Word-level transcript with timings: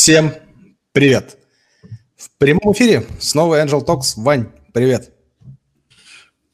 Всем 0.00 0.32
привет! 0.92 1.36
В 2.16 2.30
прямом 2.38 2.72
эфире 2.72 3.04
снова 3.18 3.62
Angel 3.62 3.84
Talks. 3.84 4.14
Вань, 4.16 4.50
привет! 4.72 5.12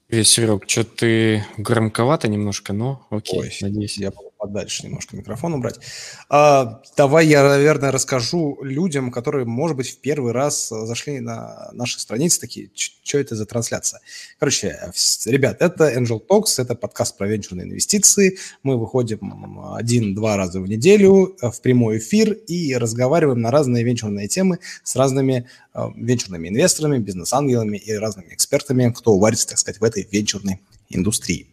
Привет, 0.09 0.27
Серег. 0.27 0.69
Что 0.69 0.83
ты 0.83 1.47
громковато 1.57 2.27
немножко, 2.27 2.73
но 2.73 3.07
окей, 3.09 3.39
Ой, 3.39 3.57
надеюсь. 3.61 3.99
Я 3.99 4.11
подальше 4.39 4.85
немножко 4.85 5.17
микрофон 5.17 5.55
убрать. 5.55 5.81
А, 6.29 6.83
давай 6.97 7.27
я, 7.27 7.43
наверное, 7.43 7.91
расскажу 7.91 8.59
людям, 8.63 9.11
которые, 9.11 9.45
может 9.45 9.77
быть, 9.77 9.91
в 9.91 9.99
первый 9.99 10.33
раз 10.33 10.69
зашли 10.69 11.21
на 11.21 11.71
наши 11.73 11.99
страницы, 11.99 12.41
такие, 12.41 12.71
что 12.75 13.19
это 13.19 13.35
за 13.35 13.47
трансляция. 13.47 14.01
Короче, 14.39 14.79
ребят, 15.27 15.57
это 15.61 15.93
Angel 15.93 16.21
Talks, 16.27 16.59
это 16.59 16.75
подкаст 16.75 17.17
про 17.17 17.27
венчурные 17.27 17.67
инвестиции. 17.67 18.39
Мы 18.63 18.79
выходим 18.79 19.75
один-два 19.75 20.37
раза 20.37 20.61
в 20.61 20.69
неделю 20.69 21.37
в 21.41 21.61
прямой 21.61 21.99
эфир 21.99 22.33
и 22.33 22.75
разговариваем 22.77 23.41
на 23.41 23.51
разные 23.51 23.85
венчурные 23.85 24.29
темы 24.29 24.59
с 24.85 24.97
разными 24.97 25.49
э, 25.75 25.87
венчурными 25.97 26.49
инвесторами, 26.49 26.99
бизнес-ангелами 26.99 27.77
и 27.77 27.93
разными 27.95 28.33
экспертами, 28.35 28.93
кто 28.93 29.19
варится, 29.19 29.49
так 29.49 29.59
сказать, 29.59 29.81
в 29.81 29.85
этой 29.85 30.07
венчурной 30.11 30.61
индустрии. 30.89 31.49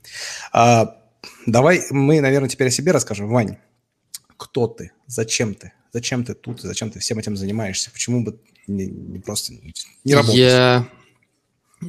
А, 0.52 0.98
Давай 1.46 1.84
мы, 1.90 2.22
наверное, 2.22 2.50
теперь 2.50 2.68
о 2.68 2.72
себе 2.72 2.92
расскажем. 2.92 3.30
Вань, 3.30 3.58
кто 4.38 4.68
ты? 4.68 4.92
Зачем 5.08 5.56
ты? 5.56 5.74
Зачем 5.92 6.24
ты 6.24 6.34
тут? 6.34 6.62
Зачем 6.62 6.90
ты 6.90 7.00
всем 7.00 7.20
этим 7.20 7.38
занимаешься? 7.38 7.92
Почему 7.92 8.24
бы 8.24 8.40
не, 8.68 8.86
не 8.88 9.20
просто 9.20 9.54
не 10.04 10.14
работать? 10.14 10.38
Я, 10.38 10.88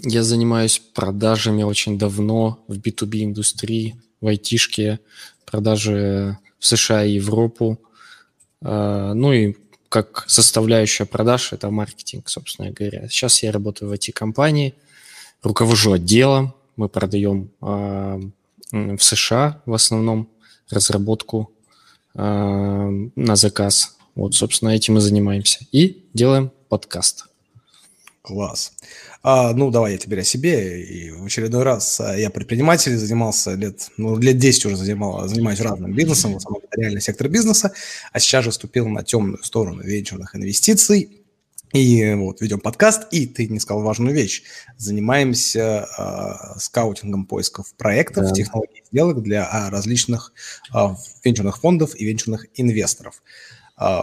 я 0.03 0.23
занимаюсь 0.23 0.79
продажами 0.79 1.63
очень 1.63 1.99
давно 1.99 2.65
в 2.69 2.79
B2B 2.79 3.25
индустрии, 3.25 3.97
в 4.21 4.27
айтишке, 4.27 5.01
продажи 5.47 6.39
в 6.59 6.67
США 6.67 7.05
и 7.05 7.13
Европу. 7.13 7.81
А, 8.63 9.15
ну 9.15 9.33
и 9.33 9.55
как 9.89 10.25
составляющая 10.27 11.05
продаж– 11.05 11.53
это 11.53 11.71
маркетинг, 11.71 12.29
собственно 12.29 12.71
говоря. 12.71 13.09
Сейчас 13.09 13.43
я 13.43 13.53
работаю 13.53 13.89
в 13.89 13.93
IT-компании, 13.93 14.75
руковожу 15.43 15.93
отделом, 15.93 16.55
мы 16.77 16.89
продаем 16.89 17.51
а, 17.61 18.21
в 18.73 18.99
США 18.99 19.63
в 19.67 19.75
основном 19.75 20.29
разработку 20.71 21.53
э, 22.15 22.21
на 22.21 23.37
заказ. 23.37 23.97
Вот, 24.15 24.35
собственно, 24.35 24.71
этим 24.71 24.95
мы 24.95 25.01
занимаемся. 25.01 25.61
И 25.73 26.05
делаем 26.15 26.51
подкаст. 26.69 27.27
Класс. 28.23 28.73
А, 29.23 29.53
ну, 29.53 29.71
давай 29.71 29.93
я 29.93 29.99
теперь 29.99 30.21
о 30.21 30.25
себе. 30.25 30.83
И 30.83 31.11
в 31.11 31.25
очередной 31.25 31.63
раз 31.63 32.01
а, 32.01 32.17
я 32.17 32.31
предприниматель, 32.31 32.97
занимался 32.97 33.55
лет, 33.55 33.91
ну, 33.97 34.19
лет 34.19 34.39
10 34.39 34.67
уже 34.67 34.77
занимал, 34.77 35.27
занимаюсь 35.29 35.61
разным 35.61 35.93
бизнесом, 35.93 36.35
в 36.35 36.37
основном 36.37 36.63
реальный 36.77 37.01
сектор 37.01 37.29
бизнеса, 37.29 37.73
а 38.13 38.21
сейчас 38.21 38.45
же 38.45 38.51
вступил 38.51 38.89
на 38.89 39.03
темную 39.03 39.43
сторону 39.43 39.83
венчурных 39.83 40.37
инвестиций 40.37 41.24
и 41.75 42.15
вот 42.15 42.41
ведем 42.41 42.61
подкаст, 42.61 43.09
и 43.11 43.27
ты 43.27 43.49
не 43.49 43.59
сказал 43.59 43.83
важную 43.83 44.15
вещь. 44.15 44.45
Занимаемся 44.77 45.89
э, 45.99 46.59
скаутингом 46.61 47.27
поисков 47.27 47.75
проектов, 47.75 48.29
да. 48.29 48.33
технологий 48.33 48.85
сделок 48.87 49.23
для 49.23 49.45
а, 49.51 49.71
различных 49.71 50.33
э, 50.73 50.79
венчурных 51.25 51.59
фондов 51.59 51.97
и 51.97 52.05
венчурных 52.05 52.47
инвесторов. 52.55 53.23
Э, 53.77 54.03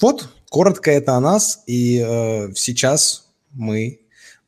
вот, 0.00 0.30
коротко 0.48 0.90
это 0.90 1.16
о 1.16 1.20
нас, 1.20 1.62
и 1.66 2.02
э, 2.02 2.52
сейчас 2.54 3.28
мы 3.52 4.00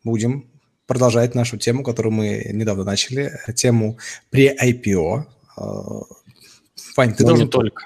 будем 0.03 0.51
продолжать 0.87 1.35
нашу 1.35 1.59
тему, 1.59 1.85
которую 1.85 2.15
мы 2.15 2.51
недавно 2.51 2.83
начали, 2.83 3.39
тему 3.55 3.99
pre-IPO. 4.33 5.25
Э, 5.59 5.63
Вань, 6.97 7.15
ты 7.15 7.25
Но 7.25 7.29
должен... 7.29 7.45
не 7.45 7.51
только. 7.51 7.85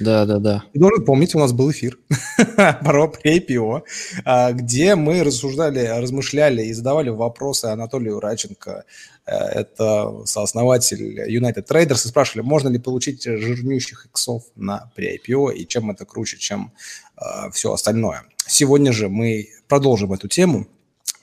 Да, 0.00 0.24
да, 0.24 0.38
да. 0.38 0.64
Ты 0.72 0.78
должен 0.78 1.04
помнить, 1.04 1.34
у 1.34 1.38
нас 1.38 1.52
был 1.52 1.70
эфир 1.70 1.98
про 2.56 3.12
IPO, 3.24 3.82
а, 4.24 4.52
где 4.52 4.94
мы 4.94 5.22
рассуждали, 5.24 5.86
размышляли 5.86 6.62
и 6.64 6.72
задавали 6.72 7.08
вопросы 7.08 7.66
Анатолию 7.66 8.20
Раченко, 8.20 8.84
э, 9.26 9.32
это 9.32 10.24
сооснователь 10.24 11.20
United 11.28 11.66
Traders, 11.66 12.04
и 12.04 12.08
спрашивали, 12.08 12.44
можно 12.44 12.68
ли 12.68 12.78
получить 12.78 13.24
жирнющих 13.24 14.06
иксов 14.06 14.44
на 14.56 14.90
pre-IPO 14.96 15.54
и 15.54 15.66
чем 15.66 15.90
это 15.90 16.04
круче, 16.04 16.38
чем 16.38 16.72
э, 17.16 17.50
все 17.52 17.72
остальное. 17.72 18.22
Сегодня 18.46 18.92
же 18.92 19.08
мы 19.08 19.48
продолжим 19.68 20.12
эту 20.12 20.28
тему, 20.28 20.66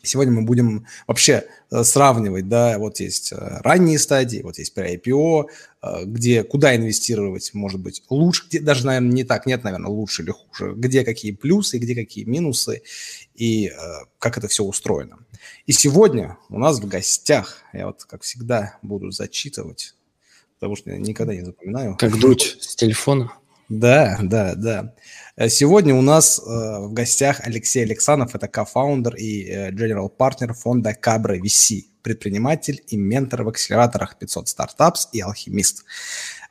Сегодня 0.05 0.33
мы 0.33 0.43
будем 0.43 0.85
вообще 1.07 1.45
э, 1.71 1.83
сравнивать, 1.83 2.47
да, 2.47 2.77
вот 2.79 2.99
есть 2.99 3.31
э, 3.31 3.35
ранние 3.61 3.99
стадии, 3.99 4.41
вот 4.41 4.57
есть 4.57 4.75
pre-IPO, 4.77 5.45
э, 5.81 6.05
где 6.05 6.43
куда 6.43 6.75
инвестировать, 6.75 7.53
может 7.53 7.79
быть, 7.79 8.03
лучше, 8.09 8.43
где 8.47 8.59
даже, 8.59 8.85
наверное, 8.85 9.11
не 9.11 9.23
так, 9.23 9.45
нет, 9.45 9.63
наверное, 9.63 9.89
лучше 9.89 10.23
или 10.23 10.31
хуже, 10.31 10.73
где 10.75 11.03
какие 11.03 11.31
плюсы, 11.31 11.77
где 11.77 11.95
какие 11.95 12.25
минусы 12.25 12.83
и 13.35 13.71
как 14.19 14.37
это 14.37 14.47
все 14.47 14.63
устроено. 14.63 15.19
И 15.65 15.71
сегодня 15.71 16.37
у 16.49 16.59
нас 16.59 16.79
в 16.79 16.87
гостях, 16.87 17.63
я 17.73 17.87
вот, 17.87 18.05
как 18.05 18.23
всегда, 18.23 18.77
буду 18.81 19.11
зачитывать, 19.11 19.95
потому 20.59 20.75
что 20.75 20.91
я 20.91 20.97
никогда 20.97 21.33
не 21.33 21.43
запоминаю. 21.43 21.97
Как 21.97 22.17
дуть 22.17 22.57
с 22.61 22.75
телефона? 22.75 23.33
Да, 23.69 24.19
да, 24.21 24.53
да. 24.55 24.93
Э, 25.35 25.49
сегодня 25.49 25.95
у 25.95 26.01
нас 26.01 26.39
э, 26.39 26.41
в 26.43 26.93
гостях 26.93 27.41
Алексей 27.41 27.83
Александров, 27.83 28.35
это 28.35 28.47
co-founder 28.47 29.15
и 29.15 29.43
э, 29.43 29.71
general 29.71 30.09
партнер 30.09 30.53
фонда 30.53 30.93
Cabra 30.93 31.37
VC, 31.39 31.85
предприниматель 32.03 32.83
и 32.87 32.95
ментор 32.95 33.41
в 33.41 33.49
акселераторах 33.49 34.19
500 34.19 34.47
стартапс 34.47 35.09
и 35.13 35.21
Alchemist. 35.21 35.83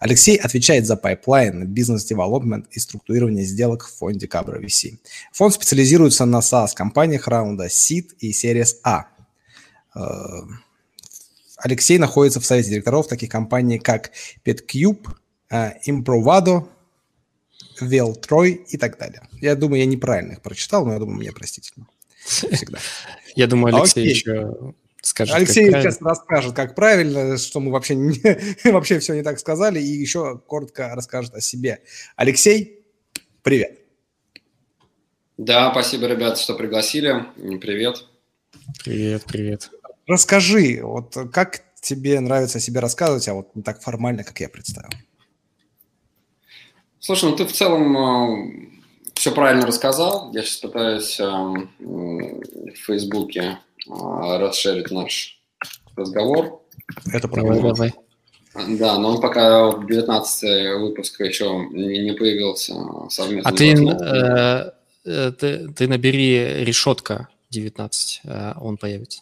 Алексей 0.00 0.36
отвечает 0.36 0.86
за 0.86 0.96
pipeline, 0.96 1.68
business 1.68 2.09
development 2.09 2.66
и 2.72 2.80
структурирование 2.80 3.44
сделок 3.44 3.84
в 3.84 3.96
фонде 3.96 4.26
Cabra 4.26 4.60
VC. 4.60 4.98
Фонд 5.32 5.54
специализируется 5.54 6.24
на 6.24 6.40
SaaS-компаниях 6.40 7.28
раунда 7.28 7.66
Seed 7.66 8.08
и 8.18 8.32
Series 8.32 8.74
A. 8.82 9.06
Э, 9.94 10.00
Алексей 11.58 11.98
находится 11.98 12.40
в 12.40 12.44
совете 12.44 12.70
директоров 12.70 13.06
таких 13.06 13.30
компаний, 13.30 13.78
как 13.78 14.10
PetCube, 14.44 15.06
Improvado, 15.86 16.66
Вел 17.80 18.14
Трой 18.14 18.52
и 18.68 18.76
так 18.76 18.98
далее. 18.98 19.22
Я 19.40 19.54
думаю, 19.56 19.80
я 19.80 19.86
неправильно 19.86 20.32
их 20.32 20.42
прочитал, 20.42 20.84
но 20.86 20.92
я 20.92 20.98
думаю, 20.98 21.18
мне 21.18 21.32
простительно. 21.32 21.86
Всегда. 22.24 22.78
Я 23.36 23.46
думаю, 23.48 23.74
Алексей 23.74 24.08
еще 24.08 24.74
скажет. 25.02 25.34
Алексей 25.34 25.70
сейчас 25.70 26.00
расскажет, 26.00 26.54
как 26.54 26.74
правильно, 26.74 27.36
что 27.36 27.60
мы 27.60 27.72
вообще, 27.72 27.94
не, 27.94 28.20
вообще 28.70 28.98
все 28.98 29.14
не 29.14 29.22
так 29.22 29.38
сказали, 29.38 29.80
и 29.80 29.86
еще 29.86 30.38
коротко 30.46 30.94
расскажет 30.94 31.34
о 31.34 31.40
себе. 31.40 31.80
Алексей, 32.16 32.86
привет. 33.42 33.78
Да, 35.36 35.70
спасибо, 35.72 36.06
ребята, 36.06 36.40
что 36.40 36.54
пригласили. 36.54 37.24
Привет. 37.58 38.04
Привет, 38.84 39.24
привет. 39.26 39.70
Расскажи, 40.06 40.80
вот 40.82 41.16
как 41.32 41.62
тебе 41.80 42.20
нравится 42.20 42.58
о 42.58 42.60
себе 42.60 42.80
рассказывать, 42.80 43.28
а 43.28 43.34
вот 43.34 43.54
не 43.54 43.62
так 43.62 43.82
формально, 43.82 44.24
как 44.24 44.40
я 44.40 44.48
представил. 44.48 44.90
Слушай, 47.04 47.28
ну 47.28 47.36
ты 47.36 47.44
в 47.44 47.52
целом 47.52 47.98
э, 47.98 48.68
все 49.12 49.30
правильно 49.30 49.66
рассказал. 49.66 50.32
Я 50.32 50.42
сейчас 50.42 50.56
пытаюсь 50.56 51.20
э, 51.20 51.26
в 51.26 52.76
Фейсбуке 52.86 53.58
э, 53.86 54.38
расширить 54.38 54.90
наш 54.90 55.38
разговор. 55.96 56.62
Это 57.12 57.28
правильно. 57.28 57.74
Давай. 57.74 57.92
Да, 58.78 58.96
но 58.96 59.10
он 59.10 59.20
пока 59.20 59.74
19 59.86 60.80
выпуска 60.80 61.24
еще 61.24 61.68
не, 61.72 61.98
не 61.98 62.12
появился 62.12 62.74
совместно. 63.10 63.50
А 63.50 63.52
ты, 63.52 63.74
э, 63.74 64.72
э, 65.04 65.32
ты, 65.32 65.68
ты 65.74 65.86
набери 65.86 66.64
решетка 66.64 67.28
19, 67.50 68.22
э, 68.24 68.52
он 68.58 68.78
появится. 68.78 69.20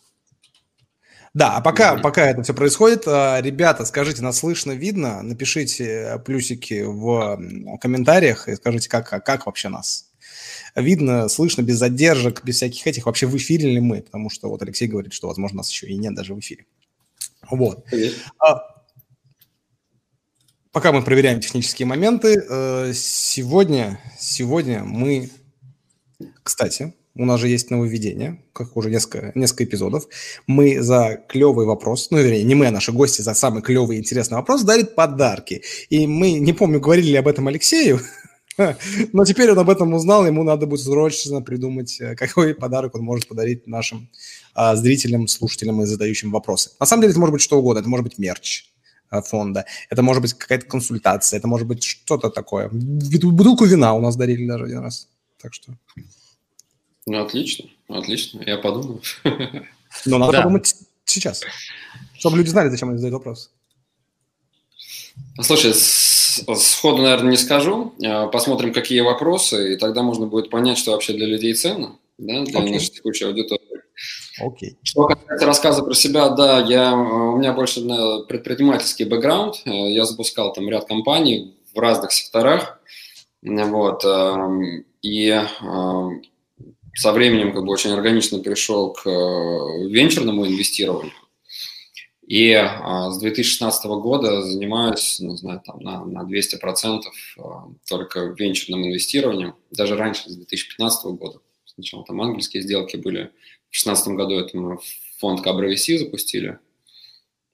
Да, 1.35 1.57
а 1.57 1.61
пока, 1.63 1.97
пока 1.97 2.27
это 2.27 2.43
все 2.43 2.53
происходит, 2.53 3.05
а, 3.07 3.41
ребята, 3.41 3.87
скажите, 3.87 4.23
нас 4.23 4.39
слышно, 4.39 4.73
видно? 4.73 5.23
Напишите 5.23 6.21
плюсики 6.27 6.83
в 6.85 7.41
комментариях 7.81 8.49
и 8.49 8.57
скажите, 8.57 8.91
как, 8.91 9.09
как 9.09 9.47
вообще 9.47 9.71
нас 9.71 10.13
видно, 10.75 11.29
слышно, 11.29 11.63
без 11.63 11.77
задержек, 11.77 12.45
без 12.45 12.57
всяких 12.57 12.87
этих. 12.87 13.07
Вообще 13.07 13.27
в 13.27 13.37
эфире 13.37 13.71
ли 13.71 13.81
мы? 13.81 14.03
Потому 14.03 14.31
что 14.31 14.49
вот 14.49 14.63
Алексей 14.63 14.89
говорит, 14.89 15.13
что, 15.13 15.29
возможно, 15.29 15.59
нас 15.59 15.71
еще 15.71 15.87
и 15.87 15.97
нет 15.97 16.15
даже 16.15 16.35
в 16.35 16.41
эфире. 16.41 16.67
Вот. 17.51 17.85
А, 18.39 18.83
пока 20.71 20.93
мы 20.93 21.03
проверяем 21.03 21.41
технические 21.41 21.87
моменты, 21.87 22.43
э, 22.49 22.93
сегодня, 22.95 24.01
сегодня 24.19 24.85
мы, 24.85 25.31
кстати, 26.43 26.95
у 27.15 27.25
нас 27.25 27.41
же 27.41 27.49
есть 27.49 27.71
нововведение, 27.71 28.43
как 28.53 28.77
уже 28.77 28.91
несколько, 28.91 29.33
несколько 29.35 29.65
эпизодов. 29.65 30.09
Мы 30.47 30.81
за 30.81 31.21
клевый 31.29 31.67
вопрос, 31.67 32.09
ну, 32.11 32.19
вернее, 32.19 32.43
не 32.45 32.55
мы, 32.55 32.67
а 32.67 32.71
наши 32.71 32.93
гости 32.93 33.21
за 33.21 33.35
самый 33.35 33.63
клевый 33.63 33.97
и 33.97 34.01
интересный 34.01 34.37
вопрос 34.37 34.63
дарит 34.63 34.95
подарки. 34.95 35.63
И 35.91 36.07
мы, 36.07 36.33
не 36.33 36.53
помню, 36.53 36.81
говорили 36.81 37.11
ли 37.11 37.17
об 37.17 37.29
этом 37.29 37.49
Алексею, 37.49 38.01
но 39.13 39.25
теперь 39.25 39.51
он 39.51 39.59
об 39.59 39.69
этом 39.69 39.93
узнал, 39.93 40.27
ему 40.27 40.43
надо 40.43 40.67
будет 40.67 40.81
срочно 40.81 41.43
придумать, 41.43 42.01
э, 42.01 42.15
какой 42.17 42.55
подарок 42.55 42.95
он 42.95 43.03
может 43.03 43.29
подарить 43.29 43.67
нашим 43.67 44.09
а, 44.55 44.77
зрителям, 44.77 45.29
слушателям 45.29 45.83
и 45.83 45.87
задающим 45.87 46.31
вопросы. 46.31 46.71
На 46.81 46.87
самом 46.87 47.03
деле 47.03 47.13
это 47.13 47.21
может 47.21 47.33
быть 47.35 47.43
что 47.43 47.59
угодно, 47.59 47.81
это 47.81 47.89
может 47.89 48.05
быть 48.05 48.19
мерч 48.19 48.71
а, 49.11 49.21
фонда, 49.21 49.67
это 49.91 50.03
может 50.03 50.23
быть 50.23 50.33
какая-то 50.35 50.67
консультация, 50.67 51.39
это 51.39 51.49
может 51.49 51.67
быть 51.67 51.85
что-то 51.85 52.31
такое. 52.31 52.71
Бутылку 52.71 53.67
вина 53.67 53.95
у 53.95 54.01
нас 54.01 54.17
дарили 54.17 54.47
даже 54.47 54.65
один 54.65 54.79
раз. 54.79 55.09
Так 55.41 55.53
что... 55.53 55.75
Ну, 57.07 57.21
отлично, 57.21 57.69
отлично, 57.89 58.43
я 58.47 58.59
подумаю. 58.59 59.01
Но 60.07 60.19
надо 60.19 60.33
да. 60.33 60.43
подумать 60.43 60.75
сейчас, 61.05 61.43
чтобы 62.19 62.37
люди 62.37 62.49
знали, 62.49 62.69
зачем 62.69 62.89
они 62.89 62.99
задают 62.99 63.15
вопрос. 63.15 63.51
Слушай, 65.41 65.75
сходу, 65.75 67.03
наверное, 67.03 67.33
не 67.33 67.37
скажу. 67.37 67.95
А, 68.05 68.29
посмотрим, 68.29 68.73
какие 68.73 69.01
вопросы, 69.01 69.75
и 69.75 69.77
тогда 69.77 70.03
можно 70.03 70.27
будет 70.27 70.51
понять, 70.51 70.79
что 70.79 70.93
вообще 70.93 71.13
для 71.13 71.27
людей 71.27 71.55
ценно, 71.55 71.99
да, 72.19 72.43
для 72.45 72.61
okay. 72.61 72.73
нашей 72.73 72.91
текущей 72.91 73.25
аудитории. 73.25 73.83
Окей. 74.41 74.71
Okay. 74.71 74.77
Что 74.83 75.07
касается 75.07 75.47
рассказа 75.47 75.83
про 75.83 75.95
себя, 75.95 76.31
да, 76.31 76.61
я, 76.61 76.95
у 76.95 77.37
меня 77.37 77.53
больше 77.53 77.81
предпринимательский 78.29 79.05
бэкграунд. 79.05 79.63
Я 79.65 80.05
запускал 80.05 80.53
там 80.53 80.69
ряд 80.69 80.87
компаний 80.87 81.57
в 81.75 81.79
разных 81.79 82.13
секторах. 82.13 82.81
Вот. 83.43 84.05
Эм, 84.05 84.85
и 85.03 85.29
эм, 85.29 86.23
со 86.95 87.13
временем 87.13 87.53
как 87.53 87.65
бы 87.65 87.73
очень 87.73 87.91
органично 87.91 88.39
пришел 88.39 88.93
к 88.93 89.07
э, 89.07 89.89
венчурному 89.89 90.47
инвестированию. 90.47 91.13
И 92.27 92.53
а, 92.53 93.11
с 93.11 93.19
2016 93.19 93.85
года 93.87 94.43
занимаюсь, 94.43 95.21
не 95.21 95.37
знаю, 95.37 95.61
там 95.65 95.81
на, 95.81 96.05
на 96.05 96.23
200% 96.23 97.01
а, 97.39 97.69
только 97.87 98.35
венчурным 98.39 98.87
инвестированием. 98.87 99.55
Даже 99.71 99.97
раньше, 99.97 100.31
с 100.31 100.37
2015 100.37 101.05
года. 101.17 101.41
Сначала 101.67 102.05
там 102.05 102.21
английские 102.23 102.63
сделки 102.63 102.97
были. 102.97 103.33
В 103.69 103.73
2016 103.73 104.09
году 104.15 104.39
это 104.39 104.57
мы 104.57 104.79
фонд 105.19 105.43
Кабра 105.43 105.71
VC 105.71 105.99
запустили. 105.99 106.59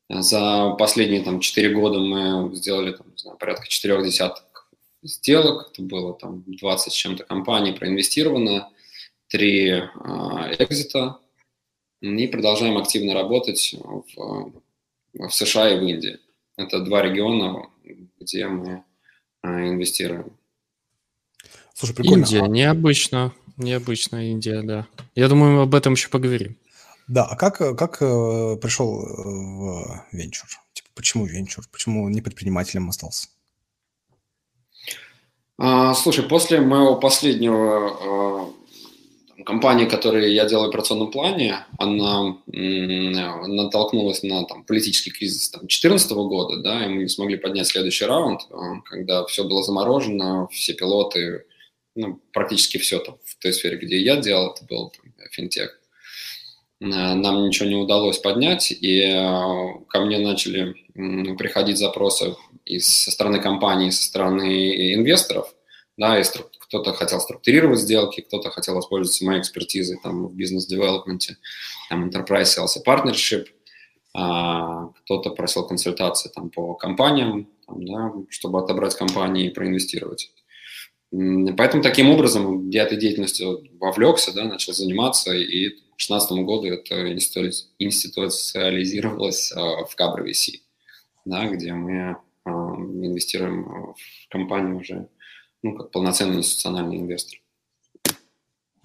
За 0.09 0.71
последние 0.79 1.23
там 1.23 1.41
4 1.41 1.75
года 1.75 1.99
мы 1.99 2.55
сделали 2.55 2.93
там, 2.93 3.09
не 3.11 3.19
знаю, 3.19 3.37
порядка 3.39 3.67
4 3.69 4.05
десяток 4.05 4.69
сделок. 5.03 5.71
Это 5.73 5.83
было 5.83 6.15
там 6.15 6.45
20 6.47 6.93
с 6.93 6.97
чем-то 6.97 7.25
компаний 7.25 7.73
проинвестировано 7.73 8.71
три 9.29 9.71
а, 9.71 10.53
экзита 10.59 11.19
и 12.01 12.27
продолжаем 12.27 12.79
активно 12.79 13.15
работать 13.15 13.75
в, 13.79 14.53
в 15.15 15.31
США 15.31 15.71
и 15.71 15.79
в 15.79 15.83
Индии. 15.83 16.19
Это 16.57 16.81
два 16.81 17.03
региона, 17.03 17.69
где 18.21 18.47
мы 18.49 18.85
а, 19.43 19.69
инвестируем. 19.69 20.33
Слушай, 21.75 21.95
прикольно. 21.95 22.25
Индия, 22.25 22.43
необычно, 22.43 23.33
необычно 23.57 24.31
Индия, 24.31 24.63
да. 24.63 24.87
Я 25.15 25.29
думаю, 25.29 25.57
мы 25.57 25.63
об 25.63 25.75
этом 25.75 25.93
еще 25.93 26.09
поговорим. 26.09 26.57
Да, 27.07 27.25
а 27.25 27.37
как, 27.37 27.59
как 27.79 28.03
э, 28.03 28.57
пришел 28.61 29.03
э, 29.03 29.07
в 29.07 30.05
венчур? 30.13 30.49
Типа, 30.75 30.89
почему 30.95 31.25
венчур? 31.25 31.65
Почему 31.73 32.09
не 32.09 32.21
предпринимателем 32.21 32.89
остался? 32.91 33.29
А, 35.57 35.95
слушай, 35.95 36.25
после 36.25 36.61
моего 36.61 36.97
последнего 36.97 38.53
компания, 39.49 39.87
которой 39.87 40.35
я 40.35 40.45
делаю 40.45 40.69
операционном 40.69 41.11
плане, 41.11 41.65
она 41.79 42.37
натолкнулась 42.47 44.23
на 44.23 44.45
там, 44.45 44.63
политический 44.63 45.11
кризис 45.11 45.49
2014 45.53 46.11
года, 46.11 46.59
да, 46.59 46.85
и 46.85 46.89
мы 46.89 47.05
не 47.05 47.09
смогли 47.09 47.39
поднять 47.39 47.67
следующий 47.67 48.05
раунд, 48.05 48.43
а, 48.51 48.83
когда 48.83 49.25
все 49.25 49.45
было 49.45 49.63
заморожено, 49.63 50.49
все 50.49 50.75
пилоты, 50.75 51.47
ну, 51.95 52.21
практически 52.35 52.77
все 52.77 52.99
там, 52.99 53.17
в 53.25 53.39
той 53.39 53.55
сфере, 53.55 53.79
где 53.79 53.99
я 53.99 54.17
делал, 54.17 54.53
это 54.53 54.67
был 54.67 54.91
там, 54.91 55.11
финтех. 55.31 55.81
Нам 56.81 57.47
ничего 57.47 57.71
не 57.71 57.77
удалось 57.77 58.19
поднять, 58.19 58.71
и 58.71 59.03
а, 59.03 59.79
ко 59.89 60.01
мне 60.01 60.19
начали 60.19 60.75
приходить 61.39 61.79
запросы 61.79 62.37
из, 62.67 62.87
со 62.87 63.11
стороны 63.11 63.41
компаний, 63.41 63.93
со 63.93 64.05
стороны 64.05 64.93
инвесторов, 64.93 65.55
да, 65.97 66.21
и 66.21 66.23
кто-то 66.69 66.93
хотел 66.93 67.21
структурировать 67.21 67.81
сделки, 67.81 68.21
кто-то 68.21 68.51
хотел 68.51 68.75
воспользоваться 68.75 69.25
моей 69.25 69.41
экспертизой 69.41 69.99
там, 70.03 70.27
в 70.27 70.35
бизнес-девелопменте, 70.35 71.39
там, 71.89 72.07
enterprise 72.09 72.45
sales 72.45 72.77
и 72.77 72.83
partnership, 72.87 73.47
а, 74.15 74.89
кто-то 75.05 75.31
просил 75.31 75.67
консультации 75.67 76.29
там, 76.29 76.51
по 76.51 76.75
компаниям, 76.75 77.49
там, 77.67 77.87
да, 77.87 78.13
чтобы 78.29 78.61
отобрать 78.61 78.95
компании 78.97 79.47
и 79.47 79.51
проинвестировать. 79.51 80.31
Поэтому 81.11 81.83
таким 81.83 82.11
образом 82.11 82.69
я 82.69 82.83
этой 82.83 82.99
деятельностью 82.99 83.67
вовлекся, 83.81 84.35
да, 84.35 84.45
начал 84.45 84.75
заниматься, 84.75 85.33
и 85.33 85.71
к 85.71 85.97
2016 85.97 86.33
году 86.45 86.67
это 86.67 87.11
институциализировалось 87.15 89.53
а, 89.53 89.87
в 89.87 89.97
Кабра 89.97 90.23
VC, 90.23 90.61
да, 91.25 91.49
где 91.49 91.73
мы 91.73 92.19
а, 92.45 92.51
инвестируем 92.51 93.65
в 93.65 93.97
компанию 94.29 94.77
уже 94.77 95.09
ну, 95.63 95.77
как 95.77 95.91
полноценный 95.91 96.39
институциональный 96.39 96.99
инвестор. 96.99 97.39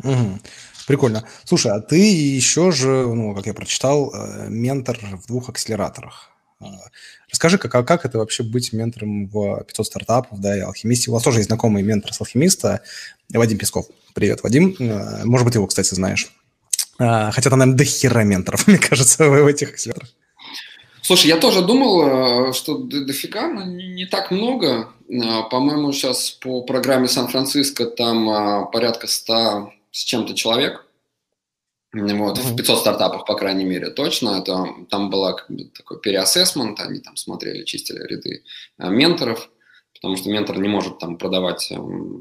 Угу. 0.03 0.39
Прикольно. 0.87 1.23
Слушай, 1.45 1.71
а 1.71 1.79
ты 1.79 1.97
еще 1.97 2.71
же, 2.71 2.87
ну, 2.87 3.33
как 3.35 3.45
я 3.45 3.53
прочитал, 3.53 4.13
э, 4.13 4.49
ментор 4.49 4.99
в 5.01 5.27
двух 5.27 5.49
акселераторах. 5.49 6.29
А, 6.59 6.65
расскажи, 7.29 7.57
как, 7.57 7.73
а 7.75 7.83
как 7.83 8.05
это 8.05 8.17
вообще 8.17 8.43
быть 8.43 8.73
ментором 8.73 9.27
в 9.27 9.63
500 9.63 9.85
стартапов, 9.85 10.39
да, 10.41 10.57
и 10.57 10.59
алхимисте? 10.59 11.09
У 11.09 11.13
вас 11.13 11.23
тоже 11.23 11.39
есть 11.39 11.47
знакомый 11.47 11.83
ментор 11.83 12.13
с 12.13 12.19
алхимиста, 12.19 12.81
Вадим 13.29 13.57
Песков. 13.57 13.87
Привет, 14.13 14.43
Вадим. 14.43 14.75
Э, 14.79 15.23
может 15.23 15.45
быть, 15.45 15.55
его, 15.55 15.67
кстати, 15.67 15.93
знаешь. 15.93 16.31
Хотя 16.97 17.49
там, 17.49 17.59
наверное, 17.59 17.77
до 17.77 17.85
хера 17.85 18.23
менторов, 18.23 18.67
мне 18.67 18.77
кажется, 18.77 19.29
в 19.29 19.47
этих 19.47 19.69
акселераторах. 19.71 20.13
Слушай, 21.03 21.27
я 21.27 21.38
тоже 21.38 21.61
думал, 21.61 22.50
э, 22.50 22.53
что 22.53 22.77
дофига, 22.77 23.50
но 23.50 23.65
не 23.65 24.05
так 24.05 24.31
много. 24.31 24.88
Э, 25.09 25.44
по-моему, 25.51 25.91
сейчас 25.91 26.31
по 26.31 26.61
программе 26.61 27.09
Сан-Франциско 27.09 27.85
там 27.85 28.29
э, 28.29 28.71
порядка 28.71 29.07
100 29.07 29.73
с 29.92 30.04
чем-то 30.06 30.33
человек. 30.33 30.85
Вот, 31.92 32.37
в 32.37 32.56
500 32.56 32.80
стартапах, 32.80 33.25
по 33.25 33.35
крайней 33.35 33.66
мере, 33.66 33.89
точно. 33.89 34.39
Это, 34.42 34.66
там 34.89 35.09
была 35.09 35.33
как 35.33 35.51
бы, 35.51 35.66
такой 35.66 35.99
переассесмент, 35.99 36.80
они 36.80 36.99
там 37.01 37.18
смотрели, 37.18 37.66
чистили 37.66 37.99
ряды 38.07 38.44
менторов 38.80 39.49
потому 40.04 40.18
что 40.18 40.30
ментор 40.30 40.60
не 40.60 40.68
может 40.68 41.00
там 41.00 41.18
продавать 41.18 41.72
э, 41.72 41.78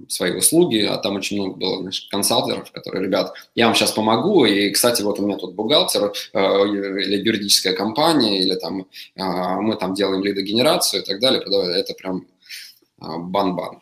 свои 0.09 0.37
услуги, 0.37 0.87
а 0.89 0.99
там 0.99 1.17
очень 1.17 1.37
много 1.37 1.57
было 1.57 1.79
знаешь, 1.79 2.07
консалтеров, 2.13 2.71
которые, 2.71 3.03
ребят, 3.03 3.35
я 3.57 3.67
вам 3.67 3.75
сейчас 3.75 3.91
помогу, 3.91 4.45
и, 4.45 4.71
кстати, 4.71 5.03
вот 5.03 5.19
у 5.19 5.27
меня 5.27 5.37
тут 5.37 5.57
бухгалтер 5.57 6.13
э, 6.33 6.39
или 6.39 7.17
юридическая 7.17 7.73
компания, 7.73 8.41
или 8.41 8.55
там 8.55 8.83
э, 9.17 9.25
мы 9.61 9.75
там 9.75 9.95
делаем 9.95 10.23
лидогенерацию 10.23 11.03
и 11.03 11.05
так 11.05 11.19
далее, 11.19 11.43
это 11.43 11.95
прям 11.95 12.25
э, 13.01 13.19
бан-бан. 13.19 13.81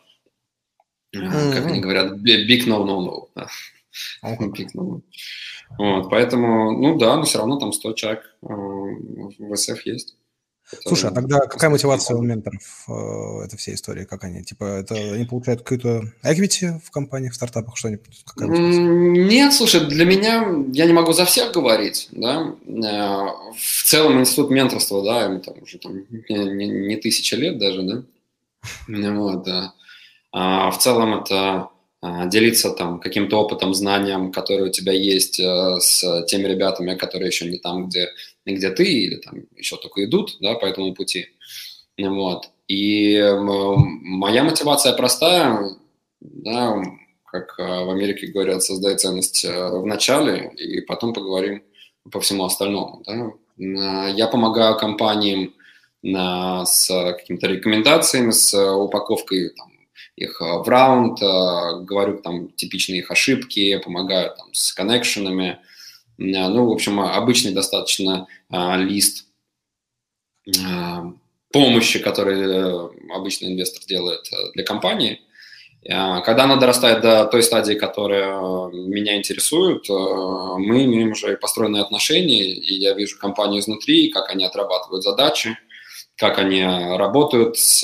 Mm-hmm. 1.15 1.53
Как 1.53 1.65
они 1.67 1.79
говорят, 1.79 2.13
big 2.13 2.65
no-no-no. 2.65 3.27
Да. 3.35 3.47
Big 4.39 4.69
no-no. 4.73 5.01
Вот, 5.77 6.09
поэтому, 6.09 6.71
ну 6.71 6.97
да, 6.97 7.17
но 7.17 7.23
все 7.23 7.37
равно 7.37 7.59
там 7.59 7.71
100 7.71 7.93
человек 7.93 8.35
э, 8.41 8.47
в 8.47 9.55
СФ 9.55 9.85
есть. 9.85 10.15
Слушай, 10.85 11.09
а 11.09 11.13
тогда 11.13 11.39
какая 11.39 11.69
мотивация 11.69 12.15
у 12.15 12.21
менторов 12.21 12.85
э, 12.87 13.45
этой 13.45 13.57
всей 13.57 13.75
истории? 13.75 14.05
Как 14.05 14.23
они? 14.23 14.43
Типа, 14.43 14.63
это 14.63 14.95
они 14.95 15.25
получают 15.25 15.61
какую-то 15.61 16.03
equity 16.23 16.79
в 16.83 16.91
компаниях, 16.91 17.33
в 17.33 17.35
стартапах, 17.35 17.77
что-нибудь? 17.77 18.23
Нет, 18.37 19.53
слушай, 19.53 19.85
для 19.85 20.05
меня, 20.05 20.45
я 20.71 20.85
не 20.85 20.93
могу 20.93 21.13
за 21.13 21.25
всех 21.25 21.51
говорить, 21.51 22.07
да, 22.11 22.55
э, 22.65 23.51
в 23.57 23.83
целом 23.83 24.19
институт 24.19 24.49
менторства, 24.49 25.03
да, 25.03 25.23
ему 25.23 25.39
там 25.39 25.55
уже 25.61 25.77
там, 25.77 26.05
не, 26.29 26.67
не, 26.67 26.95
тысяча 26.95 27.35
лет 27.35 27.57
даже, 27.57 27.81
да, 27.83 28.03
вот, 29.13 29.43
да. 29.43 29.73
А 30.31 30.71
в 30.71 30.79
целом 30.79 31.21
это 31.21 31.69
а, 32.03 32.25
делиться 32.25 32.71
там 32.71 32.99
каким-то 32.99 33.37
опытом, 33.37 33.75
знанием, 33.75 34.31
которое 34.31 34.69
у 34.69 34.71
тебя 34.71 34.91
есть 34.91 35.39
э, 35.39 35.79
с 35.79 36.23
теми 36.25 36.47
ребятами, 36.47 36.95
которые 36.95 37.27
еще 37.27 37.47
не 37.47 37.59
там, 37.59 37.89
где, 37.89 38.07
где 38.45 38.69
ты, 38.71 38.83
или 38.83 39.15
там 39.17 39.35
еще 39.55 39.77
только 39.77 40.03
идут, 40.05 40.37
да, 40.39 40.55
по 40.55 40.65
этому 40.65 40.93
пути. 40.93 41.27
Вот. 41.97 42.49
И 42.67 43.21
моя 43.37 44.43
мотивация 44.43 44.93
простая, 44.93 45.75
да, 46.19 46.81
как 47.25 47.55
э, 47.59 47.63
в 47.63 47.89
Америке 47.89 48.27
говорят, 48.27 48.63
создай 48.63 48.97
ценность 48.97 49.45
э, 49.45 49.69
в 49.69 49.85
начале, 49.85 50.51
и 50.55 50.81
потом 50.81 51.13
поговорим 51.13 51.63
по 52.11 52.19
всему 52.19 52.45
остальному. 52.45 53.03
Да. 53.05 53.31
Я 54.09 54.27
помогаю 54.27 54.77
компаниям 54.77 55.53
с 56.03 56.87
какими-то 56.87 57.47
рекомендациями, 57.47 58.31
с 58.31 58.53
упаковкой 58.55 59.49
там, 59.49 59.71
их 60.15 60.41
э, 60.41 60.45
в 60.45 60.67
раунд, 60.67 61.21
э, 61.21 61.83
говорю 61.83 62.19
там 62.19 62.49
типичные 62.49 62.99
их 62.99 63.11
ошибки, 63.11 63.77
помогаю 63.83 64.35
там 64.35 64.53
с 64.53 64.73
коннекшенами. 64.73 65.59
Э, 66.21 66.47
ну, 66.49 66.67
в 66.67 66.71
общем, 66.71 66.99
обычный 66.99 67.51
достаточно 67.51 68.27
лист 68.49 69.27
помощи, 71.51 71.99
который 71.99 73.13
обычный 73.13 73.53
инвестор 73.53 73.83
делает 73.85 74.29
для 74.53 74.63
компании. 74.63 75.21
Когда 75.83 76.43
она 76.43 76.57
дорастает 76.57 77.01
до 77.01 77.25
той 77.25 77.43
стадии, 77.43 77.73
которая 77.73 78.69
меня 78.71 79.17
интересует, 79.17 79.87
мы 79.89 80.83
имеем 80.85 81.11
уже 81.11 81.37
построенные 81.37 81.81
отношения, 81.81 82.43
и 82.53 82.73
я 82.75 82.93
вижу 82.93 83.17
компанию 83.19 83.61
изнутри, 83.61 84.09
как 84.09 84.29
они 84.29 84.45
отрабатывают 84.45 85.03
задачи, 85.03 85.57
как 86.17 86.37
они 86.39 86.63
работают 86.63 87.57
с 87.57 87.83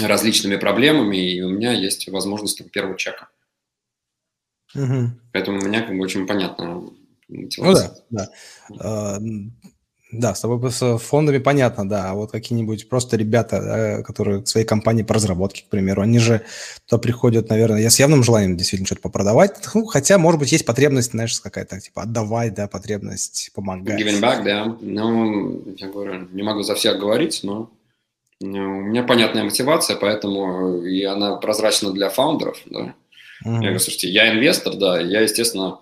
различными 0.00 0.56
проблемами, 0.56 1.16
и 1.16 1.42
у 1.42 1.50
меня 1.50 1.72
есть 1.72 2.08
возможность 2.08 2.58
там, 2.58 2.68
первого 2.68 2.96
чека. 2.96 3.28
Угу. 4.74 5.10
Поэтому 5.32 5.60
у 5.60 5.64
меня 5.64 5.82
как 5.82 5.96
бы 5.96 6.02
очень 6.02 6.26
понятно. 6.26 6.90
Ну 7.28 7.74
да, 7.74 7.94
да. 8.10 8.28
А, 8.80 9.18
да, 10.12 10.34
с 10.34 10.40
тобой 10.40 10.70
с 10.70 10.98
фондами 10.98 11.38
понятно, 11.38 11.88
да. 11.88 12.10
А 12.10 12.14
вот 12.14 12.30
какие-нибудь 12.30 12.88
просто 12.88 13.16
ребята, 13.16 13.60
да, 13.60 14.02
которые 14.02 14.42
в 14.42 14.46
своей 14.46 14.66
компании 14.66 15.02
по 15.02 15.14
разработке, 15.14 15.64
к 15.64 15.68
примеру, 15.68 16.02
они 16.02 16.18
же 16.20 16.42
то 16.86 16.98
приходят, 16.98 17.48
наверное, 17.48 17.80
я 17.80 17.90
с 17.90 17.98
явным 17.98 18.22
желанием 18.22 18.56
действительно 18.56 18.86
что-то 18.86 19.02
попродавать. 19.02 19.56
Ну, 19.74 19.84
хотя, 19.86 20.18
может 20.18 20.38
быть, 20.38 20.52
есть 20.52 20.64
потребность, 20.64 21.10
знаешь, 21.10 21.38
какая-то, 21.40 21.80
типа, 21.80 22.02
отдавать, 22.02 22.54
да, 22.54 22.68
потребность 22.68 23.50
помогать. 23.54 24.00
Giving 24.00 24.20
back, 24.20 24.44
да. 24.44 24.76
Ну, 24.80 25.62
я 25.76 25.88
говорю, 25.88 26.28
не 26.32 26.42
могу 26.42 26.62
за 26.62 26.76
всех 26.76 27.00
говорить, 27.00 27.40
но 27.42 27.70
ну, 28.40 28.78
у 28.78 28.82
меня 28.82 29.02
понятная 29.02 29.44
мотивация, 29.44 29.96
поэтому 29.96 30.82
и 30.82 31.02
она 31.02 31.36
прозрачна 31.36 31.90
для 31.92 32.10
фаундеров, 32.10 32.58
да. 32.66 32.94
Mm-hmm. 33.44 33.54
Я 33.54 33.60
говорю, 33.60 33.78
слушайте, 33.78 34.08
я 34.08 34.32
инвестор, 34.32 34.74
да, 34.76 35.00
я, 35.00 35.20
естественно, 35.20 35.78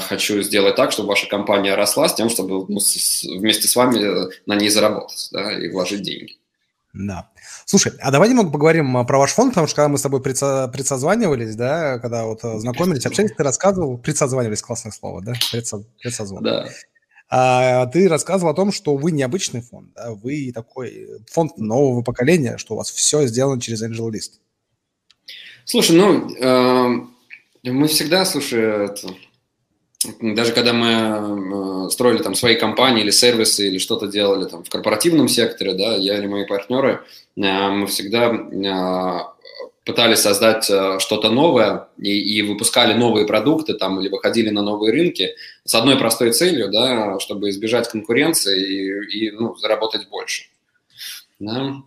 хочу 0.00 0.42
сделать 0.42 0.76
так, 0.76 0.92
чтобы 0.92 1.08
ваша 1.08 1.28
компания 1.28 1.74
росла 1.74 2.08
с 2.08 2.14
тем, 2.14 2.30
чтобы 2.30 2.64
ну, 2.68 2.80
с, 2.80 3.24
вместе 3.24 3.68
с 3.68 3.76
вами 3.76 4.30
на 4.46 4.54
ней 4.54 4.68
заработать 4.68 5.28
да, 5.32 5.52
и 5.52 5.68
вложить 5.68 6.02
деньги. 6.02 6.36
Да. 6.92 7.28
Слушай, 7.66 7.92
а 8.00 8.10
давай 8.12 8.28
немного 8.28 8.50
поговорим 8.50 8.96
а, 8.96 9.04
про 9.04 9.18
ваш 9.18 9.32
фонд, 9.32 9.50
потому 9.50 9.66
что 9.66 9.76
когда 9.76 9.88
мы 9.88 9.98
с 9.98 10.02
тобой 10.02 10.20
предсо- 10.20 10.70
предсозванивались, 10.70 11.56
да, 11.56 11.98
когда 11.98 12.24
вот 12.24 12.44
э, 12.44 12.58
знакомились, 12.58 13.04
общались, 13.04 13.32
ты 13.32 13.42
рассказывал, 13.42 13.98
предсозванивались, 13.98 14.62
классное 14.62 14.92
слово, 14.92 15.20
да, 15.20 15.32
предсо- 15.52 15.84
предсозвон. 16.00 16.44
Да. 16.44 16.68
А, 17.28 17.86
ты 17.86 18.08
рассказывал 18.08 18.52
о 18.52 18.54
том, 18.54 18.70
что 18.70 18.96
вы 18.96 19.10
необычный 19.10 19.62
фонд, 19.62 19.92
да, 19.94 20.12
вы 20.12 20.52
такой 20.54 21.08
фонд 21.30 21.58
нового 21.58 22.02
поколения, 22.02 22.58
что 22.58 22.74
у 22.74 22.76
вас 22.76 22.90
все 22.90 23.26
сделано 23.26 23.60
через 23.60 23.82
Angel 23.82 24.08
List. 24.10 24.38
Слушай, 25.64 25.96
ну, 25.96 26.28
э, 26.36 27.70
мы 27.70 27.88
всегда, 27.88 28.24
слушай, 28.26 28.86
это, 28.86 29.08
даже 30.20 30.52
когда 30.52 30.72
мы 30.72 31.86
э, 31.86 31.90
строили 31.90 32.22
там 32.22 32.34
свои 32.34 32.56
компании 32.56 33.02
или 33.02 33.10
сервисы 33.10 33.68
или 33.68 33.78
что-то 33.78 34.06
делали 34.06 34.48
там 34.48 34.62
в 34.62 34.68
корпоративном 34.68 35.28
секторе, 35.28 35.74
да, 35.74 35.94
я 35.96 36.18
или 36.18 36.26
мои 36.26 36.44
партнеры, 36.46 37.02
э, 37.36 37.68
мы 37.70 37.86
всегда 37.86 38.34
э, 38.34 39.54
пытались 39.84 40.20
создать 40.20 40.64
что-то 40.64 41.30
новое 41.30 41.88
и, 41.98 42.38
и 42.38 42.42
выпускали 42.42 42.94
новые 42.94 43.26
продукты 43.26 43.74
там 43.74 44.00
или 44.00 44.08
выходили 44.08 44.50
на 44.50 44.62
новые 44.62 44.92
рынки 44.92 45.34
с 45.64 45.74
одной 45.74 45.96
простой 45.96 46.32
целью, 46.32 46.70
да, 46.70 47.18
чтобы 47.20 47.50
избежать 47.50 47.88
конкуренции 47.88 48.62
и, 48.62 49.28
и 49.28 49.30
ну, 49.30 49.54
заработать 49.56 50.08
больше. 50.08 50.44
Да. 51.38 51.82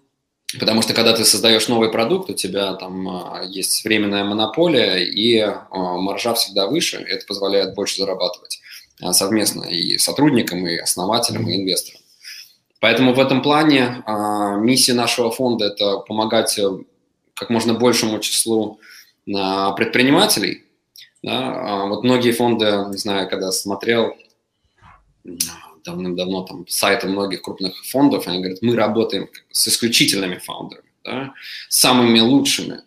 Потому 0.59 0.81
что 0.81 0.93
когда 0.93 1.13
ты 1.13 1.25
создаешь 1.25 1.67
новый 1.67 1.91
продукт, 1.91 2.29
у 2.29 2.33
тебя 2.33 2.73
там 2.75 3.07
а, 3.09 3.43
есть 3.43 3.83
временная 3.83 4.23
монополия, 4.23 5.03
и 5.03 5.39
а, 5.39 5.57
маржа 5.71 6.33
всегда 6.35 6.67
выше, 6.67 6.97
это 6.97 7.25
позволяет 7.25 7.75
больше 7.75 7.97
зарабатывать 7.97 8.61
а, 9.01 9.11
совместно 9.11 9.65
и 9.65 9.97
сотрудникам, 9.97 10.65
и 10.65 10.77
основателям, 10.77 11.49
и 11.49 11.55
инвесторам. 11.57 12.01
Поэтому 12.79 13.13
в 13.13 13.19
этом 13.19 13.41
плане 13.41 14.03
миссия 14.59 14.93
нашего 14.93 15.31
фонда– 15.31 15.65
это 15.73 15.97
помогать 15.97 16.59
э, 16.59 16.69
как 17.33 17.49
можно 17.49 17.73
большему 17.73 18.19
числу 18.19 18.79
предпринимателей. 19.25 20.63
Да? 21.23 21.85
Вот 21.85 22.03
многие 22.03 22.33
фонды, 22.33 22.85
не 22.89 22.97
знаю, 22.97 23.27
когда 23.31 23.51
смотрел, 23.51 24.15
давным-давно 25.87 26.43
там 26.43 26.67
сайты 26.67 27.07
многих 27.07 27.41
крупных 27.41 27.73
фондов, 27.85 28.27
они 28.27 28.39
говорят, 28.39 28.61
мы 28.61 28.75
работаем 28.75 29.29
с 29.51 29.67
исключительными 29.67 30.37
фаундерами, 30.37 30.87
да, 31.03 31.33
самыми 31.69 32.19
лучшими. 32.19 32.81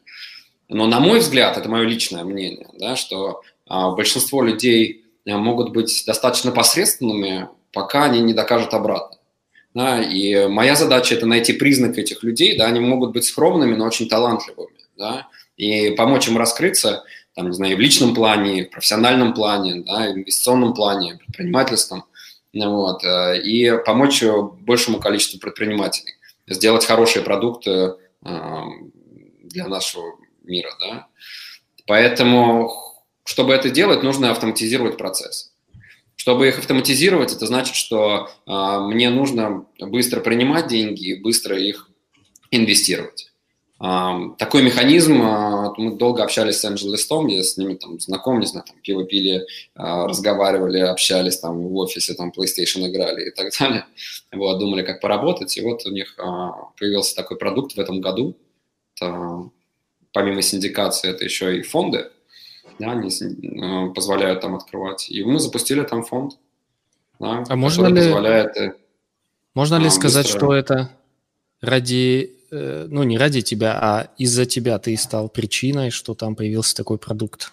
Но 0.69 0.87
на 0.87 1.01
мой 1.01 1.19
взгляд, 1.19 1.57
это 1.57 1.69
мое 1.69 1.85
личное 1.85 2.25
мнение, 2.25 2.69
да, 2.79 2.95
что 2.95 3.43
а, 3.67 3.91
большинство 3.91 4.43
людей 4.43 5.05
а, 5.27 5.39
могут 5.39 5.73
быть 5.73 6.05
достаточно 6.07 6.53
посредственными, 6.53 7.49
пока 7.73 8.05
они 8.05 8.21
не 8.21 8.35
докажут 8.35 8.75
обратно. 8.75 9.17
Да, 9.73 10.03
и 10.03 10.49
моя 10.49 10.75
задача 10.75 11.15
это 11.15 11.27
найти 11.27 11.53
признак 11.53 11.97
этих 11.97 12.25
людей, 12.25 12.59
да, 12.59 12.67
они 12.67 12.81
могут 12.81 13.13
быть 13.13 13.25
скромными, 13.25 13.77
но 13.77 13.87
очень 13.87 14.09
талантливыми, 14.09 14.81
да, 14.97 15.29
и 15.57 15.91
помочь 15.91 16.27
им 16.29 16.37
раскрыться, 16.37 17.05
там, 17.37 17.49
не 17.49 17.55
знаю, 17.55 17.77
в 17.77 17.81
личном 17.81 18.13
плане, 18.13 18.65
в 18.65 18.71
профессиональном 18.71 19.33
плане, 19.33 19.85
да, 19.87 20.11
в 20.11 20.17
инвестиционном 20.17 20.75
плане, 20.75 21.21
предпринимательском, 21.25 22.05
вот, 22.53 23.05
э, 23.05 23.41
и 23.43 23.73
помочь 23.85 24.23
большему 24.23 24.99
количеству 25.01 25.39
предпринимателей, 25.39 26.15
сделать 26.47 26.85
хорошие 26.85 27.23
продукты 27.23 27.71
э, 28.25 28.63
для 29.43 29.69
нашего 29.69 30.19
мира. 30.43 30.71
Да? 30.81 31.07
Поэтому, 31.87 32.73
чтобы 33.25 33.53
это 33.53 33.71
делать, 33.71 34.03
нужно 34.03 34.31
автоматизировать 34.31 34.97
процесс. 34.97 35.53
Чтобы 36.17 36.49
их 36.49 36.59
автоматизировать, 36.59 37.33
это 37.33 37.47
значит, 37.47 37.75
что 37.75 38.31
э, 38.47 38.79
мне 38.89 39.11
нужно 39.11 39.67
быстро 39.79 40.21
принимать 40.21 40.67
деньги 40.69 41.11
и 41.11 41.21
быстро 41.21 41.59
их 41.59 41.89
инвестировать. 42.51 43.30
Такой 43.81 44.63
механизм, 44.63 45.23
а, 45.23 45.73
мы 45.79 45.97
долго 45.97 46.23
общались 46.23 46.61
с 46.61 46.65
Angel 46.67 46.93
List, 46.93 47.31
я 47.31 47.43
с 47.43 47.57
ними 47.57 47.77
там 47.77 47.99
знаком, 47.99 48.39
не 48.39 48.45
знаю, 48.45 48.67
там 48.67 48.77
пиво 48.83 49.07
пили, 49.07 49.47
а, 49.75 50.07
разговаривали, 50.07 50.81
общались 50.81 51.39
там 51.39 51.67
в 51.67 51.75
офисе, 51.77 52.13
там 52.13 52.31
PlayStation 52.31 52.87
играли 52.87 53.29
и 53.29 53.31
так 53.31 53.47
далее. 53.59 53.87
Вот, 54.33 54.59
думали, 54.59 54.83
как 54.83 55.01
поработать, 55.01 55.57
и 55.57 55.63
вот 55.63 55.87
у 55.87 55.91
них 55.93 56.15
а, 56.19 56.51
появился 56.79 57.17
такой 57.17 57.39
продукт 57.39 57.73
в 57.73 57.81
этом 57.81 58.03
году. 58.03 58.37
Это, 58.97 59.49
помимо 60.13 60.43
синдикации, 60.43 61.09
это 61.09 61.25
еще 61.25 61.59
и 61.59 61.63
фонды, 61.63 62.11
да, 62.79 62.91
они 62.91 63.09
позволяют 63.95 64.43
там 64.43 64.57
открывать. 64.57 65.09
И 65.09 65.25
мы 65.25 65.41
запустили 65.41 65.83
там 65.85 66.03
фонд, 66.03 66.35
да, 67.19 67.45
а 67.49 67.57
можно 67.57 67.87
ли, 67.87 67.97
позволяет... 67.97 68.57
Э, 68.59 68.75
можно 69.55 69.77
ли 69.77 69.89
сказать, 69.89 70.27
быстро... 70.27 70.39
что 70.39 70.55
это 70.55 70.91
ради 71.63 72.40
ну, 72.51 73.03
не 73.05 73.19
ради 73.19 73.43
тебя, 73.43 73.79
а 73.81 74.11
из-за 74.19 74.47
тебя 74.47 74.79
ты 74.79 74.97
стал 74.97 75.29
причиной, 75.29 75.91
что 75.91 76.15
там 76.15 76.35
появился 76.35 76.75
такой 76.77 76.99
продукт? 76.99 77.53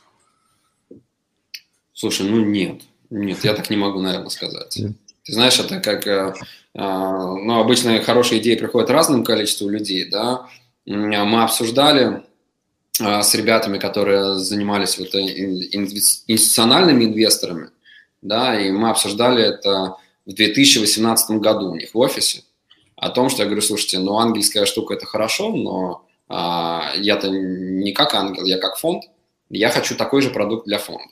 Слушай, 1.93 2.29
ну 2.29 2.43
нет. 2.43 2.81
Нет, 3.09 3.43
я 3.43 3.53
так 3.53 3.69
не 3.69 3.77
могу, 3.77 4.01
наверное, 4.01 4.29
сказать. 4.29 4.77
Ты 5.23 5.33
знаешь, 5.33 5.59
это 5.59 5.79
как... 5.79 6.07
Э, 6.07 6.33
э, 6.73 6.79
ну, 6.79 7.59
обычно 7.59 7.99
хорошие 8.01 8.41
идеи 8.41 8.55
приходят 8.55 8.89
разному 8.89 9.23
количеству 9.23 9.69
людей, 9.69 10.09
да. 10.09 10.47
Мы 10.85 11.43
обсуждали 11.43 12.23
с 12.99 13.35
ребятами, 13.35 13.77
которые 13.77 14.35
занимались 14.35 14.97
вот 14.97 15.13
инвестициональными 15.13 17.05
инвесторами, 17.05 17.69
да, 18.21 18.59
и 18.59 18.71
мы 18.71 18.89
обсуждали 18.89 19.43
это 19.43 19.97
в 20.25 20.33
2018 20.33 21.31
году 21.41 21.71
у 21.71 21.75
них 21.75 21.93
в 21.93 21.97
офисе 21.97 22.43
о 22.97 23.09
том, 23.09 23.29
что 23.29 23.43
я 23.43 23.45
говорю, 23.45 23.61
слушайте, 23.61 23.99
ну 23.99 24.17
ангельская 24.17 24.65
штука 24.65 24.95
это 24.95 25.05
хорошо, 25.05 25.55
но 25.55 26.05
а, 26.27 26.93
я-то 26.97 27.29
не 27.29 27.93
как 27.93 28.13
ангел, 28.15 28.43
я 28.43 28.57
как 28.57 28.77
фонд, 28.77 29.03
я 29.49 29.69
хочу 29.69 29.95
такой 29.95 30.21
же 30.21 30.31
продукт 30.31 30.65
для 30.65 30.79
фонда. 30.79 31.07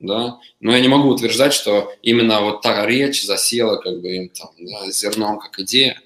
Да? 0.00 0.38
Но 0.60 0.72
я 0.72 0.80
не 0.80 0.88
могу 0.88 1.08
утверждать, 1.08 1.52
что 1.52 1.92
именно 2.02 2.40
вот 2.40 2.62
та 2.62 2.86
речь 2.86 3.24
засела 3.24 3.76
как 3.76 4.00
бы 4.00 4.30
там, 4.38 4.50
да, 4.58 4.90
зерном 4.90 5.38
как 5.38 5.58
идея. 5.60 6.00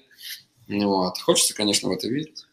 Вот. 0.67 1.17
Хочется, 1.19 1.55
конечно, 1.55 1.89
в 1.89 1.91
это 1.91 2.07
верить. 2.07 2.45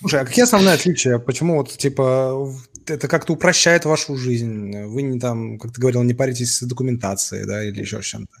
Слушай, 0.00 0.20
а 0.20 0.24
какие 0.24 0.44
основные 0.44 0.74
отличия? 0.74 1.18
Почему 1.18 1.58
вот, 1.58 1.70
типа, 1.70 2.52
это 2.86 3.06
как-то 3.06 3.34
упрощает 3.34 3.84
вашу 3.84 4.16
жизнь? 4.16 4.76
Вы 4.86 5.02
не 5.02 5.20
там, 5.20 5.58
как 5.58 5.72
ты 5.72 5.80
говорил, 5.80 6.02
не 6.02 6.14
паритесь 6.14 6.56
с 6.56 6.62
документацией, 6.62 7.46
да, 7.46 7.64
или 7.64 7.80
еще 7.80 8.02
с 8.02 8.06
чем-то? 8.06 8.32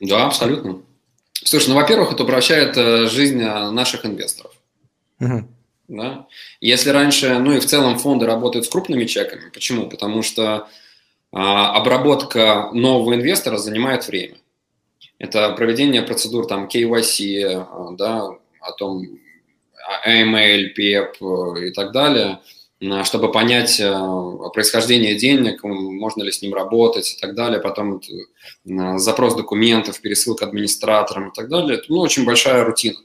Да, 0.00 0.26
абсолютно. 0.26 0.82
Слушай, 1.46 1.68
ну, 1.68 1.74
во-первых, 1.76 2.12
это 2.12 2.24
упрощает 2.24 2.76
э, 2.76 3.06
жизнь 3.06 3.40
э, 3.40 3.70
наших 3.70 4.04
инвесторов. 4.04 4.52
Угу. 5.20 5.48
Да? 5.86 6.26
Если 6.60 6.90
раньше, 6.90 7.38
ну 7.38 7.52
и 7.52 7.60
в 7.60 7.66
целом 7.66 7.98
фонды 7.98 8.26
работают 8.26 8.66
с 8.66 8.68
крупными 8.68 9.04
чеками, 9.04 9.50
почему? 9.50 9.88
Потому 9.88 10.22
что 10.22 10.66
а, 11.30 11.76
обработка 11.76 12.70
нового 12.72 13.14
инвестора 13.14 13.58
занимает 13.58 14.08
время. 14.08 14.38
Это 15.20 15.52
проведение 15.52 16.02
процедур 16.02 16.46
там 16.46 16.66
KYC, 16.66 17.42
э, 17.44 17.64
да, 17.96 18.24
о 18.60 18.72
том 18.76 19.06
AML, 20.04 20.74
PEP 20.76 21.68
и 21.68 21.70
так 21.70 21.92
далее– 21.92 22.40
чтобы 23.04 23.32
понять 23.32 23.80
э, 23.80 23.90
происхождение 24.52 25.14
денег, 25.14 25.64
можно 25.64 26.22
ли 26.22 26.30
с 26.30 26.42
ним 26.42 26.52
работать 26.54 27.14
и 27.14 27.20
так 27.20 27.34
далее. 27.34 27.60
Потом 27.60 28.00
запрос 28.98 29.34
документов, 29.34 30.00
пересылка 30.00 30.44
администраторам 30.44 31.30
и 31.30 31.34
так 31.34 31.48
далее. 31.48 31.80
Ну, 31.88 31.98
очень 32.00 32.24
большая 32.24 32.64
рутина. 32.64 32.98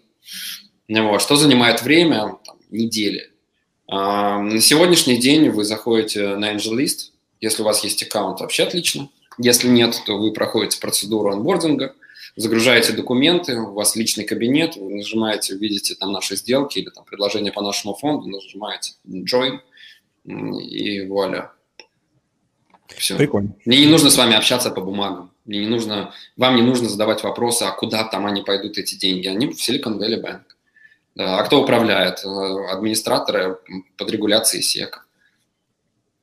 Вот. 0.89 1.21
Что 1.21 1.37
занимает 1.37 1.81
время? 1.81 2.37
Там, 2.45 2.57
недели. 2.69 3.31
А, 3.87 4.39
на 4.39 4.59
сегодняшний 4.59 5.17
день 5.17 5.49
вы 5.49 5.63
заходите 5.63 6.35
на 6.35 6.53
AngelList. 6.53 7.11
Если 7.39 7.61
у 7.61 7.65
вас 7.65 7.83
есть 7.83 8.03
аккаунт, 8.03 8.41
вообще 8.41 8.63
отлично. 8.63 9.09
Если 9.37 9.67
нет, 9.67 10.01
то 10.05 10.17
вы 10.17 10.33
проходите 10.33 10.79
процедуру 10.79 11.31
анбординга. 11.31 11.95
Загружаете 12.35 12.93
документы, 12.93 13.57
у 13.57 13.73
вас 13.73 13.95
личный 13.95 14.23
кабинет, 14.23 14.75
вы 14.75 14.95
нажимаете, 14.95 15.55
видите 15.55 15.95
там 15.95 16.11
наши 16.11 16.35
сделки 16.35 16.79
или 16.79 16.89
там 16.89 17.03
предложение 17.03 17.51
по 17.51 17.61
нашему 17.61 17.93
фонду, 17.93 18.29
нажимаете 18.29 18.93
join 19.05 19.59
и 20.25 21.05
вуаля. 21.05 21.51
Все. 22.87 23.17
Прикольно. 23.17 23.55
Мне 23.65 23.79
не 23.79 23.87
нужно 23.87 24.09
с 24.09 24.17
вами 24.17 24.35
общаться 24.35 24.69
по 24.69 24.81
бумагам. 24.81 25.31
Мне 25.45 25.59
не 25.59 25.67
нужно, 25.67 26.13
вам 26.37 26.55
не 26.55 26.61
нужно 26.61 26.89
задавать 26.89 27.23
вопросы, 27.23 27.63
а 27.63 27.71
куда 27.71 28.03
там 28.03 28.25
они 28.25 28.41
пойдут, 28.41 28.77
эти 28.77 28.95
деньги. 28.95 29.27
Они 29.27 29.47
в 29.47 29.51
Silicon 29.51 29.97
Valley 29.97 30.21
Bank. 30.21 30.41
А 31.17 31.43
кто 31.43 31.61
управляет? 31.61 32.23
Э, 32.23 32.71
администраторы 32.71 33.59
под 33.97 34.11
регуляцией 34.11 34.63
СЕК. 34.63 35.07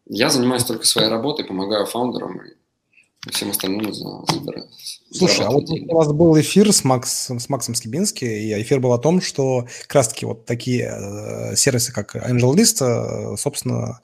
Я 0.07 0.31
занимаюсь 0.31 0.65
только 0.65 0.87
своей 0.87 1.09
работой, 1.09 1.45
помогаю 1.45 1.85
фаундерам 1.85 2.41
и 2.41 2.55
всем 3.33 3.51
остальным 3.51 3.93
за, 3.93 4.23
Слушай, 5.11 5.47
а 5.47 5.51
вот 5.51 5.71
у 5.71 5.95
вас 5.95 6.13
был 6.13 6.39
эфир 6.39 6.73
с, 6.73 6.85
Макс, 6.85 7.31
с 7.31 7.49
Максом 7.49 7.75
Скибински, 7.75 8.25
и 8.25 8.63
эфир 8.63 8.81
был 8.81 8.93
о 8.93 8.99
том, 8.99 9.21
что 9.23 9.67
как 9.83 9.95
раз-таки 9.95 10.27
вот 10.27 10.45
такие 10.45 10.93
э, 10.93 11.57
сервисы, 11.57 11.93
как 11.93 12.15
AngelList, 12.15 12.83
э, 12.83 13.37
собственно, 13.37 14.01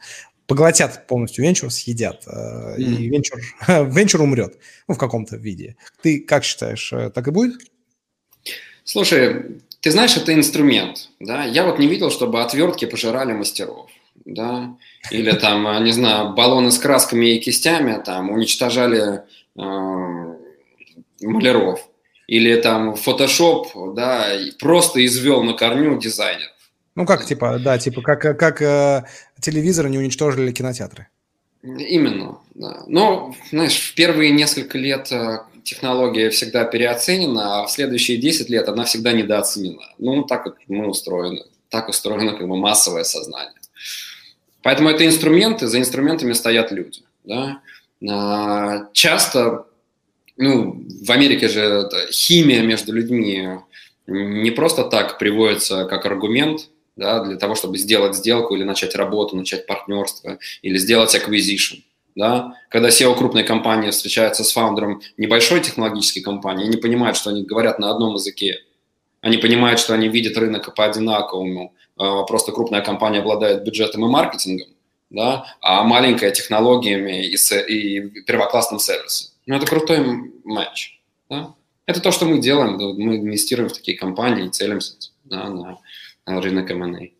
поглотят 0.46 1.06
полностью 1.06 1.44
венчур, 1.44 1.70
съедят, 1.70 2.26
mm. 2.26 2.78
и 2.78 3.08
венчур, 3.08 3.40
венчур 3.68 4.22
умрет 4.22 4.56
ну, 4.88 4.94
в 4.94 4.98
каком-то 4.98 5.36
виде. 5.36 5.76
Ты 6.02 6.20
как 6.20 6.44
считаешь, 6.44 6.92
так 7.14 7.28
и 7.28 7.30
будет? 7.30 7.60
Слушай, 8.84 9.60
ты 9.80 9.90
знаешь, 9.90 10.16
это 10.16 10.32
инструмент, 10.32 11.10
да? 11.20 11.44
Я 11.44 11.64
вот 11.64 11.78
не 11.78 11.86
видел, 11.86 12.10
чтобы 12.10 12.42
отвертки 12.42 12.86
пожирали 12.86 13.32
мастеров, 13.32 13.90
да? 14.24 14.76
Или 15.10 15.32
там, 15.32 15.66
э, 15.66 15.80
не 15.80 15.92
знаю, 15.92 16.34
баллоны 16.34 16.70
с 16.70 16.78
красками 16.78 17.34
и 17.34 17.40
кистями 17.40 18.02
там 18.04 18.30
уничтожали 18.30 19.22
э, 19.56 19.62
маляров. 21.20 21.88
Или 22.26 22.56
там 22.56 22.94
Photoshop, 22.94 23.94
да, 23.94 24.26
просто 24.58 25.04
извел 25.04 25.42
на 25.42 25.52
корню 25.52 25.98
дизайнер. 25.98 26.48
Ну 26.94 27.06
как, 27.06 27.24
типа, 27.24 27.58
да, 27.58 27.78
типа, 27.78 28.02
как, 28.02 28.38
как 28.38 28.62
э, 28.62 29.04
телевизоры 29.40 29.90
не 29.90 29.98
уничтожили 29.98 30.52
кинотеатры. 30.52 31.08
Именно, 31.62 32.38
да. 32.54 32.82
Но, 32.86 33.34
знаешь, 33.50 33.76
в 33.78 33.94
первые 33.94 34.30
несколько 34.30 34.78
лет 34.78 35.10
э, 35.10 35.40
технология 35.64 36.30
всегда 36.30 36.64
переоценена, 36.64 37.62
а 37.62 37.66
в 37.66 37.70
следующие 37.70 38.18
10 38.18 38.48
лет 38.48 38.68
она 38.68 38.84
всегда 38.84 39.12
недооценена. 39.12 39.82
Ну, 39.98 40.22
так 40.22 40.44
вот 40.44 40.56
мы 40.68 40.86
устроены. 40.88 41.42
Так 41.68 41.88
устроено 41.88 42.36
как 42.36 42.46
бы 42.46 42.56
массовое 42.56 43.02
сознание. 43.02 43.58
Поэтому 44.64 44.88
это 44.88 45.06
инструменты, 45.06 45.66
за 45.66 45.78
инструментами 45.78 46.32
стоят 46.32 46.72
люди. 46.72 47.02
Да? 47.22 47.60
А, 48.10 48.88
часто, 48.94 49.66
ну, 50.38 50.82
в 51.02 51.10
Америке 51.10 51.48
же 51.48 51.88
химия 52.10 52.62
между 52.62 52.92
людьми 52.92 53.46
не 54.06 54.50
просто 54.50 54.84
так 54.84 55.18
приводится 55.18 55.84
как 55.84 56.06
аргумент, 56.06 56.70
да, 56.96 57.22
для 57.22 57.36
того, 57.36 57.54
чтобы 57.54 57.76
сделать 57.76 58.16
сделку 58.16 58.54
или 58.54 58.64
начать 58.64 58.94
работу, 58.94 59.36
начать 59.36 59.66
партнерство 59.66 60.38
или 60.62 60.78
сделать 60.78 61.14
acquisition. 61.14 61.82
Да? 62.14 62.54
Когда 62.70 62.88
SEO 62.88 63.14
крупной 63.18 63.44
компании 63.44 63.90
встречается 63.90 64.44
с 64.44 64.52
фаундером 64.52 65.02
небольшой 65.18 65.60
технологической 65.60 66.22
компании, 66.22 66.66
они 66.66 66.78
понимают, 66.78 67.18
что 67.18 67.30
они 67.30 67.42
говорят 67.42 67.78
на 67.78 67.90
одном 67.90 68.14
языке. 68.14 68.60
Они 69.20 69.36
понимают, 69.36 69.78
что 69.78 69.92
они 69.92 70.08
видят 70.08 70.38
рынок 70.38 70.74
по 70.74 70.86
одинаковому. 70.86 71.74
А, 71.96 72.24
просто 72.24 72.52
крупная 72.52 72.82
компания 72.82 73.20
обладает 73.20 73.64
бюджетом 73.64 74.04
и 74.04 74.08
маркетингом, 74.08 74.68
да? 75.10 75.46
а 75.60 75.84
маленькая 75.84 76.30
технологиями 76.30 77.26
и, 77.26 77.36
и 77.36 78.22
первоклассным 78.22 78.80
сервисом. 78.80 79.30
Ну, 79.46 79.56
это 79.56 79.66
крутой 79.66 80.32
матч. 80.44 81.00
Да? 81.28 81.54
Это 81.86 82.00
то, 82.00 82.10
что 82.10 82.24
мы 82.24 82.38
делаем. 82.38 82.76
Мы 82.76 83.16
инвестируем 83.18 83.68
в 83.68 83.74
такие 83.74 83.96
компании 83.96 84.46
и 84.46 84.50
целимся 84.50 84.94
да, 85.24 85.48
на 85.48 85.78
рынок 86.26 86.70
M&A. 86.70 87.10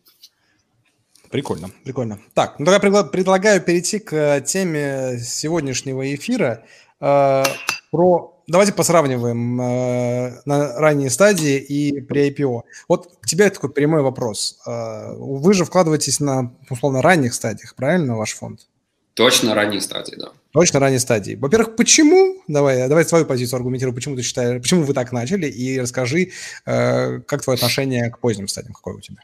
Прикольно, 1.29 1.69
прикольно. 1.83 2.19
Так, 2.33 2.59
ну 2.59 2.65
тогда 2.65 3.03
предлагаю 3.03 3.61
перейти 3.61 3.99
к 3.99 4.13
э, 4.13 4.41
теме 4.41 5.17
сегодняшнего 5.19 6.13
эфира. 6.15 6.63
Э, 7.01 7.43
про 7.91 8.34
Давайте 8.47 8.73
посравниваем 8.73 9.59
э, 9.59 10.41
на 10.45 10.73
ранней 10.79 11.09
стадии 11.09 11.57
и 11.57 11.99
при 12.01 12.29
IPO. 12.29 12.61
Вот 12.87 13.17
к 13.19 13.25
тебе 13.25 13.49
такой 13.49 13.71
прямой 13.71 14.01
вопрос. 14.01 14.59
Э, 14.67 15.15
вы 15.17 15.53
же 15.53 15.65
вкладываетесь 15.65 16.19
на, 16.19 16.53
условно, 16.69 17.01
ранних 17.01 17.33
стадиях, 17.33 17.75
правильно, 17.75 18.15
ваш 18.15 18.33
фонд? 18.33 18.67
Точно 19.15 19.55
ранней 19.55 19.81
стадии, 19.81 20.15
да. 20.15 20.27
Точно 20.51 20.79
ранней 20.79 20.99
стадии. 20.99 21.35
Во-первых, 21.35 21.75
почему? 21.75 22.43
Давай, 22.47 22.87
давай 22.87 23.05
свою 23.05 23.25
позицию 23.25 23.57
аргументируй, 23.57 23.95
почему 23.95 24.15
ты 24.15 24.21
считаешь, 24.21 24.61
почему 24.61 24.83
вы 24.83 24.93
так 24.93 25.11
начали, 25.11 25.47
и 25.47 25.79
расскажи, 25.79 26.31
э, 26.65 27.19
как 27.21 27.41
твое 27.41 27.55
отношение 27.55 28.11
к 28.11 28.19
поздним 28.19 28.47
стадиям, 28.47 28.73
какое 28.73 28.95
у 28.95 29.01
тебя? 29.01 29.21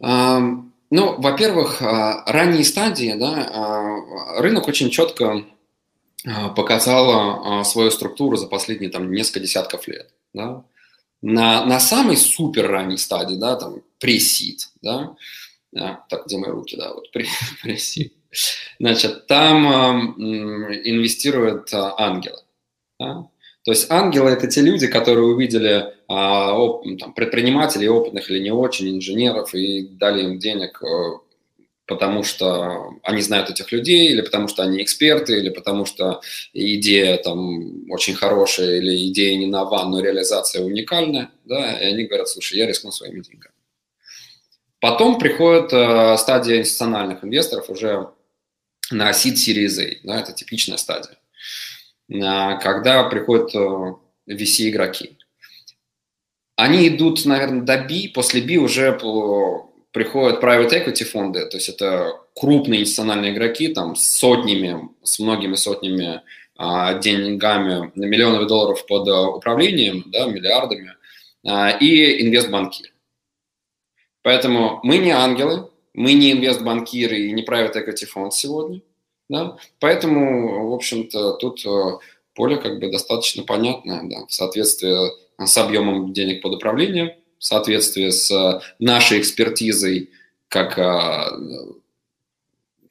Um, 0.00 0.70
ну, 0.90 1.20
во-первых, 1.20 1.82
а, 1.82 2.24
ранние 2.26 2.64
стадии, 2.64 3.14
да, 3.18 3.50
а, 3.52 4.40
рынок 4.40 4.68
очень 4.68 4.90
четко 4.90 5.44
показал 6.56 7.64
свою 7.64 7.90
структуру 7.90 8.36
за 8.36 8.46
последние 8.46 8.90
там 8.90 9.10
несколько 9.10 9.40
десятков 9.40 9.86
лет, 9.88 10.10
да. 10.34 10.64
На, 11.20 11.64
на 11.64 11.80
самой 11.80 12.16
супер 12.16 12.68
ранней 12.68 12.98
стадии, 12.98 13.34
да, 13.34 13.56
там, 13.56 13.82
пресид, 13.98 14.68
да, 14.82 15.16
а, 15.76 16.04
так, 16.08 16.26
где 16.26 16.38
мои 16.38 16.50
руки, 16.50 16.76
да, 16.76 16.92
вот 16.94 17.10
пресид, 17.62 18.12
Значит, 18.78 19.26
там 19.26 19.66
э, 19.66 20.80
инвестируют 20.84 21.72
э, 21.72 21.78
ангелы. 21.96 22.38
Да? 22.98 23.28
То 23.64 23.72
есть 23.72 23.90
ангелы– 23.90 24.30
это 24.32 24.46
те 24.46 24.60
люди, 24.60 24.86
которые 24.86 25.26
увидели 25.26 25.76
э, 25.76 25.92
оп, 26.08 26.84
там, 26.98 27.12
предпринимателей, 27.14 27.88
опытных 27.88 28.30
или 28.30 28.40
не 28.40 28.50
очень, 28.50 28.96
инженеров, 28.96 29.54
и 29.54 29.88
дали 29.88 30.24
им 30.24 30.38
денег, 30.38 30.82
э, 30.82 31.18
потому 31.88 32.22
что 32.22 33.00
они 33.02 33.22
знают 33.22 33.48
этих 33.48 33.72
людей, 33.72 34.10
или 34.10 34.20
потому 34.20 34.46
что 34.46 34.62
они 34.62 34.82
эксперты, 34.82 35.38
или 35.38 35.48
потому 35.48 35.86
что 35.86 36.20
идея 36.52 37.16
там 37.16 37.90
очень 37.90 38.14
хорошая, 38.14 38.76
или 38.76 39.08
идея 39.08 39.36
не 39.38 39.46
нова, 39.46 39.84
но 39.84 40.00
реализация 40.00 40.62
уникальная, 40.62 41.30
да, 41.46 41.80
и 41.80 41.86
они 41.86 42.04
говорят, 42.04 42.28
слушай, 42.28 42.58
я 42.58 42.66
рискну 42.66 42.92
своими 42.92 43.20
деньгами. 43.20 43.54
Потом 44.80 45.18
приходит 45.18 45.72
э, 45.72 46.16
стадия 46.18 46.58
институциональных 46.58 47.24
инвесторов, 47.24 47.70
уже 47.70 48.10
на 48.90 49.10
seed 49.10 49.34
series 49.34 49.82
A, 49.82 49.96
да, 50.04 50.20
это 50.20 50.32
типичная 50.34 50.76
стадия, 50.76 51.16
а, 52.22 52.56
когда 52.56 53.04
приходят 53.04 53.54
э, 53.54 53.94
VC-игроки. 54.30 55.16
Они 56.54 56.86
идут, 56.88 57.24
наверное, 57.24 57.62
до 57.62 57.78
B, 57.78 58.10
после 58.12 58.42
B 58.42 58.56
уже 58.56 58.92
приходят 59.92 60.42
private 60.42 60.70
equity 60.70 61.04
фонды, 61.04 61.46
то 61.46 61.56
есть 61.56 61.68
это 61.68 62.12
крупные 62.34 62.82
институциональные 62.82 63.32
игроки, 63.32 63.68
там, 63.68 63.96
с 63.96 64.08
сотнями, 64.08 64.88
с 65.02 65.18
многими 65.18 65.54
сотнями 65.54 66.22
а, 66.56 66.94
деньгами, 66.94 67.92
миллионами 67.94 68.46
долларов 68.46 68.84
под 68.86 69.08
э, 69.08 69.12
управлением, 69.12 70.04
да, 70.06 70.26
миллиардами, 70.26 70.94
а, 71.46 71.70
и 71.70 72.22
инвестбанкиры. 72.22 72.90
Поэтому 74.22 74.80
мы 74.82 74.98
не 74.98 75.12
ангелы, 75.12 75.70
мы 75.94 76.14
не 76.14 76.32
инвестбанкиры 76.32 77.16
и 77.16 77.32
не 77.32 77.44
private 77.44 77.76
equity 77.76 78.06
фонд 78.06 78.34
сегодня. 78.34 78.82
Да? 79.28 79.56
Поэтому, 79.78 80.70
в 80.70 80.74
общем-то, 80.74 81.34
тут 81.34 81.64
э, 81.64 81.98
поле 82.34 82.56
как 82.56 82.78
бы 82.80 82.90
достаточно 82.90 83.44
понятное, 83.44 84.02
да, 84.04 84.26
в 84.26 84.32
соответствии 84.32 85.12
с 85.38 85.56
объемом 85.56 86.12
денег 86.12 86.42
под 86.42 86.54
управлением, 86.54 87.12
в 87.38 87.44
соответствии 87.44 88.10
с 88.10 88.62
нашей 88.78 89.20
экспертизой, 89.20 90.10
как 90.48 90.78
э, 90.78 91.24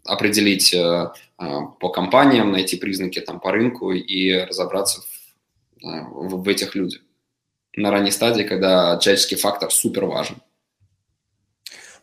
определить 0.03 0.73
э, 0.73 1.11
по 1.37 1.89
компаниям, 1.89 2.51
найти 2.51 2.77
признаки 2.77 3.19
там 3.19 3.39
по 3.39 3.51
рынку 3.51 3.91
и 3.91 4.33
разобраться 4.33 5.01
в, 5.01 5.83
в, 5.83 6.43
в 6.43 6.47
этих 6.47 6.75
людях 6.75 7.01
на 7.75 7.91
ранней 7.91 8.11
стадии, 8.11 8.43
когда 8.43 8.97
человеческий 8.97 9.35
фактор 9.35 9.71
супер 9.71 10.05
важен. 10.05 10.37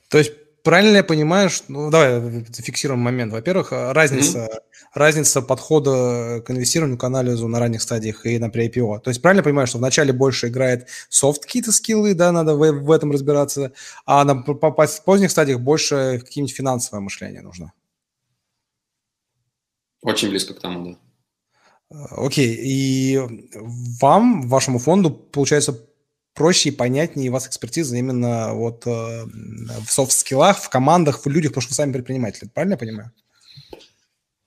То 0.08 0.18
есть 0.18 0.32
правильно 0.64 0.96
я 0.96 1.04
понимаю, 1.04 1.50
что, 1.50 1.70
ну, 1.70 1.90
давай 1.90 2.44
фиксируем 2.52 3.00
момент. 3.00 3.32
Во-первых, 3.32 3.72
э, 3.72 3.92
разница, 3.92 4.38
mm-hmm. 4.38 4.88
разница 4.94 5.42
подхода 5.42 6.42
к 6.44 6.50
инвестированию, 6.50 6.98
к 6.98 7.04
анализу 7.04 7.46
на 7.46 7.60
ранних 7.60 7.82
стадиях 7.82 8.26
и 8.26 8.38
на 8.38 8.48
pre-IPO. 8.48 9.00
То 9.00 9.10
есть 9.10 9.22
правильно 9.22 9.40
я 9.40 9.44
понимаю, 9.44 9.66
что 9.68 9.78
вначале 9.78 10.12
больше 10.12 10.48
играет 10.48 10.88
софт 11.08 11.44
какие-то 11.44 11.70
скиллы, 11.70 12.14
да, 12.14 12.32
надо 12.32 12.56
в, 12.56 12.58
в 12.58 12.90
этом 12.90 13.12
разбираться, 13.12 13.72
а 14.06 14.24
на 14.24 14.36
по, 14.36 14.54
по 14.54 14.86
поздних 15.04 15.30
стадиях 15.30 15.60
больше 15.60 16.20
какие-нибудь 16.24 16.56
финансовое 16.56 17.00
мышление 17.00 17.42
нужно? 17.42 17.72
Очень 20.02 20.30
близко 20.30 20.54
к 20.54 20.60
тому, 20.60 20.84
да. 20.84 20.98
Э, 21.90 22.26
окей, 22.26 22.58
и 22.58 23.20
вам, 24.00 24.48
вашему 24.48 24.78
фонду, 24.78 25.10
получается, 25.10 25.78
проще 26.34 26.70
и 26.70 26.72
понятнее 26.72 27.30
у 27.30 27.32
вас 27.32 27.46
экспертиза 27.46 27.96
именно 27.96 28.54
вот 28.54 28.86
э, 28.86 29.24
в 29.86 29.90
софт-скиллах, 29.90 30.58
в 30.58 30.68
командах, 30.68 31.24
в 31.24 31.28
людях, 31.28 31.52
потому 31.52 31.62
что 31.62 31.70
вы 31.70 31.76
сами 31.76 31.92
предприниматели. 31.92 32.48
Правильно 32.52 32.74
я 32.74 32.78
понимаю? 32.78 33.12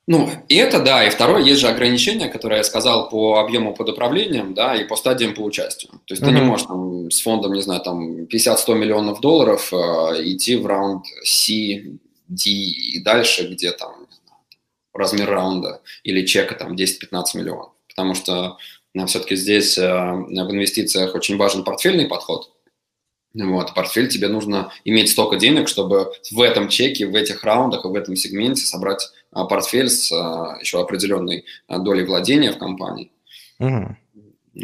Ну, 0.10 0.30
и 0.48 0.56
это 0.56 0.80
да, 0.80 1.06
и 1.06 1.10
второе, 1.10 1.44
есть 1.44 1.60
же 1.60 1.68
ограничения, 1.68 2.30
которые 2.30 2.60
я 2.60 2.64
сказал 2.64 3.10
по 3.10 3.40
объему 3.40 3.74
под 3.74 3.90
управлением, 3.90 4.54
да, 4.54 4.74
и 4.74 4.86
по 4.86 4.96
стадиям 4.96 5.34
по 5.34 5.42
участию. 5.42 5.92
То 6.06 6.14
есть 6.14 6.24
mm-hmm. 6.24 6.26
ты 6.26 6.32
не 6.32 6.42
можешь 6.42 6.66
там 6.66 7.12
с 7.12 7.22
фондом, 7.22 7.54
не 7.54 7.62
знаю, 7.62 7.82
там 7.82 8.24
50-100 8.24 8.76
миллионов 8.76 9.20
долларов 9.20 9.74
э, 9.74 9.76
идти 10.24 10.56
в 10.56 10.66
раунд 10.66 11.06
C, 11.26 11.98
D 12.30 12.50
и 12.50 13.02
дальше, 13.02 13.50
где 13.50 13.72
там 13.72 14.08
размер 14.94 15.30
раунда 15.30 15.82
или 16.04 16.26
чека 16.26 16.56
там 16.56 16.76
10-15 16.76 17.24
миллионов. 17.36 17.72
Потому 17.90 18.16
что 18.16 18.58
все-таки 19.06 19.36
здесь 19.36 19.78
э, 19.78 19.84
в 19.84 20.52
инвестициях 20.52 21.14
очень 21.16 21.38
важен 21.38 21.64
портфельный 21.64 22.08
подход. 22.08 22.52
Вот, 23.34 23.74
портфель 23.76 24.08
тебе 24.08 24.30
нужно 24.30 24.72
иметь 24.84 25.10
столько 25.10 25.36
денег, 25.38 25.68
чтобы 25.68 26.12
в 26.32 26.42
этом 26.42 26.70
чеке, 26.70 27.06
в 27.06 27.16
этих 27.16 27.44
раундах, 27.44 27.86
в 27.86 27.94
этом 27.94 28.16
сегменте 28.16 28.66
собрать 28.66 29.12
а, 29.32 29.46
портфель 29.46 29.90
с 29.90 30.12
а, 30.12 30.58
еще 30.60 30.82
определенной 30.82 31.46
а, 31.68 31.78
долей 31.78 32.04
владения 32.04 32.52
в 32.52 32.58
компании. 32.58 33.12
Угу. 33.60 33.96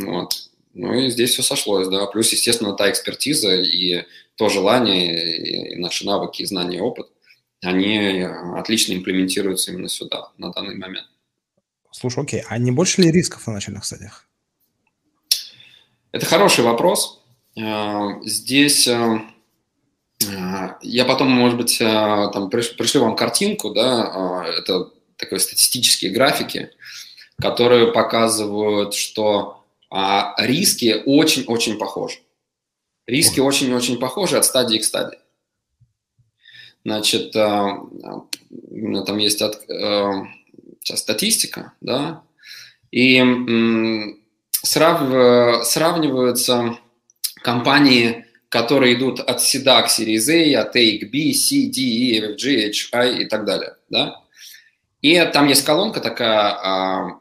Вот. 0.06 0.34
Ну 0.74 0.94
и 0.94 1.10
здесь 1.10 1.32
все 1.32 1.44
сошлось, 1.44 1.88
да. 1.88 2.08
Плюс, 2.08 2.32
естественно, 2.32 2.74
та 2.74 2.90
экспертиза 2.90 3.56
и 3.56 4.06
то 4.36 4.50
желание, 4.50 5.74
и 5.74 5.76
наши 5.76 6.06
навыки, 6.06 6.42
и 6.42 6.46
знания, 6.46 6.78
и 6.78 6.82
опыт, 6.82 7.08
они 7.62 8.26
отлично 8.56 8.94
имплементируются 8.94 9.72
именно 9.72 9.88
сюда, 9.88 10.32
на 10.38 10.52
данный 10.52 10.76
момент. 10.76 11.06
Слушай, 11.94 12.24
окей, 12.24 12.44
а 12.50 12.58
не 12.58 12.72
больше 12.72 13.02
ли 13.02 13.12
рисков 13.12 13.48
на 13.48 13.54
начальных 13.54 13.86
стадиях? 13.86 14.28
Это 16.12 16.26
хороший 16.26 16.64
вопрос. 16.64 17.24
Здесь 17.56 18.90
я 20.82 21.06
потом, 21.06 21.30
может 21.30 21.58
быть, 21.58 21.80
э, 21.80 22.30
там 22.34 22.50
пришлю 22.50 23.02
вам 23.02 23.16
картинку, 23.16 23.72
да, 23.72 24.44
э, 24.46 24.60
это 24.60 24.92
такие 25.18 25.40
статистические 25.40 26.12
графики, 26.12 26.72
которые 27.42 27.92
показывают, 27.92 28.94
что 28.94 29.66
а, 29.90 30.34
риски 30.38 31.04
очень-очень 31.06 31.78
похожи. 31.78 32.18
Риски 33.06 33.40
очень-очень 33.40 34.00
похожи 34.00 34.38
от 34.38 34.46
стадии 34.46 34.78
к 34.78 34.86
стадии. 34.86 35.20
Значит, 36.86 37.36
э, 37.36 37.42
у 37.42 38.76
меня 38.76 39.04
там 39.04 39.18
есть 39.18 39.42
от, 39.42 39.66
статистика, 40.84 41.74
да, 41.82 42.24
и 42.92 43.24
срав, 44.62 45.66
сравниваются 45.66 46.78
компании 47.44 48.26
которые 48.54 48.94
идут 48.94 49.20
от 49.20 49.40
SIDA 49.40 49.82
к 49.82 49.88
Series 49.88 50.30
A, 50.30 50.62
от 50.62 50.76
A 50.76 51.00
к 51.00 51.10
B, 51.10 51.34
C, 51.34 51.72
D, 51.72 51.82
E, 51.82 52.20
F, 52.20 52.36
G, 52.36 52.70
H, 52.70 52.90
I 52.92 53.24
и 53.24 53.26
так 53.26 53.46
далее. 53.46 53.78
Да? 53.90 54.22
И 55.02 55.20
там 55.34 55.48
есть 55.48 55.66
колонка 55.66 56.00
такая, 56.00 56.52
а, 56.52 57.20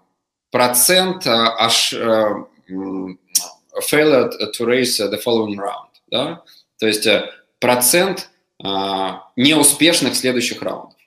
процент 0.50 1.26
а, 1.26 1.56
аж 1.58 1.94
а, 1.94 2.44
failed 2.68 4.32
to 4.54 4.66
raise 4.66 5.00
the 5.00 5.18
following 5.24 5.56
round. 5.56 5.88
Да? 6.10 6.42
То 6.78 6.86
есть 6.86 7.06
э, 7.06 7.30
процент 7.58 8.28
неуспешных 8.60 10.14
следующих 10.14 10.60
раундов. 10.60 10.98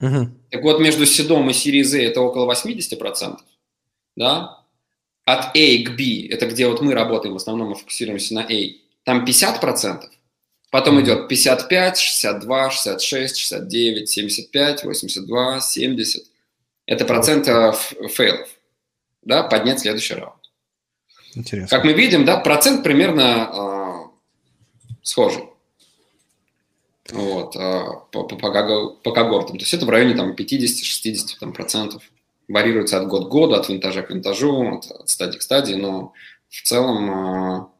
Uh-huh. 0.00 0.28
Так 0.54 0.62
вот, 0.62 0.78
между 0.78 1.04
седом 1.04 1.50
и 1.50 1.52
Series 1.52 1.98
A 1.98 2.02
это 2.04 2.20
около 2.20 2.48
80%. 2.48 3.38
Да? 4.14 4.60
От 5.24 5.56
A 5.56 5.82
к 5.82 5.96
B, 5.96 6.28
это 6.30 6.46
где 6.46 6.68
вот 6.68 6.80
мы 6.80 6.94
работаем, 6.94 7.34
в 7.34 7.38
основном 7.38 7.70
мы 7.70 7.74
фокусируемся 7.74 8.34
на 8.34 8.42
A, 8.42 8.74
там 9.02 9.24
50%, 9.24 10.04
потом 10.70 11.00
идет 11.00 11.26
55, 11.26 11.98
62, 11.98 12.70
66, 12.70 13.36
69, 13.36 14.08
75, 14.08 14.84
82, 14.84 15.60
70. 15.60 16.22
Это 16.86 17.04
процент 17.04 17.46
фейлов, 18.12 18.48
да, 19.22 19.42
поднять 19.42 19.80
следующий 19.80 20.14
раунд. 20.14 20.36
Интересно. 21.34 21.76
Как 21.76 21.84
мы 21.84 21.94
видим, 21.94 22.24
да, 22.24 22.36
процент 22.36 22.84
примерно 22.84 23.50
э, 23.52 24.28
схожий. 25.02 25.48
Вот, 27.12 27.54
э, 27.56 27.84
по, 28.12 28.24
по, 28.24 28.36
по, 28.36 28.50
когортам. 29.12 29.56
То 29.58 29.62
есть 29.62 29.74
это 29.74 29.84
в 29.84 29.90
районе 29.90 30.14
там 30.14 30.32
50-60 30.32 31.38
там, 31.38 31.52
процентов. 31.52 32.02
Варьируется 32.48 32.98
от 32.98 33.08
года 33.08 33.26
к 33.26 33.30
году, 33.30 33.54
от 33.54 33.68
винтажа 33.68 34.02
к 34.02 34.10
винтажу, 34.10 34.76
от, 34.76 34.90
от 34.90 35.08
стадии 35.08 35.38
к 35.38 35.42
стадии, 35.42 35.74
но 35.74 36.12
в 36.48 36.62
целом 36.62 37.70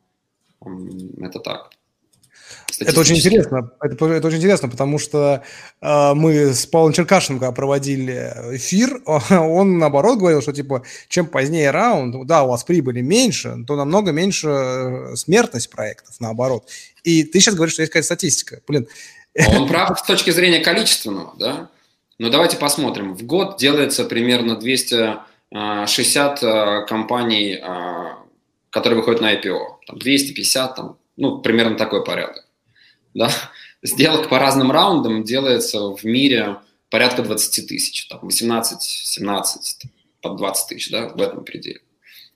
это 1.21 1.41
так. 1.41 1.71
Это 2.81 3.01
очень 3.01 3.17
интересно. 3.17 3.71
Это, 3.81 4.07
это 4.07 4.27
очень 4.27 4.39
интересно, 4.39 4.69
потому 4.69 4.99
что 4.99 5.43
э, 5.81 6.15
мы 6.15 6.53
с 6.55 6.67
Павлом 6.67 6.93
Черкашенко 6.93 7.53
проводили 7.53 8.33
эфир. 8.53 9.01
Он 9.31 9.79
наоборот 9.79 10.19
говорил, 10.19 10.43
что 10.43 10.53
типа 10.53 10.83
чем 11.09 11.27
позднее 11.27 11.71
раунд, 11.71 12.27
да, 12.27 12.45
у 12.45 12.49
вас 12.49 12.65
прибыли 12.65 13.01
меньше, 13.01 13.57
то 13.67 13.77
намного 13.77 14.13
меньше 14.13 14.49
э, 14.49 15.17
смертность 15.17 15.71
проектов, 15.71 16.17
наоборот. 16.21 16.69
И 17.03 17.25
ты 17.25 17.41
сейчас 17.41 17.55
говоришь, 17.55 17.75
что 17.75 17.83
есть 17.83 17.93
какая-то 17.93 18.07
статистика. 18.07 18.61
Блин. 18.67 18.87
Он 19.57 19.69
прав 19.69 19.99
с 19.99 20.03
точки 20.03 20.31
зрения 20.31 20.61
количественного, 20.61 21.35
да. 21.39 21.69
Но 22.19 22.31
давайте 22.31 22.57
посмотрим. 22.57 23.15
В 23.15 23.25
год 23.25 23.59
делается 23.59 24.05
примерно 24.05 24.57
260 24.57 26.43
э, 26.43 26.87
компаний 26.87 27.61
э, 27.61 28.25
которые 28.75 28.99
выходят 28.99 29.21
на 29.21 29.33
IPO. 29.33 29.59
Там 29.87 29.99
250, 29.99 30.75
там, 30.75 30.97
ну, 31.17 31.39
примерно 31.39 31.77
такой 31.77 32.05
порядок. 32.05 32.44
Да? 33.15 33.31
Сделок 33.83 34.29
по 34.29 34.39
разным 34.39 34.71
раундам 34.71 35.25
делается 35.25 35.81
в 35.95 36.05
мире 36.05 36.57
порядка 36.91 37.23
20 37.23 37.67
тысяч, 37.67 38.07
там 38.09 38.21
18, 38.23 38.83
17, 38.83 39.83
под 40.21 40.37
20 40.37 40.69
тысяч, 40.69 40.91
да, 40.91 41.09
в 41.09 41.21
этом 41.21 41.45
пределе. 41.45 41.81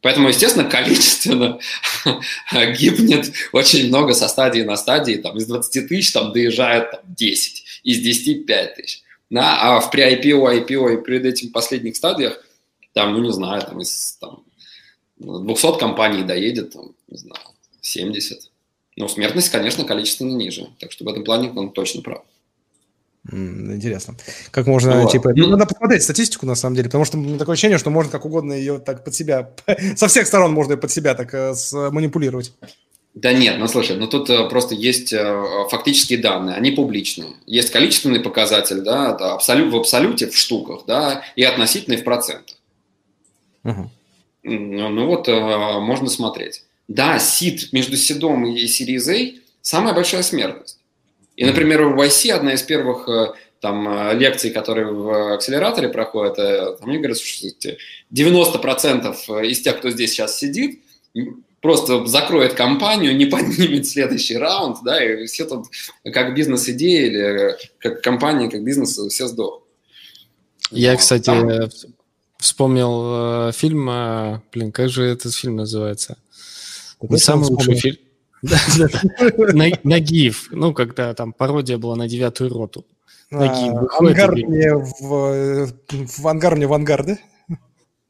Поэтому, 0.01 0.29
естественно, 0.29 0.69
количественно 0.69 1.59
гибнет 2.79 3.33
очень 3.53 3.89
много 3.89 4.15
со 4.15 4.29
стадии 4.29 4.61
на 4.61 4.77
стадии. 4.77 5.17
Там, 5.17 5.37
из 5.37 5.47
20 5.47 5.89
тысяч 5.89 6.13
там, 6.13 6.33
доезжает 6.33 6.91
там, 6.93 7.01
10, 7.05 7.65
из 7.83 8.01
10– 8.01 8.47
5 8.47 8.75
тысяч. 8.77 9.03
Да? 9.31 9.59
А 9.61 9.81
в 9.81 9.91
при 9.91 10.05
IPO, 10.05 10.67
IPO 10.67 10.95
и 10.95 11.05
перед 11.05 11.25
этим 11.25 11.51
последних 11.51 11.97
стадиях, 11.97 12.45
там, 12.93 13.13
ну 13.13 13.23
не 13.23 13.33
знаю, 13.33 13.63
там, 13.63 13.81
из 13.81 14.19
там, 14.21 14.45
200 15.19 15.79
компаний 15.79 16.23
доедет, 16.23 16.73
там, 16.73 16.95
не 17.09 17.19
знаю, 17.19 17.43
70. 17.81 18.48
Но 18.99 19.07
смертность, 19.07 19.51
конечно, 19.51 19.85
количественно 19.85 20.33
ниже. 20.33 20.67
Так 20.81 20.91
что 20.91 21.05
в 21.05 21.09
этом 21.09 21.23
плане 21.23 21.53
он 21.55 21.71
точно 21.71 22.03
прав. 22.03 22.23
Интересно. 23.31 24.17
Как 24.51 24.67
можно, 24.67 25.03
вот. 25.03 25.13
типа, 25.13 25.33
ну, 25.37 25.47
надо 25.47 25.67
посмотреть 25.67 26.03
статистику, 26.03 26.47
на 26.47 26.57
самом 26.57 26.75
деле, 26.75 26.89
потому 26.89 27.05
что 27.05 27.17
такое 27.39 27.53
ощущение, 27.53 27.79
что 27.79 27.91
можно 27.91 28.11
как 28.11 28.25
угодно 28.25 28.55
ее 28.55 28.79
так 28.81 29.05
под 29.05 29.15
себя, 29.15 29.51
со 29.97 30.09
всех 30.09 30.27
сторон 30.27 30.53
можно 30.53 30.73
ее 30.73 30.79
под 30.79 30.91
себя 30.91 31.15
так 31.15 31.33
э, 31.33 31.55
манипулировать. 31.93 32.53
Да 33.15 33.33
нет, 33.33 33.59
ну 33.59 33.69
слушай, 33.69 33.97
ну 33.97 34.09
тут 34.09 34.31
э, 34.31 34.49
просто 34.49 34.75
есть 34.75 35.13
э, 35.13 35.45
фактические 35.71 36.19
данные, 36.19 36.57
они 36.57 36.73
публичные. 36.73 37.35
Есть 37.47 37.71
количественный 37.71 38.21
показатель, 38.21 38.81
да, 38.81 39.11
абсолют, 39.11 39.73
в 39.73 39.77
абсолюте, 39.77 40.29
в 40.29 40.37
штуках, 40.37 40.85
да, 40.89 41.23
и 41.37 41.45
относительный 41.45 41.99
в 41.99 42.05
процентах. 42.05 42.57
Угу. 43.63 43.91
Ну, 44.43 44.89
ну 44.89 45.07
вот, 45.07 45.29
э, 45.29 45.79
можно 45.79 46.09
смотреть. 46.09 46.65
Да, 46.89 47.19
сид 47.19 47.73
между 47.73 47.97
сидом 47.97 48.47
и 48.47 48.65
Series 48.65 49.13
A 49.13 49.41
самая 49.61 49.95
большая 49.95 50.23
смертность. 50.23 50.79
И, 51.37 51.45
например, 51.45 51.85
в 51.85 52.01
YC 52.01 52.33
одна 52.33 52.55
из 52.55 52.63
первых 52.63 53.09
э, 53.09 53.35
там 53.61 53.89
э, 53.89 54.15
лекций, 54.15 54.51
которые 54.51 54.87
в 54.87 55.35
акселераторе 55.35 55.89
проходят, 55.89 56.37
там 56.37 56.89
мне 56.89 56.99
говорят, 56.99 57.19
что 57.19 57.47
90% 58.13 59.47
из 59.47 59.61
тех, 59.61 59.79
кто 59.79 59.91
здесь 59.91 60.13
сейчас 60.13 60.39
сидит, 60.39 60.81
просто 61.61 62.07
закроет 62.07 62.55
компанию, 62.55 63.17
не 63.17 63.27
поднимет 63.27 63.87
следующий 63.87 64.37
раунд, 64.37 64.79
да, 64.83 65.05
и 65.05 65.27
все 65.27 65.45
тут 65.45 65.67
как 66.13 66.35
бизнес-идея 66.35 67.07
или 67.07 67.57
как 67.79 68.03
компания, 68.03 68.51
как 68.51 68.65
бизнес, 68.65 68.99
все 68.99 69.29
сдох. 69.29 69.63
Я, 70.71 70.97
кстати, 70.97 71.25
там... 71.25 71.51
Вспомнил 72.39 73.49
э, 73.49 73.53
фильм, 73.53 73.91
э, 73.91 74.41
блин, 74.53 74.71
как 74.71 74.89
же 74.91 75.03
этот 75.03 75.35
фильм 75.35 75.57
называется? 75.57 76.19
Не 77.01 77.19
самый 77.19 77.49
лучший 77.49 77.77
фильм. 77.77 77.97
Нагиев, 79.85 80.49
ну, 80.51 80.73
когда 80.73 81.15
там 81.15 81.33
пародия 81.33 81.79
была 81.79 81.97
на 81.97 82.09
девятую 82.09 82.51
роту. 82.51 82.87
А, 83.31 83.45
Ангар 83.99 84.35
мне 84.37 84.75
в, 84.75 86.27
ангар 86.27 86.57
мне 86.57 86.67
в 86.67 86.73
ангар, 86.73 87.05
да? 87.05 87.19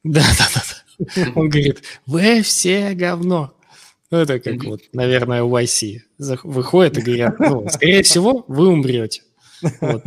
Да, 0.05 0.22
да, 0.38 0.46
да. 0.55 1.33
Он 1.35 1.48
говорит, 1.48 1.83
вы 2.07 2.42
все 2.42 2.92
говно. 2.92 3.53
Ну, 4.11 4.18
это 4.18 4.38
как 4.38 4.62
вот, 4.64 4.81
наверное, 4.92 5.42
YC. 5.42 5.98
Выходит 6.44 6.98
и 6.98 7.03
говорят, 7.03 7.38
ну, 7.40 7.68
скорее 7.68 8.03
всего, 8.03 8.44
вы 8.48 8.68
умрете. 8.68 9.22
Вот 9.81 10.05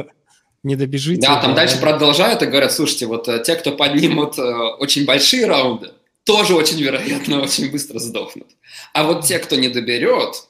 не 0.63 0.75
добежите. 0.75 1.21
Да, 1.21 1.41
там 1.41 1.55
дальше 1.55 1.79
продолжают 1.79 2.41
и 2.43 2.45
говорят, 2.45 2.71
слушайте, 2.71 3.07
вот 3.07 3.27
э, 3.27 3.41
те, 3.43 3.55
кто 3.55 3.71
поднимут 3.71 4.37
э, 4.37 4.41
очень 4.79 5.05
большие 5.05 5.47
раунды, 5.47 5.91
тоже 6.23 6.55
очень 6.55 6.81
вероятно 6.81 7.41
очень 7.43 7.71
быстро 7.71 7.99
сдохнут. 7.99 8.47
А 8.93 9.03
вот 9.03 9.25
те, 9.25 9.39
кто 9.39 9.55
не 9.55 9.69
доберет, 9.69 10.47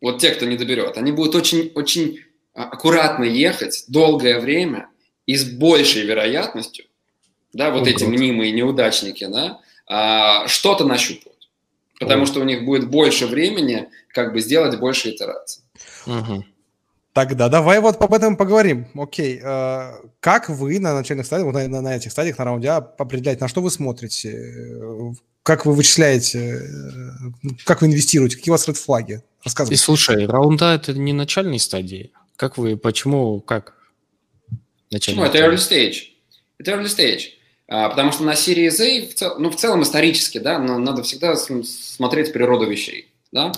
вот 0.00 0.18
те, 0.20 0.30
кто 0.30 0.46
не 0.46 0.56
доберет, 0.56 0.96
они 0.96 1.12
будут 1.12 1.34
очень-очень 1.34 2.20
аккуратно 2.52 3.24
ехать 3.24 3.84
долгое 3.88 4.40
время 4.40 4.88
и 5.26 5.36
с 5.36 5.44
большей 5.44 6.02
вероятностью 6.02 6.86
да, 7.54 7.70
вот 7.70 7.86
О, 7.86 7.90
эти 7.90 8.04
год. 8.04 8.12
мнимые 8.12 8.52
неудачники, 8.52 9.26
да, 9.26 9.60
а, 9.86 10.46
что-то 10.48 10.84
нащупают. 10.84 11.48
Потому 11.98 12.24
О. 12.24 12.26
что 12.26 12.40
у 12.40 12.44
них 12.44 12.64
будет 12.64 12.90
больше 12.90 13.26
времени, 13.26 13.88
как 14.08 14.32
бы 14.32 14.40
сделать 14.40 14.78
больше 14.78 15.10
итераций. 15.10 15.62
Угу. 16.06 16.44
Тогда 17.14 17.48
давай 17.48 17.78
вот 17.78 18.02
об 18.02 18.12
этом 18.12 18.36
поговорим. 18.36 18.88
Окей, 18.96 19.40
э, 19.40 19.92
как 20.18 20.48
вы 20.48 20.80
на 20.80 20.94
начальных 20.94 21.26
стадиях, 21.26 21.54
на, 21.54 21.68
на, 21.68 21.80
на 21.80 21.96
этих 21.96 22.10
стадиях, 22.10 22.38
на 22.38 22.44
раунде 22.44 22.68
А 22.70 22.78
определяете, 22.78 23.40
на 23.40 23.48
что 23.48 23.62
вы 23.62 23.70
смотрите, 23.70 25.14
как 25.44 25.64
вы 25.64 25.74
вычисляете, 25.74 26.38
э, 26.40 27.50
как 27.64 27.82
вы 27.82 27.86
инвестируете, 27.86 28.36
какие 28.36 28.50
у 28.50 28.54
вас 28.54 28.66
редфлаги? 28.66 29.22
Рассказывайте. 29.44 29.80
И 29.80 29.84
слушай, 29.84 30.26
раунд 30.26 30.60
А 30.62 30.74
это 30.74 30.92
не 30.92 31.12
начальные 31.12 31.60
стадии. 31.60 32.10
Как 32.34 32.58
вы, 32.58 32.76
почему, 32.76 33.40
как? 33.40 33.74
Начальные 34.90 35.24
почему? 35.24 35.46
Это 35.46 35.54
early 35.54 35.58
stage. 35.58 35.96
Это 36.58 36.72
early 36.72 36.86
stage. 36.86 37.20
А, 37.68 37.90
потому 37.90 38.10
что 38.10 38.24
на 38.24 38.34
серии 38.34 38.66
A, 38.66 39.08
в 39.08 39.14
цел, 39.14 39.36
ну, 39.38 39.50
в 39.50 39.56
целом 39.56 39.84
исторически, 39.84 40.38
да, 40.38 40.58
надо 40.58 41.04
всегда 41.04 41.36
смотреть 41.36 42.32
природу 42.32 42.68
вещей. 42.68 43.12
Да? 43.30 43.52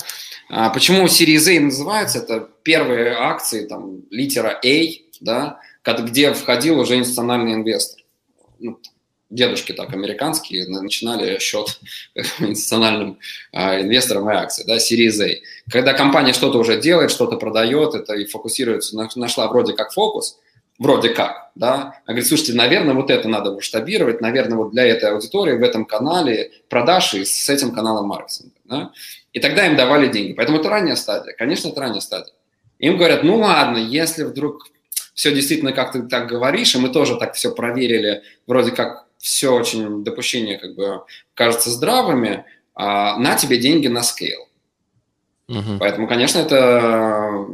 А 0.49 0.71
почему 0.71 1.07
Series 1.07 1.57
A 1.57 1.61
называется? 1.61 2.19
Это 2.19 2.49
первые 2.63 3.13
акции, 3.13 3.67
там, 3.67 4.03
литера 4.11 4.61
A, 4.65 4.85
да, 5.21 5.61
где 5.85 6.33
входил 6.33 6.79
уже 6.79 6.97
институциональный 6.97 7.55
инвестор. 7.55 8.03
Ну, 8.59 8.79
дедушки 9.29 9.73
так 9.73 9.93
американские 9.93 10.69
начинали 10.69 11.39
счет 11.39 11.81
институциональным 12.39 13.19
э, 13.53 13.83
инвесторам 13.83 14.31
и 14.31 14.35
акции, 14.35 14.65
да, 14.65 14.77
Series 14.77 15.23
A. 15.23 15.35
Когда 15.71 15.95
компания 15.95 16.33
что-то 16.33 16.59
уже 16.59 16.81
делает, 16.81 17.11
что-то 17.11 17.37
продает, 17.37 17.95
это 17.95 18.15
и 18.15 18.25
фокусируется, 18.25 18.97
нашла 19.17 19.49
вроде 19.49 19.73
как 19.73 19.93
фокус, 19.93 20.39
вроде 20.79 21.09
как, 21.09 21.51
да, 21.55 22.01
а 22.05 22.13
говорит, 22.13 22.29
слушайте, 22.29 22.53
наверное, 22.53 22.95
вот 22.95 23.11
это 23.11 23.29
надо 23.29 23.53
масштабировать, 23.53 24.21
наверное, 24.21 24.59
вот 24.59 24.71
для 24.73 24.85
этой 24.85 25.11
аудитории 25.11 25.57
в 25.57 25.63
этом 25.63 25.87
канале 25.87 26.53
продаж 26.69 27.15
и 27.15 27.25
с 27.25 27.49
этим 27.49 27.73
каналом 27.73 28.07
маркетинга, 28.07 28.55
да, 28.65 28.93
и 29.37 29.39
тогда 29.39 29.67
им 29.67 29.77
давали 29.77 30.09
деньги. 30.09 30.33
Поэтому 30.33 30.61
это 30.61 30.71
ранняя 30.71 30.97
стадия, 30.97 31.35
конечно, 31.35 31.69
это 31.69 31.79
ранняя 31.83 32.01
стадия. 32.01 32.33
Им 32.79 32.97
говорят, 32.97 33.23
ну 33.23 33.37
ладно, 33.37 33.77
если 33.77 34.25
вдруг 34.25 34.71
все 35.13 35.31
действительно, 35.35 35.73
как 35.73 35.93
ты 35.93 36.05
так 36.05 36.27
говоришь, 36.27 36.75
и 36.75 36.79
мы 36.79 36.89
тоже 36.89 37.19
так 37.19 37.35
все 37.35 37.55
проверили, 37.55 38.23
вроде 38.47 38.71
как 38.71 39.05
все 39.19 39.51
очень 39.51 40.03
допущения 40.05 40.59
как 40.59 40.75
бы 40.75 41.03
кажутся 41.35 41.69
здравыми, 41.69 42.47
а, 42.75 43.19
на 43.19 43.35
тебе 43.35 43.59
деньги 43.59 43.89
на 43.89 44.03
скейл. 44.03 44.49
Угу. 45.49 45.81
Поэтому, 45.81 46.09
конечно, 46.09 46.39
это 46.39 47.47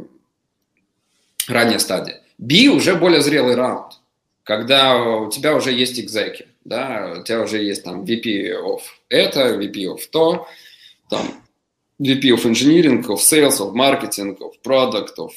ранняя 1.49 1.79
стадия. 1.79 2.21
B 2.37 2.69
уже 2.69 2.95
более 2.95 3.21
зрелый 3.21 3.55
раунд, 3.55 3.99
когда 4.43 4.95
у 4.95 5.29
тебя 5.29 5.53
уже 5.53 5.73
есть 5.73 5.99
экзеки, 5.99 6.47
да, 6.63 7.17
у 7.19 7.23
тебя 7.23 7.41
уже 7.41 7.61
есть 7.61 7.83
там 7.83 8.05
VP 8.05 8.53
of 8.63 8.79
это, 9.09 9.55
VP 9.55 9.93
of 9.93 9.99
то, 10.09 10.47
там 11.09 11.43
VP 12.01 12.31
of 12.31 12.45
engineering, 12.45 13.05
of 13.07 13.19
sales, 13.19 13.59
of 13.59 13.73
marketing, 13.73 14.37
of 14.39 14.53
product, 14.63 15.17
of 15.17 15.31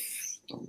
там, 0.49 0.67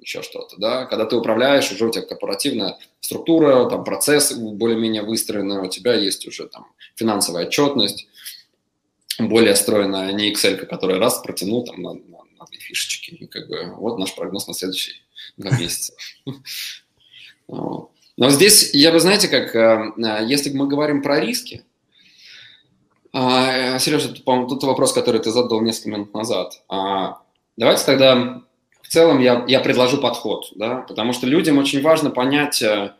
еще 0.00 0.22
что-то, 0.22 0.56
да, 0.58 0.84
когда 0.86 1.06
ты 1.06 1.16
управляешь, 1.16 1.70
уже 1.72 1.86
у 1.86 1.90
тебя 1.90 2.02
корпоративная 2.02 2.78
структура, 3.00 3.68
там 3.68 3.84
процесс 3.84 4.32
более-менее 4.32 5.02
выстроенный, 5.02 5.58
у 5.58 5.68
тебя 5.68 5.94
есть 5.94 6.26
уже 6.26 6.46
там 6.46 6.66
финансовая 6.94 7.46
отчетность, 7.46 8.06
более 9.18 9.54
стройная, 9.56 10.12
не 10.12 10.32
Excel, 10.32 10.56
которая 10.66 10.98
раз 10.98 11.20
протянул 11.20 11.64
там 11.64 11.82
на, 11.82 11.94
на, 11.94 12.18
на 12.38 12.46
две 12.50 12.58
фишечки, 12.58 13.10
и 13.10 13.26
как 13.26 13.48
бы 13.48 13.74
вот 13.76 13.98
наш 13.98 14.14
прогноз 14.14 14.46
на 14.46 14.54
следующий 14.54 15.02
на 15.36 15.50
месяц. 15.58 15.92
Но 17.46 18.30
здесь, 18.30 18.72
я 18.74 18.92
бы, 18.92 19.00
знаете, 19.00 19.28
как, 19.28 19.56
э, 19.56 19.92
э, 19.96 20.24
если 20.26 20.50
мы 20.50 20.68
говорим 20.68 21.02
про 21.02 21.20
риски, 21.20 21.64
а, 23.16 23.78
Сережа, 23.78 24.12
по-моему, 24.24 24.48
тут 24.48 24.64
вопрос, 24.64 24.92
который 24.92 25.20
ты 25.20 25.30
задал 25.30 25.60
несколько 25.60 25.90
минут 25.90 26.12
назад. 26.12 26.64
А, 26.68 27.20
давайте 27.56 27.84
тогда 27.86 28.42
в 28.82 28.88
целом 28.88 29.20
я, 29.20 29.44
я 29.46 29.60
предложу 29.60 29.98
подход, 29.98 30.50
да, 30.56 30.78
потому 30.88 31.12
что 31.12 31.28
людям 31.28 31.58
очень 31.58 31.80
важно 31.80 32.10
понять, 32.10 32.60
э, 32.60 32.92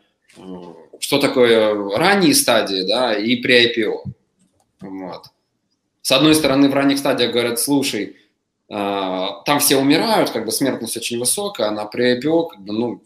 что 0.99 1.19
такое 1.19 1.97
ранние 1.97 2.33
стадии, 2.33 2.87
да, 2.87 3.13
и 3.13 3.35
при 3.35 3.65
IPO. 3.65 4.03
Вот. 4.79 5.25
С 6.01 6.13
одной 6.13 6.33
стороны, 6.33 6.69
в 6.69 6.73
ранних 6.73 6.97
стадиях 6.99 7.33
говорят, 7.33 7.59
слушай, 7.59 8.15
а, 8.69 9.41
там 9.43 9.59
все 9.59 9.75
умирают, 9.75 10.29
как 10.29 10.45
бы 10.45 10.53
смертность 10.53 10.95
очень 10.95 11.19
высокая, 11.19 11.67
а 11.67 11.71
на 11.71 11.83
при 11.83 12.17
IPO, 12.17 12.47
как 12.51 12.61
бы, 12.61 12.71
ну, 12.71 13.01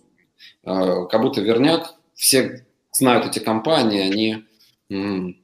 как 0.63 1.22
будто 1.22 1.41
верняк, 1.41 1.95
все 2.13 2.67
знают 2.91 3.26
эти 3.26 3.39
компании, 3.39 4.02
они 4.02 5.36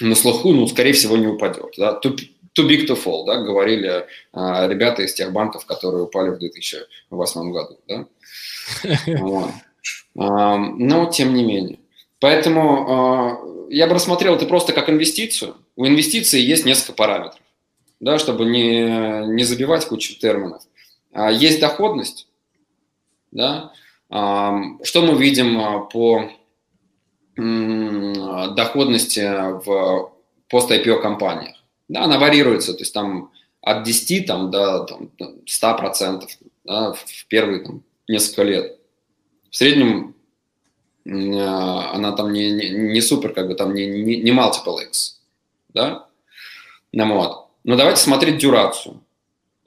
на 0.00 0.14
слуху, 0.14 0.52
ну, 0.52 0.66
скорее 0.66 0.92
всего, 0.92 1.16
не 1.16 1.26
упадет. 1.26 1.74
Да? 1.76 2.00
Too, 2.02 2.16
too 2.54 2.68
big 2.68 2.86
to 2.86 3.02
fall, 3.02 3.24
да, 3.26 3.36
говорили 3.36 4.06
а, 4.32 4.66
ребята 4.68 5.02
из 5.02 5.14
тех 5.14 5.32
банков, 5.32 5.66
которые 5.66 6.04
упали 6.04 6.30
в 6.30 6.38
2008 6.38 7.52
году. 7.52 7.78
Да? 7.88 8.06
Вот. 9.20 9.50
А, 10.18 10.56
но 10.56 11.06
тем 11.06 11.34
не 11.34 11.44
менее. 11.44 11.78
Поэтому 12.20 12.86
а, 12.88 13.68
я 13.70 13.86
бы 13.86 13.94
рассмотрел 13.94 14.34
это 14.34 14.46
просто 14.46 14.72
как 14.72 14.88
инвестицию. 14.88 15.56
У 15.76 15.86
инвестиции 15.86 16.40
есть 16.40 16.64
несколько 16.64 16.94
параметров 16.94 17.40
да, 18.00 18.18
чтобы 18.18 18.44
не, 18.44 19.26
не 19.34 19.44
забивать 19.44 19.86
кучу 19.86 20.18
терминов. 20.18 20.62
А, 21.12 21.30
есть 21.30 21.60
доходность, 21.60 22.28
да, 23.30 23.72
что 24.08 25.02
мы 25.02 25.20
видим 25.20 25.58
а, 25.60 25.80
по 25.80 26.30
доходности 27.36 29.20
в 29.64 30.12
пост-IPO 30.48 31.00
компаниях. 31.00 31.56
Да, 31.88 32.04
она 32.04 32.18
варьируется, 32.18 32.72
то 32.72 32.80
есть 32.80 32.94
там 32.94 33.30
от 33.60 33.82
10 33.84 34.26
там, 34.26 34.50
до 34.50 34.84
там, 34.84 35.10
100% 35.44 36.24
да, 36.64 36.92
в 36.92 37.26
первые 37.28 37.64
там, 37.64 37.82
несколько 38.08 38.42
лет. 38.42 38.78
В 39.50 39.56
среднем 39.56 40.14
она 41.04 42.12
там 42.12 42.32
не, 42.32 42.50
не, 42.50 42.68
не 42.70 43.00
супер, 43.00 43.32
как 43.32 43.46
бы 43.48 43.54
там 43.54 43.74
не, 43.74 43.86
не, 43.86 44.16
не 44.16 44.30
multiple 44.32 44.82
X. 44.82 45.20
Да? 45.68 46.08
Ну, 46.92 47.14
вот. 47.14 47.48
Но 47.64 47.76
давайте 47.76 48.00
смотреть 48.00 48.38
дюрацию. 48.38 49.02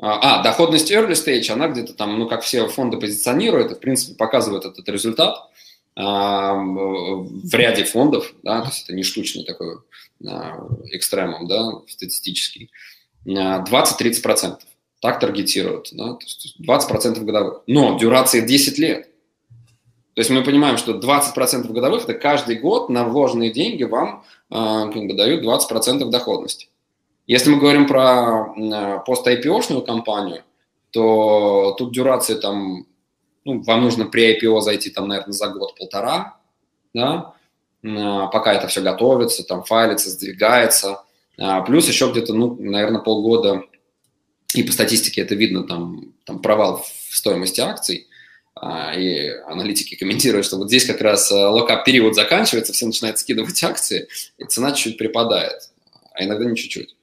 А, 0.01 0.39
а, 0.39 0.43
доходность 0.43 0.91
early 0.91 1.11
stage, 1.11 1.51
она 1.51 1.67
где-то 1.67 1.93
там, 1.93 2.17
ну, 2.17 2.27
как 2.27 2.41
все 2.41 2.67
фонды 2.67 2.97
позиционируют, 2.97 3.71
и, 3.71 3.75
в 3.75 3.79
принципе, 3.79 4.15
показывает 4.15 4.65
этот 4.65 4.87
результат 4.89 5.49
в 6.03 7.53
ряде 7.53 7.83
фондов, 7.83 8.33
да, 8.41 8.61
то 8.61 8.67
есть 8.67 8.85
это 8.85 8.93
не 8.93 9.03
штучный 9.03 9.43
такой 9.43 9.79
а, 10.25 10.65
экстремум, 10.91 11.47
да, 11.47 11.73
статистический, 11.87 12.71
20-30%. 13.25 14.59
Так 15.01 15.19
таргетируют, 15.19 15.89
да, 15.93 16.13
то 16.13 16.21
есть 16.21 16.55
20% 16.59 17.23
годовых. 17.23 17.61
Но 17.67 17.97
дюрация 17.97 18.41
10 18.41 18.77
лет. 18.79 19.09
То 20.13 20.21
есть 20.21 20.29
мы 20.29 20.43
понимаем, 20.43 20.77
что 20.77 20.93
20% 20.99 21.71
годовых– 21.71 22.03
это 22.05 22.13
каждый 22.13 22.57
год 22.57 22.89
на 22.89 23.05
вложенные 23.05 23.51
деньги 23.51 23.83
вам 23.83 24.25
как 24.49 24.93
бы, 24.93 25.13
дают 25.13 25.41
20% 25.45 26.09
доходности. 26.09 26.67
Если 27.27 27.49
мы 27.49 27.59
говорим 27.59 27.87
про 27.87 28.53
пост-IPO-шную 29.05 29.85
компанию, 29.85 30.43
то 30.91 31.75
тут 31.77 31.93
дюрация 31.93 32.37
там, 32.37 32.85
ну, 33.45 33.61
вам 33.61 33.81
нужно 33.81 34.05
при 34.05 34.37
IPO 34.37 34.61
зайти 34.61 34.89
там, 34.89 35.07
наверное, 35.07 35.33
за 35.33 35.47
год-полтора, 35.47 36.37
да, 36.93 37.33
э, 37.83 37.87
пока 38.31 38.53
это 38.53 38.67
все 38.67 38.81
готовится, 38.81 39.43
там 39.43 39.63
файлится, 39.63 40.09
сдвигается. 40.09 41.03
А, 41.37 41.61
плюс 41.61 41.87
еще 41.87 42.11
где-то, 42.11 42.33
ну, 42.33 42.55
наверное, 42.59 43.01
полгода, 43.01 43.63
и 44.53 44.63
по 44.63 44.71
статистике 44.71 45.21
это 45.21 45.35
видно, 45.35 45.63
там, 45.63 46.13
там 46.25 46.41
провал 46.41 46.83
в 47.09 47.15
стоимости 47.15 47.61
акций, 47.61 48.07
а, 48.55 48.93
и 48.93 49.29
аналитики 49.47 49.95
комментируют, 49.95 50.45
что 50.45 50.57
вот 50.57 50.67
здесь 50.67 50.85
как 50.85 50.99
раз 51.01 51.31
э, 51.31 51.35
локап-период 51.35 52.13
заканчивается, 52.13 52.73
все 52.73 52.85
начинают 52.85 53.19
скидывать 53.19 53.63
акции, 53.63 54.09
и 54.37 54.43
цена 54.45 54.73
чуть-чуть 54.73 54.97
припадает, 54.97 55.69
а 56.13 56.23
иногда 56.23 56.45
не 56.45 56.57
чуть-чуть. 56.57 56.95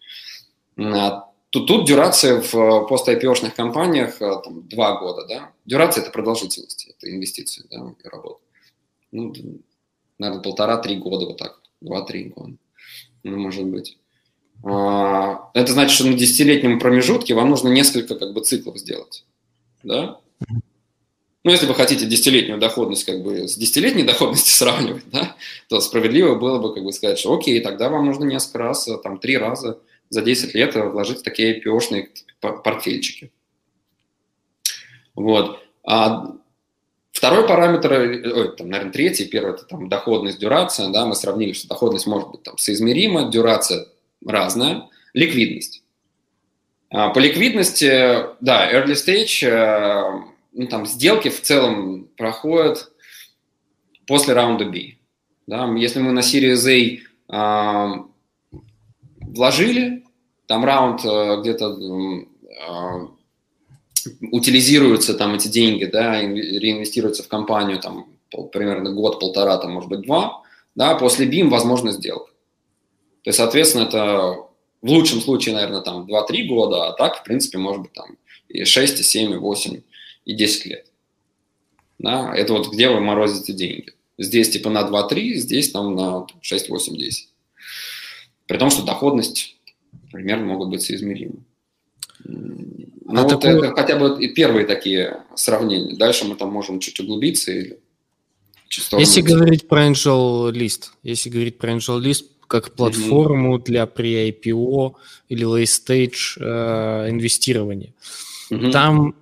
А, 1.57 1.67
тут, 1.67 1.87
дюрация 1.87 2.41
в 2.41 2.55
э, 2.55 2.89
пост-IPO-шных 2.89 3.55
компаниях 3.55 4.21
э, 4.21 4.41
там, 4.45 4.67
два 4.69 4.99
года, 4.99 5.27
да. 5.27 5.53
Дюрация– 5.65 6.03
это 6.03 6.11
продолжительность, 6.11 6.89
это 6.89 7.11
инвестиции, 7.11 7.65
да, 7.71 7.95
и 8.03 8.09
работа. 8.09 8.41
Ну, 9.13 9.33
наверное, 10.19 10.43
полтора-три 10.43 10.97
года 10.97 11.27
вот 11.27 11.39
так, 11.39 11.61
два-три 11.81 12.25
года, 12.25 12.57
ну, 13.23 13.39
может 13.39 13.65
быть. 13.65 13.99
А, 14.65 15.51
это 15.55 15.73
значит, 15.73 15.95
что 15.95 16.07
на 16.07 16.15
десятилетнем 16.15 16.79
промежутке 16.79 17.35
вам 17.35 17.51
нужно 17.51 17.69
несколько 17.69 18.17
как 18.17 18.33
бы 18.33 18.41
циклов 18.43 18.79
сделать, 18.79 19.25
да. 19.83 20.21
Ну, 21.45 21.53
если 21.53 21.67
вы 21.67 21.75
хотите 21.75 22.07
десятилетнюю 22.07 22.59
доходность 22.59 23.05
как 23.05 23.23
бы 23.23 23.47
с 23.47 23.57
десятилетней 23.57 24.03
доходностью 24.03 24.53
сравнивать, 24.57 25.05
да, 25.13 25.37
то 25.69 25.81
справедливо 25.81 26.35
было 26.35 26.59
бы 26.59 26.75
как 26.75 26.83
бы 26.83 26.93
сказать, 26.93 27.19
что 27.19 27.35
окей, 27.35 27.61
тогда 27.61 27.89
вам 27.89 28.07
нужно 28.07 28.25
несколько 28.25 28.59
раз, 28.59 28.89
э, 28.89 28.99
там, 28.99 29.19
три 29.19 29.37
раза 29.37 29.79
за 30.09 30.23
10 30.23 30.55
лет 30.55 30.75
вложить 30.75 31.21
в 31.21 31.23
такие 31.23 31.61
IPO-шные 31.61 32.09
портфельчики. 32.41 33.33
Вот. 35.15 35.63
А 35.85 36.37
Второй 37.17 37.49
параметр, 37.49 37.93
ой, 37.93 38.57
там, 38.59 38.69
наверное, 38.69 38.93
третий, 38.93 39.25
первый 39.25 39.55
это 39.55 39.65
там 39.65 39.89
доходность, 39.89 40.39
дюрация, 40.39 40.91
да, 40.91 41.07
мы 41.07 41.15
сравнили, 41.15 41.55
что 41.55 41.67
доходность 41.67 42.07
может 42.07 42.31
быть 42.31 42.43
там 42.43 42.59
соизмерима, 42.59 43.31
дюрация 43.31 43.87
разная, 44.23 44.91
ликвидность. 45.15 45.83
А, 46.91 47.09
по 47.09 47.19
ликвидности, 47.19 47.89
да, 48.43 48.71
early 48.71 48.93
stage, 48.93 50.25
ну, 50.53 50.67
там, 50.67 50.85
сделки 50.85 51.31
в 51.31 51.41
целом 51.41 52.11
проходят 52.19 52.93
после 54.07 54.35
раунда 54.35 54.67
B. 54.67 54.97
Да? 55.47 55.67
Если 55.75 56.01
мы 56.01 56.13
на 56.13 56.21
Series 56.21 57.01
A 57.31 57.95
э, 57.97 58.05
вложили, 59.37 60.05
там 60.47 60.65
раунд 60.65 61.05
э, 61.05 61.41
где-то 61.41 61.79
э, 61.79 63.07
утилизируются 64.33 65.15
там 65.15 65.35
эти 65.35 65.49
деньги, 65.49 65.85
да, 65.85 66.21
реинвестируются 66.21 67.23
в 67.23 67.29
компанию 67.29 67.79
там 67.79 68.07
примерно 68.53 68.93
год-полтора, 68.93 69.59
там, 69.59 69.73
может 69.73 69.89
быть, 69.89 70.03
два, 70.03 70.43
да, 70.75 70.95
после 70.97 71.27
BIM 71.27 71.49
возможно 71.49 71.93
сделка. 71.93 72.31
То 73.23 73.29
есть, 73.29 73.39
соответственно, 73.39 73.85
это 73.85 74.37
в 74.83 74.91
лучшем 74.91 75.21
случае, 75.21 75.55
наверное, 75.55 75.81
там 75.81 76.07
2-3 76.07 76.47
года, 76.47 76.89
а 76.89 76.93
так, 76.93 77.19
в 77.19 77.25
принципе, 77.25 77.59
может 77.59 77.83
быть, 77.83 77.93
там 77.93 78.17
и 78.49 78.65
6, 78.65 79.01
и 79.01 79.03
7, 79.03 79.33
и 79.33 79.37
8, 79.37 79.81
и 80.25 80.35
10 80.35 80.67
лет. 80.67 80.87
Да, 81.99 82.35
это 82.35 82.53
вот 82.53 82.73
где 82.73 82.89
вы 82.89 83.01
морозите 83.01 83.53
деньги. 83.53 83.93
Здесь 84.19 84.51
типа 84.51 84.71
на 84.71 84.83
2-3, 84.83 85.35
здесь 85.35 85.71
там 85.71 85.95
на 85.95 86.27
6, 86.41 86.69
8, 86.69 86.97
10. 86.97 87.29
При 88.47 88.59
том, 88.59 88.71
что 88.71 88.85
доходность 88.85 89.57
примерно 90.13 90.47
могут 90.47 90.71
быть 90.71 90.83
соизмеримы. 90.83 91.41
Ну, 92.25 93.21
а 93.21 93.23
вот 93.23 93.41
такой... 93.41 93.59
это 93.59 93.75
хотя 93.75 93.97
бы 93.97 94.29
первые 94.29 94.67
такие 94.67 95.23
сравнения. 95.35 95.97
Дальше 95.97 96.25
мы 96.25 96.35
там 96.35 96.51
можем 96.51 96.81
чуть 96.81 96.99
углубиться 97.01 97.53
или 97.53 97.79
Если 98.99 99.21
говорить 99.21 99.69
про 99.69 99.87
Angel 99.87 100.51
List, 100.53 100.91
если 101.03 101.31
говорить 101.31 101.59
про 101.59 101.73
Angel 101.73 102.01
List 102.01 102.25
как 102.49 102.75
платформу 102.75 103.57
mm-hmm. 103.57 103.65
для 103.65 103.85
pre-IPO 103.85 104.95
или 105.29 105.47
late-stage 105.47 106.41
э, 106.41 107.11
инвестирования, 107.11 107.93
mm-hmm. 108.51 108.71
там 108.71 109.15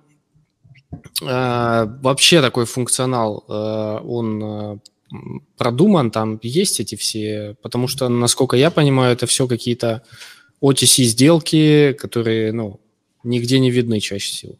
э, 1.21 1.85
вообще 2.01 2.41
такой 2.41 2.65
функционал, 2.65 3.43
э, 3.47 3.99
он 4.03 4.43
э, 4.43 4.77
продуман, 5.57 6.11
там 6.11 6.39
есть 6.43 6.79
эти 6.79 6.95
все, 6.95 7.55
потому 7.61 7.87
что, 7.87 8.09
насколько 8.09 8.55
я 8.55 8.71
понимаю, 8.71 9.13
это 9.13 9.25
все 9.27 9.47
какие-то 9.47 10.03
OTC 10.61 11.03
сделки, 11.03 11.93
которые, 11.93 12.51
ну, 12.51 12.79
нигде 13.23 13.59
не 13.59 13.71
видны 13.71 13.99
чаще 13.99 14.31
всего. 14.31 14.55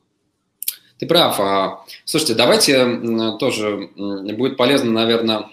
Ты 0.97 1.07
прав. 1.07 1.39
А, 1.39 1.85
слушайте, 2.05 2.35
давайте 2.35 3.37
тоже 3.39 3.89
будет 3.95 4.57
полезно, 4.57 4.91
наверное. 4.91 5.49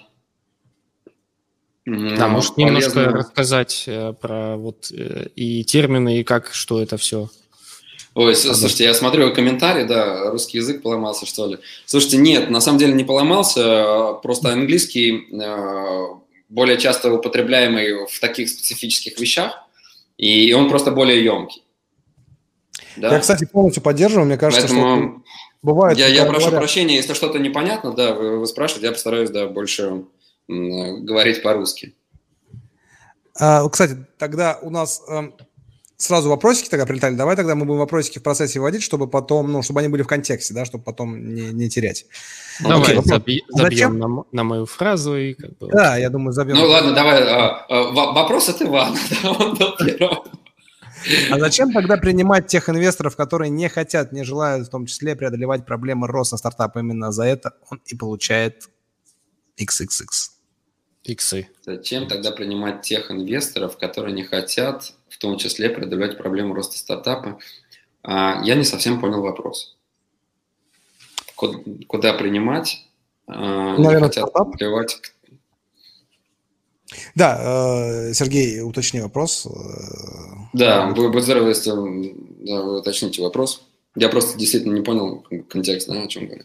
Да, 1.85 2.29
может 2.29 2.55
полезно... 2.55 3.01
немножко 3.01 3.05
рассказать 3.11 3.85
э, 3.89 4.13
про 4.13 4.57
вот 4.57 4.93
э, 4.93 5.27
и 5.35 5.65
термины, 5.65 6.21
и 6.21 6.25
как, 6.25 6.55
что 6.55 6.81
это 6.81 6.97
все. 6.97 7.29
Ой, 8.15 8.37
слушайте, 8.37 8.85
я 8.85 8.93
смотрю 8.93 9.33
комментарий, 9.33 9.85
да, 9.85 10.31
русский 10.31 10.59
язык 10.59 10.83
поломался, 10.83 11.25
что 11.25 11.47
ли. 11.47 11.59
Слушайте, 11.87 12.19
нет, 12.19 12.51
на 12.51 12.61
самом 12.61 12.79
деле 12.79 12.93
не 12.93 13.05
поломался, 13.05 13.63
а 13.65 14.15
просто 14.15 14.53
английский 14.53 15.29
э, 15.33 16.17
более 16.51 16.77
часто 16.77 17.11
употребляемый 17.11 18.07
в 18.07 18.21
таких 18.21 18.51
специфических 18.51 19.19
вещах, 19.19 19.67
и 20.19 20.53
он 20.53 20.69
просто 20.69 20.91
более 20.91 21.25
емкий. 21.25 21.65
Да? 22.97 23.15
Я, 23.15 23.21
кстати, 23.21 23.47
полностью 23.47 23.83
поддерживаю. 23.83 24.27
Мне 24.27 24.37
кажется, 24.37 24.67
Поэтому 24.67 24.97
что 24.97 25.23
бывает... 25.63 25.97
Я, 25.97 26.09
я 26.09 26.27
прошу 26.27 26.41
говорят... 26.41 26.61
прощения, 26.61 26.97
если 26.97 27.15
что-то 27.15 27.39
непонятно, 27.39 27.93
да, 27.93 28.15
вы, 28.15 28.39
вы 28.39 28.47
спрашиваете, 28.47 28.89
я 28.89 28.93
постараюсь, 28.93 29.31
да, 29.31 29.47
больше 29.47 30.05
говорить 30.49 31.43
по-русски. 31.43 31.95
А, 33.39 33.67
кстати, 33.71 33.97
тогда 34.19 34.59
у 34.61 34.69
нас 34.69 35.03
э, 35.09 35.31
сразу 36.03 36.29
вопросики 36.29 36.69
тогда 36.69 36.85
прилетали. 36.87 37.15
Давай 37.15 37.37
тогда 37.37 37.55
мы 37.55 37.65
будем 37.65 37.79
вопросики 37.79 38.19
в 38.19 38.23
процессе 38.23 38.61
вводить, 38.61 38.83
чтобы 38.83 39.09
потом, 39.09 39.53
ну, 39.53 39.63
чтобы 39.63 39.81
они 39.81 39.89
были 39.89 40.03
в 40.03 40.07
контексте, 40.07 40.53
да, 40.53 40.65
чтобы 40.65 40.85
потом 40.85 41.35
не, 41.35 41.53
не 41.53 41.69
терять. 41.69 42.07
Давай, 42.61 42.83
Окей, 42.83 42.99
заби- 42.99 43.41
забьем 43.49 43.99
на, 43.99 44.25
на 44.33 44.45
мою 44.45 44.67
фразу 44.67 45.17
и 45.17 45.35
как 45.35 45.57
бы... 45.59 45.69
Да, 45.69 45.97
я 45.97 46.11
думаю, 46.11 46.33
забьем. 46.33 46.57
Ну 46.57 46.67
ладно, 46.67 46.93
давай. 46.93 47.23
А, 47.23 47.67
а, 47.69 47.83
вопрос 47.93 48.49
от 48.49 48.63
Ивана. 48.63 48.99
А 51.33 51.39
зачем 51.41 51.73
тогда 51.73 51.97
принимать 51.97 52.47
тех 52.47 52.69
инвесторов, 52.69 53.17
которые 53.17 53.51
не 53.51 53.69
хотят, 53.69 54.13
не 54.13 54.23
желают 54.23 54.69
в 54.69 54.71
том 54.71 54.87
числе 54.87 55.17
преодолевать 55.17 55.67
проблемы 55.67 56.07
роста 56.07 56.37
стартапа? 56.37 56.79
Именно 56.79 57.11
за 57.11 57.25
это 57.25 57.55
он 57.71 57.81
и 57.87 57.97
получает 57.97 58.69
XXX. 59.59 60.05
Иксы. 61.03 61.49
Зачем 61.67 62.07
тогда 62.07 62.31
принимать 62.31 62.83
тех 62.83 63.11
инвесторов, 63.11 63.77
которые 63.79 64.15
не 64.15 64.23
хотят 64.23 64.95
в 65.13 65.19
том 65.19 65.39
числе 65.39 65.71
преодолевать 65.71 66.19
проблему 66.19 66.55
роста 66.55 66.79
стартапа? 66.79 67.39
А, 68.03 68.41
я 68.43 68.55
не 68.55 68.65
совсем 68.65 69.01
понял 69.01 69.21
вопрос. 69.21 69.77
Куда 71.37 72.13
принимать? 72.15 72.89
А, 73.27 73.77
Наверное, 73.77 74.09
хотят 74.09 74.29
стартап? 74.29 74.53
Преодолевать 74.53 75.01
да, 77.15 78.09
э, 78.09 78.13
Сергей, 78.15 78.61
уточни 78.61 79.01
вопрос. 79.01 79.47
Э, 79.47 79.51
да, 80.53 80.91
будет 80.91 81.23
здорово, 81.23 81.49
если 81.49 81.71
да, 81.71 82.63
вы 82.63 82.79
уточните 82.79 83.23
вопрос. 83.23 83.63
Я 83.95 84.09
просто 84.09 84.39
действительно 84.39 84.75
не 84.75 84.83
понял 84.83 85.25
контекст, 85.49 85.89
да, 85.89 86.03
о 86.03 86.07
чем 86.07 86.27
говорю. 86.27 86.45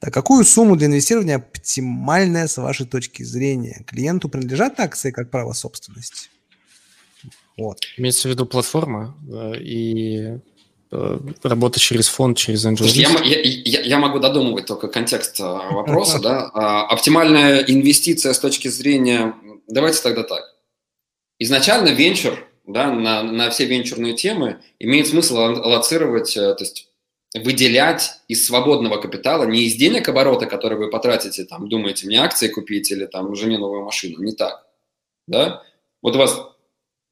Да, 0.00 0.10
какую 0.10 0.44
сумму 0.44 0.76
для 0.76 0.86
инвестирования 0.86 1.36
оптимальная 1.36 2.46
с 2.46 2.56
вашей 2.56 2.86
точки 2.86 3.22
зрения? 3.22 3.84
Клиенту 3.86 4.28
принадлежат 4.28 4.80
акции 4.80 5.10
как 5.10 5.30
право 5.30 5.52
собственности? 5.52 6.30
Вот. 7.60 7.78
Имеется 7.96 8.28
в 8.28 8.30
виду 8.30 8.46
платформа 8.46 9.14
и 9.58 10.38
э, 10.90 11.18
работа 11.42 11.78
через 11.78 12.08
фонд, 12.08 12.38
через 12.38 12.64
Angel 12.64 12.86
я, 12.86 13.10
я, 13.22 13.40
я, 13.42 13.80
я 13.82 13.98
могу 13.98 14.18
додумывать 14.18 14.66
только 14.66 14.88
контекст 14.88 15.38
вопроса. 15.38 16.18
да? 16.22 16.50
А, 16.54 16.86
оптимальная 16.86 17.58
инвестиция 17.60 18.32
с 18.32 18.38
точки 18.38 18.68
зрения 18.68 19.34
давайте 19.70 20.02
тогда 20.02 20.22
так. 20.22 20.42
Изначально 21.38 21.88
венчур, 21.88 22.46
да, 22.66 22.92
на, 22.92 23.22
на 23.22 23.50
все 23.50 23.64
венчурные 23.64 24.14
темы 24.14 24.60
имеет 24.78 25.06
смысл 25.06 25.38
аллоцировать, 25.38 26.36
э, 26.36 26.54
то 26.54 26.64
есть 26.64 26.88
выделять 27.34 28.10
из 28.28 28.44
свободного 28.44 29.00
капитала, 29.00 29.44
не 29.44 29.64
из 29.64 29.76
денег 29.76 30.08
оборота, 30.08 30.46
которые 30.46 30.78
вы 30.78 30.90
потратите, 30.90 31.44
там, 31.44 31.68
думаете, 31.68 32.06
мне 32.06 32.20
акции 32.20 32.48
купить 32.48 32.90
или 32.90 33.06
там 33.06 33.34
жене 33.36 33.58
новую 33.58 33.84
машину, 33.84 34.22
не 34.22 34.32
так, 34.32 34.66
да. 35.26 35.62
Вот 36.02 36.16
у 36.16 36.18
вас 36.18 36.40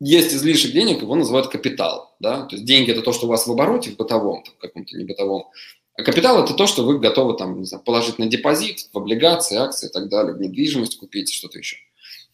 есть 0.01 0.33
излишек 0.33 0.73
денег, 0.73 1.03
его 1.03 1.15
называют 1.15 1.49
капитал, 1.49 2.15
да, 2.21 2.43
то 2.43 2.57
есть 2.57 2.65
деньги– 2.65 2.91
это 2.93 3.03
то, 3.03 3.13
что 3.13 3.27
у 3.27 3.29
вас 3.29 3.47
в 3.47 3.53
обороте, 3.53 3.91
в 3.91 3.97
бытовом, 3.97 4.45
в 4.45 4.61
каком-то 4.61 4.97
не 4.97 5.05
бытовом, 5.05 5.47
а 5.95 6.03
капитал– 6.03 6.43
это 6.45 6.55
то, 6.55 6.67
что 6.67 6.85
вы 6.85 6.99
готовы 6.99 7.37
там, 7.37 7.59
не 7.59 7.67
знаю, 7.67 7.83
положить 7.83 8.19
на 8.19 8.27
депозит, 8.27 8.89
в 8.93 8.99
облигации, 8.99 9.57
акции 9.57 9.89
и 9.89 9.93
так 9.93 10.09
далее, 10.09 10.35
в 10.35 10.41
недвижимость 10.41 10.99
купить, 10.99 11.33
что-то 11.33 11.59
еще 11.59 11.79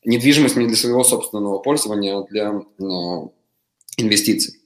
недвижимость 0.05 0.57
не 0.57 0.67
для 0.67 0.77
своего 0.77 1.03
собственного 1.03 1.59
пользования, 1.59 2.19
а 2.19 2.25
для 2.25 2.63
ну, 2.79 3.35
инвестиций. 3.97 4.61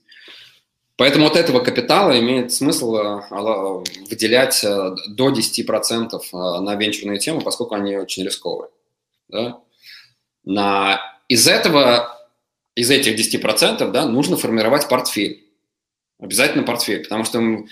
Поэтому 0.95 1.27
от 1.27 1.37
этого 1.37 1.61
капитала 1.61 2.19
имеет 2.19 2.51
смысл 2.51 2.95
э, 2.97 3.83
выделять 4.09 4.61
э, 4.65 4.95
до 5.07 5.29
10% 5.29 6.09
э, 6.11 6.59
на 6.59 6.75
венчурные 6.75 7.19
темы, 7.19 7.39
поскольку 7.39 7.75
они 7.75 7.95
очень 7.95 8.25
рисковые. 8.25 8.69
Да? 9.29 9.61
На, 10.43 10.99
из 11.29 11.47
этого, 11.47 12.18
из 12.79 12.89
этих 12.89 13.17
10% 13.17 13.91
да, 13.91 14.05
нужно 14.07 14.37
формировать 14.37 14.87
портфель. 14.87 15.45
Обязательно 16.19 16.63
портфель, 16.63 17.03
потому 17.03 17.23
что 17.23 17.65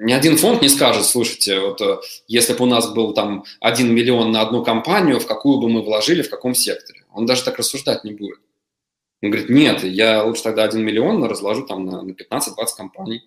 ни 0.00 0.12
один 0.12 0.36
фонд 0.36 0.62
не 0.62 0.68
скажет, 0.68 1.06
слушайте, 1.06 1.60
вот 1.60 1.80
э, 1.80 1.98
если 2.26 2.52
бы 2.52 2.64
у 2.64 2.66
нас 2.66 2.92
был 2.92 3.14
там 3.14 3.44
1 3.60 3.94
миллион 3.94 4.32
на 4.32 4.40
одну 4.40 4.64
компанию, 4.64 5.20
в 5.20 5.26
какую 5.26 5.60
бы 5.60 5.68
мы 5.68 5.82
вложили, 5.82 6.22
в 6.22 6.30
каком 6.30 6.54
секторе. 6.54 7.04
Он 7.12 7.26
даже 7.26 7.44
так 7.44 7.58
рассуждать 7.58 8.02
не 8.02 8.12
будет. 8.12 8.40
Он 9.22 9.30
говорит, 9.30 9.50
нет, 9.50 9.84
я 9.84 10.24
лучше 10.24 10.42
тогда 10.42 10.64
1 10.64 10.84
миллион 10.84 11.22
разложу 11.24 11.64
там 11.64 11.86
на 11.86 12.02
15-20 12.10 12.54
компаний, 12.76 13.22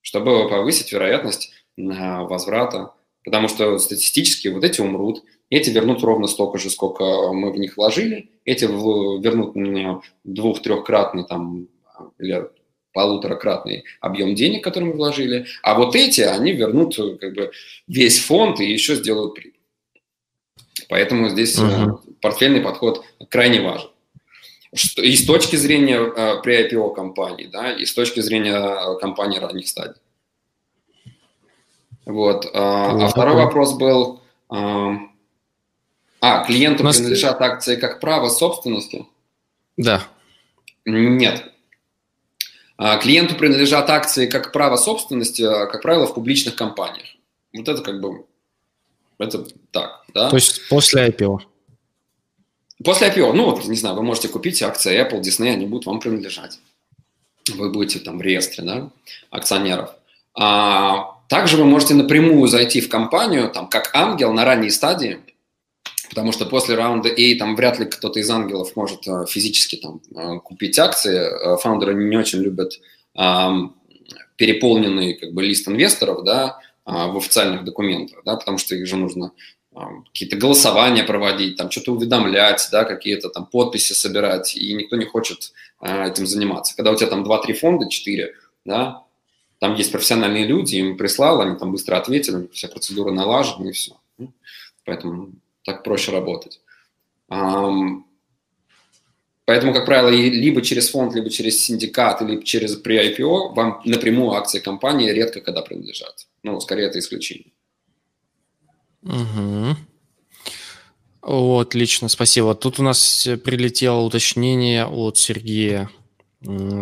чтобы 0.00 0.48
повысить 0.48 0.92
вероятность 0.92 1.52
возврата. 1.76 2.94
Потому 3.24 3.48
что 3.48 3.78
статистически 3.78 4.48
вот 4.48 4.62
эти 4.62 4.80
умрут, 4.80 5.24
эти 5.50 5.70
вернут 5.70 6.02
ровно 6.02 6.28
столько 6.28 6.58
же, 6.58 6.70
сколько 6.70 7.32
мы 7.32 7.52
в 7.52 7.58
них 7.58 7.76
вложили, 7.76 8.30
эти 8.44 8.64
вернут 8.64 10.02
двух-трехкратный 10.24 11.24
там 11.26 11.68
или 12.18 12.48
полуторакратный 12.92 13.84
объем 14.00 14.34
денег, 14.34 14.64
который 14.64 14.84
мы 14.84 14.92
вложили, 14.94 15.46
а 15.62 15.74
вот 15.74 15.94
эти, 15.94 16.22
они 16.22 16.52
вернут 16.52 16.96
как 17.20 17.34
бы 17.34 17.50
весь 17.86 18.20
фонд 18.20 18.60
и 18.60 18.64
еще 18.64 18.94
сделают 18.96 19.34
прибыль. 19.34 19.60
Поэтому 20.88 21.28
здесь 21.28 21.58
uh-huh. 21.58 22.00
портфельный 22.20 22.60
подход 22.60 23.04
крайне 23.28 23.60
важен. 23.60 23.90
И 24.96 25.16
с 25.16 25.26
точки 25.26 25.56
зрения 25.56 25.98
э, 25.98 26.42
при 26.42 26.68
IPO 26.68 26.94
компании, 26.94 27.46
да, 27.46 27.72
и 27.72 27.84
с 27.84 27.92
точки 27.92 28.20
зрения 28.20 28.98
компании 28.98 29.38
ранних 29.38 29.68
стадий. 29.68 30.00
Вот. 32.06 32.46
А, 32.54 33.04
а 33.04 33.08
второй 33.08 33.34
вопрос 33.34 33.74
был... 33.74 34.20
А, 34.48 35.09
а 36.20 36.44
клиенту 36.44 36.84
нас... 36.84 36.96
принадлежат 36.96 37.40
акции 37.40 37.76
как 37.76 38.00
право 38.00 38.28
собственности? 38.28 39.06
Да. 39.76 40.06
Нет. 40.84 41.44
А, 42.76 42.98
клиенту 42.98 43.34
принадлежат 43.34 43.88
акции 43.90 44.26
как 44.26 44.52
право 44.52 44.76
собственности, 44.76 45.42
а, 45.42 45.66
как 45.66 45.82
правило, 45.82 46.06
в 46.06 46.14
публичных 46.14 46.54
компаниях. 46.54 47.06
Вот 47.52 47.68
это 47.68 47.82
как 47.82 48.00
бы... 48.00 48.24
Это 49.18 49.46
так, 49.70 50.04
да? 50.14 50.30
То 50.30 50.36
есть 50.36 50.68
после 50.68 51.08
IPO? 51.08 51.40
После 52.82 53.08
IPO, 53.08 53.32
ну 53.32 53.44
вот, 53.44 53.64
не 53.66 53.76
знаю, 53.76 53.96
вы 53.96 54.02
можете 54.02 54.28
купить 54.28 54.62
акции 54.62 54.98
Apple, 54.98 55.20
Disney, 55.20 55.50
они 55.50 55.66
будут 55.66 55.84
вам 55.84 56.00
принадлежать. 56.00 56.58
Вы 57.54 57.70
будете 57.70 57.98
там 57.98 58.18
в 58.18 58.22
реестре, 58.22 58.64
да, 58.64 58.90
акционеров. 59.30 59.90
А, 60.34 61.18
также 61.28 61.58
вы 61.58 61.64
можете 61.64 61.94
напрямую 61.94 62.48
зайти 62.48 62.80
в 62.80 62.88
компанию, 62.88 63.50
там, 63.50 63.68
как 63.68 63.94
ангел 63.94 64.32
на 64.32 64.44
ранней 64.44 64.70
стадии, 64.70 65.20
потому 66.10 66.32
что 66.32 66.44
после 66.44 66.74
раунда 66.74 67.08
A 67.08 67.38
там 67.38 67.56
вряд 67.56 67.78
ли 67.78 67.86
кто-то 67.86 68.18
из 68.18 68.28
ангелов 68.28 68.76
может 68.76 69.06
а, 69.08 69.24
физически 69.24 69.76
там 69.76 70.02
а, 70.14 70.38
купить 70.40 70.78
акции. 70.78 71.18
А, 71.18 71.56
фаундеры 71.56 71.94
не 71.94 72.16
очень 72.16 72.40
любят 72.40 72.78
переполненный 74.36 75.14
как 75.14 75.32
бы 75.32 75.42
лист 75.42 75.68
инвесторов, 75.68 76.24
да, 76.24 76.60
а, 76.84 77.08
в 77.08 77.16
официальных 77.16 77.64
документах, 77.64 78.20
да, 78.24 78.36
потому 78.36 78.58
что 78.58 78.74
их 78.74 78.86
же 78.86 78.96
нужно 78.96 79.32
какие-то 80.12 80.36
голосования 80.36 81.04
проводить, 81.04 81.56
там 81.56 81.70
что-то 81.70 81.92
уведомлять, 81.92 82.68
да, 82.72 82.84
какие-то 82.84 83.28
там 83.28 83.46
подписи 83.46 83.92
собирать, 83.92 84.56
и 84.56 84.74
никто 84.74 84.96
не 84.96 85.04
хочет 85.04 85.52
этим 85.80 86.26
заниматься. 86.26 86.74
Когда 86.74 86.90
у 86.90 86.96
тебя 86.96 87.08
там 87.08 87.22
2-3 87.22 87.52
фонда, 87.52 87.88
4, 87.88 88.34
да, 88.64 89.04
там 89.60 89.76
есть 89.76 89.92
профессиональные 89.92 90.46
люди, 90.46 90.76
им 90.76 90.96
прислал, 90.96 91.40
они 91.40 91.56
там 91.56 91.70
быстро 91.70 91.96
ответили, 91.96 92.48
вся 92.52 92.66
процедура 92.66 93.12
налажена 93.12 93.68
и 93.68 93.72
все. 93.72 93.92
Поэтому 94.84 95.34
так 95.64 95.82
проще 95.84 96.12
работать. 96.12 96.60
Поэтому, 99.50 99.74
как 99.74 99.84
правило, 99.84 100.10
либо 100.10 100.62
через 100.62 100.90
фонд, 100.90 101.14
либо 101.14 101.28
через 101.28 101.60
синдикат, 101.60 102.22
либо 102.22 102.44
через 102.44 102.76
при 102.76 102.98
IPO 103.10 103.54
вам 103.54 103.82
напрямую 103.84 104.30
акции 104.32 104.60
компании 104.60 105.10
редко 105.10 105.40
когда 105.40 105.62
принадлежат. 105.62 106.28
Ну, 106.44 106.60
скорее, 106.60 106.86
это 106.86 107.00
исключение. 107.00 107.52
Угу. 109.02 109.76
О, 111.22 111.58
отлично, 111.58 112.08
спасибо. 112.08 112.54
Тут 112.54 112.78
у 112.78 112.82
нас 112.82 113.28
прилетело 113.44 114.00
уточнение 114.00 114.86
от 114.86 115.18
Сергея. 115.18 115.90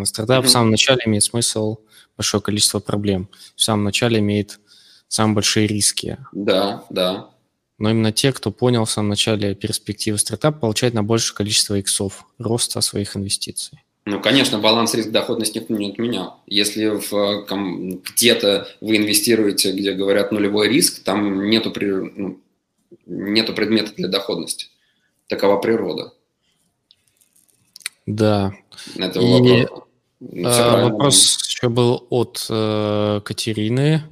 Стартап 0.05 0.41
угу. 0.41 0.49
в 0.49 0.51
самом 0.51 0.71
начале 0.71 1.01
имеет 1.07 1.25
смысл 1.25 1.79
большое 2.19 2.43
количество 2.43 2.81
проблем. 2.81 3.31
В 3.57 3.63
самом 3.63 3.85
начале 3.85 4.19
имеет 4.19 4.61
самые 5.09 5.37
большие 5.37 5.67
риски. 5.67 6.19
Да, 6.33 6.85
да. 6.91 7.31
Но 7.79 7.91
именно 7.91 8.13
те, 8.13 8.33
кто 8.33 8.51
понял 8.51 8.85
в 8.85 8.91
самом 8.91 9.11
начале 9.11 9.55
перспективы 9.55 10.19
стартапа, 10.19 10.59
получают 10.59 10.95
на 10.95 11.03
большее 11.03 11.37
количество 11.37 11.79
иксов 11.79 12.27
роста 12.39 12.81
своих 12.81 13.17
инвестиций. 13.17 13.79
Ну, 14.05 14.21
конечно, 14.21 14.59
баланс 14.59 14.95
риск-доходность 14.95 15.55
никто 15.55 15.75
не 15.75 15.91
отменял. 15.91 16.41
Если 16.47 16.87
в, 16.87 17.45
где-то 18.15 18.67
вы 18.81 18.97
инвестируете, 18.97 19.73
где 19.73 19.93
говорят 19.93 20.33
нулевой 20.33 20.69
риск, 20.69 21.03
там 21.05 21.51
нету, 21.51 21.73
ну, 21.79 22.41
нету 23.07 23.53
предмета 23.53 23.93
для 23.95 24.09
доходности. 24.09 24.69
Такова 25.27 25.59
природа. 25.59 26.15
Да. 28.07 28.55
Это 28.97 29.21
И, 29.21 29.61
вопрос. 29.61 29.85
А, 30.45 30.89
вопрос 30.89 31.39
еще 31.47 31.69
был 31.69 32.07
от 32.09 32.47
э, 32.49 33.21
Катерины. 33.23 34.05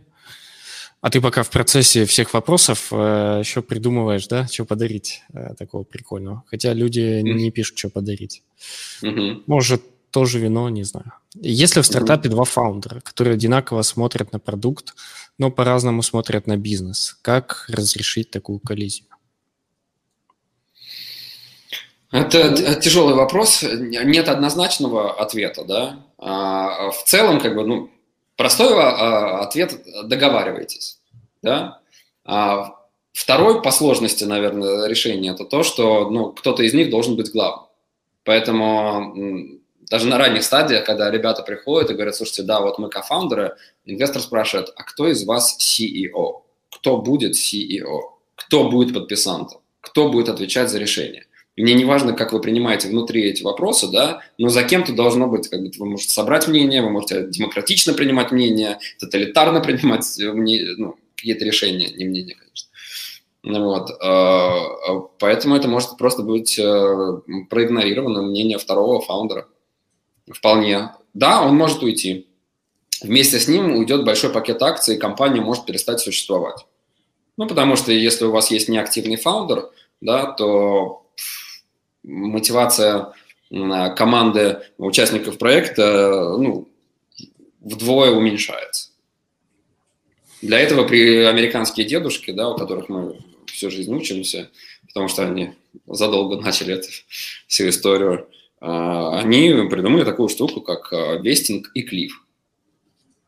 А 1.01 1.11
ты 1.11 1.21
пока 1.21 1.43
в 1.43 1.51
процессе 1.51 2.05
всех 2.05 2.35
вопросов 2.35 2.89
э, 2.91 3.41
еще 3.41 3.63
придумываешь, 3.63 4.27
да, 4.27 4.47
что 4.49 4.65
подарить 4.65 5.23
э, 5.33 5.55
такого 5.55 5.85
прикольного. 5.85 6.43
Хотя 6.47 6.73
люди 6.73 7.01
mm-hmm. 7.01 7.23
не 7.23 7.51
пишут, 7.51 7.79
что 7.79 7.91
подарить. 7.91 8.43
Mm-hmm. 9.03 9.43
Может, 9.47 9.83
тоже 10.11 10.39
вино, 10.39 10.69
не 10.69 10.85
знаю. 10.85 11.13
Если 11.35 11.81
в 11.81 11.87
стартапе 11.87 12.29
mm-hmm. 12.29 12.33
два 12.33 12.45
фаундера, 12.45 13.01
которые 13.01 13.35
одинаково 13.35 13.83
смотрят 13.83 14.33
на 14.33 14.39
продукт, 14.39 14.95
но 15.39 15.51
по-разному 15.51 16.03
смотрят 16.03 16.47
на 16.47 16.57
бизнес, 16.57 17.19
как 17.23 17.67
разрешить 17.69 18.31
такую 18.31 18.59
коллизию? 18.59 19.07
Это 22.11 22.81
тяжелый 22.81 23.15
вопрос. 23.15 23.63
Нет 23.63 24.29
однозначного 24.29 25.13
ответа, 25.21 25.65
да. 25.65 26.07
А 26.19 26.91
в 26.91 27.05
целом, 27.05 27.41
как 27.41 27.55
бы, 27.55 27.67
ну, 27.67 27.91
простой 28.37 28.73
а, 28.75 29.41
ответ– 29.41 29.75
договаривайтесь, 30.05 31.01
да. 31.43 31.81
А 32.25 32.75
второй 33.13 33.63
по 33.63 33.71
сложности, 33.71 34.25
наверное, 34.25 34.87
решения– 34.87 35.31
это 35.33 35.45
то, 35.45 35.63
что, 35.63 36.11
ну, 36.11 36.33
кто-то 36.33 36.63
из 36.63 36.75
них 36.75 36.91
должен 36.91 37.17
быть 37.17 37.33
главным. 37.33 37.67
Поэтому 38.25 39.15
даже 39.89 40.09
на 40.09 40.19
ранних 40.19 40.43
стадиях, 40.43 40.85
когда 40.85 41.11
ребята 41.11 41.43
приходят 41.43 41.91
и 41.91 41.95
говорят, 41.95 42.17
слушайте, 42.17 42.43
да, 42.43 42.61
вот 42.61 42.79
мы 42.79 42.89
кофаундеры, 42.89 43.57
инвестор 43.85 44.21
спрашивает, 44.21 44.73
а 44.77 44.83
кто 44.83 45.09
из 45.09 45.25
вас 45.25 45.57
CEO? 45.61 46.43
Кто 46.71 46.99
будет 46.99 47.35
CEO? 47.35 48.01
Кто 48.35 48.69
будет 48.69 48.95
подписантом? 48.95 49.61
Кто 49.81 50.09
будет 50.09 50.29
отвечать 50.29 50.71
за 50.71 50.79
решение? 50.79 51.26
Мне 51.57 51.73
не 51.73 51.87
важно, 51.87 52.13
как 52.13 52.33
вы 52.33 52.41
принимаете 52.41 52.89
внутри 52.89 53.25
эти 53.25 53.43
вопросы, 53.43 53.91
да, 53.91 54.21
но 54.37 54.51
за 54.51 54.63
кем-то 54.63 54.93
должно 54.93 55.27
быть, 55.27 55.49
как 55.49 55.63
бы, 55.63 55.71
вы 55.79 55.87
можете 55.87 56.13
собрать 56.13 56.49
мнение, 56.49 56.83
вы 56.83 56.91
можете 56.91 57.27
демократично 57.29 57.95
принимать 57.95 58.31
мнение, 58.31 58.79
тоталитарно 58.99 59.61
принимать 59.61 60.21
э, 60.21 60.33
мнение, 60.33 60.75
ну, 60.77 60.97
какие-то 61.15 61.47
решения, 61.47 61.89
не 61.89 62.05
мнение, 62.05 62.37
конечно. 62.37 62.69
Ну 63.43 63.65
вот. 63.65 63.91
Э, 63.91 64.93
э, 64.93 65.01
поэтому 65.19 65.57
это 65.57 65.67
может 65.67 65.97
просто 65.97 66.23
быть 66.23 66.61
проигнорировано 67.49 68.23
мнение 68.23 68.59
второго 68.59 69.01
фаундера. 69.01 69.49
Вполне. 70.31 70.91
Да, 71.15 71.43
он 71.43 71.57
может 71.57 71.83
уйти. 71.83 72.27
Вместе 73.03 73.39
с 73.39 73.49
ним 73.49 73.77
уйдет 73.77 74.05
большой 74.05 74.31
пакет 74.31 74.63
акций, 74.63 74.97
и 74.97 74.99
компания 74.99 75.41
может 75.41 75.65
перестать 75.65 76.01
существовать. 76.01 76.67
Ну, 77.39 77.47
потому 77.47 77.77
что 77.77 77.93
если 77.93 78.25
у 78.27 78.31
вас 78.31 78.51
есть 78.51 78.69
неактивный 78.69 79.17
фаундер, 79.17 79.71
да, 80.01 80.33
то 80.33 81.06
мотивация 82.07 83.13
команды 83.51 84.63
участников 84.79 85.39
проекта 85.39 86.37
ну, 86.39 86.69
вдвое 87.61 88.11
уменьшается. 88.11 88.91
Для 90.43 90.61
этого 90.61 90.87
при 90.87 91.25
американские 91.25 91.87
дедушки, 91.87 92.31
да, 92.31 92.49
у 92.49 92.57
которых 92.57 92.89
мы 92.89 93.19
всю 93.47 93.71
жизнь 93.71 93.93
учимся, 93.95 94.51
потому 94.87 95.09
что 95.09 95.25
они 95.25 95.53
задолго 95.87 96.41
начали 96.41 96.75
эту 96.75 96.89
всю 97.47 97.69
историю, 97.69 98.29
а, 98.61 99.19
они 99.19 99.51
придумали 99.71 100.05
такую 100.05 100.29
штуку, 100.29 100.61
как 100.61 100.93
вестинг 101.23 101.71
и 101.75 101.83
клиф. 101.83 102.23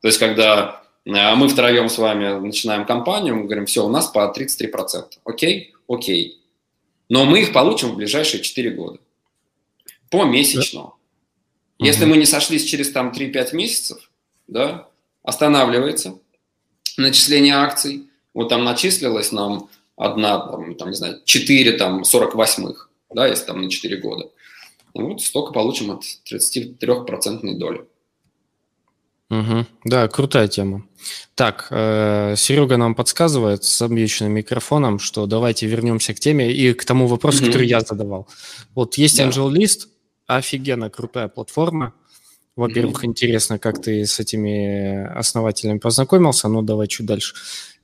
То 0.01 0.09
есть, 0.09 0.18
когда 0.18 0.83
мы 1.05 1.49
втроем 1.49 1.89
с 1.89 1.99
вами 1.99 2.39
начинаем 2.39 2.85
компанию, 2.85 3.35
мы 3.35 3.45
говорим, 3.45 3.66
все, 3.66 3.85
у 3.85 3.89
нас 3.89 4.09
по 4.09 4.33
33%. 4.37 5.05
Окей? 5.24 5.74
Окей. 5.89 6.38
Но 7.09 7.24
мы 7.24 7.40
их 7.40 7.52
получим 7.52 7.90
в 7.90 7.96
ближайшие 7.96 8.42
4 8.42 8.70
года. 8.70 8.98
Помесячно. 10.11 10.82
Да. 10.82 11.86
Если 11.86 12.04
угу. 12.04 12.11
мы 12.11 12.16
не 12.18 12.26
сошлись 12.26 12.64
через 12.64 12.90
там 12.90 13.12
3-5 13.12 13.54
месяцев, 13.54 14.11
да, 14.46 14.88
останавливается 15.22 16.18
начисление 16.96 17.54
акций. 17.54 18.09
Вот 18.34 18.48
там 18.48 18.64
начислилось 18.64 19.32
нам 19.32 19.68
одна, 19.96 20.38
там, 20.38 20.74
там 20.74 20.90
не 20.90 20.96
знаю, 20.96 21.20
4 21.24 21.72
там 21.72 22.02
48-х, 22.02 22.88
да, 23.11 23.26
если 23.26 23.46
там 23.46 23.62
на 23.62 23.70
4 23.70 23.96
года. 23.98 24.30
Вот 24.94 25.22
столько 25.22 25.52
получим 25.52 25.90
от 25.92 26.02
33% 26.30 27.54
доли. 27.54 27.86
Угу. 29.31 29.66
Да, 29.85 30.09
крутая 30.09 30.49
тема. 30.49 30.87
Так, 31.35 31.66
э, 31.70 32.35
Серега 32.37 32.76
нам 32.79 32.95
подсказывает 32.95 33.62
с 33.62 33.83
объявленным 33.83 34.33
микрофоном, 34.33 34.99
что 34.99 35.26
давайте 35.26 35.66
вернемся 35.66 36.14
к 36.14 36.20
теме 36.20 36.51
и 36.51 36.72
к 36.72 36.85
тому 36.85 37.07
вопросу, 37.07 37.43
угу. 37.43 37.47
который 37.47 37.68
я 37.68 37.81
задавал. 37.81 38.26
Вот 38.74 38.97
есть 38.97 39.18
да. 39.18 39.29
Angel 39.29 39.51
List, 39.53 39.89
офигенно 40.26 40.89
крутая 40.89 41.29
платформа. 41.29 41.93
Во-первых, 42.57 42.99
угу. 42.99 43.07
интересно, 43.07 43.59
как 43.59 43.83
ты 43.83 44.07
с 44.07 44.18
этими 44.18 45.07
основателями 45.14 45.79
познакомился, 45.79 46.49
но 46.49 46.62
давай 46.62 46.89
чуть 46.89 47.07
дальше. 47.07 47.35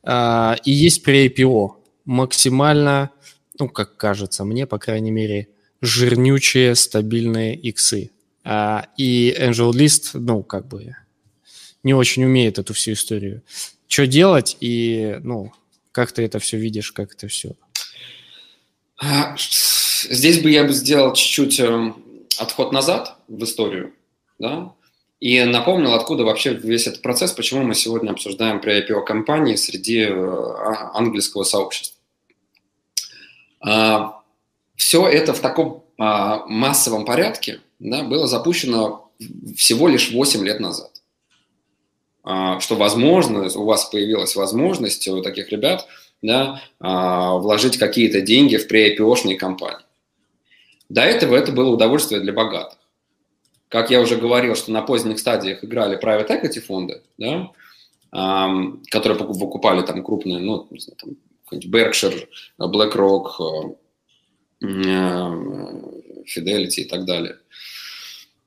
А, 0.03 0.57
и 0.64 0.72
есть 0.72 1.03
при 1.03 1.28
IPO 1.28 1.72
максимально, 2.07 3.11
ну, 3.59 3.68
как 3.68 3.97
кажется 3.97 4.45
мне, 4.45 4.66
по 4.66 4.78
крайней 4.78 5.11
мере, 5.11 5.49
жирнючие 5.82 6.74
стабильные 6.74 7.55
иксы. 7.55 8.11
А, 8.45 8.86
и 8.97 9.34
Angel 9.38 9.70
List, 9.72 10.11
ну, 10.14 10.42
как 10.42 10.66
бы 10.68 10.95
не 11.85 11.95
очень 11.95 12.24
умеет 12.24 12.59
эту 12.59 12.74
всю 12.74 12.93
историю. 12.93 13.43
Что 13.87 14.07
делать 14.07 14.57
и, 14.61 15.18
ну, 15.22 15.53
как 15.93 16.11
ты 16.11 16.24
это 16.24 16.41
все 16.41 16.57
видишь, 16.57 16.91
как 16.91 17.12
это 17.12 17.28
все? 17.28 17.53
А, 18.97 19.37
здесь 19.37 20.43
бы 20.43 20.51
я 20.51 20.64
бы 20.64 20.72
сделал 20.72 21.12
чуть-чуть 21.12 21.61
эм, 21.61 22.03
отход 22.39 22.72
назад 22.72 23.16
в 23.28 23.45
историю, 23.45 23.93
да, 24.39 24.72
и 25.20 25.43
напомнил, 25.45 25.95
откуда 25.95 26.24
вообще 26.24 26.55
весь 26.55 26.87
этот 26.87 27.03
процесс, 27.03 27.32
почему 27.32 27.62
мы 27.62 27.74
сегодня 27.74 28.11
обсуждаем 28.11 28.61
при 28.61 28.80
IPO 28.80 29.05
компании 29.05 29.55
среди 29.55 30.01
э, 30.01 30.12
а, 30.12 30.91
английского 30.95 31.45
сообщества. 31.45 31.99
А, 33.61 34.20
Все 34.76 35.07
это 35.07 35.32
в 35.32 35.41
таком 35.41 35.85
массовом 35.97 37.05
порядке 37.05 37.61
да, 37.78 38.03
было 38.03 38.26
запущено 38.26 39.12
всего 39.57 39.87
лишь 39.87 40.11
8 40.11 40.45
лет 40.45 40.59
назад. 40.59 40.91
Что, 42.24 42.76
возможно, 42.76 43.48
у 43.54 43.64
вас 43.64 43.84
появилась 43.84 44.34
возможность 44.34 45.06
у 45.08 45.22
таких 45.22 45.50
ребят 45.50 45.86
да, 46.22 46.60
вложить 46.80 47.76
какие-то 47.76 48.22
деньги 48.22 48.56
в 48.56 48.66
pre-IPO-шные 48.70 49.36
компании. 49.36 49.84
До 50.88 51.02
этого 51.02 51.36
это 51.36 51.52
было 51.52 51.70
удовольствие 51.70 52.20
для 52.22 52.32
богатых. 52.32 52.78
Как 53.68 53.90
я 53.90 54.00
уже 54.00 54.16
говорил, 54.16 54.54
что 54.54 54.72
на 54.72 54.80
поздних 54.80 55.18
стадиях 55.18 55.62
играли 55.64 56.00
private 56.00 56.28
equity 56.28 56.60
фонды, 56.60 57.02
да, 57.18 57.50
которые 58.90 59.18
покупали 59.18 59.82
там 59.82 60.02
крупные, 60.02 60.38
ну, 60.38 60.66
не 60.70 60.78
знаю, 60.80 60.96
там, 60.96 61.16
Berkshire, 61.52 62.26
BlackRock, 62.58 63.76
э, 64.62 64.66
Fidelity 66.24 66.80
и 66.80 66.84
так 66.84 67.04
далее. 67.04 67.38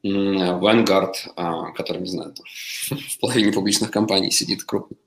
Vanguard, 0.03 1.13
а, 1.35 1.71
который, 1.71 2.01
не 2.01 2.09
знаю, 2.09 2.33
в 2.89 3.19
половине 3.19 3.51
публичных 3.51 3.91
компаний 3.91 4.31
сидит 4.31 4.63
крупный. 4.63 4.97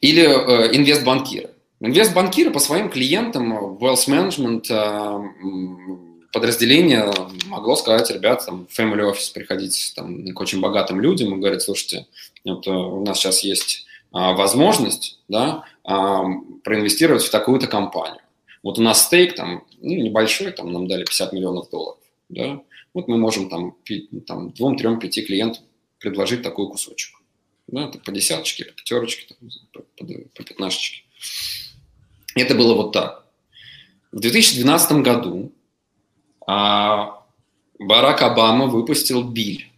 Или 0.00 0.22
э, 0.22 0.76
инвестбанкиры. 0.76 1.50
Инвестбанкиры 1.80 2.50
по 2.50 2.60
своим 2.60 2.88
клиентам, 2.88 3.76
wealth 3.78 4.08
management, 4.08 4.68
подразделение 6.32 7.12
могло 7.46 7.76
сказать, 7.76 8.10
ребят, 8.10 8.44
там, 8.44 8.66
в 8.66 8.78
family 8.78 9.10
office 9.10 9.32
приходить 9.32 9.92
там, 9.96 10.26
к 10.26 10.40
очень 10.40 10.60
богатым 10.60 11.00
людям 11.00 11.34
и 11.34 11.38
говорить, 11.38 11.62
слушайте, 11.62 12.06
вот, 12.44 12.66
э, 12.66 12.70
у 12.70 13.04
нас 13.04 13.18
сейчас 13.18 13.42
есть 13.44 13.86
а, 14.12 14.32
возможность 14.32 15.20
да, 15.28 15.64
а, 15.84 16.24
проинвестировать 16.64 17.24
в 17.24 17.30
такую-то 17.30 17.66
компанию. 17.66 18.20
Вот 18.62 18.78
у 18.78 18.82
нас 18.82 19.06
стейк 19.06 19.34
там 19.34 19.64
ну, 19.78 19.94
небольшой, 19.94 20.52
там 20.52 20.72
нам 20.72 20.86
дали 20.86 21.04
50 21.04 21.32
миллионов 21.32 21.70
долларов. 21.70 22.00
Да? 22.28 22.60
Вот 22.94 23.08
мы 23.08 23.16
можем 23.18 23.48
там, 23.48 23.76
там 24.26 24.50
двум, 24.50 24.76
трем, 24.76 24.98
пяти 24.98 25.22
клиентам 25.22 25.64
предложить 25.98 26.42
такой 26.42 26.68
кусочек. 26.68 27.16
Да, 27.66 27.88
по 27.88 28.12
десяточке, 28.12 28.64
по 28.64 28.72
пятерочке, 28.72 29.34
там, 29.34 29.50
по, 29.72 29.80
по, 29.82 30.06
по 30.34 30.42
пятнашечке. 30.42 31.02
Это 32.34 32.54
было 32.54 32.74
вот 32.74 32.92
так. 32.92 33.26
В 34.10 34.20
2012 34.20 34.92
году 35.02 35.52
а 36.48 37.24
Барак 37.78 38.22
Обама 38.22 38.68
выпустил 38.68 39.22
биль, 39.22 39.70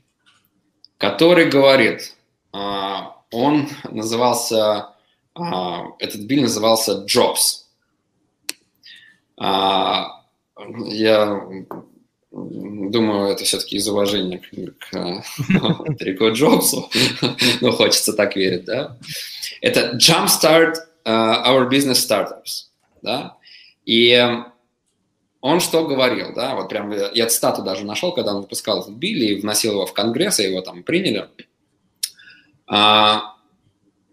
который 0.99 1.51
говорит, 1.51 2.15
а, 2.53 3.17
он 3.33 3.69
назывался, 3.91 4.95
а, 5.35 5.87
этот 5.99 6.21
биль 6.21 6.43
назывался 6.43 7.05
Jobs. 7.07 7.67
А, 9.41 10.23
я 10.61 11.43
думаю, 12.31 13.33
это 13.33 13.45
все-таки 13.45 13.77
из 13.77 13.89
уважения 13.89 14.39
к, 14.39 14.51
к 14.91 15.95
Трико 15.99 16.29
Джобсу, 16.29 16.91
но 17.63 17.73
хочется 17.73 18.13
так 18.13 18.37
верить, 18.37 18.67
да. 18.67 18.99
Это 19.63 19.97
Jumpstart 19.97 20.75
Our 21.07 21.71
Business 21.71 22.07
Startups, 22.07 22.67
да. 23.01 23.39
И 23.87 24.23
он 25.41 25.61
что 25.61 25.87
говорил, 25.87 26.35
да, 26.35 26.55
вот 26.55 26.69
прям 26.69 26.93
я 27.15 27.27
цитату 27.27 27.63
даже 27.63 27.87
нашел, 27.87 28.13
когда 28.13 28.35
он 28.35 28.43
выпускал 28.43 28.83
этот 28.83 28.95
билл 28.97 29.23
и 29.23 29.41
вносил 29.41 29.73
его 29.73 29.87
в 29.87 29.95
Конгресс, 29.95 30.39
и 30.39 30.45
его 30.45 30.61
там 30.61 30.83
приняли, 30.83 31.29
а, 32.67 33.37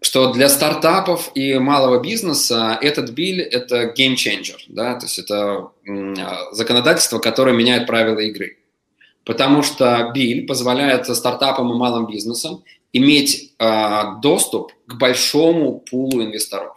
что 0.00 0.32
для 0.32 0.48
стартапов 0.48 1.30
и 1.34 1.58
малого 1.58 2.00
бизнеса 2.00 2.78
этот 2.80 3.10
билл– 3.10 3.40
это 3.50 3.92
changer, 3.96 4.56
да, 4.68 4.94
то 4.94 5.06
есть 5.06 5.18
это 5.18 5.70
законодательство, 6.52 7.18
которое 7.18 7.54
меняет 7.54 7.86
правила 7.86 8.20
игры. 8.20 8.58
Потому 9.24 9.62
что 9.62 10.10
билл 10.14 10.46
позволяет 10.46 11.06
стартапам 11.06 11.72
и 11.72 11.76
малым 11.76 12.06
бизнесам 12.06 12.62
иметь 12.92 13.52
а, 13.58 14.14
доступ 14.16 14.72
к 14.86 14.94
большому 14.94 15.80
пулу 15.80 16.22
инвесторов. 16.22 16.76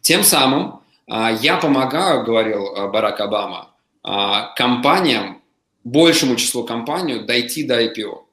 Тем 0.00 0.24
самым 0.24 0.80
а, 1.08 1.30
я 1.30 1.56
помогаю, 1.56 2.24
говорил 2.24 2.74
а, 2.74 2.88
Барак 2.88 3.20
Обама, 3.20 3.70
а, 4.02 4.54
компаниям, 4.54 5.42
большему 5.84 6.36
числу 6.36 6.64
компаний 6.64 7.20
дойти 7.20 7.62
до 7.62 7.82
IPO. 7.82 8.25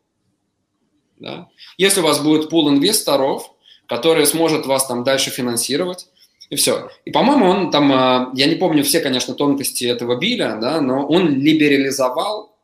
Да? 1.24 1.47
Если 1.78 2.01
у 2.01 2.03
вас 2.03 2.19
будет 2.19 2.49
пул 2.49 2.69
инвесторов, 2.69 3.49
который 3.88 4.28
сможет 4.28 4.65
вас 4.65 4.86
там 4.86 5.03
дальше 5.03 5.30
финансировать, 5.30 6.07
и 6.49 6.55
все. 6.55 6.89
И, 7.05 7.11
по-моему, 7.11 7.45
он 7.45 7.71
там, 7.71 8.34
я 8.36 8.45
не 8.45 8.55
помню 8.55 8.84
все, 8.84 8.99
конечно, 8.99 9.34
тонкости 9.34 9.86
этого 9.86 10.17
биля, 10.17 10.57
да, 10.61 10.82
но 10.82 11.07
он 11.07 11.30
либерализовал 11.34 12.55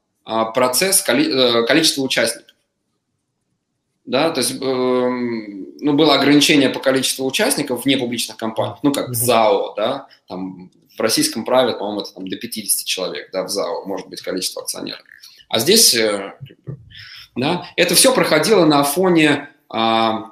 процесс, 0.54 1.04
э, 1.08 1.64
количество 1.66 2.02
участников. 2.04 2.54
Да, 4.06 4.32
то 4.32 4.42
есть, 4.42 4.56
эм, 4.62 5.68
ну, 5.80 5.94
было 5.94 6.16
ограничение 6.16 6.70
по 6.70 6.80
количеству 6.80 7.26
участников 7.26 7.84
в 7.84 7.86
непубличных 7.86 8.38
компаниях, 8.38 8.80
ну, 8.84 8.92
как 8.92 9.14
ЗАО, 9.14 9.74
да, 9.76 10.08
там 10.28 10.72
в 10.98 11.00
российском 11.00 11.46
праве, 11.46 11.74
по-моему, 11.74 12.02
это 12.02 12.14
там 12.14 12.28
до 12.28 12.36
50 12.36 12.86
человек, 12.86 13.30
да, 13.32 13.44
в 13.44 13.50
ЗАО 13.50 13.86
может 13.86 14.08
быть 14.08 14.22
количество 14.22 14.64
акционеров. 14.64 15.04
А 15.48 15.60
здесь, 15.60 15.96
э, 15.96 16.34
да, 17.40 17.66
это 17.76 17.96
все 17.96 18.14
проходило 18.14 18.66
на 18.66 18.84
фоне 18.84 19.50
а, 19.70 20.32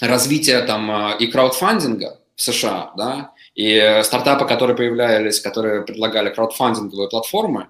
развития 0.00 0.62
там 0.62 0.90
а, 0.90 1.16
и 1.18 1.26
краудфандинга 1.26 2.18
в 2.34 2.42
США, 2.42 2.92
да, 2.96 3.32
и 3.54 4.00
стартапы, 4.04 4.46
которые 4.46 4.76
появлялись, 4.76 5.40
которые 5.40 5.82
предлагали 5.82 6.30
краудфандинговые 6.30 7.08
платформы 7.08 7.68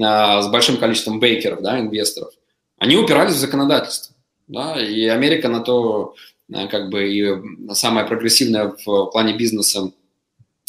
а, 0.00 0.42
с 0.42 0.48
большим 0.48 0.76
количеством 0.76 1.20
бейкеров, 1.20 1.62
да, 1.62 1.80
инвесторов, 1.80 2.30
они 2.78 2.96
упирались 2.96 3.34
в 3.34 3.38
законодательство. 3.38 4.14
Да, 4.48 4.80
и 4.80 5.06
Америка 5.06 5.48
на 5.48 5.60
то 5.60 6.14
Э, 6.52 6.68
как 6.68 6.90
бы 6.90 7.08
и 7.08 7.74
самая 7.74 8.06
прогрессивная 8.06 8.74
в 8.84 9.06
плане 9.06 9.36
бизнеса 9.36 9.90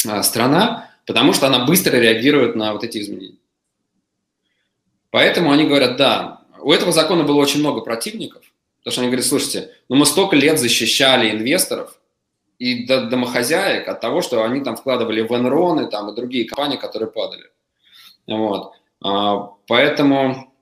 э, 0.04 0.22
страна, 0.22 0.90
потому 1.06 1.32
что 1.32 1.46
она 1.46 1.64
быстро 1.64 1.96
реагирует 1.96 2.56
на 2.56 2.72
вот 2.72 2.84
эти 2.84 2.98
изменения. 2.98 3.38
Поэтому 5.10 5.52
они 5.52 5.66
говорят, 5.66 5.96
да, 5.96 6.37
у 6.60 6.72
этого 6.72 6.92
закона 6.92 7.24
было 7.24 7.36
очень 7.36 7.60
много 7.60 7.80
противников, 7.80 8.42
потому 8.78 8.92
что 8.92 9.00
они 9.00 9.10
говорят, 9.10 9.26
слушайте, 9.26 9.70
ну 9.88 9.96
мы 9.96 10.06
столько 10.06 10.36
лет 10.36 10.58
защищали 10.58 11.30
инвесторов 11.30 11.98
и 12.58 12.86
домохозяек 12.86 13.88
от 13.88 14.00
того, 14.00 14.20
что 14.20 14.44
они 14.44 14.60
там 14.62 14.76
вкладывали 14.76 15.20
в 15.20 15.32
Enron 15.32 15.86
и, 15.86 15.90
там, 15.90 16.10
и 16.10 16.16
другие 16.16 16.44
компании, 16.46 16.76
которые 16.76 17.10
падали. 17.10 17.44
Вот. 18.26 18.72
А, 19.00 19.52
поэтому 19.66 20.52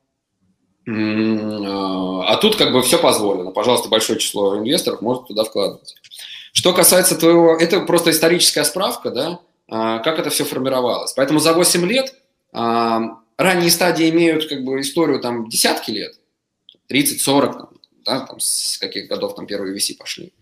а, 0.88 2.32
а 2.32 2.36
тут 2.36 2.56
как 2.56 2.72
бы 2.72 2.82
все 2.82 2.98
позволено. 2.98 3.50
Пожалуйста, 3.50 3.88
большое 3.88 4.18
число 4.18 4.56
инвесторов 4.58 5.00
может 5.00 5.26
туда 5.26 5.44
вкладывать. 5.44 5.96
Что 6.52 6.72
касается 6.72 7.18
твоего... 7.18 7.56
Это 7.56 7.80
просто 7.80 8.10
историческая 8.10 8.64
справка, 8.64 9.10
да, 9.10 9.40
а, 9.68 9.98
как 9.98 10.18
это 10.18 10.30
все 10.30 10.44
формировалось. 10.44 11.12
Поэтому 11.12 11.40
за 11.40 11.54
8 11.54 11.86
лет 11.86 12.14
ранние 13.36 13.70
стадии 13.70 14.10
имеют 14.10 14.48
как 14.48 14.64
бы 14.64 14.80
историю 14.80 15.20
там 15.20 15.48
десятки 15.48 15.90
лет, 15.90 16.18
30-40, 16.90 17.68
да, 18.04 18.20
там, 18.20 18.40
с 18.40 18.78
каких 18.78 19.08
годов 19.08 19.34
там 19.34 19.46
первые 19.46 19.76
VC 19.76 19.96
пошли. 19.96 20.32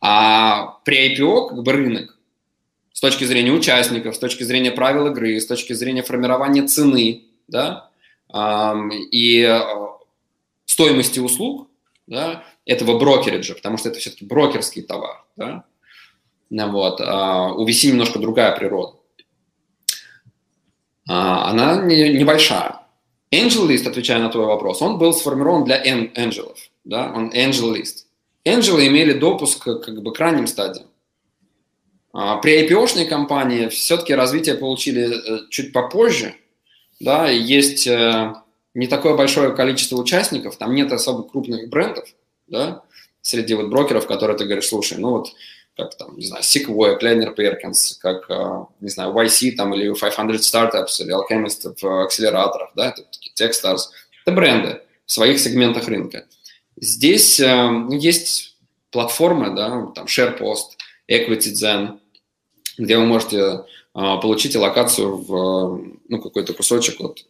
А 0.00 0.78
при 0.84 1.16
IPO 1.16 1.48
как 1.48 1.62
бы 1.62 1.72
рынок 1.72 2.18
с 2.92 3.00
точки 3.00 3.24
зрения 3.24 3.52
участников, 3.52 4.16
с 4.16 4.18
точки 4.18 4.42
зрения 4.42 4.70
правил 4.70 5.06
игры, 5.08 5.40
с 5.40 5.46
точки 5.46 5.72
зрения 5.72 6.02
формирования 6.02 6.66
цены, 6.66 7.24
да, 7.46 7.90
и 9.10 9.42
э, 9.42 9.60
стоимости 10.66 11.18
услуг 11.18 11.68
да, 12.06 12.44
этого 12.66 12.98
брокериджа, 12.98 13.54
потому 13.54 13.78
что 13.78 13.88
это 13.88 13.98
все-таки 13.98 14.24
брокерский 14.24 14.82
товар. 14.82 15.24
Да? 15.36 15.64
Вот. 16.50 17.00
А 17.00 17.52
у 17.52 17.66
VC 17.66 17.88
немножко 17.88 18.18
другая 18.18 18.56
природа. 18.56 18.97
А, 21.08 21.50
она 21.50 21.82
не, 21.82 22.10
небольшая. 22.18 22.80
Angel 23.32 23.66
List, 23.66 23.88
отвечая 23.88 24.20
на 24.20 24.30
твой 24.30 24.46
вопрос, 24.46 24.80
он 24.82 24.98
был 24.98 25.12
сформирован 25.12 25.64
для 25.64 25.76
ангелов. 26.16 26.58
Да? 26.84 27.12
Он 27.14 27.30
Angel 27.30 27.74
List. 27.74 28.04
Ангелы 28.46 28.86
имели 28.86 29.12
допуск 29.12 29.64
как 29.64 30.02
бы, 30.02 30.12
к 30.12 30.18
ранним 30.18 30.46
стадиям. 30.46 30.86
А 32.12 32.36
при 32.36 32.66
IPO-шной 32.66 33.06
компании 33.06 33.68
все-таки 33.68 34.14
развитие 34.14 34.54
получили 34.54 35.08
э, 35.08 35.40
чуть 35.50 35.72
попозже– 35.72 36.34
да, 37.00 37.28
есть 37.28 37.86
э, 37.86 38.34
не 38.74 38.86
такое 38.86 39.14
большое 39.14 39.54
количество 39.54 39.96
участников, 39.96 40.56
там 40.56 40.74
нет 40.74 40.92
особо 40.92 41.22
крупных 41.22 41.68
брендов, 41.68 42.08
да, 42.46 42.82
среди 43.22 43.54
вот 43.54 43.68
брокеров, 43.68 44.06
которые 44.06 44.36
ты 44.36 44.44
говоришь, 44.44 44.68
слушай, 44.68 44.98
ну 44.98 45.10
вот 45.10 45.28
как 45.78 45.96
там, 45.96 46.16
не 46.18 46.26
знаю, 46.26 46.42
Sequoia, 46.42 46.98
Kleiner 47.00 47.36
Perkins, 47.36 47.96
как, 48.00 48.28
э, 48.28 48.64
не 48.80 48.88
знаю, 48.88 49.12
YC 49.12 49.52
там 49.52 49.72
или 49.74 49.88
500 49.94 50.40
Startups 50.40 51.00
или 51.00 51.14
Alchemist 51.14 51.76
в 51.80 52.02
акселераторах, 52.02 52.72
да, 52.74 52.88
это 52.88 53.04
такие 53.04 53.32
Techstars. 53.34 53.82
Это 54.26 54.34
бренды 54.34 54.82
в 55.06 55.12
своих 55.12 55.38
сегментах 55.38 55.86
рынка. 55.86 56.26
Здесь 56.76 57.38
э, 57.38 57.86
есть 57.92 58.56
платформы, 58.90 59.54
да, 59.54 59.86
там 59.94 60.06
SharePost, 60.06 60.74
EquityZen, 61.08 62.00
где 62.76 62.98
вы 62.98 63.06
можете 63.06 63.38
э, 63.38 63.60
получить 63.94 64.56
локацию 64.56 65.16
в 65.16 65.80
ну, 66.08 66.20
какой-то 66.20 66.54
кусочек 66.54 67.00
от 67.00 67.24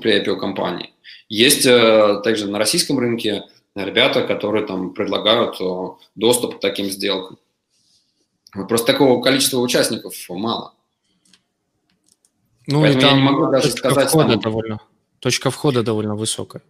при 0.00 0.18
IPO 0.18 0.36
компании. 0.36 0.94
Есть 1.28 1.64
также 1.64 2.48
на 2.48 2.58
российском 2.58 2.98
рынке 2.98 3.44
ребята, 3.74 4.26
которые 4.26 4.66
там 4.66 4.92
предлагают 4.92 5.56
доступ 6.14 6.56
к 6.56 6.60
таким 6.60 6.86
сделкам. 6.86 7.38
Просто 8.52 8.86
такого 8.86 9.22
количества 9.22 9.58
участников 9.58 10.14
мало. 10.28 10.74
Ну 12.66 12.82
Поэтому 12.82 12.98
и 12.98 13.02
там 13.02 13.10
я 13.10 13.16
не 13.16 13.22
могу 13.22 13.50
даже 13.50 13.70
точка 13.70 13.90
сказать... 13.90 14.08
Входа 14.08 14.32
там... 14.32 14.40
довольно, 14.40 14.80
точка 15.18 15.50
входа 15.50 15.82
довольно 15.82 16.14
высокая. 16.14 16.62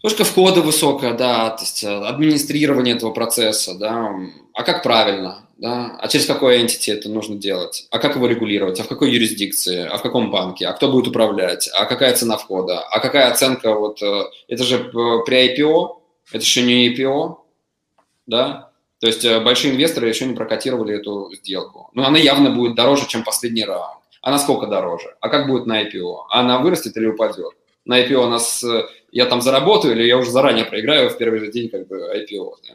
Точка 0.00 0.24
входа 0.24 0.62
высокая, 0.62 1.14
да, 1.14 1.50
то 1.50 1.62
есть 1.62 1.84
э, 1.84 1.88
администрирование 1.88 2.96
этого 2.96 3.12
процесса, 3.12 3.74
да, 3.78 4.12
а 4.52 4.64
как 4.64 4.82
правильно, 4.82 5.46
да, 5.58 5.96
а 6.00 6.08
через 6.08 6.26
какой 6.26 6.60
entity 6.60 6.92
это 6.92 7.08
нужно 7.08 7.36
делать, 7.36 7.86
а 7.92 8.00
как 8.00 8.16
его 8.16 8.26
регулировать, 8.26 8.80
а 8.80 8.82
в 8.82 8.88
какой 8.88 9.12
юрисдикции, 9.12 9.86
а 9.86 9.98
в 9.98 10.02
каком 10.02 10.32
банке, 10.32 10.66
а 10.66 10.72
кто 10.72 10.90
будет 10.90 11.06
управлять, 11.06 11.70
а 11.72 11.84
какая 11.84 12.16
цена 12.16 12.36
входа, 12.36 12.80
а 12.80 12.98
какая 12.98 13.30
оценка, 13.30 13.72
вот, 13.76 14.02
э, 14.02 14.24
это 14.48 14.64
же 14.64 14.78
э, 14.78 14.90
при 15.24 15.56
IPO, 15.56 15.96
это 16.32 16.42
еще 16.42 16.62
не 16.62 16.92
IPO, 16.92 17.36
да, 18.26 18.71
то 19.02 19.08
есть 19.08 19.24
э, 19.24 19.40
большие 19.40 19.74
инвесторы 19.74 20.08
еще 20.08 20.26
не 20.26 20.34
прокатировали 20.36 20.94
эту 20.94 21.28
сделку. 21.34 21.90
Но 21.92 22.06
она 22.06 22.18
явно 22.18 22.50
будет 22.50 22.76
дороже, 22.76 23.08
чем 23.08 23.24
последний 23.24 23.64
раунд. 23.64 23.98
А 24.20 24.30
насколько 24.30 24.68
дороже? 24.68 25.16
А 25.20 25.28
как 25.28 25.48
будет 25.48 25.66
на 25.66 25.82
IPO? 25.82 26.26
Она 26.30 26.60
вырастет 26.60 26.96
или 26.96 27.06
упадет? 27.06 27.52
На 27.84 28.00
IPO 28.00 28.14
у 28.14 28.28
нас 28.28 28.64
я 29.10 29.26
там 29.26 29.42
заработаю 29.42 29.94
или 29.94 30.04
я 30.04 30.16
уже 30.16 30.30
заранее 30.30 30.66
проиграю 30.66 31.10
в 31.10 31.18
первый 31.18 31.40
же 31.40 31.50
день 31.50 31.68
как 31.68 31.88
бы 31.88 31.96
IPO? 31.96 32.52
Да? 32.68 32.74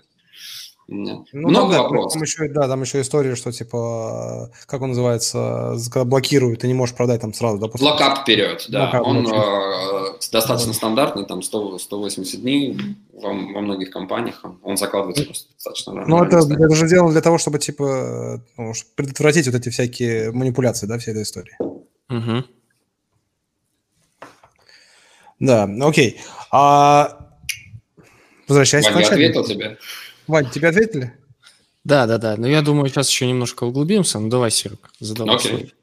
Ну, 0.89 1.25
Много 1.33 1.73
да, 1.73 1.81
вопросов. 1.83 2.13
Там 2.13 2.21
еще, 2.21 2.47
да, 2.47 2.67
там 2.67 2.81
еще 2.81 3.01
история, 3.01 3.35
что 3.35 3.51
типа, 3.51 4.49
как 4.67 4.81
он 4.81 4.89
называется, 4.89 5.75
когда 5.91 6.05
блокируют, 6.05 6.61
ты 6.61 6.67
не 6.67 6.73
можешь 6.73 6.95
продать 6.95 7.19
там 7.19 7.33
сразу. 7.33 7.57
Да, 7.57 7.67
после... 7.67 7.87
Локап 7.87 8.19
вперед, 8.19 8.65
да. 8.69 8.85
Локап 8.85 9.05
он 9.05 9.27
э, 9.27 10.13
достаточно 10.31 10.67
вот. 10.67 10.75
стандартный, 10.75 11.25
там 11.25 11.41
100, 11.41 11.79
180 11.79 12.41
дней 12.41 12.77
во, 13.11 13.29
во 13.29 13.61
многих 13.61 13.89
компаниях. 13.89 14.45
Он 14.63 14.77
закладывается 14.77 15.25
просто 15.25 15.53
достаточно 15.53 15.93
рано. 15.93 16.07
Ну, 16.07 16.23
это, 16.23 16.37
это 16.37 16.75
же 16.75 16.87
сделано 16.87 17.11
для 17.11 17.21
того, 17.21 17.37
чтобы 17.37 17.59
типа 17.59 18.41
ну, 18.57 18.71
предотвратить 18.95 19.45
вот 19.47 19.55
эти 19.55 19.67
всякие 19.67 20.31
манипуляции, 20.31 20.87
да, 20.87 20.97
всей 20.97 21.11
этой 21.11 21.23
истории. 21.23 21.57
Угу. 22.09 22.45
Да, 25.39 25.69
окей. 25.81 26.17
А... 26.49 27.25
Возвращаясь 28.47 28.85
Ваня, 28.85 28.95
к 28.95 28.99
началу. 28.99 29.15
ответил 29.15 29.43
тебе? 29.43 29.77
Вань, 30.27 30.49
тебе 30.49 30.69
ответили? 30.69 31.13
Да, 31.83 32.05
да, 32.05 32.17
да. 32.17 32.35
Но 32.37 32.47
я 32.47 32.61
думаю, 32.61 32.89
сейчас 32.89 33.09
еще 33.09 33.27
немножко 33.27 33.63
углубимся. 33.63 34.19
Ну, 34.19 34.29
давай, 34.29 34.51
Серег, 34.51 34.91
задавай 34.99 35.37
okay. 35.37 35.47
свой. 35.47 35.73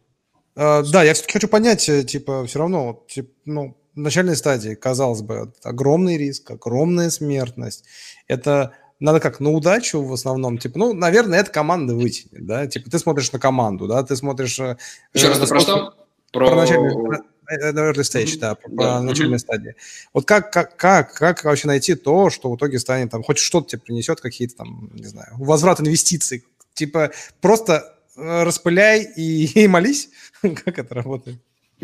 Uh, 0.57 0.89
да, 0.93 1.03
я 1.03 1.15
все-таки 1.15 1.33
хочу 1.33 1.49
понять, 1.49 1.89
э, 1.89 2.05
типа, 2.05 2.47
все 2.47 2.61
равно, 2.61 3.03
типа, 3.09 3.29
ну, 3.45 3.77
в 3.95 3.99
начальной 3.99 4.37
стадии, 4.37 4.75
казалось 4.75 5.23
бы, 5.23 5.53
огромный 5.65 6.17
риск, 6.17 6.49
огромная 6.51 7.11
смертность. 7.11 7.85
Это 8.29 8.73
надо 9.01 9.19
как, 9.19 9.41
на 9.41 9.51
удачу 9.51 10.03
в 10.03 10.13
основном, 10.13 10.59
типа, 10.59 10.79
ну, 10.79 10.93
наверное, 10.93 11.41
это 11.41 11.51
команда 11.51 11.95
вытянет, 11.95 12.47
да, 12.47 12.69
типа, 12.69 12.89
ты 12.89 12.99
смотришь 13.01 13.33
на 13.33 13.41
команду, 13.41 13.89
да, 13.89 14.03
ты 14.05 14.15
смотришь... 14.15 14.61
Э, 14.61 14.77
еще 15.13 15.29
раз, 15.29 15.49
про 15.49 15.61
что? 15.61 15.95
Про, 16.33 16.47
про 16.47 16.57
начальный, 16.57 17.19
early 17.51 18.03
stage, 18.03 18.39
да, 18.39 18.55
по, 18.55 18.69
да. 18.71 19.01
начальной 19.01 19.37
mm-hmm. 19.37 19.39
стадии. 19.39 19.77
Вот 20.13 20.27
как, 20.27 20.53
как, 20.53 20.77
как, 20.77 21.15
как 21.15 21.45
вообще 21.45 21.67
найти 21.67 21.95
то, 21.95 22.31
что 22.31 22.51
в 22.51 22.57
итоге 22.57 22.79
станет 22.79 23.11
там, 23.11 23.23
хоть 23.23 23.39
что-то 23.39 23.69
тебе 23.69 23.83
принесет, 23.83 24.21
какие-то 24.21 24.57
там, 24.57 24.91
не 24.95 25.07
знаю, 25.07 25.29
возврат 25.39 25.81
инвестиций? 25.81 26.45
Типа 26.75 27.13
просто 27.41 27.97
э, 28.17 28.43
распыляй 28.43 29.05
и, 29.17 29.45
и 29.65 29.69
молись? 29.69 30.11
как 30.43 30.79
это 30.79 30.95
работает? 30.95 31.39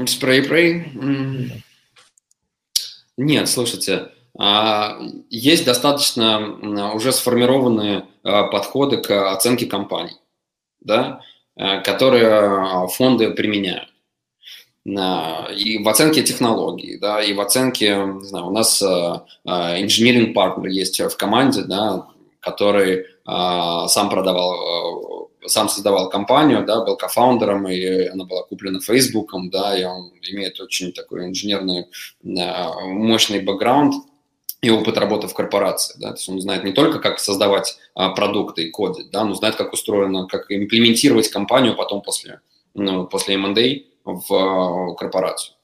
Спрей-прей? 0.06 0.92
Mm. 0.94 1.50
Нет, 3.16 3.48
слушайте, 3.48 4.08
а, 4.38 4.98
есть 5.28 5.64
достаточно 5.64 6.92
уже 6.94 7.12
сформированные 7.12 8.06
а, 8.22 8.44
подходы 8.44 8.96
к 8.96 9.32
оценке 9.32 9.66
компаний, 9.66 10.16
да, 10.80 11.20
э, 11.56 11.82
которые 11.82 12.88
фонды 12.88 13.30
применяют 13.32 13.90
и 14.84 15.78
в 15.82 15.88
оценке 15.88 16.22
технологий, 16.22 16.96
да, 16.98 17.22
и 17.22 17.34
в 17.34 17.40
оценке, 17.40 17.96
не 17.96 18.26
знаю, 18.26 18.46
у 18.46 18.50
нас 18.50 18.82
инженеринг 18.82 20.30
uh, 20.30 20.32
партнер 20.32 20.68
есть 20.68 20.98
в 21.00 21.16
команде, 21.18 21.62
да, 21.62 22.06
который 22.40 23.04
uh, 23.26 23.86
сам 23.88 24.08
продавал, 24.08 25.28
uh, 25.42 25.48
сам 25.48 25.68
создавал 25.68 26.08
компанию, 26.08 26.64
да, 26.64 26.82
был 26.82 26.96
кофаундером, 26.96 27.68
и 27.68 28.06
она 28.06 28.24
была 28.24 28.42
куплена 28.44 28.80
Фейсбуком, 28.80 29.50
да, 29.50 29.76
и 29.76 29.84
он 29.84 30.12
имеет 30.22 30.58
очень 30.60 30.92
такой 30.92 31.26
инженерный 31.26 31.86
мощный 32.22 33.40
бэкграунд 33.40 33.94
и 34.62 34.70
опыт 34.70 34.96
работы 34.96 35.28
в 35.28 35.34
корпорации, 35.34 35.98
да, 36.00 36.08
то 36.08 36.14
есть 36.14 36.28
он 36.30 36.40
знает 36.40 36.64
не 36.64 36.72
только, 36.72 37.00
как 37.00 37.18
создавать 37.18 37.78
продукты 37.94 38.64
и 38.64 38.70
кодить, 38.70 39.10
да, 39.10 39.24
но 39.24 39.34
знает, 39.34 39.56
как 39.56 39.74
устроено, 39.74 40.26
как 40.26 40.50
имплементировать 40.50 41.28
компанию 41.28 41.76
потом 41.76 42.00
после, 42.00 42.40
ну, 42.72 43.06
после 43.06 43.34
M&A, 43.34 43.89
в 44.04 44.32
э, 44.32 44.96
корпорацию. 44.96 45.54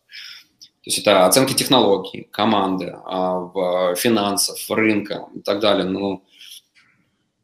То 0.86 0.90
есть 0.90 0.98
это 0.98 1.26
оценки 1.26 1.52
технологий, 1.52 2.28
команды, 2.30 2.96
а, 3.04 3.40
в 3.40 3.96
финансов, 3.96 4.58
рынка 4.70 5.26
и 5.34 5.40
так 5.40 5.58
далее. 5.58 5.84
Ну, 5.84 6.22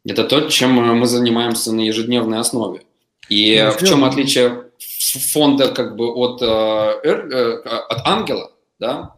это 0.05 0.23
то, 0.23 0.49
чем 0.49 0.71
мы 0.71 1.05
занимаемся 1.07 1.73
на 1.73 1.81
ежедневной 1.81 2.39
основе. 2.39 2.83
И 3.27 3.61
ну, 3.61 3.71
в 3.71 3.85
чем 3.85 4.05
отличие 4.05 4.65
фонда 4.87 5.73
как 5.73 5.97
бы 5.97 6.09
от, 6.13 6.41
э, 6.41 6.45
э, 6.45 7.53
от 7.89 8.07
ангела, 8.07 8.51
да? 8.79 9.15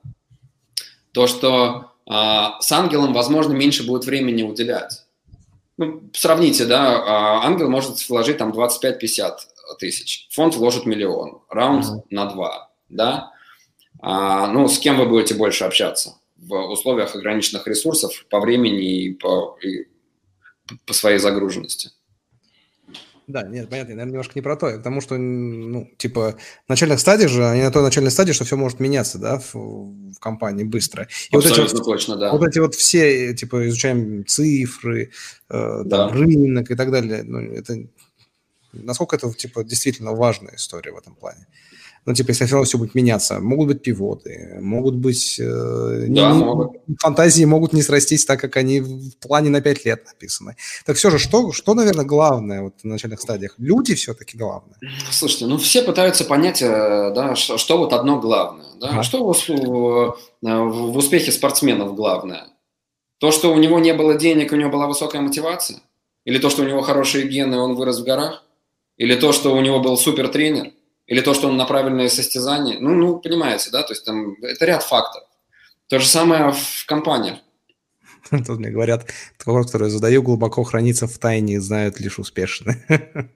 То, 1.11 1.27
что 1.27 1.91
а, 2.07 2.59
с 2.61 2.71
ангелом, 2.71 3.13
возможно, 3.13 3.53
меньше 3.53 3.85
будет 3.85 4.05
времени 4.05 4.43
уделять. 4.43 5.05
Ну, 5.77 6.01
сравните, 6.13 6.65
да, 6.65 7.03
а, 7.03 7.45
ангел 7.45 7.69
может 7.69 8.07
вложить 8.09 8.37
там 8.37 8.51
25-50 8.51 9.33
тысяч. 9.79 10.27
Фонд 10.31 10.55
вложит 10.55 10.85
миллион, 10.85 11.41
раунд 11.49 11.85
mm-hmm. 11.85 12.01
на 12.11 12.25
два, 12.25 12.71
да? 12.89 13.31
А, 13.99 14.47
ну, 14.47 14.67
с 14.67 14.79
кем 14.79 14.97
вы 14.97 15.07
будете 15.07 15.35
больше 15.35 15.63
общаться 15.63 16.19
в 16.37 16.53
условиях 16.71 17.15
ограниченных 17.15 17.67
ресурсов 17.67 18.25
по 18.29 18.39
времени 18.39 19.05
и 19.05 19.13
по, 19.13 19.57
и 19.61 19.87
по 20.85 20.93
своей 20.93 21.17
загруженности? 21.17 21.91
Да, 23.27 23.41
нет, 23.41 23.69
понятно, 23.69 23.95
наверное, 23.95 24.11
немножко 24.11 24.33
не 24.35 24.43
про 24.43 24.55
то, 24.55 24.77
потому 24.77 25.01
что, 25.01 25.17
ну, 25.17 25.89
типа, 25.97 26.37
в 26.67 26.69
начальных 26.69 26.99
стадиях 26.99 27.31
же, 27.31 27.43
они 27.43 27.63
на 27.63 27.71
той 27.71 27.81
начальной 27.81 28.11
стадии, 28.11 28.33
что 28.33 28.45
все 28.45 28.55
может 28.55 28.79
меняться, 28.79 29.17
да, 29.17 29.39
в, 29.39 29.55
в 29.55 30.19
компании 30.19 30.63
быстро. 30.63 31.07
И 31.31 31.35
Абсолютно 31.35 31.63
вот 31.63 31.71
эти 31.71 31.77
вот, 31.77 31.85
точно, 31.85 32.15
да. 32.17 32.31
Вот 32.31 32.47
эти 32.47 32.59
вот 32.59 32.75
все, 32.75 33.33
типа, 33.33 33.67
изучаем 33.67 34.27
цифры, 34.27 35.11
э, 35.49 35.81
да. 35.85 36.09
там, 36.09 36.15
рынок 36.15 36.69
и 36.69 36.75
так 36.75 36.91
далее, 36.91 37.23
ну, 37.23 37.39
это 37.39 37.87
насколько 38.83 39.15
это, 39.15 39.31
типа, 39.33 39.63
действительно 39.63 40.13
важная 40.13 40.55
история 40.55 40.91
в 40.91 40.97
этом 40.97 41.15
плане. 41.15 41.47
Ну, 42.05 42.13
типа, 42.13 42.29
если 42.29 42.45
все 42.45 42.53
равно 42.53 42.65
все 42.65 42.77
будет 42.77 42.93
меняться, 42.93 43.39
могут 43.39 43.67
быть 43.67 43.81
пивоты, 43.81 44.59
могут 44.61 44.93
быть... 44.95 45.39
Э, 45.39 46.05
да, 46.07 46.31
не, 46.31 46.43
могут. 46.43 46.73
Фантазии 46.99 47.45
могут 47.45 47.73
не 47.73 47.81
срастись 47.81 48.25
так, 48.25 48.39
как 48.39 48.57
они 48.57 48.79
в 48.79 49.17
плане 49.17 49.49
на 49.49 49.59
5 49.59 49.85
лет 49.85 50.05
написаны. 50.05 50.55
Так 50.85 50.97
все 50.97 51.09
же, 51.09 51.17
что, 51.17 51.51
что 51.51 51.73
наверное, 51.73 52.05
главное 52.05 52.61
вот 52.61 52.75
на 52.83 52.91
начальных 52.91 53.21
стадиях? 53.21 53.55
Люди 53.57 53.95
все-таки 53.95 54.37
главное. 54.37 54.77
Слушайте, 55.09 55.47
ну, 55.47 55.57
все 55.57 55.81
пытаются 55.81 56.25
понять, 56.25 56.61
э, 56.61 57.11
да, 57.15 57.33
что, 57.35 57.57
что 57.57 57.79
вот 57.79 57.91
одно 57.91 58.19
главное. 58.19 58.67
Да? 58.79 58.99
А. 58.99 59.03
Что 59.03 59.33
в, 59.33 59.47
в, 59.47 60.17
в 60.41 60.97
успехе 60.97 61.31
спортсменов 61.31 61.95
главное? 61.95 62.49
То, 63.17 63.31
что 63.31 63.51
у 63.51 63.57
него 63.57 63.79
не 63.79 63.93
было 63.95 64.13
денег, 64.13 64.51
у 64.51 64.55
него 64.55 64.69
была 64.69 64.85
высокая 64.85 65.21
мотивация? 65.23 65.79
Или 66.23 66.37
то, 66.37 66.51
что 66.51 66.61
у 66.61 66.65
него 66.65 66.81
хорошие 66.81 67.27
гены, 67.27 67.57
он 67.57 67.73
вырос 67.73 67.99
в 67.99 68.03
горах? 68.03 68.44
Или 68.97 69.15
то, 69.15 69.33
что 69.33 69.55
у 69.55 69.61
него 69.61 69.79
был 69.79 69.97
супер 69.97 70.29
тренер, 70.29 70.71
или 71.07 71.21
то, 71.21 71.33
что 71.33 71.47
он 71.47 71.57
на 71.57 71.65
правильное 71.65 72.09
состязание. 72.09 72.79
Ну, 72.79 72.89
ну, 72.95 73.19
понимаете, 73.19 73.69
да, 73.71 73.83
то 73.83 73.93
есть 73.93 74.05
там 74.05 74.35
это 74.41 74.65
ряд 74.65 74.83
факторов. 74.83 75.27
То 75.87 75.99
же 75.99 76.07
самое 76.07 76.51
в 76.51 76.85
компаниях. 76.87 77.37
Тут 78.29 78.57
мне 78.59 78.69
говорят, 78.69 79.07
вопрос, 79.45 79.67
который 79.67 79.85
я 79.85 79.89
задаю, 79.89 80.23
глубоко 80.23 80.63
хранится 80.63 81.07
в 81.07 81.17
тайне, 81.17 81.61
знают 81.61 81.99
лишь 81.99 82.19
успешные. 82.19 82.83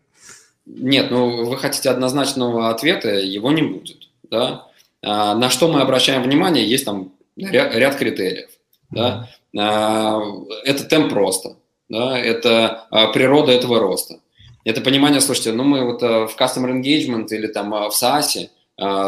Нет, 0.66 1.12
ну 1.12 1.46
вы 1.46 1.58
хотите 1.58 1.90
однозначного 1.90 2.70
ответа, 2.70 3.10
его 3.10 3.52
не 3.52 3.64
будет. 3.64 4.10
Да? 4.30 4.68
А, 5.02 5.36
на 5.36 5.50
что 5.50 5.72
мы 5.72 5.82
обращаем 5.82 6.24
внимание, 6.24 6.68
есть 6.68 6.86
там 6.86 7.14
ряд, 7.36 7.74
ряд 7.76 7.96
критериев. 7.96 8.50
Да? 8.92 9.30
А, 9.58 10.22
это 10.64 10.84
темп 10.86 11.10
просто. 11.10 11.58
да, 11.88 12.18
это 12.20 12.88
природа 13.14 13.52
этого 13.52 13.80
роста. 13.80 14.20
Это 14.64 14.82
понимание, 14.82 15.22
слушайте, 15.22 15.52
ну 15.52 15.64
мы 15.64 15.86
вот 15.86 16.02
в 16.02 16.36
Customer 16.38 16.72
Engagement 16.72 17.28
или 17.30 17.48
там 17.48 17.72
в 17.72 17.92
SaaS 17.92 18.50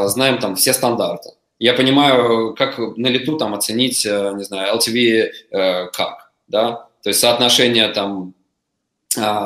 знаем 0.08 0.40
там 0.40 0.56
все 0.56 0.74
стандарты. 0.74 1.30
Я 1.60 1.74
понимаю, 1.74 2.56
как 2.56 2.78
на 2.78 3.08
лету 3.08 3.38
там 3.38 3.54
оценить, 3.54 4.06
не 4.06 4.44
знаю, 4.44 4.78
LTV 4.78 5.90
как, 5.94 6.32
да, 6.48 6.88
то 7.04 7.10
есть 7.10 7.20
соотношение 7.20 7.90
там 7.90 8.34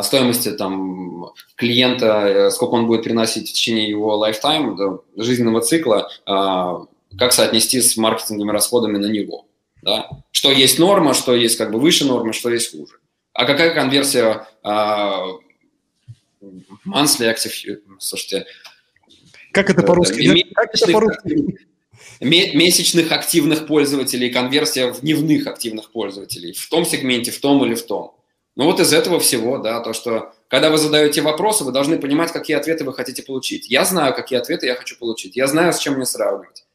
стоимости 0.03 0.51
там, 0.51 1.32
клиента, 1.56 2.06
э, 2.28 2.51
сколько 2.51 2.76
он 2.76 2.88
будет 2.88 3.03
приносить 3.03 3.49
в 3.49 3.53
течение 3.53 3.89
его 3.89 4.24
lifetime, 4.24 4.99
жизненного 5.18 5.62
цикла, 5.62 6.10
как 6.26 7.34
соотнести 7.34 7.82
с 7.82 7.97
маркетинговыми 7.97 8.51
расходами 8.51 8.97
на 8.97 9.08
него. 9.08 9.45
Да? 9.82 10.10
Что 10.32 10.51
есть 10.51 10.80
норма, 10.80 11.14
что 11.14 11.36
есть 11.36 11.58
как 11.58 11.72
бы 11.72 11.80
выше 11.80 12.06
нормы, 12.06 12.34
что 12.34 12.49
есть 12.49 12.72
хуже. 12.72 12.99
А 13.34 13.45
какая 13.45 13.74
конверсия 13.74 14.47
monthly 16.86 17.34
active, 17.34 17.80
слушайте, 18.00 18.46
как 19.56 19.70
это 19.70 19.84
по-русски? 19.84 20.43
Как 20.54 20.76
это 20.76 20.91
по-русски? 20.91 21.58
Месячных 22.20 23.12
активных 23.12 23.68
пользователей, 23.68 24.30
конверсия 24.30 24.91
в 24.91 25.00
дневных 25.00 25.48
активных 25.48 25.91
пользователей 25.91 26.54
в 26.54 26.70
том 26.70 26.86
сегменте, 26.86 27.32
в 27.32 27.39
том 27.39 27.66
или 27.66 27.74
в 27.74 27.86
том. 27.86 28.16
Ну 28.58 28.66
вот 28.66 28.80
из 28.82 28.93
этого 28.93 29.20
всего, 29.20 29.58
да, 29.58 29.80
то, 29.80 29.93
что 29.93 30.34
когда 30.50 30.70
вы 30.70 30.78
задаете 30.78 31.22
вопросы, 31.22 31.64
вы 31.64 31.72
должны 31.72 31.98
понимать, 31.98 32.32
какие 32.32 32.58
ответы 32.58 32.84
вы 32.84 32.93
хотите 32.93 33.24
получить. 33.24 33.70
Я 33.70 33.86
знаю, 33.86 34.14
какие 34.14 34.39
ответы 34.39 34.66
я 34.66 34.76
хочу 34.76 34.98
получить. 34.98 35.38
Я 35.38 35.48
знаю, 35.48 35.74
с 35.74 35.80
чем 35.80 35.96
мне 35.96 36.06
сравнивать. 36.06 36.66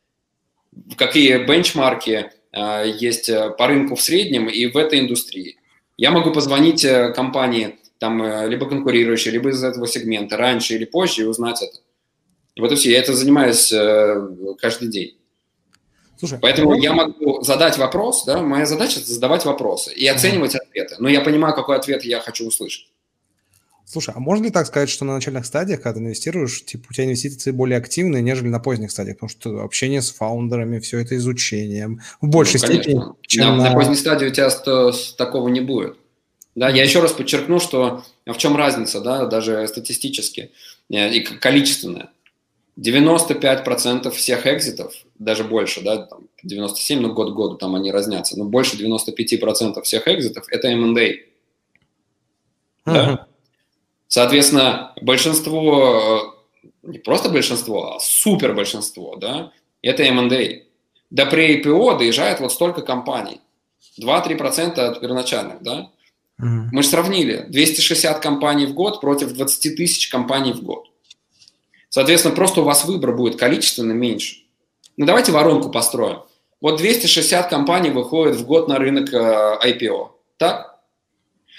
Какие 0.97 1.45
бенчмарки 1.47 2.31
э, 2.53 2.93
есть 2.99 3.29
э, 3.29 3.51
по 3.51 3.67
рынку 3.67 3.95
в 3.95 4.03
среднем 4.03 4.49
и 4.49 4.67
в 4.67 4.77
этой 4.77 5.01
индустрии. 5.01 5.59
Я 5.97 6.11
могу 6.11 6.33
позвонить 6.33 6.85
э, 6.85 7.13
компании, 7.13 7.79
там, 8.01 8.23
э, 8.23 8.49
либо 8.49 8.67
конкурирующей, 8.67 9.31
либо 9.31 9.51
из 9.51 9.63
этого 9.63 9.87
сегмента 9.87 10.37
раньше 10.37 10.75
или 10.75 10.87
позже 10.87 11.23
и 11.23 11.25
узнать 11.27 11.63
это. 11.63 11.79
Вот 12.59 12.73
и 12.73 12.75
все. 12.75 12.91
Я 12.91 12.99
это 12.99 13.15
занимаюсь 13.15 13.71
э, 13.73 14.29
каждый 14.59 14.89
день. 14.89 15.19
Слушай, 16.19 16.39
Поэтому 16.41 16.75
я 16.75 16.93
могу 16.93 17.43
задать 17.43 17.79
вопрос, 17.79 18.25
да, 18.25 18.43
моя 18.43 18.67
задача– 18.67 19.01
задавать 19.05 19.45
вопросы 19.45 19.93
и 19.93 20.07
оценивать 20.07 20.55
ага. 20.55 20.65
ответы. 20.65 20.97
Но 20.99 21.09
я 21.09 21.21
понимаю, 21.21 21.55
какой 21.55 21.77
ответ 21.77 22.03
я 22.03 22.21
хочу 22.21 22.47
услышать. 22.47 22.91
Слушай, 23.85 24.15
а 24.17 24.21
можно 24.21 24.45
ли 24.45 24.51
так 24.51 24.67
сказать, 24.67 24.89
что 24.89 25.05
на 25.05 25.15
начальных 25.15 25.45
стадиях, 25.45 25.83
когда 25.83 25.99
ты 25.99 26.05
инвестируешь, 26.05 26.65
типа 26.65 26.87
у 26.91 26.93
тебя 26.93 27.05
инвестиции 27.05 27.51
более 27.51 27.79
активные, 27.79 28.23
нежели 28.23 28.49
на 28.49 28.61
поздних 28.61 28.93
стадиях? 28.93 29.17
Потому 29.17 29.31
что 29.31 29.65
общение 29.65 30.01
с 30.01 30.11
фаундерами, 30.11 30.79
все 30.79 31.01
это 31.01 31.17
изучением 31.17 32.01
в 32.21 32.29
большей 32.29 32.61
ну, 32.61 32.67
степени, 32.67 33.03
чем 33.27 33.59
на... 33.59 33.71
на 33.71 33.73
поздней 33.75 33.97
стадии 33.97 34.27
у 34.27 34.31
тебя 34.31 34.49
такого 35.19 35.49
не 35.49 35.61
будет. 35.61 35.97
Да, 36.55 36.69
я 36.69 36.83
еще 36.83 37.01
раз 37.01 37.13
подчеркну, 37.13 37.61
что 37.61 38.03
в 38.27 38.37
чем 38.37 38.57
разница, 38.57 39.01
да, 39.01 39.27
даже 39.27 39.67
статистически 39.69 40.51
э, 40.91 41.13
и 41.13 41.21
количественная. 41.21 42.11
95% 42.79 44.11
всех 44.11 44.47
экзитов, 44.47 44.95
даже 45.19 45.45
больше, 45.45 45.83
да, 45.83 45.99
там 45.99 46.29
97, 46.43 47.01
ну 47.01 47.13
год 47.13 47.33
к 47.33 47.35
году 47.35 47.57
там 47.57 47.75
они 47.75 47.93
разнятся, 47.93 48.39
но 48.39 48.45
больше 48.45 48.77
95% 48.77 49.83
всех 49.83 50.09
экзитов– 50.09 50.47
это 50.51 50.69
M&A. 50.69 51.11
Uh-huh. 51.11 51.17
Да? 52.85 53.27
Соответственно, 54.09 54.93
большинство, 55.01 56.35
э, 56.63 56.69
не 56.83 56.99
просто 56.99 57.29
большинство, 57.29 57.97
а 57.97 58.01
супер 58.01 58.55
большинство, 58.55 59.17
да, 59.17 59.53
это 59.83 60.03
M&A. 60.03 60.63
До 61.11 61.25
pre-IPO 61.25 61.99
доезжает 61.99 62.41
вот 62.41 62.53
столько 62.53 62.83
компаний. 62.83 63.41
2-3% 64.01 64.79
от 64.79 65.01
первоначальных, 65.01 65.63
да? 65.63 65.91
Uh-huh. 66.41 66.69
Мы 66.73 66.83
же 66.83 66.89
сравнили 66.89 67.47
260 67.49 68.21
компаний 68.21 68.67
в 68.67 68.75
год 68.75 69.01
против 69.01 69.33
20 69.33 69.77
тысяч 69.77 70.09
компаний 70.09 70.53
в 70.53 70.63
год. 70.63 70.91
Соответственно, 71.89 72.35
просто 72.35 72.61
у 72.61 72.65
вас 72.65 72.85
выбор 72.85 73.15
будет 73.15 73.39
количественно 73.39 73.93
меньше. 73.93 74.37
Ну, 74.97 75.07
давайте 75.07 75.33
воронку 75.33 75.71
построим. 75.71 76.21
Вот 76.61 76.79
260 76.79 77.49
компаний 77.49 77.91
выходят 77.91 78.37
в 78.37 78.47
год 78.47 78.69
на 78.69 78.79
рынок 78.79 79.13
э, 79.13 79.59
IPO, 79.65 80.11
так? 80.37 80.79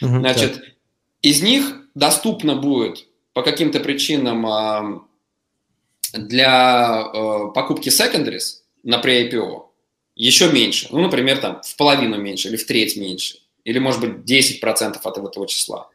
Угу, 0.02 0.20
Значит, 0.20 0.56
так. 0.56 0.64
из 1.22 1.42
них 1.42 1.82
доступно 1.96 2.56
будет 2.56 3.06
по 3.34 3.42
каким-то 3.42 3.80
причинам 3.80 4.46
э, 4.46 5.00
для 6.14 7.12
э, 7.14 7.54
покупки 7.54 7.90
secondaries 7.90 8.62
на 8.84 9.02
pre-IPO 9.02 9.64
еще 10.16 10.52
меньше. 10.52 10.88
Ну, 10.92 11.00
например, 11.02 11.40
там 11.40 11.62
в 11.64 11.76
половину 11.78 12.18
меньше 12.18 12.50
или 12.50 12.58
в 12.58 12.66
треть 12.66 12.96
меньше. 12.96 13.38
Или, 13.64 13.80
может 13.80 14.02
быть, 14.02 14.30
10% 14.30 14.98
от 15.04 15.18
этого 15.18 15.48
числа. 15.48 15.90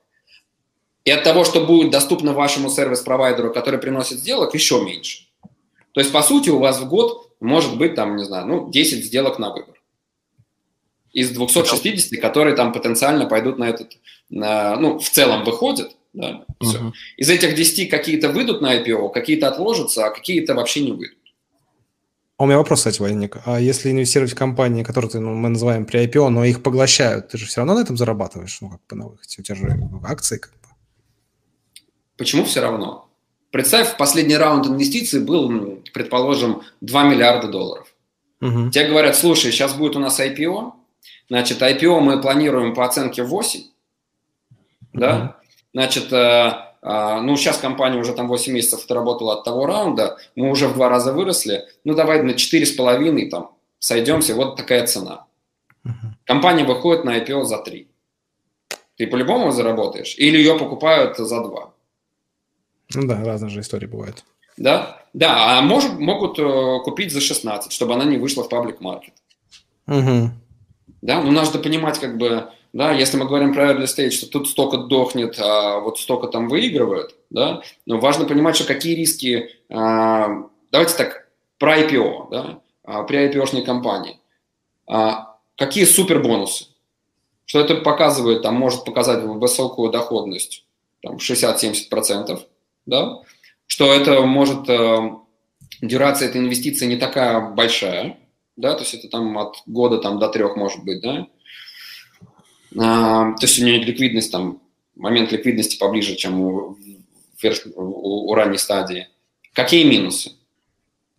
И 1.05 1.11
от 1.11 1.23
того, 1.23 1.45
что 1.45 1.64
будет 1.64 1.91
доступно 1.91 2.33
вашему 2.33 2.69
сервис-провайдеру, 2.69 3.53
который 3.53 3.79
приносит 3.79 4.19
сделок, 4.19 4.55
еще 4.55 4.83
меньше. 4.83 5.27
То 5.93 6.01
есть, 6.01 6.12
по 6.12 6.23
сути, 6.23 6.51
у 6.51 6.59
вас 6.59 6.81
в 6.81 6.89
год 6.89 7.27
может 7.41 7.77
быть, 7.77 7.95
там, 7.95 8.17
не 8.17 8.25
знаю, 8.25 8.47
ну, 8.47 8.71
10 8.71 9.05
сделок 9.05 9.39
на 9.39 9.53
выбор. 9.53 9.75
Из 11.12 11.31
260, 11.31 12.21
которые 12.21 12.57
там 12.57 12.73
потенциально 12.73 13.27
пойдут 13.27 13.59
на 13.59 13.69
этот, 13.69 13.97
на, 14.29 14.77
ну, 14.77 14.99
в 14.99 15.09
целом 15.09 15.45
выходят, 15.45 15.97
да, 16.12 16.45
все. 16.61 16.79
Uh-huh. 16.79 16.93
Из 17.17 17.31
этих 17.31 17.55
10 17.55 17.91
какие-то 17.91 18.31
выйдут 18.31 18.61
на 18.61 18.79
IPO, 18.79 19.11
какие-то 19.12 19.49
отложатся, 19.49 20.07
а 20.07 20.11
какие-то 20.11 20.55
вообще 20.55 20.81
не 20.81 20.93
выйдут. 20.93 21.19
А 22.39 22.45
у 22.45 22.47
меня 22.47 22.59
вопрос, 22.59 22.80
кстати, 22.80 23.01
возник. 23.01 23.39
А 23.47 23.59
если 23.59 23.91
инвестировать 23.91 24.32
в 24.32 24.37
компании, 24.37 24.82
которые 24.82 25.11
ты, 25.11 25.20
ну, 25.20 25.34
мы 25.34 25.49
называем 25.49 25.87
при 25.87 26.05
IPO, 26.07 26.28
но 26.28 26.45
их 26.45 26.62
поглощают, 26.62 27.28
ты 27.28 27.39
же 27.39 27.47
все 27.47 27.61
равно 27.61 27.74
на 27.74 27.80
этом 27.80 27.97
зарабатываешь, 27.97 28.59
ну, 28.61 28.70
как 28.70 28.80
бы 28.89 28.97
на 28.97 29.09
выходе. 29.09 29.37
У 29.39 29.43
тебя 29.43 29.55
же 29.55 29.91
акции 30.05 30.37
как 30.37 30.53
бы. 30.53 30.68
Почему 32.18 32.45
все 32.45 32.61
равно? 32.61 33.09
Представь, 33.51 33.97
последний 33.97 34.37
раунд 34.37 34.66
инвестиций 34.66 35.20
был, 35.20 35.80
предположим, 35.95 36.62
2 36.82 37.05
миллиарда 37.05 37.49
долларов. 37.49 37.89
Угу. 38.43 38.70
Тебе 38.70 38.89
говорят, 38.89 39.16
слушай, 39.16 39.51
сейчас 39.51 39.72
будет 39.72 39.97
у 39.97 39.99
нас 39.99 40.20
IPO, 40.20 40.72
значит, 41.30 41.62
IPO 41.62 42.01
мы 42.01 42.20
планируем 42.20 42.74
по 42.74 42.84
оценке 42.84 43.22
8, 43.22 43.61
угу. 43.61 43.68
да, 44.93 45.39
значит, 45.72 46.12
э, 46.12 46.66
ну, 46.87 47.37
сейчас 47.37 47.59
компания 47.59 47.99
уже 47.99 48.12
там 48.12 48.28
8 48.28 48.53
месяцев 48.53 48.84
отработала 48.84 49.34
от 49.34 49.45
того 49.45 49.66
раунда, 49.66 50.18
мы 50.37 50.51
уже 50.51 50.68
в 50.68 50.74
два 50.74 50.89
раза 50.89 51.12
выросли, 51.12 51.64
ну, 51.84 51.95
давай 51.95 52.22
на 52.22 52.30
4,5 52.30 53.28
там 53.28 53.51
сойдемся, 53.78 54.34
вот 54.34 54.57
такая 54.57 54.87
цена. 54.87 55.26
Компания 56.24 56.64
выходит 56.64 57.05
на 57.05 57.18
IPO 57.18 57.45
за 57.45 57.59
3. 57.59 57.89
Ты 58.97 59.07
по-любому 59.07 59.51
заработаешь? 59.51 60.14
Или 60.16 60.39
ее 60.39 60.59
покупают 60.59 61.16
за 61.16 61.43
2? 61.43 61.74
Ну 62.95 63.07
да, 63.07 63.22
разные 63.24 63.51
же 63.51 63.61
истории 63.61 63.87
бывают. 63.87 64.24
Да, 64.57 65.03
да, 65.12 65.59
а 65.59 65.62
может, 65.62 65.99
могут 65.99 66.39
э, 66.39 66.78
купить 66.84 67.12
за 67.12 67.20
16, 67.20 67.72
чтобы 67.72 67.95
она 67.95 68.05
не 68.05 68.16
вышла 68.16 68.43
в 68.45 68.49
паблик 68.49 68.80
маркет. 68.80 69.14
Угу. 69.87 70.30
Да, 71.03 71.20
ну 71.20 71.30
надо 71.30 71.59
понимать, 71.59 71.99
как 71.99 72.16
бы, 72.16 72.51
да, 72.77 72.93
если 72.93 73.16
мы 73.16 73.24
говорим 73.24 73.55
про 73.55 73.72
early 73.72 73.85
stage, 73.85 74.11
что 74.11 74.27
тут 74.27 74.51
столько 74.51 74.77
дохнет, 74.77 75.39
а 75.41 75.81
вот 75.81 75.99
столько 75.99 76.27
там 76.27 76.47
выигрывают, 76.47 77.14
да, 77.31 77.62
но 77.87 77.99
важно 77.99 78.27
понимать, 78.27 78.55
что 78.55 78.66
какие 78.66 78.95
риски, 78.95 79.49
а, 79.70 80.47
давайте 80.70 80.95
так, 80.95 81.27
про 81.59 81.79
IPO, 81.81 82.29
да, 82.31 82.61
а, 82.85 83.05
при 83.05 83.31
IPO-шной 83.31 83.64
компании, 83.64 84.20
а, 84.87 85.39
какие 85.57 85.85
супер 85.87 86.22
бонусы, 86.22 86.66
что 87.47 87.61
это 87.61 87.77
показывает, 87.77 88.43
там, 88.43 88.57
может 88.57 88.85
показать 88.85 89.24
высокую 89.24 89.91
доходность, 89.91 90.66
там, 91.01 91.18
60-70%, 91.18 92.41
да, 92.85 93.22
что 93.66 93.91
это 93.91 94.20
может, 94.20 94.68
э, 94.68 95.12
дюрация 95.81 96.29
этой 96.29 96.43
инвестиции 96.43 96.85
не 96.85 96.97
такая 96.97 97.41
большая, 97.41 98.18
да, 98.57 98.74
то 98.74 98.81
есть 98.81 98.93
это 98.93 99.09
там 99.09 99.39
от 99.39 99.62
года 99.64 99.97
там, 99.97 100.18
до 100.18 100.29
трех 100.29 100.57
может 100.57 100.85
быть, 100.85 101.01
да, 101.01 101.27
то 102.75 103.37
есть 103.41 103.59
у 103.59 103.64
нее 103.64 103.79
ликвидность 103.79 104.33
там, 104.33 104.61
момент 104.95 105.33
ликвидности 105.33 105.79
поближе, 105.79 106.17
чем 106.17 106.41
у, 106.41 106.77
у, 107.75 108.31
у 108.31 108.35
ранней 108.35 108.59
стадии. 108.59 109.09
Какие 109.53 109.85
минусы? 109.85 110.33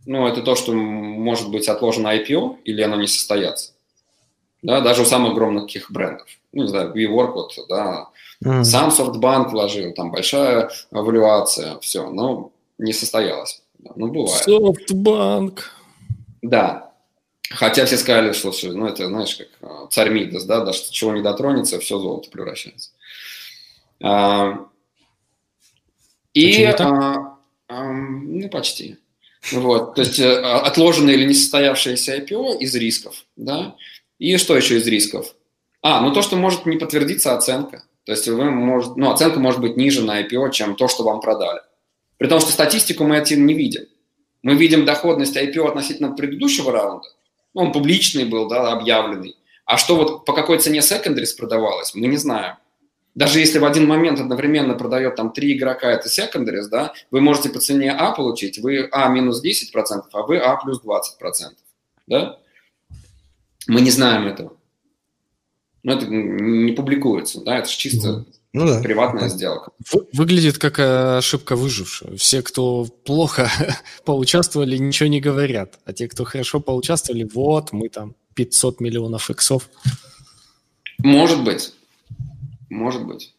Ну, 0.06 0.28
это 0.28 0.41
то, 0.41 0.56
что 0.56 0.74
может 0.74 1.50
быть 1.50 1.68
отложено 1.68 2.16
IPO 2.16 2.60
или 2.64 2.82
оно 2.82 2.95
не 2.95 3.08
состоится. 3.08 3.74
Да, 4.62 4.82
даже 4.82 5.02
у 5.02 5.06
самых 5.06 5.34
огромных 5.34 5.70
брендов. 5.91 6.28
Ну, 6.54 6.64
не 6.64 6.70
знаю, 6.70 6.93
WeWork, 6.95 7.34
вот, 7.34 7.52
да, 7.68 8.10
Mm. 8.43 8.64
Сам 8.64 8.91
софтбанк 8.91 9.52
вложил, 9.52 9.93
там 9.93 10.12
большая 10.12 10.70
валюация, 10.91 11.80
все, 11.80 12.10
но 12.10 12.52
не 12.78 12.93
состоялось. 12.93 13.64
Ну, 13.95 14.08
бывает. 14.08 14.43
Софтбанк. 14.43 15.72
Да. 16.41 16.86
Хотя 17.50 17.86
все 17.86 17.98
сказали, 17.98 18.34
что, 18.34 18.52
ну, 18.64 18.88
это, 18.88 19.08
знаешь, 19.08 19.36
как 19.36 19.48
а, 19.62 19.88
царь 19.88 20.10
Мидас, 20.10 20.43
да, 20.43 20.66
даже 20.66 20.91
чего 20.91 21.14
не 21.14 21.22
дотронется, 21.22 21.80
все 21.80 21.98
золото 21.98 22.30
превращается. 22.30 22.91
А, 24.04 24.68
и, 26.34 26.64
а, 26.64 27.38
а, 27.68 27.84
ну, 27.91 28.50
почти. 28.50 28.98
Вот, 29.52 29.95
то 29.95 30.02
есть 30.02 30.20
э, 30.20 30.39
отложенные 30.41 31.16
или 31.16 31.26
несостоявшиеся 31.26 32.18
IPO 32.18 32.58
из 32.58 32.76
рисков, 32.76 33.24
да. 33.38 33.76
И 34.20 34.36
что 34.38 34.58
еще 34.58 34.78
из 34.78 34.88
рисков? 34.88 35.36
А, 35.82 36.02
ну 36.02 36.12
то, 36.12 36.22
что 36.22 36.36
может 36.36 36.66
не 36.66 36.78
подтвердиться 36.78 37.34
оценка. 37.34 37.84
То 38.04 38.12
есть 38.12 38.28
вы 38.28 38.52
может, 38.52 38.98
ну, 38.98 39.12
оценка 39.12 39.39
может 39.39 39.62
быть 39.62 39.78
ниже 39.78 40.04
на 40.04 40.22
IPO, 40.22 40.52
чем 40.52 40.76
то, 40.76 40.88
что 40.88 41.04
вам 41.04 41.22
продали. 41.22 41.62
При 42.18 42.28
том, 42.28 42.39
что 42.39 42.52
статистику 42.52 43.04
мы 43.04 43.18
этим 43.18 43.45
не 43.45 43.54
видим. 43.54 43.86
Мы 44.41 44.56
видим 44.56 44.86
доходность 44.86 45.38
IPO 45.38 45.68
относительно 45.68 46.14
предыдущего 46.14 46.72
раунда. 46.72 47.08
Ну, 47.58 47.64
он 47.64 47.72
публичный 47.72 48.26
был, 48.26 48.47
да, 48.47 48.72
объявленный. 48.72 49.36
А 49.66 49.78
что 49.78 49.95
вот 49.95 50.26
по 50.26 50.34
какой 50.34 50.60
цене 50.60 50.82
secondaries 50.82 51.36
продавалось, 51.36 51.95
мы 51.95 52.05
не 52.05 52.18
знаем. 52.18 52.58
Даже 53.16 53.39
если 53.39 53.58
в 53.58 53.66
один 53.66 53.88
момент 53.88 54.20
одновременно 54.20 54.76
продает 54.76 55.16
там 55.16 55.34
три 55.34 55.58
игрока, 55.58 55.89
это 55.89 56.08
secondaries, 56.08 56.68
да, 56.70 56.93
вы 57.10 57.20
можете 57.20 57.49
по 57.49 57.58
цене 57.58 57.91
А 57.91 58.12
получить, 58.12 58.60
вы 58.60 58.88
А 58.91 59.10
минус 59.10 59.43
10%, 59.43 60.03
а 60.14 60.22
вы 60.22 60.38
А 60.38 60.55
плюс 60.58 60.80
20%. 60.84 61.55
Да? 62.05 62.38
Мы 63.66 63.82
не 63.82 63.89
знаем 63.89 64.28
этого. 64.28 64.53
Но 65.82 65.93
это 65.93 66.05
не 66.05 66.74
публикуется, 66.74 67.41
да, 67.41 67.58
это 67.58 67.68
же 67.68 67.76
чисто 67.76 68.24
ну, 68.54 68.66
да. 68.66 68.82
приватная 68.82 69.30
сделка. 69.30 69.72
Выглядит 70.14 70.58
как 70.58 70.80
э, 70.80 71.18
ошибка 71.18 71.56
выжившего. 71.56 72.16
Все, 72.18 72.41
кто 72.41 72.86
плохо 73.06 73.50
поучаствовали, 74.06 74.78
ничего 74.78 75.10
не 75.10 75.20
говорят. 75.20 75.80
А 75.86 75.93
те, 75.93 76.08
кто 76.08 76.24
хорошо 76.24 76.60
поучаствовали, 76.60 77.30
вот, 77.32 77.72
мы 77.72 77.89
там 77.89 78.16
500 78.36 78.80
миллионов 78.80 79.30
иксов. 79.30 79.70
Может 81.00 81.43
быть. 81.43 81.74
Может 82.70 83.06
быть. 83.06 83.34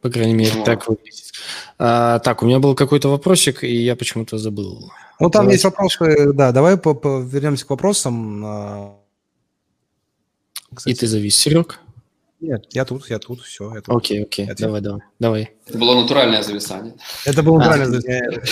По 0.00 0.10
крайней 0.10 0.34
мере, 0.34 0.64
так 0.64 0.88
выглядит. 0.88 1.32
А, 1.78 2.18
так, 2.20 2.42
у 2.42 2.46
меня 2.46 2.58
был 2.58 2.74
какой-то 2.74 3.08
вопросик, 3.08 3.64
и 3.64 3.74
я 3.74 3.96
почему-то 3.96 4.38
забыл. 4.38 4.92
Ну, 5.18 5.30
там 5.30 5.42
Давайте. 5.42 5.52
есть 5.54 5.64
вопросы, 5.64 6.32
да, 6.32 6.52
давай 6.52 6.76
по 6.76 6.90
-по 6.90 7.26
вернемся 7.26 7.66
к 7.66 7.70
вопросам. 7.70 8.42
А, 8.44 8.96
кстати. 10.74 10.94
И 10.94 10.98
ты 10.98 11.06
завис, 11.06 11.36
Серег? 11.36 11.80
Нет, 12.38 12.66
я 12.72 12.84
тут, 12.84 13.08
я 13.08 13.18
тут, 13.18 13.40
все. 13.40 13.74
Я 13.74 13.80
тут. 13.80 13.96
Окей, 13.96 14.22
окей, 14.22 14.46
это 14.46 14.64
давай, 14.64 14.82
давай, 14.82 15.00
давай. 15.18 15.56
Это 15.66 15.78
было 15.78 15.98
натуральное 15.98 16.42
зависание. 16.42 16.94
Это 17.24 17.42
было 17.42 17.58
натуральное 17.58 17.86
зависание. 17.86 18.42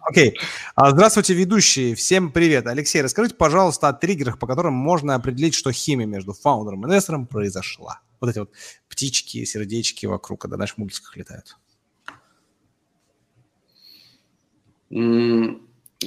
Окей. 0.00 0.36
А, 0.74 0.90
здравствуйте, 0.90 1.32
ведущие. 1.32 1.94
Всем 1.94 2.32
привет. 2.32 2.66
Алексей, 2.66 3.02
расскажите, 3.02 3.36
пожалуйста, 3.36 3.88
о 3.88 3.92
триггерах, 3.92 4.40
по 4.40 4.48
которым 4.48 4.74
можно 4.74 5.14
определить, 5.14 5.54
что 5.54 5.70
химия 5.70 6.06
между 6.06 6.32
фаундером 6.32 6.82
и 6.82 6.88
инвестором 6.88 7.28
произошла. 7.28 8.00
Вот 8.20 8.30
эти 8.30 8.40
вот 8.40 8.50
птички, 8.88 9.44
сердечки 9.44 10.06
вокруг, 10.06 10.40
когда 10.40 10.56
наши 10.56 10.74
мультиках 10.76 11.16
летают. 11.16 11.56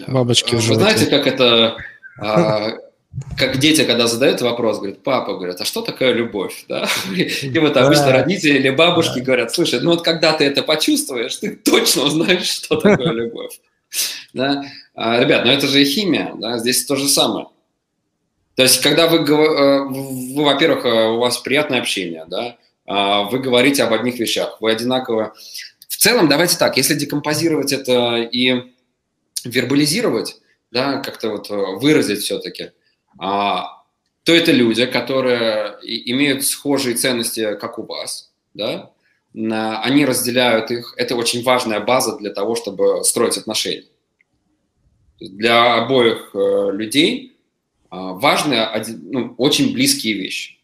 Бабочки 0.07 0.55
в 0.55 0.67
Вы 0.67 0.75
знаете, 0.75 1.05
как 1.05 1.25
это 1.25 1.77
а, 2.19 2.71
как 3.37 3.57
дети, 3.57 3.83
когда 3.83 4.07
задают 4.07 4.41
вопрос, 4.41 4.77
говорят, 4.77 5.01
папа, 5.03 5.35
говорят, 5.35 5.59
а 5.61 5.65
что 5.65 5.81
такое 5.81 6.13
любовь? 6.13 6.65
Да? 6.67 6.87
И 7.15 7.59
вот 7.59 7.75
обычно 7.77 8.11
родители 8.11 8.57
или 8.57 8.69
бабушки 8.69 9.19
говорят, 9.19 9.53
слушай, 9.53 9.79
ну 9.79 9.91
вот 9.91 10.03
когда 10.03 10.33
ты 10.33 10.45
это 10.45 10.61
почувствуешь, 10.61 11.35
ты 11.37 11.55
точно 11.55 12.03
узнаешь, 12.03 12.47
что 12.47 12.77
такое 12.77 13.11
любовь. 13.11 13.59
Да? 14.33 14.63
А, 14.93 15.19
ребят, 15.19 15.45
ну 15.45 15.51
это 15.51 15.67
же 15.67 15.83
химия, 15.85 16.33
да? 16.35 16.57
здесь 16.59 16.85
то 16.85 16.95
же 16.95 17.07
самое. 17.07 17.47
То 18.55 18.63
есть, 18.63 18.81
когда 18.81 19.07
вы, 19.07 19.19
э, 19.19 19.83
вы 19.83 20.43
во-первых, 20.43 20.85
э, 20.85 21.09
у 21.09 21.19
вас 21.19 21.37
приятное 21.37 21.79
общение, 21.79 22.25
да, 22.27 22.57
а, 22.87 23.23
вы 23.23 23.37
говорите 23.37 23.83
об 23.83 23.93
одних 23.93 24.17
вещах, 24.17 24.57
вы 24.61 24.71
одинаково... 24.71 25.35
В 25.87 25.97
целом, 25.97 26.27
давайте 26.27 26.57
так, 26.57 26.75
если 26.75 26.95
декомпозировать 26.95 27.71
это 27.71 28.17
и 28.17 28.73
вербализировать, 29.43 30.37
да, 30.71 30.97
как-то 31.01 31.29
вот 31.29 31.51
э, 31.51 31.55
выразить 31.55 32.21
все-таки– 32.21 32.71
а, 33.17 33.83
то 34.23 34.33
это 34.33 34.51
люди, 34.51 34.85
которые 34.85 35.77
имеют 35.83 36.43
схожие 36.43 36.95
ценности, 36.95 37.55
как 37.55 37.79
у 37.79 37.83
вас, 37.83 38.31
да, 38.53 38.91
они 39.33 40.05
разделяют 40.05 40.71
их, 40.71 40.93
это 40.97 41.15
очень 41.15 41.43
важная 41.43 41.79
база 41.79 42.17
для 42.17 42.31
того, 42.31 42.55
чтобы 42.55 43.03
строить 43.03 43.37
отношения. 43.37 43.85
Для 45.19 45.75
обоих 45.75 46.31
э, 46.33 46.71
людей 46.73 47.37
а, 47.89 48.13
важны 48.13 48.67
ну, 49.01 49.33
очень 49.37 49.73
близкие 49.73 50.13
вещи. 50.13 50.57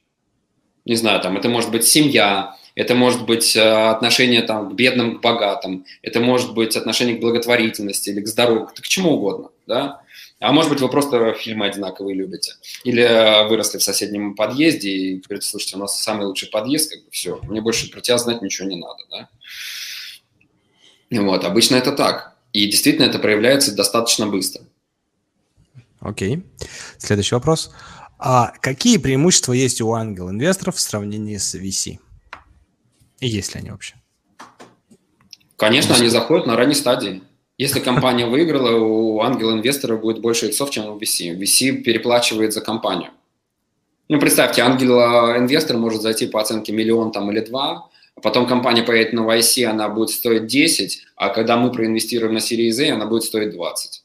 Не 0.86 0.95
знаю, 0.95 1.22
там 1.22 1.38
это 1.38 1.49
может 1.49 1.72
быть 1.72 1.86
семья, 1.86 2.56
это 2.76 2.95
может 2.95 3.26
быть 3.26 3.56
э, 3.56 3.62
отношение 3.62 4.41
там, 4.41 4.70
к 4.70 4.74
бедным, 4.74 5.18
к 5.18 5.22
богатым, 5.22 5.86
это 6.01 6.20
может 6.20 6.54
быть 6.54 6.76
отношение 6.76 7.16
к 7.16 7.22
благотворительности 7.22 8.10
или 8.10 8.22
к 8.22 8.28
здоровью, 8.28 8.68
к 8.68 8.88
чему 8.88 9.14
угодно. 9.14 9.49
Да? 9.66 10.01
А 10.44 10.52
может 10.52 10.70
быть, 10.70 10.82
вы 10.82 10.89
просто 10.89 11.34
фильмы 11.36 11.68
одинаковые 11.68 12.16
любите. 12.16 12.56
Или 12.84 13.02
э, 13.02 13.48
выросли 13.48 13.78
в 13.78 13.84
соседнем 13.84 14.36
подъезде 14.36 14.89
и 14.89 15.22
говорите, 15.22 15.48
слушайте, 15.48 15.78
у 15.78 15.80
нас 15.80 15.98
самый 16.02 16.26
лучший 16.26 16.50
подъезд, 16.50 16.91
как 16.91 17.02
бы 17.06 17.12
все, 17.12 17.39
мне 17.44 17.62
больше 17.62 17.89
про 17.89 18.02
тебя 18.02 18.18
знать 18.18 18.41
ничего 18.41 18.68
не 18.68 18.76
надо. 18.76 19.04
Да? 19.10 19.30
Вот, 21.12 21.46
обычно 21.46 21.78
это 21.78 21.94
так. 21.94 22.36
И 22.52 22.66
действительно 22.66 23.06
это 23.06 23.20
проявляется 23.20 23.74
достаточно 23.74 24.28
быстро. 24.28 24.64
Окей. 26.02 26.44
Следующий 26.98 27.36
вопрос. 27.36 27.72
А 28.20 28.52
какие 28.60 28.98
преимущества 28.98 29.54
есть 29.54 29.80
у 29.80 29.94
ангел-инвесторов 29.94 30.76
в 30.76 30.82
сравнении 30.82 31.38
с 31.38 31.56
VC? 31.56 32.00
И 33.22 33.28
есть 33.28 33.56
ли 33.56 33.62
они 33.62 33.72
вообще? 33.72 33.96
Конечно, 35.56 35.96
они 35.96 36.10
заходят 36.10 36.48
на 36.48 36.58
ранней 36.58 36.76
стадии. 36.76 37.24
Если 37.64 37.80
компания 37.80 38.26
выиграла, 38.26 38.76
у 38.76 39.22
ангела-инвестора 39.22 39.95
будет 39.95 40.20
больше 40.20 40.47
иксов, 40.47 40.70
чем 40.70 40.86
у 40.89 40.99
VC. 40.99 41.34
VC 41.39 41.82
переплачивает 41.82 42.51
за 42.51 42.59
компанию. 42.59 43.11
Ну, 44.09 44.20
представьте, 44.20 44.64
ангел-инвестор 44.64 45.78
может 45.78 46.01
зайти 46.01 46.28
по 46.28 46.41
оценке 46.41 46.74
миллион 46.74 47.14
там, 47.14 47.32
или 47.32 47.39
два, 47.39 47.89
а 48.18 48.20
потом 48.20 48.47
компания 48.47 48.84
поедет 48.84 49.14
на 49.14 49.22
YC, 49.22 49.64
она 49.64 49.88
будет 49.88 50.09
стоить 50.09 50.45
10, 50.45 51.03
а 51.16 51.30
когда 51.30 51.55
мы 51.55 51.72
проинвестируем 51.72 52.34
на 52.34 52.39
Series 52.39 52.84
A, 52.84 52.95
она 52.95 53.05
будет 53.05 53.24
стоить 53.24 53.51
20. 53.51 54.03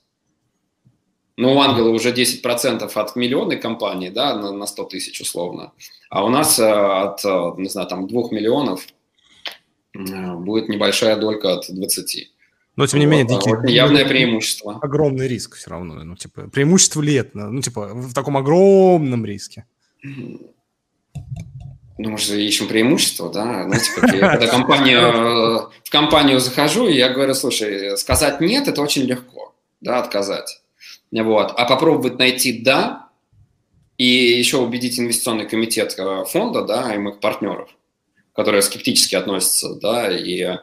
Но 1.37 1.57
у 1.57 1.61
ангела 1.61 1.89
уже 1.89 2.13
10% 2.13 2.89
от 2.95 3.17
миллионной 3.17 3.57
компании, 3.57 4.11
да, 4.11 4.37
на, 4.37 4.53
на 4.53 4.67
100 4.67 4.85
тысяч 4.85 5.21
условно. 5.21 5.73
А 6.11 6.25
у 6.25 6.29
нас 6.29 6.61
э, 6.61 6.65
от, 6.65 7.25
э, 7.25 7.61
не 7.61 7.69
знаю, 7.69 7.89
там 7.89 8.07
2 8.07 8.23
миллионов 8.31 8.87
э, 9.95 10.35
будет 10.37 10.69
небольшая 10.69 11.17
долька 11.17 11.55
от 11.55 11.65
20. 11.69 12.38
Но, 12.79 12.87
тем 12.87 13.01
не 13.01 13.07
менее, 13.07 13.27
вот, 13.27 13.41
дикие, 13.41 13.57
вот 13.57 13.69
явное 13.69 14.05
преимущество. 14.05 14.79
Огромный 14.81 15.27
риск 15.27 15.57
все 15.57 15.69
равно. 15.71 16.05
Ну, 16.05 16.15
типа, 16.15 16.43
преимущество 16.49 17.03
ли 17.03 17.15
это? 17.15 17.37
Ну, 17.37 17.61
типа, 17.61 17.89
в 17.93 18.15
таком 18.15 18.37
огромном 18.37 19.27
риске. 19.27 19.65
Ну, 20.05 20.53
мы 21.99 22.17
же 22.19 22.41
ищем 22.41 22.69
преимущество, 22.69 23.33
да. 23.33 23.65
Знаете, 23.65 23.91
как 23.97 24.15
я, 24.15 24.29
когда 24.31 24.47
компанию, 24.53 25.71
в 25.83 25.91
компанию 25.91 26.39
захожу, 26.39 26.87
и 26.87 26.95
я 26.95 27.09
говорю, 27.09 27.35
слушай, 27.35 27.99
сказать 27.99 28.41
нет– 28.41 28.69
это 28.69 28.81
очень 28.81 29.03
легко, 29.03 29.57
да, 29.81 29.99
отказать. 29.99 30.63
Вот. 31.11 31.55
А 31.57 31.65
попробовать 31.65 32.21
найти 32.21 32.63
«да», 32.63 33.09
и 33.97 34.07
еще 34.07 34.59
убедить 34.59 35.01
инвестиционный 35.01 35.49
комитет 35.49 35.97
э, 35.99 36.25
фонда, 36.27 36.63
да, 36.63 36.95
и 36.95 36.99
моих 36.99 37.19
партнеров, 37.19 37.71
которые 38.33 38.63
скептически 38.63 39.17
относятся, 39.17 39.75
да, 39.75 40.17
и 40.17 40.59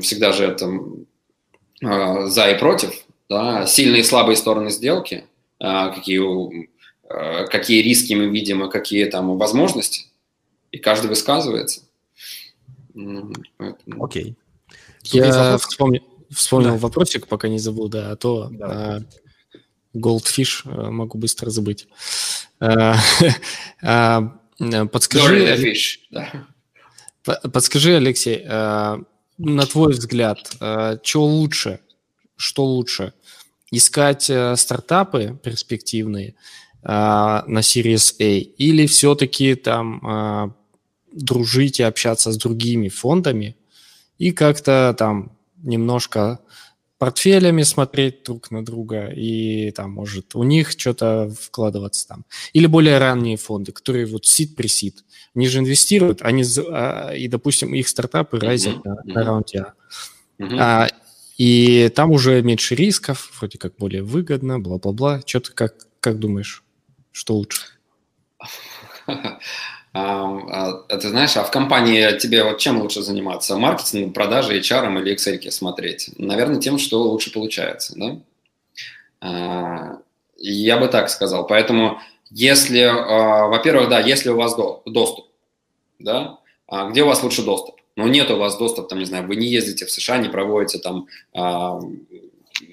всегда 0.00 0.32
же 0.32 0.44
это 0.44 0.66
э, 1.82 2.26
за 2.26 2.50
и 2.50 2.58
против, 2.58 3.04
да, 3.28 3.66
сильные 3.66 4.00
и 4.00 4.04
слабые 4.04 4.36
стороны 4.36 4.70
сделки, 4.70 5.24
э, 5.60 5.90
какие, 5.94 6.20
э, 7.08 7.46
какие 7.46 7.82
риски 7.82 8.14
мы 8.14 8.26
видим 8.26 8.64
и 8.64 8.70
какие 8.70 9.04
там 9.06 9.36
возможности, 9.38 10.06
и 10.70 10.78
каждый 10.78 11.08
высказывается. 11.08 11.82
Окей. 14.00 14.34
Okay. 14.34 14.36
Я 15.04 15.58
вспомнил, 15.58 16.02
вспомнил 16.30 16.72
да. 16.72 16.78
вопросик, 16.78 17.28
пока 17.28 17.48
не 17.48 17.58
забыл, 17.58 17.88
да, 17.88 18.10
а 18.10 18.16
то 18.16 18.48
да. 18.50 19.04
Goldfish 19.94 20.90
могу 20.90 21.18
быстро 21.18 21.50
забыть. 21.50 21.86
Подскажи, 24.58 25.66
подскажи, 27.52 27.96
Алексей, 27.96 28.46
на 29.38 29.66
твой 29.66 29.92
взгляд, 29.92 30.38
э, 30.60 30.98
что 31.02 31.24
лучше? 31.24 31.80
Что 32.36 32.64
лучше? 32.64 33.12
Искать 33.70 34.30
э, 34.30 34.56
стартапы 34.56 35.38
перспективные 35.42 36.34
э, 36.82 36.88
на 36.88 37.60
Series 37.60 38.14
A 38.20 38.38
или 38.38 38.86
все-таки 38.86 39.54
там 39.54 40.54
дружить 41.12 41.80
и 41.80 41.82
общаться 41.82 42.30
с 42.30 42.36
другими 42.36 42.88
фондами 42.88 43.56
и 44.18 44.32
как-то 44.32 44.94
там 44.98 45.32
немножко 45.62 46.40
портфелями 46.98 47.62
смотреть 47.62 48.22
друг 48.24 48.50
на 48.50 48.64
друга 48.64 49.08
и 49.08 49.70
там, 49.72 49.92
может, 49.92 50.34
у 50.34 50.42
них 50.42 50.70
что-то 50.70 51.30
вкладываться 51.40 52.08
там. 52.08 52.24
Или 52.52 52.66
более 52.66 52.98
ранние 52.98 53.36
фонды, 53.36 53.72
которые 53.72 54.06
вот 54.06 54.26
сид 54.26 54.56
при 54.56 54.66
сид. 54.66 55.04
Они 55.34 55.46
же 55.48 55.58
инвестируют, 55.58 56.22
они, 56.22 56.44
а, 56.70 57.10
и, 57.12 57.28
допустим, 57.28 57.74
их 57.74 57.88
стартапы 57.88 58.38
райзят 58.38 58.76
mm-hmm. 58.76 59.02
на, 59.04 59.14
на 59.14 59.24
раунде 59.24 59.58
А. 59.58 59.74
Mm-hmm. 60.42 60.56
а. 60.58 60.88
И 61.36 61.90
там 61.94 62.12
уже 62.12 62.40
меньше 62.40 62.74
рисков, 62.74 63.30
вроде 63.38 63.58
как 63.58 63.76
более 63.76 64.02
выгодно, 64.02 64.58
бла-бла-бла. 64.58 65.20
Что 65.26 65.40
ты 65.40 65.52
как, 65.52 65.74
как 66.00 66.18
думаешь, 66.18 66.64
что 67.12 67.34
лучше? 67.34 67.66
А, 69.98 70.82
а, 70.90 70.98
ты 70.98 71.08
знаешь, 71.08 71.38
а 71.38 71.42
в 71.42 71.50
компании 71.50 72.18
тебе 72.18 72.44
вот 72.44 72.58
чем 72.58 72.82
лучше 72.82 73.00
заниматься? 73.00 73.56
Маркетингом, 73.56 74.12
продажей, 74.12 74.60
HR 74.60 75.00
или 75.00 75.14
Excel 75.14 75.50
смотреть? 75.50 76.10
Наверное, 76.18 76.60
тем, 76.60 76.76
что 76.76 77.02
лучше 77.02 77.32
получается, 77.32 77.94
да? 77.96 78.18
А, 79.22 79.98
я 80.36 80.76
бы 80.76 80.88
так 80.88 81.08
сказал. 81.08 81.46
Поэтому, 81.46 81.98
если, 82.30 82.84
во-первых, 82.84 83.88
да, 83.88 84.00
если 84.00 84.28
у 84.28 84.36
вас 84.36 84.54
доступ, 84.84 85.28
да, 85.98 86.40
где 86.90 87.02
у 87.02 87.06
вас 87.06 87.22
лучше 87.22 87.42
доступ? 87.42 87.76
Ну, 87.96 88.06
нет 88.06 88.30
у 88.30 88.36
вас 88.36 88.58
доступа, 88.58 88.90
там, 88.90 88.98
не 88.98 89.06
знаю, 89.06 89.26
вы 89.26 89.36
не 89.36 89.46
ездите 89.46 89.86
в 89.86 89.90
США, 89.90 90.18
не 90.18 90.28
проводите 90.28 90.78
там 90.78 91.06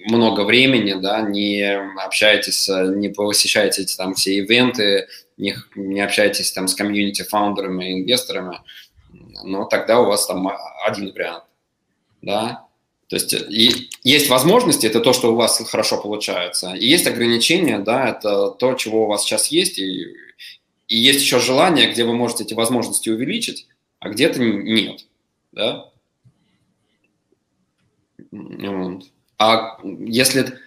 много 0.09 0.41
времени, 0.41 0.93
да, 0.99 1.21
не 1.21 1.63
общаетесь, 2.03 2.67
не 2.67 3.07
посещаете 3.07 3.83
эти 3.83 3.95
там 3.95 4.13
все 4.13 4.35
ивенты, 4.37 5.07
не, 5.37 5.55
не 5.75 6.01
общаетесь 6.01 6.51
там 6.51 6.67
с 6.67 6.75
community, 6.75 7.35
founder 7.35 7.77
ами, 7.77 8.01
инвесторами, 8.01 8.59
но 9.43 9.65
тогда 9.65 9.99
у 9.99 10.05
вас 10.05 10.25
там 10.25 10.49
один 10.85 11.11
вариант, 11.11 11.43
да. 12.21 12.67
То 13.07 13.17
есть 13.17 13.33
и 13.33 13.89
есть 14.03 14.29
возможности, 14.29 14.87
это 14.87 14.99
то, 14.99 15.13
что 15.13 15.33
у 15.33 15.35
вас 15.35 15.59
хорошо 15.69 16.01
получается, 16.01 16.73
и 16.73 16.87
есть 16.87 17.05
ограничения, 17.05 17.79
да, 17.79 18.09
это 18.09 18.49
то, 18.49 18.73
чего 18.73 19.03
у 19.03 19.07
вас 19.07 19.23
сейчас 19.23 19.47
есть, 19.47 19.77
и, 19.77 20.15
и 20.87 20.97
есть 20.97 21.21
еще 21.21 21.39
желание, 21.39 21.91
где 21.91 22.05
вы 22.05 22.13
можете 22.13 22.43
эти 22.43 22.53
возможности 22.53 23.09
увеличить, 23.09 23.67
а 23.99 24.09
где-то 24.09 24.39
нет, 24.39 25.05
да. 25.51 25.89
Вот. 28.31 29.03
А 29.37 29.77
если 29.83 30.57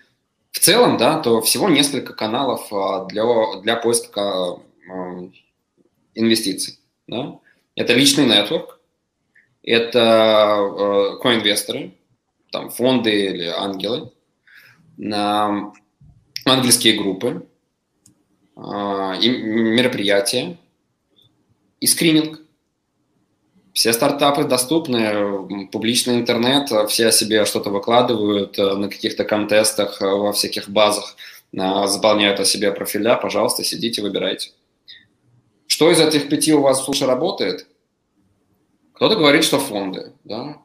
в 0.57 0.59
целом, 0.59 0.97
да, 0.97 1.21
то 1.21 1.43
всего 1.43 1.69
несколько 1.69 2.15
каналов 2.15 2.73
а, 2.73 3.05
для, 3.05 3.25
для 3.61 3.77
поиска 3.77 4.23
а, 4.23 4.59
инвестиций. 6.15 6.79
Да? 7.07 7.39
Это 7.75 7.93
личный 7.93 8.25
нетворк, 8.25 8.81
это 9.63 10.01
а, 10.03 11.19
коинвесторы, 11.19 11.93
там 12.51 12.71
фонды 12.71 13.27
или 13.27 13.45
ангелы, 13.45 14.11
английские 16.47 16.97
группы, 16.97 17.47
мероприятия 18.57 20.57
и 21.81 21.87
скрининг. 21.87 22.41
Все 23.77 23.93
стартапы 23.93 24.45
доступны, 24.45 25.66
публичный 25.70 26.14
интернет, 26.14 26.70
все 26.89 27.09
о 27.09 27.12
себе 27.12 27.45
что-то 27.45 27.68
выкладывают 27.68 28.59
э, 28.59 28.74
на 28.74 28.89
каких-то 28.89 29.24
контестах, 29.24 30.01
э, 30.01 30.07
во 30.07 30.33
всяких 30.33 30.70
базах, 30.70 31.14
э, 31.53 31.87
заполняют 31.87 32.41
о 32.41 32.47
себе 32.47 32.72
профиля, 32.72 33.16
пожалуйста, 33.16 33.64
сидите, 33.64 34.01
выбирайте. 34.01 34.53
Что 35.66 35.91
из 35.91 36.01
этих 36.01 36.31
пяти 36.31 36.55
у 36.55 36.62
вас 36.62 36.89
лучше 36.89 37.05
работает? 37.05 37.66
Кто-то 38.95 39.14
говорит, 39.14 39.45
что 39.45 39.59
фонды, 39.59 40.14
да? 40.24 40.57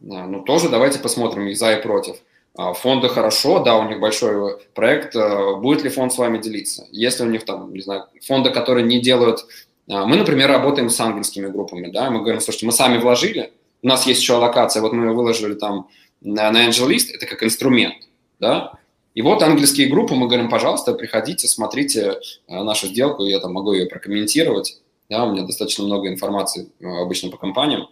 Ну, 0.00 0.44
тоже 0.44 0.68
давайте 0.68 1.00
посмотрим 1.00 1.48
и 1.48 1.54
за, 1.54 1.72
и 1.72 1.82
против. 1.82 2.18
А, 2.56 2.72
фонды 2.72 3.08
хорошо, 3.08 3.64
да, 3.64 3.74
у 3.76 3.88
них 3.88 3.98
большой 3.98 4.60
проект. 4.74 5.16
Будет 5.60 5.82
ли 5.82 5.90
фонд 5.90 6.12
с 6.12 6.18
вами 6.18 6.38
делиться? 6.38 6.86
Если 6.92 7.24
у 7.24 7.28
них 7.28 7.44
там, 7.44 7.72
не 7.72 7.80
знаю, 7.80 8.04
фонды, 8.22 8.50
которые 8.50 8.86
не 8.86 9.00
делают 9.00 9.44
мы, 9.86 10.16
например, 10.16 10.48
работаем 10.48 10.88
с 10.88 10.98
ангельскими 11.00 11.46
группами, 11.46 11.90
да, 11.90 12.10
мы 12.10 12.20
говорим, 12.20 12.40
слушайте, 12.40 12.66
мы 12.66 12.72
сами 12.72 12.98
вложили, 12.98 13.52
у 13.82 13.88
нас 13.88 14.06
есть 14.06 14.20
еще 14.20 14.36
аллокация, 14.36 14.80
вот 14.80 14.92
мы 14.92 15.14
выложили 15.14 15.54
там 15.54 15.88
на, 16.20 16.50
на 16.50 16.68
AngelList, 16.68 17.12
это 17.12 17.26
как 17.26 17.42
инструмент, 17.42 17.96
да, 18.40 18.72
и 19.14 19.22
вот 19.22 19.42
ангельские 19.42 19.88
группы, 19.88 20.14
мы 20.14 20.26
говорим, 20.26 20.48
пожалуйста, 20.48 20.94
приходите, 20.94 21.46
смотрите 21.46 22.18
а, 22.48 22.64
нашу 22.64 22.88
сделку, 22.88 23.24
я 23.24 23.38
там 23.38 23.52
могу 23.52 23.72
ее 23.72 23.86
прокомментировать, 23.86 24.80
да, 25.08 25.24
у 25.24 25.32
меня 25.32 25.42
достаточно 25.42 25.84
много 25.84 26.08
информации 26.08 26.70
а, 26.82 27.02
обычно 27.02 27.30
по 27.30 27.36
компаниям 27.36 27.88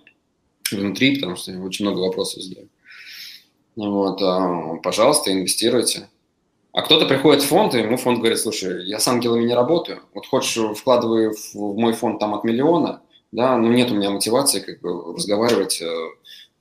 внутри, 0.70 1.16
потому 1.16 1.36
что 1.36 1.53
очень 1.61 1.84
много 1.84 2.01
вопросов 2.01 2.43
задаю. 2.43 2.68
Вот, 3.76 4.82
пожалуйста, 4.82 5.32
инвестируйте. 5.32 6.09
А 6.72 6.80
кто-то 6.80 7.06
приходит 7.06 7.42
в 7.42 7.46
фонд, 7.48 7.74
и 7.74 7.80
ему 7.80 7.98
фонд 7.98 8.20
говорит, 8.20 8.38
слушай, 8.38 8.84
я 8.86 8.98
с 8.98 9.06
ангелами 9.06 9.44
не 9.44 9.54
работаю, 9.54 10.00
вот 10.14 10.26
хочешь 10.26 10.56
вкладывай 10.76 11.28
в 11.28 11.54
мой 11.54 11.92
фонд 11.92 12.18
там 12.18 12.32
от 12.34 12.44
миллиона, 12.44 13.02
да, 13.30 13.58
но 13.58 13.68
нет 13.68 13.90
у 13.90 13.94
меня 13.94 14.10
мотивации 14.10 14.60
как 14.60 14.80
бы 14.80 15.14
разговаривать 15.14 15.82
э, 15.82 15.86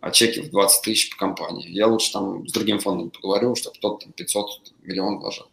о 0.01 0.11
чеке 0.11 0.41
в 0.41 0.49
20 0.49 0.83
тысяч 0.83 1.11
по 1.11 1.17
компании. 1.17 1.69
Я 1.69 1.87
лучше 1.87 2.11
там 2.11 2.45
с 2.45 2.51
другим 2.51 2.79
фондом 2.79 3.09
поговорю, 3.09 3.55
чтобы 3.55 3.77
тот 3.79 4.03
там 4.03 4.11
500 4.11 4.73
миллион 4.83 5.19
вложил. 5.19 5.45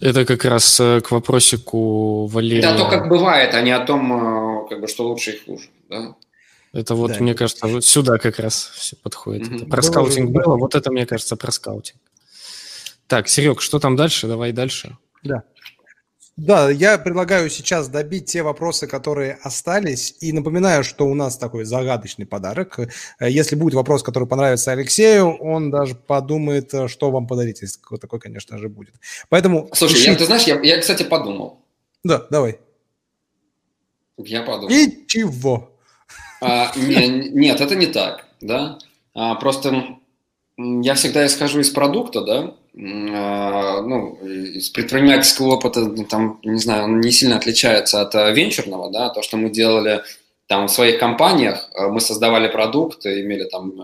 Это 0.00 0.24
как 0.24 0.44
раз 0.44 0.80
э, 0.80 1.00
к 1.00 1.10
вопросику 1.10 2.26
Валерия. 2.26 2.68
Это 2.68 2.78
то, 2.78 2.88
как 2.90 3.08
бывает, 3.08 3.54
а 3.54 3.62
не 3.62 3.70
о 3.70 3.80
том, 3.80 4.64
э, 4.64 4.68
как 4.68 4.80
бы, 4.80 4.88
что 4.88 5.08
лучше 5.08 5.30
и 5.30 5.38
хуже. 5.38 5.68
Да? 5.88 6.16
Это 6.76 6.94
вот, 6.94 7.12
да. 7.12 7.20
мне 7.20 7.34
кажется, 7.34 7.66
вот 7.66 7.86
сюда 7.86 8.18
как 8.18 8.38
раз 8.38 8.70
все 8.74 8.96
подходит. 8.96 9.50
Это 9.50 9.64
про 9.64 9.80
скаутинг 9.80 10.30
было, 10.30 10.58
вот 10.58 10.74
это, 10.74 10.92
мне 10.92 11.06
кажется, 11.06 11.34
про 11.34 11.50
скаутинг. 11.50 11.98
Так, 13.06 13.28
Серег, 13.28 13.62
что 13.62 13.78
там 13.78 13.96
дальше? 13.96 14.26
Давай 14.26 14.52
дальше. 14.52 14.98
Да. 15.22 15.42
Да, 16.36 16.68
я 16.70 16.98
предлагаю 16.98 17.48
сейчас 17.48 17.88
добить 17.88 18.26
те 18.26 18.42
вопросы, 18.42 18.86
которые 18.86 19.38
остались. 19.42 20.16
И 20.20 20.34
напоминаю, 20.34 20.84
что 20.84 21.06
у 21.06 21.14
нас 21.14 21.38
такой 21.38 21.64
загадочный 21.64 22.26
подарок. 22.26 22.78
Если 23.20 23.56
будет 23.56 23.72
вопрос, 23.72 24.02
который 24.02 24.28
понравится 24.28 24.72
Алексею, 24.72 25.34
он 25.38 25.70
даже 25.70 25.94
подумает, 25.94 26.74
что 26.88 27.10
вам 27.10 27.26
подарить, 27.26 27.62
если 27.62 27.80
такой, 27.98 28.20
конечно 28.20 28.58
же, 28.58 28.68
будет. 28.68 28.96
Поэтому... 29.30 29.70
Слушай, 29.72 30.02
я, 30.02 30.14
ты 30.14 30.26
знаешь, 30.26 30.42
я, 30.42 30.60
я, 30.60 30.78
кстати, 30.78 31.04
подумал. 31.04 31.64
Да, 32.04 32.26
давай. 32.28 32.58
Я 34.18 34.42
подумал. 34.42 34.68
Ничего. 34.68 35.75
А, 36.40 36.72
не, 36.76 37.08
нет, 37.08 37.60
это 37.60 37.74
не 37.74 37.86
так, 37.86 38.26
да. 38.40 38.78
А, 39.14 39.34
просто 39.36 39.96
я 40.58 40.94
всегда 40.94 41.26
исхожу 41.26 41.60
из 41.60 41.70
продукта, 41.70 42.22
да, 42.22 42.54
а, 42.78 43.80
ну, 43.82 44.16
из 44.22 44.70
предпринимательского 44.70 45.54
опыта, 45.54 45.80
ну, 45.80 46.04
там, 46.04 46.40
не 46.44 46.58
знаю, 46.58 46.84
он 46.84 47.00
не 47.00 47.10
сильно 47.10 47.36
отличается 47.36 48.02
от 48.02 48.14
а, 48.14 48.30
венчурного, 48.30 48.90
да, 48.90 49.10
то, 49.10 49.22
что 49.22 49.36
мы 49.36 49.50
делали 49.50 50.02
там 50.46 50.66
в 50.66 50.70
своих 50.70 50.98
компаниях, 50.98 51.70
а, 51.74 51.88
мы 51.88 52.00
создавали 52.00 52.48
продукт, 52.48 53.06
имели 53.06 53.44
там 53.44 53.82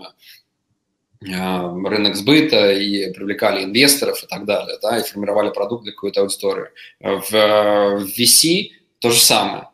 рынок 1.21 2.17
сбыта 2.17 2.73
и 2.73 3.13
привлекали 3.13 3.63
инвесторов 3.63 4.23
и 4.23 4.27
так 4.27 4.45
далее, 4.45 4.77
да, 4.81 4.99
и 4.99 5.03
формировали 5.03 5.51
продукт 5.51 5.83
для 5.83 5.93
какой-то 5.93 6.21
аудитории. 6.21 6.67
В 6.99 7.33
VC 8.17 8.71
то 8.99 9.09
же 9.09 9.19
самое. 9.19 9.69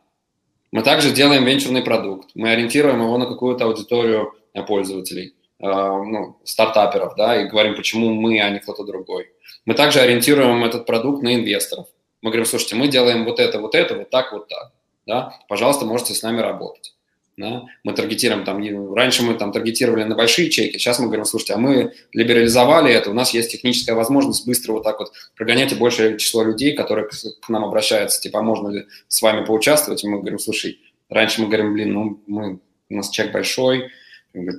Мы 0.72 0.84
также 0.84 1.12
делаем 1.12 1.46
венчурный 1.46 1.82
продукт. 1.82 2.30
Мы 2.36 2.52
ориентируем 2.52 3.02
его 3.02 3.18
на 3.18 3.26
какую-то 3.26 3.66
аудиторию 3.66 4.34
э, 4.54 4.62
пользователей, 4.64 5.34
э, 5.60 5.66
ну, 5.66 6.38
стартаперов, 6.44 7.16
да, 7.16 7.42
и 7.42 7.48
говорим, 7.48 7.76
почему 7.76 8.14
мы, 8.14 8.40
а 8.40 8.50
не 8.50 8.60
кто-то 8.60 8.84
другой. 8.84 9.32
Мы 9.66 9.74
также 9.74 10.00
ориентируем 10.00 10.64
этот 10.64 10.86
продукт 10.86 11.24
на 11.24 11.34
инвесторов. 11.36 11.88
Мы 12.22 12.30
говорим, 12.30 12.46
слушайте, 12.46 12.76
мы 12.76 12.88
делаем 12.88 13.26
вот 13.26 13.40
это, 13.40 13.60
вот 13.60 13.74
это, 13.74 13.96
вот 13.96 14.10
так, 14.10 14.32
вот 14.32 14.48
так. 14.48 14.72
Да? 15.08 15.40
Пожалуйста, 15.48 15.86
можете 15.86 16.14
с 16.14 16.22
нами 16.22 16.42
работать. 16.42 16.94
Да? 17.40 17.64
Мы 17.86 17.94
таргетируем 17.94 18.44
там, 18.44 18.94
раньше 18.94 19.24
мы 19.24 19.34
там 19.34 19.54
таргетировали 19.54 20.04
на 20.04 20.14
большие 20.14 20.50
чеки, 20.50 20.78
сейчас 20.78 21.00
мы 21.00 21.06
говорим, 21.06 21.24
слушайте, 21.24 21.54
а 21.54 21.58
мы 21.58 21.94
либерализовали 22.12 22.92
это, 22.92 23.12
у 23.12 23.14
нас 23.14 23.34
есть 23.34 23.50
техническая 23.50 23.96
возможность 23.96 24.46
быстро 24.46 24.74
вот 24.74 24.84
так 24.84 25.00
вот 25.00 25.14
прогонять 25.38 25.72
и 25.72 25.76
большее 25.76 26.18
число 26.18 26.44
людей, 26.44 26.74
которые 26.74 27.08
к, 27.08 27.14
к 27.14 27.48
нам 27.48 27.64
обращаются, 27.64 28.20
типа, 28.20 28.40
а 28.40 28.42
можно 28.42 28.68
ли 28.68 28.88
с 29.08 29.22
вами 29.22 29.46
поучаствовать? 29.46 30.04
И 30.04 30.08
мы 30.10 30.20
говорим, 30.20 30.38
слушай, 30.38 30.82
раньше 31.08 31.40
мы 31.40 31.48
говорим, 31.48 31.74
блин, 31.74 31.94
ну, 31.94 32.22
мы, 32.28 32.60
у 32.90 32.96
нас 32.96 33.10
чек 33.10 33.32
большой, 33.32 33.90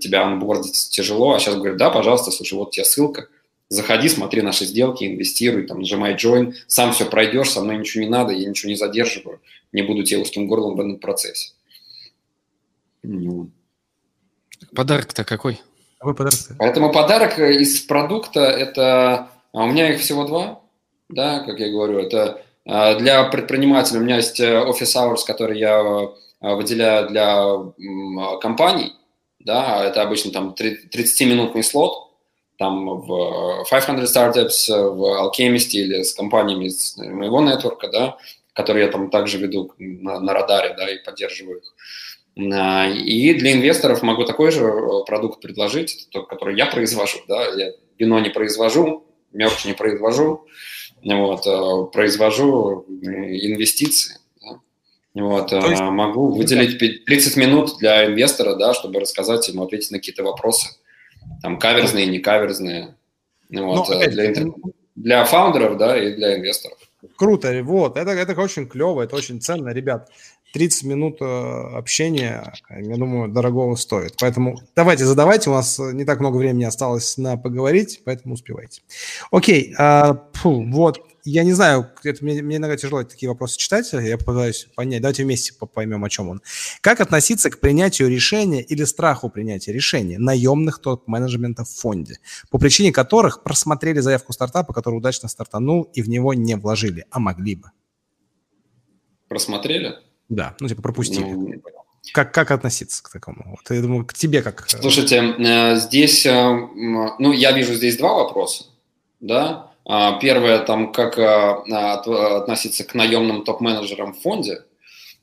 тебя 0.00 0.22
анбордить 0.22 0.88
тяжело, 0.90 1.34
а 1.34 1.38
сейчас 1.38 1.56
говорят, 1.56 1.76
да, 1.76 1.90
пожалуйста, 1.90 2.30
слушай, 2.30 2.54
вот 2.54 2.70
тебе 2.70 2.86
ссылка, 2.86 3.28
заходи, 3.68 4.08
смотри 4.08 4.40
наши 4.40 4.64
сделки, 4.64 5.04
инвестируй, 5.04 5.66
там, 5.66 5.80
нажимай 5.80 6.14
join, 6.14 6.54
сам 6.66 6.94
все 6.94 7.04
пройдешь, 7.04 7.50
со 7.50 7.60
мной 7.60 7.76
ничего 7.76 8.04
не 8.04 8.08
надо, 8.10 8.32
я 8.32 8.48
ничего 8.48 8.70
не 8.70 8.76
задерживаю, 8.76 9.42
не 9.70 9.82
буду 9.82 10.02
тебе 10.02 10.20
узким 10.20 10.46
горлом 10.46 10.76
в 10.76 10.80
этом 10.80 10.98
процессе. 10.98 11.50
Ну. 13.02 13.50
Подарок-то 14.74 15.24
какой? 15.24 15.60
Какой 15.98 16.14
подарок? 16.14 16.38
Поэтому 16.58 16.92
подарок 16.92 17.38
из 17.38 17.80
продукта 17.80 18.40
это 18.40 19.30
а 19.52 19.64
у 19.64 19.66
меня 19.66 19.92
их 19.92 20.00
всего 20.00 20.24
два, 20.24 20.60
да, 21.08 21.40
как 21.40 21.58
я 21.58 21.70
говорю, 21.70 21.98
это 21.98 22.42
а, 22.66 22.94
для 22.94 23.24
предпринимателя 23.24 23.98
у 23.98 24.02
меня 24.02 24.16
есть 24.16 24.38
э, 24.38 24.60
офис 24.60 24.94
hours, 24.94 25.20
который 25.26 25.58
я 25.58 25.80
а, 26.40 26.54
выделяю 26.54 27.08
для 27.08 28.38
компаний, 28.40 28.92
да, 29.40 29.84
это 29.84 30.02
обычно 30.02 30.30
там 30.30 30.54
30-минутный 30.56 31.64
слот, 31.64 32.10
там 32.58 33.00
в 33.00 33.64
500 33.68 33.98
Startups, 34.00 34.90
в 34.90 35.26
Alchemist 35.26 35.70
или 35.70 36.02
с 36.02 36.14
компаниями 36.14 36.66
из 36.66 36.96
моего 36.96 37.40
нетворка, 37.40 37.88
да, 37.88 38.18
которые 38.52 38.86
я 38.86 38.92
там 38.92 39.10
также 39.10 39.38
веду 39.38 39.72
на, 39.78 40.20
на 40.20 40.32
радаре, 40.32 40.74
да, 40.76 40.88
и 40.88 41.02
поддерживаю 41.02 41.58
их. 41.58 41.74
А, 42.36 42.88
и 42.88 43.34
для 43.34 43.52
инвесторов 43.52 44.02
могу 44.02 44.24
такой 44.24 44.50
же 44.50 44.64
э, 44.64 45.04
продукт 45.06 45.40
предложить, 45.40 46.08
тот, 46.10 46.28
который 46.28 46.56
я 46.56 46.66
произвожу. 46.66 47.18
Да? 47.28 47.46
Я 47.54 47.72
вино 47.98 48.20
не 48.20 48.30
произвожу, 48.30 49.04
мерч 49.32 49.64
не 49.64 49.74
произвожу, 49.74 50.46
вот, 51.02 51.46
э, 51.46 51.92
произвожу 51.92 52.86
инвестиции. 52.88 54.16
Вот, 55.12 55.50
есть, 55.50 55.80
могу 55.80 56.30
выделить 56.30 57.04
30 57.04 57.36
минут 57.36 57.78
для 57.78 58.06
инвестора, 58.06 58.54
да, 58.54 58.72
чтобы 58.74 59.00
рассказать 59.00 59.48
ему, 59.48 59.64
ответить 59.64 59.90
на 59.90 59.98
какие-то 59.98 60.22
вопросы, 60.22 60.68
там, 61.42 61.58
каверзные, 61.58 62.06
не 62.06 62.20
каверзные, 62.20 62.94
вот, 63.50 63.88
Но, 63.88 64.06
для, 64.06 64.26
интер... 64.28 64.52
для 64.94 65.24
фаундеров, 65.24 65.76
да, 65.78 65.98
и 65.98 66.14
для 66.14 66.36
инвесторов. 66.36 66.78
Круто, 67.16 67.60
вот, 67.64 67.96
это, 67.96 68.10
это 68.10 68.40
очень 68.40 68.68
клево, 68.68 69.02
это 69.02 69.16
очень 69.16 69.40
ценно, 69.40 69.70
ребят. 69.70 70.08
30 70.52 70.84
минут 70.84 71.18
э, 71.20 71.24
общения, 71.24 72.52
я 72.68 72.96
думаю, 72.96 73.30
дорогого 73.30 73.76
стоит. 73.76 74.14
Поэтому 74.20 74.60
давайте, 74.74 75.04
задавайте, 75.04 75.50
у 75.50 75.54
нас 75.54 75.78
не 75.78 76.04
так 76.04 76.20
много 76.20 76.36
времени 76.36 76.64
осталось 76.64 77.16
на 77.16 77.36
поговорить, 77.36 78.02
поэтому 78.04 78.34
успевайте. 78.34 78.82
Окей, 79.30 79.74
а, 79.78 80.28
фу, 80.34 80.64
вот, 80.70 81.00
я 81.24 81.44
не 81.44 81.52
знаю, 81.52 81.90
это 82.02 82.24
мне, 82.24 82.42
мне 82.42 82.56
иногда 82.56 82.76
тяжело 82.76 83.04
такие 83.04 83.28
вопросы 83.28 83.58
читать, 83.58 83.92
я 83.92 84.18
попытаюсь 84.18 84.68
понять, 84.74 85.02
давайте 85.02 85.24
вместе 85.24 85.52
поймем, 85.52 86.04
о 86.04 86.10
чем 86.10 86.28
он. 86.30 86.42
Как 86.80 87.00
относиться 87.00 87.50
к 87.50 87.60
принятию 87.60 88.08
решения 88.08 88.62
или 88.62 88.84
страху 88.84 89.28
принятия 89.28 89.72
решения 89.72 90.18
наемных 90.18 90.80
топ-менеджментов 90.80 91.68
в 91.68 91.78
фонде, 91.78 92.18
по 92.50 92.58
причине 92.58 92.92
которых 92.92 93.42
просмотрели 93.42 94.00
заявку 94.00 94.32
стартапа, 94.32 94.72
который 94.72 94.96
удачно 94.96 95.28
стартанул 95.28 95.82
и 95.94 96.02
в 96.02 96.08
него 96.08 96.34
не 96.34 96.56
вложили, 96.56 97.04
а 97.10 97.20
могли 97.20 97.56
бы? 97.56 97.70
Просмотрели? 99.28 100.09
Да, 100.30 100.54
ну 100.60 100.68
типа 100.68 100.80
пропустили. 100.80 101.24
Ну, 101.24 101.60
как, 102.12 102.32
как 102.32 102.50
относиться 102.50 103.02
к 103.02 103.10
такому? 103.10 103.44
Вот, 103.46 103.74
я 103.74 103.82
думаю, 103.82 104.06
к 104.06 104.14
тебе 104.14 104.42
как... 104.42 104.66
Э, 104.72 104.80
Слушайте, 104.80 105.34
э, 105.38 105.76
здесь, 105.76 106.24
э, 106.24 106.32
ну, 106.32 107.32
я 107.32 107.52
вижу 107.52 107.74
здесь 107.74 107.98
два 107.98 108.14
вопроса, 108.14 108.64
да. 109.20 109.66
А, 109.84 110.18
первое, 110.20 110.60
там, 110.60 110.92
как 110.92 111.18
относиться 111.18 112.84
к 112.84 112.94
наемным 112.94 113.44
топ-менеджерам 113.44 114.12
в 114.12 114.20
фонде, 114.20 114.62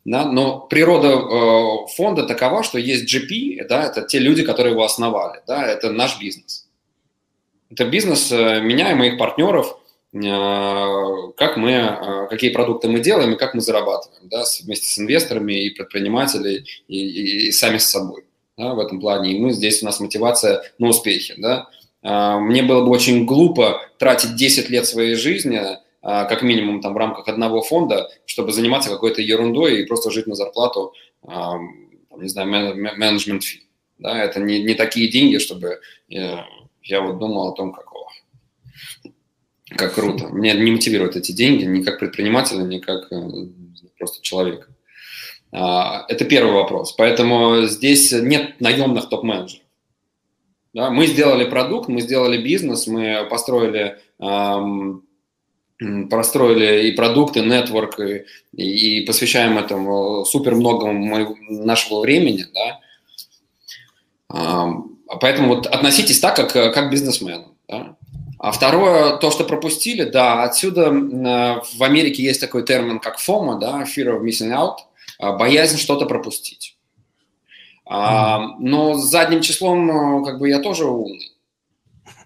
да, 0.04 0.26
но 0.26 0.60
природа 0.60 1.86
фонда 1.96 2.24
такова, 2.24 2.64
что 2.64 2.78
есть 2.78 3.14
GP, 3.14 3.66
да, 3.68 3.84
это 3.84 4.02
те 4.02 4.20
люди, 4.20 4.44
которые 4.44 4.74
его 4.74 4.84
основали, 4.84 5.42
да, 5.48 5.66
это 5.66 5.92
наш 5.92 6.20
бизнес. 6.20 6.68
Это 7.70 7.86
бизнес 7.86 8.32
меня 8.32 8.92
и 8.92 8.96
моих 8.96 9.18
партнеров– 9.18 9.78
как 10.14 11.58
мы, 11.58 11.72
э, 11.72 12.28
какие 12.30 12.52
продукты 12.52 12.88
мы 12.88 13.00
делаем 13.00 13.34
и 13.34 13.38
как 13.38 13.54
мы 13.54 13.62
зарабатываем, 13.62 14.30
да, 14.30 14.44
вместе 14.64 14.88
с 14.88 15.00
инвесторами 15.00 15.54
и 15.54 15.70
предпринимателями 15.70 16.66
и, 16.88 16.98
и, 16.98 17.48
и 17.48 17.52
сами 17.52 17.78
с 17.78 17.90
собой, 17.90 18.24
да, 18.58 18.74
в 18.74 18.80
этом 18.80 19.02
плане. 19.02 19.34
И 19.34 19.40
мы 19.40 19.52
здесь 19.52 19.84
у 19.84 19.86
нас 19.86 20.00
мотивация 20.00 20.64
на 20.80 20.88
успехе, 20.88 21.36
да. 21.38 21.68
Э, 22.04 22.40
мне 22.40 22.64
было 22.64 22.86
бы 22.86 22.90
очень 22.90 23.26
глупо 23.26 23.82
тратить 23.98 24.36
10 24.36 24.70
лет 24.70 24.86
своей 24.86 25.16
жизни, 25.16 25.62
как 26.00 26.42
минимум 26.42 26.80
там 26.80 26.94
в 26.94 26.98
рамках 26.98 27.28
одного 27.28 27.62
фонда, 27.62 28.10
чтобы 28.26 28.54
заниматься 28.54 28.90
какой-то 28.90 29.22
ерундой 29.22 29.82
и 29.82 29.86
просто 29.86 30.10
жить 30.10 30.26
на 30.26 30.36
зарплату, 30.36 30.94
не 31.26 32.30
знаю, 32.30 32.48
менеджмент 32.48 33.44
фи. 33.44 33.64
Да, 33.98 34.24
это 34.24 34.40
не, 34.40 34.64
не 34.64 34.74
такие 34.76 35.10
деньги, 35.10 35.38
чтобы 35.38 35.82
я 36.88 37.02
вот 37.02 37.18
думал 37.18 37.50
о 37.50 37.56
том, 37.56 37.74
как 37.74 37.87
как 39.76 39.96
круто. 39.96 40.28
Меня 40.28 40.54
не 40.54 40.72
мотивируют 40.72 41.16
эти 41.16 41.32
деньги 41.32 41.66
ни 41.66 41.84
как 41.84 42.00
предпринимателя, 42.00 42.62
ни 42.62 42.80
как 42.80 43.12
э, 43.12 43.48
просто 43.98 44.22
человека. 44.22 44.68
А, 45.52 46.06
это 46.08 46.26
первый 46.26 46.54
вопрос. 46.54 46.94
Поэтому 46.94 47.64
здесь 47.64 48.12
нет 48.12 48.60
наемных 48.62 49.10
топ-менеджеров. 49.10 49.64
Да, 50.74 50.90
мы 50.90 51.08
сделали 51.08 51.50
продукт, 51.50 51.90
мы 51.90 52.02
сделали 52.02 52.42
бизнес, 52.42 52.88
мы 52.88 53.26
построили, 53.30 53.98
эм, 54.20 55.04
простроили 56.10 56.90
и 56.90 56.92
продукты, 56.92 57.42
нетворк, 57.42 58.00
и, 58.00 58.26
и 58.54 59.06
посвящаем 59.06 59.58
этому 59.58 60.24
супер 60.26 60.56
много 60.56 60.92
нашего 61.50 62.02
времени. 62.02 62.46
Да? 62.54 62.80
Эм, 64.34 65.00
поэтому 65.20 65.56
вот 65.56 65.66
относитесь 65.66 66.20
так, 66.20 66.36
как, 66.36 66.52
как 66.52 66.92
бизнесмен. 66.92 67.46
Да? 67.68 67.98
А 68.40 68.52
второе, 68.52 69.18
то, 69.18 69.32
что 69.32 69.44
пропустили, 69.44 70.04
да, 70.04 70.44
отсюда 70.44 70.92
в 70.92 71.84
Америке 71.84 72.24
есть 72.24 72.40
такой 72.40 72.64
термин, 72.64 73.00
как 73.00 73.20
FOMO, 73.20 73.60
да, 73.60 73.84
Fear 73.84 74.18
of 74.18 74.22
Missing 74.22 74.54
Out, 74.54 74.76
а, 75.20 75.34
боязнь 75.34 75.78
что-то 75.78 76.06
пропустить. 76.06 76.78
Mm-hmm. 77.90 78.56
Но 78.60 78.96
с 78.96 79.10
задним 79.10 79.42
числом 79.42 80.24
как 80.24 80.40
бы 80.40 80.50
я 80.50 80.60
тоже 80.60 80.86
умный. 80.86 81.32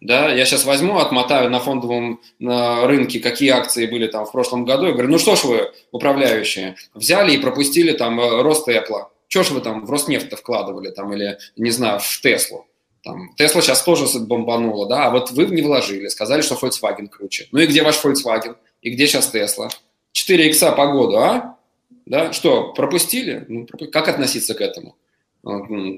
Да, 0.01 0.33
я 0.33 0.45
сейчас 0.45 0.65
возьму, 0.65 0.97
отмотаю 0.97 1.51
на 1.51 1.59
фондовом 1.59 2.21
на 2.39 2.87
рынке, 2.87 3.19
какие 3.19 3.51
акции 3.51 3.85
были 3.85 4.07
там 4.07 4.25
в 4.25 4.31
прошлом 4.31 4.65
году, 4.65 4.87
и 4.87 4.93
говорю, 4.93 5.09
ну 5.09 5.19
что 5.19 5.35
ж 5.35 5.43
вы, 5.43 5.71
управляющие, 5.91 6.75
взяли 6.95 7.33
и 7.33 7.37
пропустили 7.37 7.91
там 7.91 8.19
э, 8.19 8.41
рост 8.41 8.67
Apple. 8.67 9.05
Что 9.27 9.43
ж 9.43 9.51
вы 9.51 9.61
там 9.61 9.85
в 9.85 9.91
Роснефть 9.91 10.33
вкладывали 10.35 10.89
там 10.89 11.13
или, 11.13 11.37
не 11.55 11.69
знаю, 11.69 11.99
в 11.99 12.21
Теслу? 12.21 12.65
Там, 13.03 13.33
Тесла 13.35 13.61
сейчас 13.61 13.81
тоже 13.81 14.05
бомбанула, 14.19 14.87
да, 14.87 15.07
а 15.07 15.09
вот 15.09 15.31
вы 15.31 15.47
не 15.47 15.63
вложили, 15.63 16.07
сказали, 16.07 16.41
что 16.41 16.55
Volkswagen 16.55 17.07
круче. 17.07 17.47
Ну 17.51 17.59
и 17.59 17.65
где 17.65 17.81
ваш 17.81 18.03
Volkswagen? 18.03 18.55
И 18.81 18.91
где 18.91 19.07
сейчас 19.07 19.27
Тесла? 19.27 19.69
4 20.11 20.49
икса 20.49 20.71
по 20.71 20.87
году, 20.87 21.17
а? 21.17 21.57
Да, 22.05 22.31
что, 22.33 22.73
пропустили? 22.73 23.45
Ну, 23.47 23.67
как 23.91 24.07
относиться 24.07 24.53
к 24.53 24.61
этому? 24.61 24.95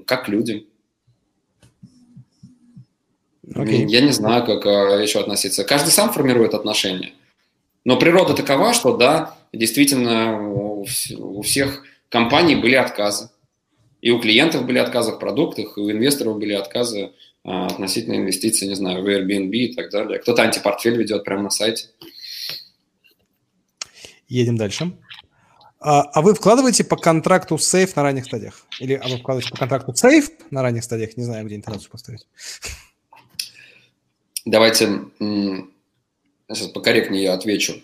Как 0.05 0.25
к 0.25 0.29
людям? 0.29 0.63
Okay. 3.45 3.85
Я 3.87 4.01
не 4.01 4.11
знаю, 4.11 4.45
как 4.45 4.65
а, 4.65 5.01
еще 5.01 5.19
относиться. 5.19 5.65
Каждый 5.65 5.89
сам 5.89 6.13
формирует 6.13 6.53
отношения. 6.53 7.11
Но 7.83 7.97
природа 7.97 8.33
такова, 8.33 8.73
что 8.73 8.95
да, 8.95 9.35
действительно 9.51 10.49
у 10.49 11.41
всех 11.41 11.83
компаний 12.07 12.55
были 12.55 12.75
отказы. 12.75 13.29
И 14.03 14.11
у 14.11 14.19
клиентов 14.19 14.65
были 14.65 14.79
отказы 14.79 15.13
в 15.13 15.17
продуктах, 15.17 15.77
и 15.77 15.79
у 15.79 15.89
инвесторов 15.89 16.37
были 16.37 16.51
отказы 16.51 17.13
а, 17.45 17.67
относительно 17.67 18.15
инвестиций, 18.15 18.67
не 18.67 18.75
знаю, 18.75 19.01
в 19.01 19.07
Airbnb 19.07 19.51
и 19.51 19.73
так 19.73 19.91
далее. 19.91 20.19
Кто-то 20.19 20.41
антипортфель 20.41 20.97
ведет 20.97 21.23
прямо 21.23 21.43
на 21.43 21.49
сайте. 21.49 21.87
Едем 24.27 24.57
дальше. 24.57 24.91
А, 25.79 26.01
а 26.01 26.21
вы 26.21 26.33
вкладываете 26.33 26.83
по 26.83 26.97
контракту 26.97 27.57
сейф 27.57 27.95
на 27.95 28.03
ранних 28.03 28.25
стадиях? 28.25 28.67
Или 28.81 28.95
а 28.95 29.07
вы 29.07 29.19
вкладываете 29.19 29.51
по 29.51 29.57
контракту 29.57 29.95
сейф 29.95 30.31
на 30.51 30.61
ранних 30.61 30.83
стадиях? 30.83 31.15
Не 31.15 31.23
знаю, 31.23 31.45
где 31.45 31.55
интонацию 31.55 31.89
поставить. 31.89 32.27
Давайте 34.43 34.99
сейчас 36.49 36.67
покорректнее 36.73 37.23
я 37.23 37.35
отвечу. 37.35 37.75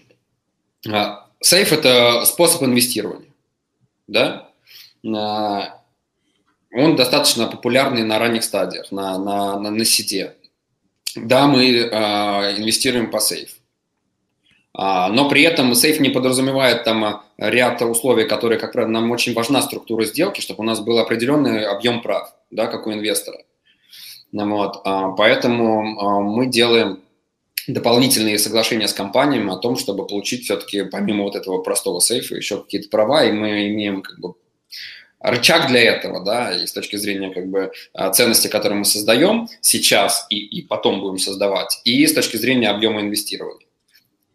А, 0.86 1.30
сейф– 1.40 1.72
это 1.74 2.26
способ 2.26 2.64
инвестирования. 2.64 3.30
Да? 4.08 4.52
А, 6.72 6.80
он 6.80 6.96
достаточно 6.96 7.48
популярный 7.48 8.04
на 8.04 8.20
ранних 8.20 8.44
стадиях, 8.44 8.92
на, 8.92 9.18
на, 9.18 9.60
на, 9.60 9.72
на 9.72 9.86
сиде. 9.86 10.36
Да, 11.16 11.48
мы 11.48 11.66
э, 11.66 11.90
инвестируем 12.58 13.10
по 13.10 13.20
сейф. 13.20 13.56
А, 14.74 15.10
но 15.10 15.28
при 15.28 15.42
этом 15.42 15.74
сейф 15.74 16.00
не 16.00 16.10
подразумевает 16.10 16.84
там 16.84 17.24
ряд 17.38 17.82
условий, 17.82 18.26
которые, 18.26 18.60
как 18.60 18.72
правило, 18.72 18.92
нам 18.92 19.12
очень 19.12 19.34
важна 19.34 19.62
структура 19.62 20.06
сделки, 20.06 20.42
чтобы 20.42 20.62
у 20.62 20.66
нас 20.66 20.80
был 20.80 21.00
определенный 21.00 21.66
объем 21.66 22.02
прав, 22.02 22.34
да, 22.52 22.68
как 22.68 22.88
у 22.88 22.94
инвестора. 22.94 23.44
Вот, 24.32 24.82
а, 24.86 25.10
поэтому 25.12 26.00
а, 26.00 26.20
мы 26.20 26.46
делаем 26.46 27.00
дополнительные 27.68 28.38
соглашения 28.38 28.88
с 28.88 28.94
компаниями 28.94 29.52
о 29.52 29.58
том, 29.58 29.76
чтобы 29.76 30.06
получить 30.06 30.44
все-таки 30.44 30.84
помимо 30.84 31.24
вот 31.24 31.36
этого 31.36 31.62
простого 31.62 32.00
сейфа 32.00 32.36
еще 32.36 32.62
какие-то 32.62 32.90
права, 32.90 33.26
и 33.26 33.32
мы 33.32 33.68
имеем 33.70 34.02
как 34.02 34.20
бы 34.20 34.34
рычаг 35.20 35.68
для 35.68 35.82
этого, 35.82 36.24
да, 36.24 36.52
и 36.56 36.66
с 36.66 36.74
точки 36.74 36.96
зрения 36.96 37.34
как 37.34 37.48
бы 37.48 37.72
а, 37.94 38.10
ценности, 38.12 38.48
которые 38.48 38.80
мы 38.80 38.86
создаем 38.86 39.48
сейчас 39.62 40.26
и, 40.30 40.38
и 40.38 40.62
потом 40.62 41.02
будем 41.02 41.18
создавать, 41.18 41.82
и 41.84 42.06
с 42.06 42.14
точки 42.14 42.38
зрения 42.38 42.70
объема 42.70 43.02
инвестирования. 43.02 43.68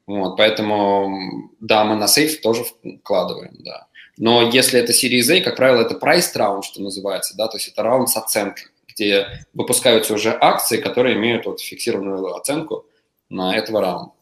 Вот, 0.06 0.36
поэтому, 0.36 1.51
да, 1.61 1.85
мы 1.85 1.97
на 1.97 2.09
сейф 2.09 2.40
тоже 2.43 2.65
вкладываем, 3.01 3.56
да. 3.61 3.86
Но 4.16 4.51
если 4.51 4.78
это 4.78 4.93
Series 4.93 5.32
A, 5.32 5.40
как 5.43 5.56
правило, 5.56 5.81
это 5.81 5.94
price 5.94 6.35
round, 6.36 6.62
что 6.62 6.82
называется, 6.82 7.35
да, 7.36 7.48
то 7.48 7.56
есть 7.56 7.69
это 7.69 7.82
раунд 7.82 8.11
с 8.11 8.16
оценкой, 8.16 8.66
где 8.86 9.47
выпускаются 9.55 10.15
уже 10.15 10.36
акции, 10.39 10.77
которые 10.77 11.16
имеют 11.16 11.47
вот 11.47 11.61
фиксированную 11.61 12.35
оценку 12.36 12.86
на 13.31 13.56
этого 13.56 13.81
раунда. 13.81 14.12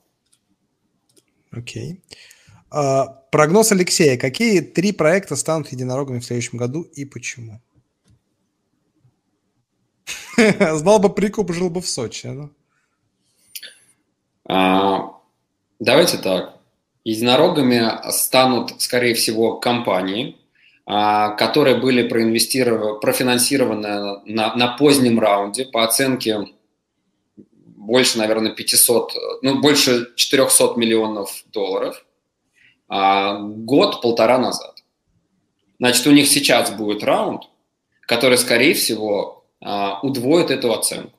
Окей. 1.50 1.92
Okay. 1.92 1.98
А, 2.70 3.21
прогноз 3.32 3.72
Алексея. 3.72 4.16
Какие 4.16 4.60
три 4.60 4.92
проекта 4.92 5.34
станут 5.34 5.72
единорогами 5.72 6.20
в 6.20 6.24
следующем 6.24 6.58
году 6.58 6.82
и 6.82 7.04
почему? 7.04 7.60
Знал 10.36 11.00
бы 11.00 11.12
прикуп, 11.12 11.52
жил 11.52 11.70
бы 11.70 11.80
в 11.80 11.88
Сочи. 11.88 12.26
Ну. 12.26 12.50
А, 14.48 15.14
давайте 15.80 16.18
так. 16.18 16.58
Единорогами 17.04 18.10
станут, 18.12 18.80
скорее 18.80 19.14
всего, 19.14 19.56
компании, 19.56 20.36
а, 20.84 21.30
которые 21.30 21.76
были 21.80 22.06
проинвестированы, 22.06 23.00
профинансированы 23.00 24.20
на, 24.26 24.54
на 24.54 24.76
позднем 24.76 25.18
раунде 25.18 25.64
по 25.64 25.84
оценке 25.84 26.48
больше, 27.36 28.18
наверное, 28.18 28.52
500, 28.52 29.14
ну, 29.42 29.60
больше 29.60 30.12
400 30.16 30.74
миллионов 30.76 31.44
долларов 31.50 32.04
а, 32.94 33.38
год-полтора 33.38 34.36
назад. 34.36 34.84
Значит, 35.78 36.06
у 36.06 36.10
них 36.10 36.28
сейчас 36.28 36.70
будет 36.70 37.02
раунд, 37.02 37.44
который, 38.02 38.36
скорее 38.36 38.74
всего, 38.74 39.46
а, 39.62 39.98
удвоит 40.02 40.50
эту 40.50 40.74
оценку. 40.74 41.18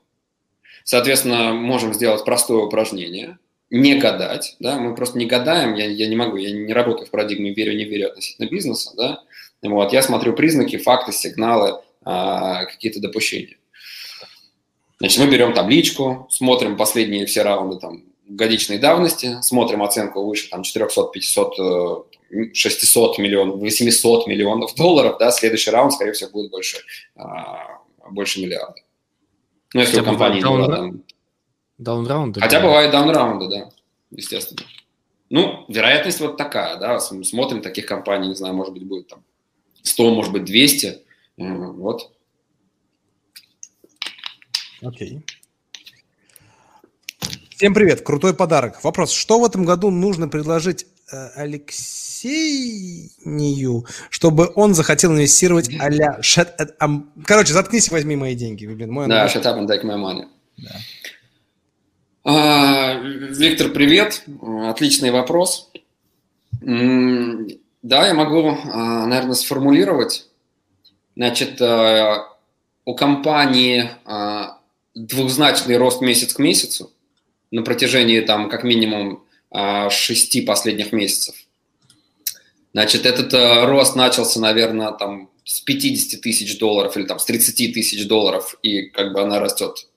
Соответственно, 0.84 1.54
можем 1.54 1.96
сделать 1.96 2.24
простое 2.26 2.60
упражнение, 2.60 3.40
не 3.72 3.96
гадать, 3.96 4.56
да, 4.60 4.78
мы 4.78 4.94
просто 4.94 5.18
не 5.18 5.26
гадаем, 5.26 5.74
я, 5.74 5.88
я 5.88 6.08
не 6.08 6.16
могу, 6.16 6.38
я 6.38 6.52
не 6.52 6.72
работаю 6.72 7.08
в 7.08 7.10
парадигме 7.10 7.56
верю, 7.56 7.76
не 7.76 7.86
верю 7.86 8.10
относительно 8.10 8.48
бизнеса, 8.48 8.92
да, 8.96 9.24
вот, 9.64 9.94
я 9.94 10.04
смотрю 10.04 10.34
признаки, 10.34 10.78
факты, 10.78 11.12
сигналы, 11.12 11.82
а, 12.06 12.66
какие-то 12.66 13.00
допущения. 13.00 13.58
Значит, 15.00 15.26
мы 15.26 15.32
берем 15.32 15.54
табличку, 15.54 16.28
смотрим 16.30 16.78
последние 16.78 17.26
все 17.26 17.42
раунды 17.42 17.80
там 17.80 18.04
годичной 18.28 18.78
давности, 18.78 19.42
смотрим 19.42 19.84
оценку 19.84 20.26
выше 20.26 20.50
там 20.50 20.64
400, 20.64 21.04
500, 21.14 22.08
600 22.54 23.18
миллионов, 23.18 23.60
800 23.60 24.28
миллионов 24.28 24.76
долларов, 24.76 25.18
да, 25.20 25.32
следующий 25.32 25.72
раунд, 25.72 25.94
скорее 25.94 26.14
всего, 26.14 26.32
будет 26.32 26.52
больше, 26.52 26.78
а, 27.16 27.82
больше 28.10 28.42
миллиарда. 28.42 28.82
Ну, 29.74 29.82
если 29.82 29.98
Хотя 29.98 30.04
у 30.04 30.06
компании 30.06 30.42
даун, 30.42 30.72
там... 30.72 31.04
Даунраунды? 31.78 32.40
Хотя 32.40 32.60
да. 32.60 32.66
бывает 32.66 32.92
даунраунды, 32.92 33.48
да, 33.50 33.70
естественно. 34.12 34.62
Ну, 35.30 35.66
вероятность 35.68 36.20
вот 36.20 36.38
такая, 36.38 36.78
да, 36.78 37.00
смотрим 37.00 37.62
таких 37.62 37.86
компаний, 37.86 38.28
не 38.28 38.36
знаю, 38.36 38.54
может 38.54 38.74
быть, 38.74 38.86
будет 38.86 39.08
там 39.08 39.24
100, 39.82 40.14
может 40.14 40.32
быть, 40.32 40.46
200, 40.46 41.02
вот. 41.38 42.12
Окей. 44.82 45.24
Всем 47.56 47.74
привет, 47.76 48.02
крутой 48.02 48.34
подарок. 48.34 48.84
Вопрос, 48.84 49.12
что 49.12 49.40
в 49.40 49.46
этом 49.46 49.64
году 49.64 49.92
нужно 49.92 50.28
предложить 50.28 50.88
э, 51.12 51.30
Алексею, 51.36 51.86
чтобы 54.10 54.52
он 54.56 54.74
захотел 54.74 55.12
инвестировать 55.12 55.70
а-ля... 55.80 56.20
Короче, 57.26 57.54
заткнись 57.54 57.90
и 57.90 57.92
возьми 57.92 58.16
мои 58.16 58.34
деньги. 58.34 58.66
Блин, 58.66 58.92
мой 58.92 59.08
да, 59.08 59.28
shut 59.28 59.44
up 59.44 59.60
and 59.60 59.68
take 59.68 59.84
my 59.84 59.98
money. 59.98 60.26
Да. 60.58 60.72
А, 62.24 62.96
Виктор, 62.96 63.70
привет. 63.70 64.24
Отличный 64.42 65.12
вопрос. 65.12 65.70
Да, 66.60 68.08
я 68.08 68.16
могу, 68.16 68.58
а, 68.66 69.06
наверное, 69.06 69.36
сформулировать. 69.36 70.28
Значит, 71.16 71.62
а, 71.62 72.30
у 72.84 72.96
компании 72.96 73.92
а, 74.06 74.58
двухзначный 74.96 75.78
рост 75.78 76.02
месяц 76.02 76.34
к 76.34 76.40
месяцу 76.40 76.93
на 77.54 77.62
протяжении 77.62 78.20
там 78.22 78.50
как 78.50 78.64
минимум 78.64 79.24
шести 79.90 80.42
последних 80.42 80.92
месяцев. 80.92 81.36
Значит, 82.74 83.06
этот 83.06 83.32
рост 83.70 83.96
начался, 83.96 84.40
наверное, 84.40 84.92
там 84.92 85.30
с 85.46 85.62
50 85.62 86.22
тысяч 86.22 86.58
долларов 86.58 86.98
или 86.98 87.06
там 87.06 87.20
с 87.20 87.26
30 87.26 87.74
тысяч 87.74 88.08
долларов, 88.08 88.56
и 88.64 88.84
как 88.90 89.14
бы 89.14 89.22
она 89.22 89.40
растет, 89.40 89.88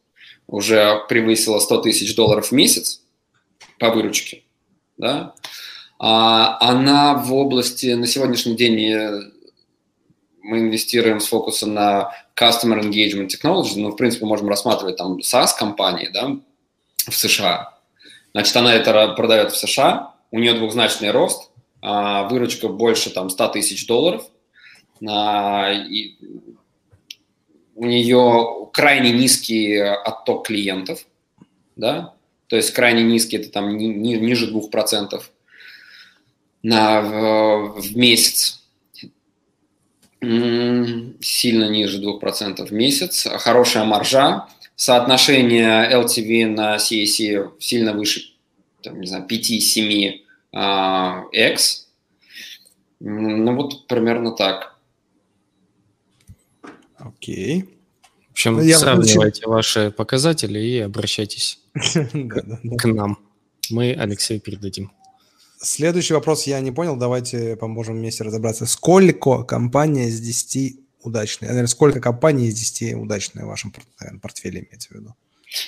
уже 0.47 1.05
превысила 1.09 1.59
100 1.59 1.81
тысяч 1.81 2.15
долларов 2.15 2.49
в 2.49 2.53
месяц 2.53 3.03
по 3.79 3.91
выручке, 3.91 4.43
да, 4.99 5.35
а 5.99 6.59
она 6.61 7.15
в 7.15 7.33
области, 7.33 7.95
на 7.95 8.07
сегодняшний 8.07 8.55
день 8.55 8.93
э, 8.93 9.31
мы 10.43 10.59
инвестируем 10.59 11.21
с 11.21 11.27
фокусом 11.27 11.73
на 11.73 12.13
Customer 12.39 12.81
Engagement 12.81 13.29
Technology, 13.29 13.73
ну, 13.77 13.91
в 13.91 13.97
принципе, 13.97 14.27
можем 14.27 14.49
рассматривать 14.49 14.97
там 14.97 15.19
SaaS-компании, 15.19 16.11
да, 16.13 16.39
в 17.07 17.15
США. 17.15 17.75
Значит, 18.33 18.57
она 18.57 18.75
это 18.75 19.09
продает 19.15 19.53
в 19.53 19.57
США, 19.57 20.15
у 20.31 20.39
нее 20.39 20.55
двухзначный 20.55 21.11
рост, 21.11 21.51
а, 21.81 22.29
выручка 22.29 22.69
больше 22.69 23.11
там 23.11 23.31
100 23.31 23.49
тысяч 23.49 23.87
долларов, 23.87 24.25
а, 25.07 25.73
и 25.73 26.17
у 27.75 27.85
нее 27.85 28.69
крайне 28.73 29.13
низкий 29.13 29.79
отток 29.79 30.47
клиентов, 30.47 31.07
да, 31.77 32.15
то 32.49 32.57
есть 32.57 32.73
крайне 32.73 33.03
низкий, 33.03 33.37
это 33.37 33.51
там 33.51 33.77
ни, 33.77 33.87
ни, 33.87 34.15
ниже 34.17 34.53
2%, 34.53 35.23
на, 36.63 37.01
в, 37.01 37.81
в 37.81 37.97
месяц. 37.97 38.63
Сильно 40.21 41.69
ниже 41.69 42.03
2% 42.03 42.67
в 42.67 42.73
месяц, 42.73 43.29
хорошая 43.39 43.85
маржа, 43.85 44.49
соотношение 44.77 45.91
LTV 45.93 46.47
на 46.47 46.77
CAC 46.77 47.53
сильно 47.59 47.93
выше, 47.93 48.21
там, 48.83 49.01
не 49.01 49.07
знаю, 49.07 49.27
5-7 49.27 50.21
а, 50.53 51.25
X. 51.33 51.89
Ну 53.01 53.57
вот 53.57 53.87
примерно 53.89 54.33
так. 54.33 54.79
Окей. 56.97 57.65
В 58.29 58.33
общем, 58.33 58.57
ну, 58.57 58.73
сравнивайте 58.75 59.43
получил... 59.43 59.51
ваши 59.51 59.91
показатели 59.91 60.59
и 60.59 60.79
обращайтесь 60.81 61.61
к 61.75 62.85
нам. 62.85 63.19
Мы 63.71 63.93
Алексею 63.95 64.41
передадим. 64.41 64.93
Следующий 65.59 66.13
вопрос 66.15 66.47
я 66.47 66.61
не 66.61 66.71
понял, 66.71 66.97
давайте 66.97 67.57
поможем 67.57 67.97
вместе 67.97 68.25
разобраться. 68.25 68.67
Сколько 68.67 69.43
компания 69.43 70.09
из 70.09 70.21
10 70.21 70.86
удачная? 71.07 71.49
Наверное, 71.49 71.69
сколько 71.69 72.01
компаний 72.01 72.49
из 72.49 72.55
10 72.55 72.95
удачная 72.95 73.45
в 73.45 73.49
вашем 73.49 73.73
портфеле 74.21 74.61
имеется 74.61 74.89
в 74.91 74.93
виду? 74.93 75.15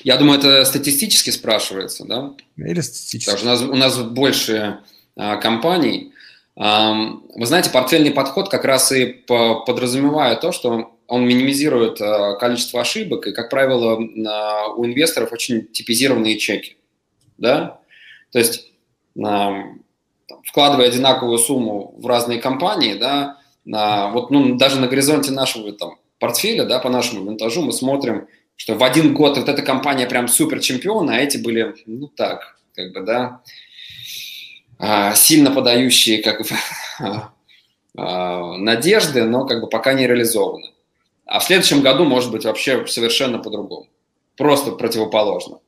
Я 0.02 0.16
думаю, 0.16 0.39
это 0.39 0.65
статистически 0.65 1.31
спрашивается, 1.31 2.05
да? 2.05 2.35
Или 2.56 2.81
статистически. 2.81 3.31
Потому 3.31 3.56
что 3.56 3.66
у 3.66 3.74
нас, 3.74 3.97
у 3.97 4.02
нас 4.02 4.10
больше 4.10 4.81
а, 5.16 5.36
компаний. 5.36 6.12
А, 6.56 6.93
вы 7.35 7.47
знаете, 7.47 7.70
портфельный 7.70 8.10
подход 8.10 8.48
как 8.48 8.65
раз 8.65 8.90
и 8.93 9.06
по, 9.06 9.60
подразумевает 9.65 10.40
то, 10.40 10.52
что 10.52 10.93
он 11.06 11.27
минимизирует 11.27 12.01
а, 12.01 12.35
количество 12.36 12.81
ошибок, 12.81 13.27
и, 13.27 13.32
как 13.32 13.48
правило, 13.48 13.98
а, 14.27 14.69
у 14.74 14.85
инвесторов 14.85 15.32
очень 15.32 15.66
типизированные 15.66 16.36
чеки, 16.39 16.77
да? 17.39 17.81
То 18.32 18.39
есть 18.39 18.73
там, 19.15 19.82
вкладывая 20.44 20.89
одинаковую 20.89 21.39
сумму 21.39 21.94
в 21.98 22.06
разные 22.06 22.40
компании, 22.40 22.94
да, 22.94 23.38
на, 23.69 24.09
вот 24.09 24.31
ну, 24.31 24.57
даже 24.57 24.81
на 24.81 24.89
горизонте 24.89 25.31
нашего 25.31 25.73
там, 25.73 25.99
портфеля, 26.19 26.65
да, 26.65 26.78
по 26.78 26.89
нашему 26.89 27.24
винтажу 27.24 27.62
мы 27.62 27.73
смотрим, 27.73 28.27
что 28.57 28.74
в 28.74 28.82
один 28.82 29.12
год 29.12 29.36
вот 29.36 29.49
эта 29.49 29.61
компания 29.61 30.07
прям 30.07 30.27
супер 30.27 30.61
чемпион, 30.61 31.11
а 31.11 31.19
эти 31.19 31.36
были, 31.36 31.74
ну 31.85 32.09
так, 32.09 32.59
как 32.74 32.95
бы, 32.95 33.03
да, 33.03 33.43
а, 34.78 35.15
сильно 35.15 35.51
подающие 35.51 36.23
как 36.23 36.40
бы 36.40 36.49
а, 37.99 38.57
надежды, 38.57 39.24
но 39.24 39.47
как 39.47 39.61
бы 39.61 39.69
пока 39.69 39.93
не 39.93 40.07
реализованы. 40.07 40.73
А 41.27 41.39
в 41.39 41.45
следующем 41.45 41.82
году 41.82 42.05
может 42.05 42.31
быть 42.31 42.47
вообще 42.47 42.86
совершенно 42.86 43.39
по-другому. 43.39 43.86
Просто 44.36 44.73
противоположно 44.73 45.59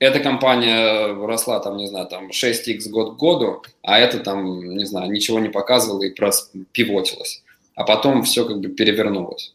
эта 0.00 0.18
компания 0.18 1.12
росла 1.12 1.60
там, 1.60 1.76
не 1.76 1.86
знаю, 1.86 2.06
там 2.06 2.30
6x 2.30 2.88
год 2.88 3.14
к 3.14 3.18
году, 3.18 3.62
а 3.82 3.98
это 3.98 4.18
там, 4.18 4.76
не 4.76 4.86
знаю, 4.86 5.12
ничего 5.12 5.38
не 5.38 5.50
показывало 5.50 6.02
и 6.02 6.10
просто 6.10 6.58
пивотилось. 6.72 7.42
А 7.76 7.84
потом 7.84 8.22
все 8.22 8.46
как 8.46 8.60
бы 8.60 8.68
перевернулось. 8.68 9.54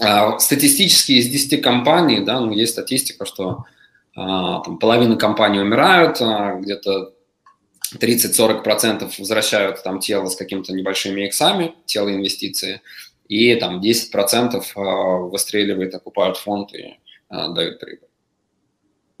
А, 0.00 0.38
статистически 0.38 1.12
из 1.12 1.28
10 1.28 1.60
компаний, 1.60 2.20
да, 2.20 2.40
ну, 2.40 2.52
есть 2.52 2.72
статистика, 2.72 3.26
что 3.26 3.64
а, 4.14 4.60
там, 4.60 4.78
половина 4.78 5.16
компаний 5.16 5.58
умирают, 5.58 6.18
а, 6.20 6.54
где-то 6.54 7.12
30-40% 7.98 9.10
возвращают 9.18 9.82
там 9.82 9.98
тело 9.98 10.28
с 10.28 10.36
какими-то 10.36 10.72
небольшими 10.72 11.26
иксами, 11.26 11.74
тело 11.86 12.08
инвестиции, 12.08 12.80
и 13.26 13.54
там 13.56 13.80
10% 13.80 14.62
а, 14.76 14.80
выстреливает, 15.26 15.92
окупают 15.92 16.36
фонд 16.36 16.72
и 16.72 16.96
а, 17.28 17.48
дают 17.48 17.80
прибыль. 17.80 18.11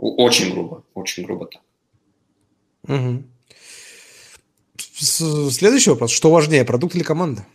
Очень 0.02 0.52
грубо, 0.52 0.82
очень 0.94 1.22
грубо 1.22 1.46
так. 1.46 1.62
Угу. 2.88 3.22
Следующий 4.98 5.90
вопрос. 5.90 6.10
Что 6.10 6.32
важнее, 6.32 6.64
продукт 6.64 6.96
или 6.96 7.04
команда? 7.04 7.46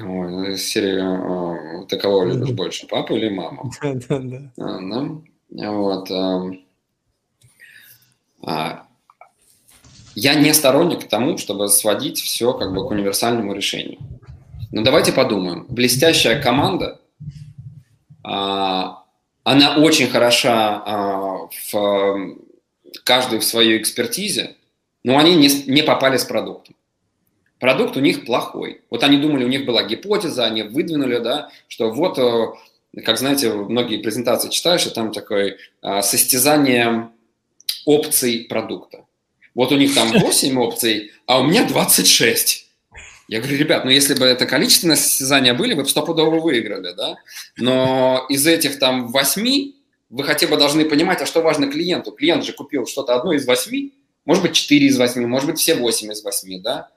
Ой, 0.00 0.56
серия 0.58 1.02
а, 1.02 1.84
«Ты 1.88 1.98
кого 1.98 2.22
любишь 2.22 2.52
больше, 2.52 2.86
папу 2.86 3.16
или 3.16 3.28
маму?» 3.28 3.72
Да, 3.82 3.94
да, 4.20 4.52
да. 5.48 5.70
Вот. 5.70 6.10
А, 8.44 8.86
я 10.14 10.34
не 10.36 10.54
сторонник 10.54 11.08
тому, 11.08 11.36
чтобы 11.36 11.68
сводить 11.68 12.20
все 12.20 12.52
как 12.52 12.72
бы 12.72 12.86
к 12.86 12.90
универсальному 12.92 13.52
решению. 13.54 13.98
Но 14.70 14.84
давайте 14.84 15.12
подумаем. 15.12 15.66
Блестящая 15.68 16.40
команда 16.40 17.00
а, 18.22 19.02
она 19.50 19.78
очень 19.78 20.08
хороша 20.08 20.82
а, 20.84 21.48
в 21.72 22.36
каждой 23.04 23.38
в 23.38 23.44
своей 23.44 23.78
экспертизе, 23.78 24.56
но 25.04 25.16
они 25.18 25.36
не, 25.36 25.48
не 25.66 25.82
попали 25.82 26.18
с 26.18 26.24
продуктом. 26.24 26.76
Продукт 27.58 27.96
у 27.96 28.00
них 28.00 28.26
плохой. 28.26 28.82
Вот 28.90 29.02
они 29.02 29.16
думали, 29.16 29.44
у 29.44 29.48
них 29.48 29.64
была 29.64 29.84
гипотеза, 29.84 30.44
они 30.44 30.64
выдвинули, 30.64 31.18
да, 31.18 31.50
что 31.66 31.90
вот 31.90 32.18
э, 32.18 33.00
как 33.02 33.16
знаете, 33.16 33.50
многие 33.50 34.02
презентации 34.02 34.50
читаешь, 34.50 34.86
и 34.86 34.90
там 34.90 35.12
такое 35.12 35.56
а, 35.80 36.02
состязание 36.02 37.08
опций 37.86 38.46
продукта. 38.50 39.06
Вот 39.54 39.72
у 39.72 39.76
них 39.76 39.94
там 39.94 40.08
8 40.12 40.58
опций, 40.58 41.12
а 41.24 41.40
у 41.40 41.44
меня 41.44 41.66
26. 41.66 42.67
Я 43.28 43.40
говорю, 43.40 43.58
ребят, 43.58 43.84
ну 43.84 43.90
если 43.90 44.14
бы 44.14 44.24
это 44.24 44.46
количественное 44.46 44.96
состязание 44.96 45.52
были, 45.52 45.74
вы 45.74 45.82
бы 45.82 45.88
стопудово 45.88 46.40
выиграли, 46.40 46.94
да? 46.94 47.16
Но 47.58 48.24
из 48.30 48.46
этих 48.46 48.78
там 48.78 49.08
8 49.08 49.72
вы 50.08 50.24
хотя 50.24 50.46
бы 50.46 50.56
должны 50.56 50.86
понимать, 50.86 51.20
а 51.20 51.26
что 51.26 51.42
важно 51.42 51.70
клиенту. 51.70 52.12
Клиент 52.12 52.44
же 52.44 52.54
купил 52.54 52.86
что-то 52.86 53.14
одно 53.14 53.34
из 53.34 53.46
8, 53.46 53.90
может 54.24 54.42
быть 54.42 54.54
4 54.54 54.86
из 54.86 54.98
8, 54.98 55.26
может 55.26 55.48
быть 55.48 55.58
все 55.58 55.74
8 55.74 56.12
из 56.12 56.24
8, 56.24 56.62
да? 56.62 56.88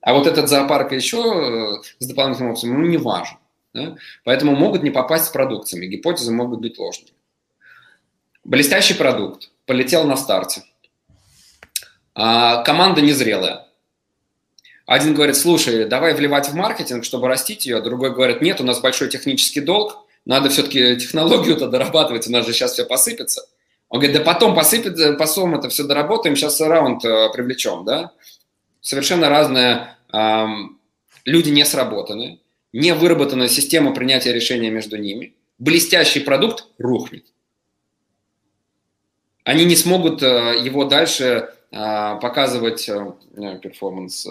А 0.00 0.12
вот 0.12 0.26
этот 0.26 0.48
зоопарк 0.48 0.92
еще 0.92 1.80
э, 1.80 1.82
с 1.98 2.06
дополнительным 2.06 2.52
опциями, 2.52 2.76
ну, 2.76 2.86
не 2.86 2.98
важен. 2.98 3.38
Да? 3.72 3.96
Поэтому 4.24 4.54
могут 4.54 4.82
не 4.82 4.90
попасть 4.90 5.26
с 5.26 5.30
продукциями, 5.30 5.86
гипотезы 5.86 6.30
могут 6.32 6.60
быть 6.60 6.78
ложными. 6.78 7.12
Блестящий 8.44 8.94
продукт, 8.94 9.50
полетел 9.64 10.04
на 10.04 10.16
старте. 10.16 10.62
А, 12.14 12.62
команда 12.64 13.00
незрелая. 13.00 13.66
Один 14.86 15.14
говорит, 15.14 15.36
слушай, 15.36 15.86
давай 15.86 16.14
вливать 16.14 16.48
в 16.48 16.54
маркетинг, 16.54 17.04
чтобы 17.04 17.28
растить 17.28 17.64
ее, 17.64 17.78
а 17.78 17.80
другой 17.80 18.12
говорит, 18.12 18.42
нет, 18.42 18.60
у 18.60 18.64
нас 18.64 18.80
большой 18.80 19.08
технический 19.08 19.60
долг, 19.60 20.06
надо 20.26 20.50
все-таки 20.50 20.96
технологию-то 20.96 21.68
дорабатывать, 21.68 22.26
у 22.28 22.32
нас 22.32 22.46
же 22.46 22.52
сейчас 22.52 22.72
все 22.72 22.84
посыпется. 22.84 23.46
Он 23.88 24.00
говорит, 24.00 24.16
да 24.16 24.24
потом 24.24 24.54
посыпется, 24.54 25.14
потом 25.14 25.54
это 25.54 25.68
все 25.68 25.84
доработаем, 25.84 26.36
сейчас 26.36 26.60
раунд 26.60 27.04
э, 27.04 27.30
привлечем, 27.32 27.84
да? 27.84 28.12
Совершенно 28.80 29.28
разные 29.28 29.96
э, 30.12 30.46
люди 31.24 31.50
не 31.50 31.64
сработаны, 31.64 32.40
не 32.72 32.92
выработана 32.92 33.48
система 33.48 33.94
принятия 33.94 34.32
решения 34.32 34.70
между 34.70 34.96
ними, 34.96 35.34
блестящий 35.58 36.20
продукт 36.20 36.66
рухнет. 36.76 37.24
Они 39.44 39.64
не 39.64 39.76
смогут 39.76 40.22
э, 40.22 40.58
его 40.62 40.84
дальше 40.84 41.24
э, 41.24 41.54
показывать, 41.74 42.88
э, 42.88 43.58
перформанс, 43.60 44.26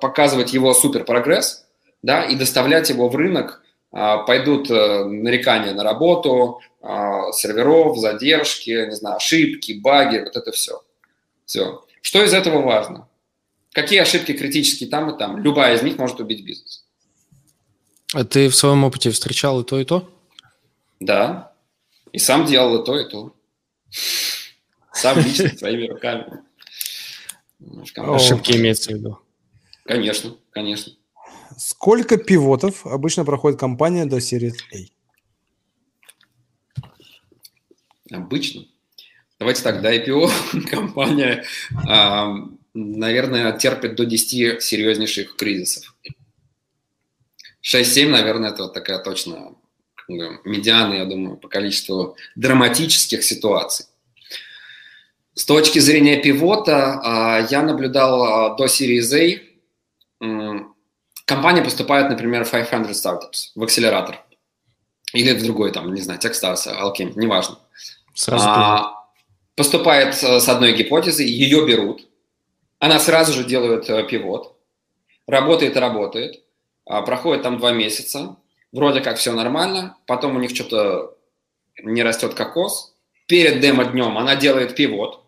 показывать 0.00 0.52
его 0.52 0.74
супер 0.74 1.04
прогресс, 1.04 1.66
да, 2.02 2.24
и 2.24 2.34
доставлять 2.34 2.90
его 2.90 3.08
в 3.08 3.14
рынок, 3.16 3.62
пойдут 3.90 4.68
нарекания 4.68 5.72
на 5.72 5.82
работу, 5.82 6.60
серверов, 6.80 7.96
задержки, 7.98 8.70
не 8.70 8.94
знаю, 8.94 9.16
ошибки, 9.16 9.80
баги, 9.80 10.18
вот 10.18 10.36
это 10.36 10.52
все. 10.52 10.82
Все. 11.44 11.84
Что 12.02 12.22
из 12.22 12.34
этого 12.34 12.60
важно? 12.62 13.08
Какие 13.72 14.00
ошибки 14.00 14.32
критические 14.32 14.88
там 14.88 15.10
и 15.10 15.18
там? 15.18 15.38
Любая 15.38 15.76
из 15.76 15.82
них 15.82 15.98
может 15.98 16.20
убить 16.20 16.44
бизнес. 16.44 16.84
А 18.12 18.24
ты 18.24 18.48
в 18.48 18.54
своем 18.56 18.84
опыте 18.84 19.10
встречал 19.10 19.60
и 19.60 19.64
то, 19.64 19.78
и 19.78 19.84
то? 19.84 20.10
Да. 21.00 21.52
И 22.12 22.18
сам 22.18 22.44
делал 22.46 22.82
и 22.82 22.84
то, 22.84 22.98
и 22.98 23.08
то. 23.08 23.34
Сам 24.92 25.18
лично, 25.18 25.48
своими 25.56 25.86
руками. 25.86 26.42
Ошибки 27.96 28.52
имеется 28.52 28.92
в 28.92 28.94
виду. 28.94 29.18
Конечно, 29.84 30.36
конечно. 30.50 30.92
Сколько 31.56 32.18
пивотов 32.18 32.86
обычно 32.86 33.24
проходит 33.24 33.58
компания 33.58 34.06
до 34.06 34.20
серии 34.20 34.54
A? 34.72 34.86
Обычно? 38.16 38.64
Давайте 39.38 39.62
так, 39.62 39.82
до 39.82 39.94
IPO 39.94 40.66
компания, 40.70 41.44
наверное, 42.74 43.56
терпит 43.56 43.94
до 43.94 44.04
10 44.04 44.62
серьезнейших 44.62 45.36
кризисов. 45.36 45.94
6-7, 47.62 48.08
наверное, 48.08 48.50
это 48.50 48.64
вот 48.64 48.74
такая 48.74 48.98
точно 48.98 49.54
медиана, 50.08 50.94
я 50.94 51.04
думаю, 51.04 51.36
по 51.36 51.48
количеству 51.48 52.16
драматических 52.34 53.22
ситуаций. 53.22 53.86
С 55.38 55.44
точки 55.44 55.78
зрения 55.78 56.20
пивота, 56.20 57.00
а, 57.00 57.46
я 57.48 57.62
наблюдал 57.62 58.22
а, 58.24 58.56
до 58.56 58.64
Series 58.64 59.40
A, 60.20 60.64
компания 61.26 61.62
поступает, 61.62 62.10
например, 62.10 62.44
в 62.44 62.50
500 62.50 62.90
Startups, 62.90 63.52
в 63.54 63.62
акселератор. 63.62 64.20
Или 65.12 65.32
в 65.38 65.42
другой, 65.44 65.70
там, 65.70 65.94
не 65.94 66.00
знаю, 66.00 66.18
Techstars, 66.18 66.66
Alchem, 66.66 67.12
неважно. 67.14 67.60
Сразу 68.14 68.44
а, 68.48 69.06
поступает 69.54 70.16
с 70.16 70.48
одной 70.48 70.72
гипотезой, 70.72 71.26
ее 71.26 71.64
берут, 71.64 72.08
она 72.80 72.98
сразу 72.98 73.32
же 73.32 73.44
делает 73.44 73.88
э, 73.88 74.02
pivot, 74.08 74.56
работает 75.28 75.76
и 75.76 75.78
работает, 75.78 76.42
а, 76.84 77.02
проходит 77.02 77.44
там 77.44 77.58
два 77.58 77.70
месяца, 77.70 78.34
вроде 78.72 79.00
как 79.02 79.18
все 79.18 79.32
нормально, 79.32 79.96
потом 80.04 80.34
у 80.34 80.40
них 80.40 80.50
что-то 80.50 81.16
не 81.80 82.02
растет 82.02 82.34
кокос, 82.34 82.96
перед 83.26 83.60
демо-днем 83.60 84.18
она 84.18 84.34
делает 84.34 84.74
pivot, 84.74 85.27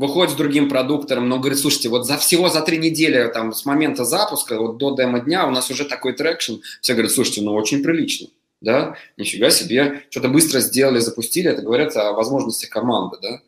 выходит 0.00 0.32
с 0.32 0.36
другим 0.36 0.68
продуктом, 0.68 1.28
но 1.28 1.38
говорит, 1.38 1.58
слушайте, 1.58 1.88
вот 1.88 2.06
за 2.06 2.16
всего 2.16 2.48
за 2.48 2.62
три 2.62 2.78
недели 2.78 3.30
там 3.32 3.52
с 3.52 3.64
момента 3.64 4.04
запуска 4.04 4.58
вот 4.58 4.78
до 4.78 4.96
демо-дня 4.96 5.46
у 5.46 5.50
нас 5.50 5.70
уже 5.70 5.84
такой 5.84 6.14
traction, 6.14 6.54
все 6.80 6.94
говорят, 6.94 7.12
слушайте, 7.12 7.42
ну 7.42 7.54
очень 7.54 7.82
прилично, 7.82 8.28
да, 8.60 8.96
нифига 9.16 9.50
себе, 9.50 10.02
что-то 10.10 10.28
быстро 10.28 10.60
сделали, 10.60 10.98
запустили, 10.98 11.50
это 11.50 11.62
говорят 11.62 11.96
о 11.96 12.12
возможностях 12.12 12.70
команды, 12.70 13.18
да, 13.22 13.40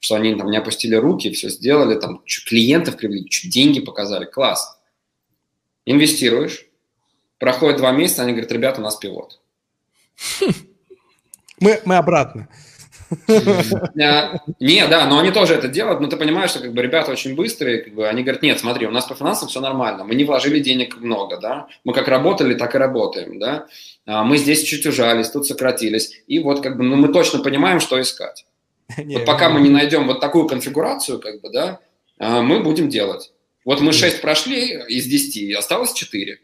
что 0.00 0.14
они 0.14 0.34
там 0.34 0.50
не 0.50 0.56
опустили 0.56 0.94
руки, 0.94 1.30
все 1.30 1.50
сделали, 1.50 1.98
там 1.98 2.22
клиентов 2.46 2.96
привели, 2.96 3.28
деньги 3.44 3.80
показали, 3.80 4.24
класс. 4.24 4.78
Инвестируешь, 5.84 6.66
Проходит 7.38 7.76
два 7.76 7.92
месяца, 7.92 8.22
они 8.22 8.32
говорят, 8.32 8.50
ребята, 8.52 8.80
у 8.80 8.84
нас 8.84 8.96
пилот. 8.96 9.40
Мы, 11.60 11.80
мы 11.84 11.96
обратно. 11.96 12.48
Не, 13.28 14.86
да, 14.88 15.06
но 15.06 15.18
они 15.18 15.30
тоже 15.30 15.54
это 15.54 15.68
делают, 15.68 16.00
но 16.00 16.08
ты 16.08 16.16
понимаешь, 16.16 16.50
что 16.50 16.60
как 16.60 16.72
бы 16.72 16.82
ребята 16.82 17.12
очень 17.12 17.34
быстрые, 17.34 17.78
как 17.78 17.94
бы, 17.94 18.08
они 18.08 18.22
говорят, 18.22 18.42
нет, 18.42 18.58
смотри, 18.58 18.86
у 18.86 18.90
нас 18.90 19.06
по 19.06 19.14
финансам 19.14 19.48
все 19.48 19.60
нормально, 19.60 20.04
мы 20.04 20.14
не 20.14 20.24
вложили 20.24 20.58
денег 20.58 20.96
много, 20.98 21.38
да, 21.38 21.68
мы 21.84 21.92
как 21.92 22.08
работали, 22.08 22.54
так 22.54 22.74
и 22.74 22.78
работаем, 22.78 23.38
да, 23.38 23.66
а 24.06 24.24
мы 24.24 24.38
здесь 24.38 24.62
чуть 24.62 24.86
ужались, 24.86 25.30
тут 25.30 25.46
сократились, 25.46 26.22
и 26.26 26.38
вот 26.38 26.62
как 26.62 26.76
бы, 26.76 26.84
ну, 26.84 26.96
мы 26.96 27.08
точно 27.08 27.40
понимаем, 27.40 27.80
что 27.80 28.00
искать. 28.00 28.46
Вот 28.96 29.24
пока 29.24 29.50
мы 29.50 29.60
не 29.60 29.70
найдем 29.70 30.06
вот 30.06 30.20
такую 30.20 30.46
конфигурацию, 30.46 31.18
как 31.18 31.40
бы, 31.40 31.50
да, 31.50 31.80
а, 32.18 32.42
мы 32.42 32.60
будем 32.60 32.88
делать. 32.88 33.32
Вот 33.64 33.80
мы 33.80 33.92
6 33.92 34.20
прошли 34.20 34.80
из 34.88 35.06
10, 35.06 35.56
осталось 35.56 35.92
4. 35.92 36.38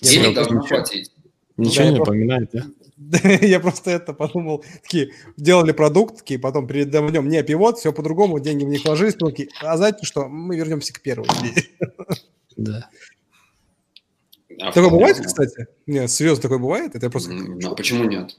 Денег 0.00 0.34
должны 0.34 0.62
платить. 0.62 1.10
Ничего 1.56 1.84
не 1.84 1.98
напоминает, 1.98 2.50
да? 2.52 2.64
Я 3.42 3.60
просто 3.60 3.90
это 3.90 4.14
подумал, 4.14 4.64
такие, 4.82 5.12
делали 5.36 5.72
продукт, 5.72 6.18
такие, 6.18 6.40
потом 6.40 6.66
перед 6.66 6.92
не 6.92 7.42
пивот, 7.42 7.78
все 7.78 7.92
по-другому, 7.92 8.40
деньги 8.40 8.64
в 8.64 8.68
них 8.68 8.84
вложились, 8.84 9.14
такие, 9.14 9.48
а 9.60 9.76
знаете 9.76 10.06
что, 10.06 10.28
мы 10.28 10.56
вернемся 10.56 10.92
к 10.92 11.00
первой 11.00 11.26
идее. 11.26 11.64
Да. 12.56 12.88
А 14.62 14.72
такое 14.72 14.88
бывает, 14.88 15.18
кстати? 15.18 15.66
Нет, 15.86 16.10
серьезно 16.10 16.40
такое 16.40 16.58
бывает? 16.58 16.94
Это 16.94 17.10
просто... 17.10 17.32
Ну, 17.32 17.74
почему 17.74 18.04
нет? 18.04 18.38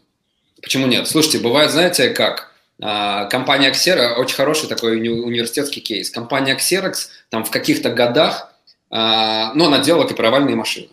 Почему 0.62 0.88
нет? 0.88 1.08
Слушайте, 1.08 1.40
бывает, 1.40 1.70
знаете, 1.70 2.10
как? 2.10 2.52
А, 2.82 3.26
компания 3.26 3.72
Xerox, 3.72 4.16
очень 4.16 4.36
хороший 4.36 4.68
такой 4.68 5.00
уни- 5.00 5.10
университетский 5.10 5.82
кейс. 5.82 6.10
Компания 6.10 6.58
Xerox 6.58 7.10
там 7.30 7.44
в 7.44 7.52
каких-то 7.52 7.92
годах, 7.92 8.56
а, 8.90 9.54
ну, 9.54 9.66
она 9.66 9.80
делала 9.80 10.08
копировальные 10.08 10.56
машины. 10.56 10.90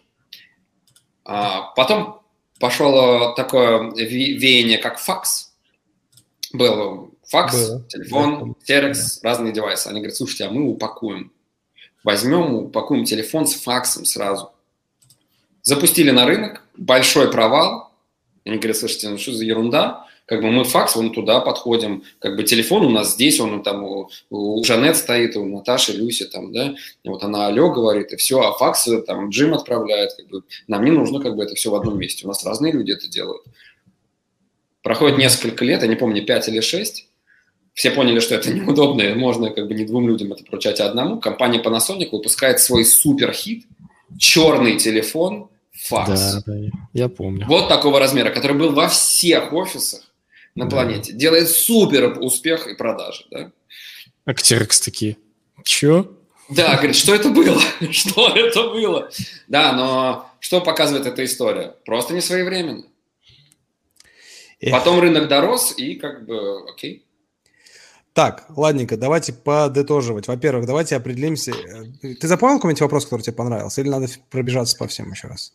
Потом 1.24 2.20
пошло 2.58 3.34
такое 3.34 3.90
веяние, 3.92 4.78
как 4.78 4.98
факс. 4.98 5.52
Был 6.52 7.14
факс, 7.26 7.54
Было. 7.54 7.84
телефон, 7.88 8.56
терекс, 8.64 9.20
разные 9.22 9.52
девайсы. 9.52 9.88
Они 9.88 10.00
говорят, 10.00 10.16
слушайте, 10.16 10.44
а 10.44 10.50
мы 10.50 10.68
упакуем. 10.68 11.32
Возьмем, 12.04 12.54
упакуем 12.54 13.04
телефон 13.04 13.46
с 13.46 13.54
факсом 13.54 14.04
сразу. 14.04 14.52
Запустили 15.62 16.10
на 16.10 16.26
рынок, 16.26 16.62
большой 16.76 17.30
провал. 17.32 17.92
Они 18.44 18.58
говорят, 18.58 18.76
слушайте, 18.76 19.08
ну 19.08 19.18
что 19.18 19.32
за 19.32 19.44
ерунда? 19.44 20.03
Как 20.26 20.40
бы 20.40 20.50
мы 20.50 20.64
факс, 20.64 20.96
вон 20.96 21.12
туда 21.12 21.40
подходим, 21.40 22.02
как 22.18 22.36
бы 22.36 22.44
телефон 22.44 22.86
у 22.86 22.90
нас 22.90 23.12
здесь, 23.12 23.40
он 23.40 23.62
там 23.62 23.84
у, 23.84 24.10
у 24.30 24.64
Жанет 24.64 24.96
стоит, 24.96 25.36
у 25.36 25.44
Наташи, 25.44 25.92
Люси 25.92 26.24
там, 26.24 26.52
да, 26.52 26.74
вот 27.04 27.22
она 27.24 27.46
алло 27.46 27.70
говорит, 27.70 28.12
и 28.12 28.16
все, 28.16 28.40
а 28.40 28.52
факс 28.52 28.88
там 29.06 29.28
Джим 29.28 29.54
отправляет, 29.54 30.14
как 30.14 30.28
бы 30.28 30.42
нам 30.66 30.84
не 30.84 30.90
нужно 30.90 31.20
как 31.20 31.36
бы 31.36 31.44
это 31.44 31.54
все 31.54 31.70
в 31.70 31.74
одном 31.74 31.98
месте, 31.98 32.24
у 32.24 32.28
нас 32.28 32.44
разные 32.44 32.72
люди 32.72 32.92
это 32.92 33.06
делают. 33.08 33.42
Проходит 34.82 35.18
несколько 35.18 35.64
лет, 35.64 35.82
я 35.82 35.88
не 35.88 35.96
помню, 35.96 36.24
5 36.24 36.48
или 36.48 36.60
6, 36.60 37.08
все 37.74 37.90
поняли, 37.90 38.20
что 38.20 38.34
это 38.34 38.50
неудобно, 38.52 39.02
и 39.02 39.14
можно 39.14 39.50
как 39.50 39.68
бы 39.68 39.74
не 39.74 39.84
двум 39.84 40.08
людям 40.08 40.32
это 40.32 40.42
поручать, 40.44 40.80
а 40.80 40.86
одному. 40.86 41.20
Компания 41.20 41.60
Panasonic 41.62 42.10
выпускает 42.12 42.60
свой 42.60 42.86
супер 42.86 43.32
хит, 43.32 43.66
черный 44.18 44.78
телефон, 44.78 45.50
факс. 45.72 46.08
Да, 46.08 46.42
да, 46.46 46.54
я 46.94 47.08
помню. 47.10 47.46
Вот 47.46 47.68
такого 47.68 47.98
размера, 47.98 48.30
который 48.30 48.56
был 48.56 48.72
во 48.72 48.88
всех 48.88 49.52
офисах 49.52 50.13
на 50.54 50.66
планете. 50.66 51.12
Делает 51.12 51.48
супер 51.48 52.18
успех 52.20 52.66
и 52.66 52.74
продажи, 52.74 53.24
да. 53.30 53.50
Актерекс 54.24 54.80
такие. 54.80 55.16
Чё? 55.64 56.16
Да, 56.48 56.76
говорит, 56.76 56.96
что 56.96 57.14
это 57.14 57.30
было? 57.30 57.60
что 57.90 58.28
это 58.36 58.70
было? 58.70 59.10
Да, 59.48 59.72
но 59.72 60.30
что 60.40 60.60
показывает 60.60 61.06
эта 61.06 61.24
история? 61.24 61.74
Просто 61.84 62.14
не 62.14 62.20
своевременно. 62.20 62.84
Потом 64.70 65.00
рынок 65.00 65.28
дорос, 65.28 65.74
и 65.76 65.94
как 65.94 66.24
бы 66.26 66.68
окей. 66.70 67.04
Так, 68.14 68.44
ладненько, 68.48 68.96
давайте 68.96 69.32
подытоживать. 69.32 70.28
Во-первых, 70.28 70.66
давайте 70.66 70.94
определимся. 70.96 71.52
Ты 72.00 72.28
запомнил 72.28 72.58
какой-нибудь 72.58 72.80
вопрос, 72.80 73.04
который 73.04 73.22
тебе 73.22 73.34
понравился, 73.34 73.80
или 73.80 73.88
надо 73.88 74.06
пробежаться 74.30 74.76
по 74.78 74.86
всем 74.86 75.10
еще 75.10 75.26
раз? 75.28 75.52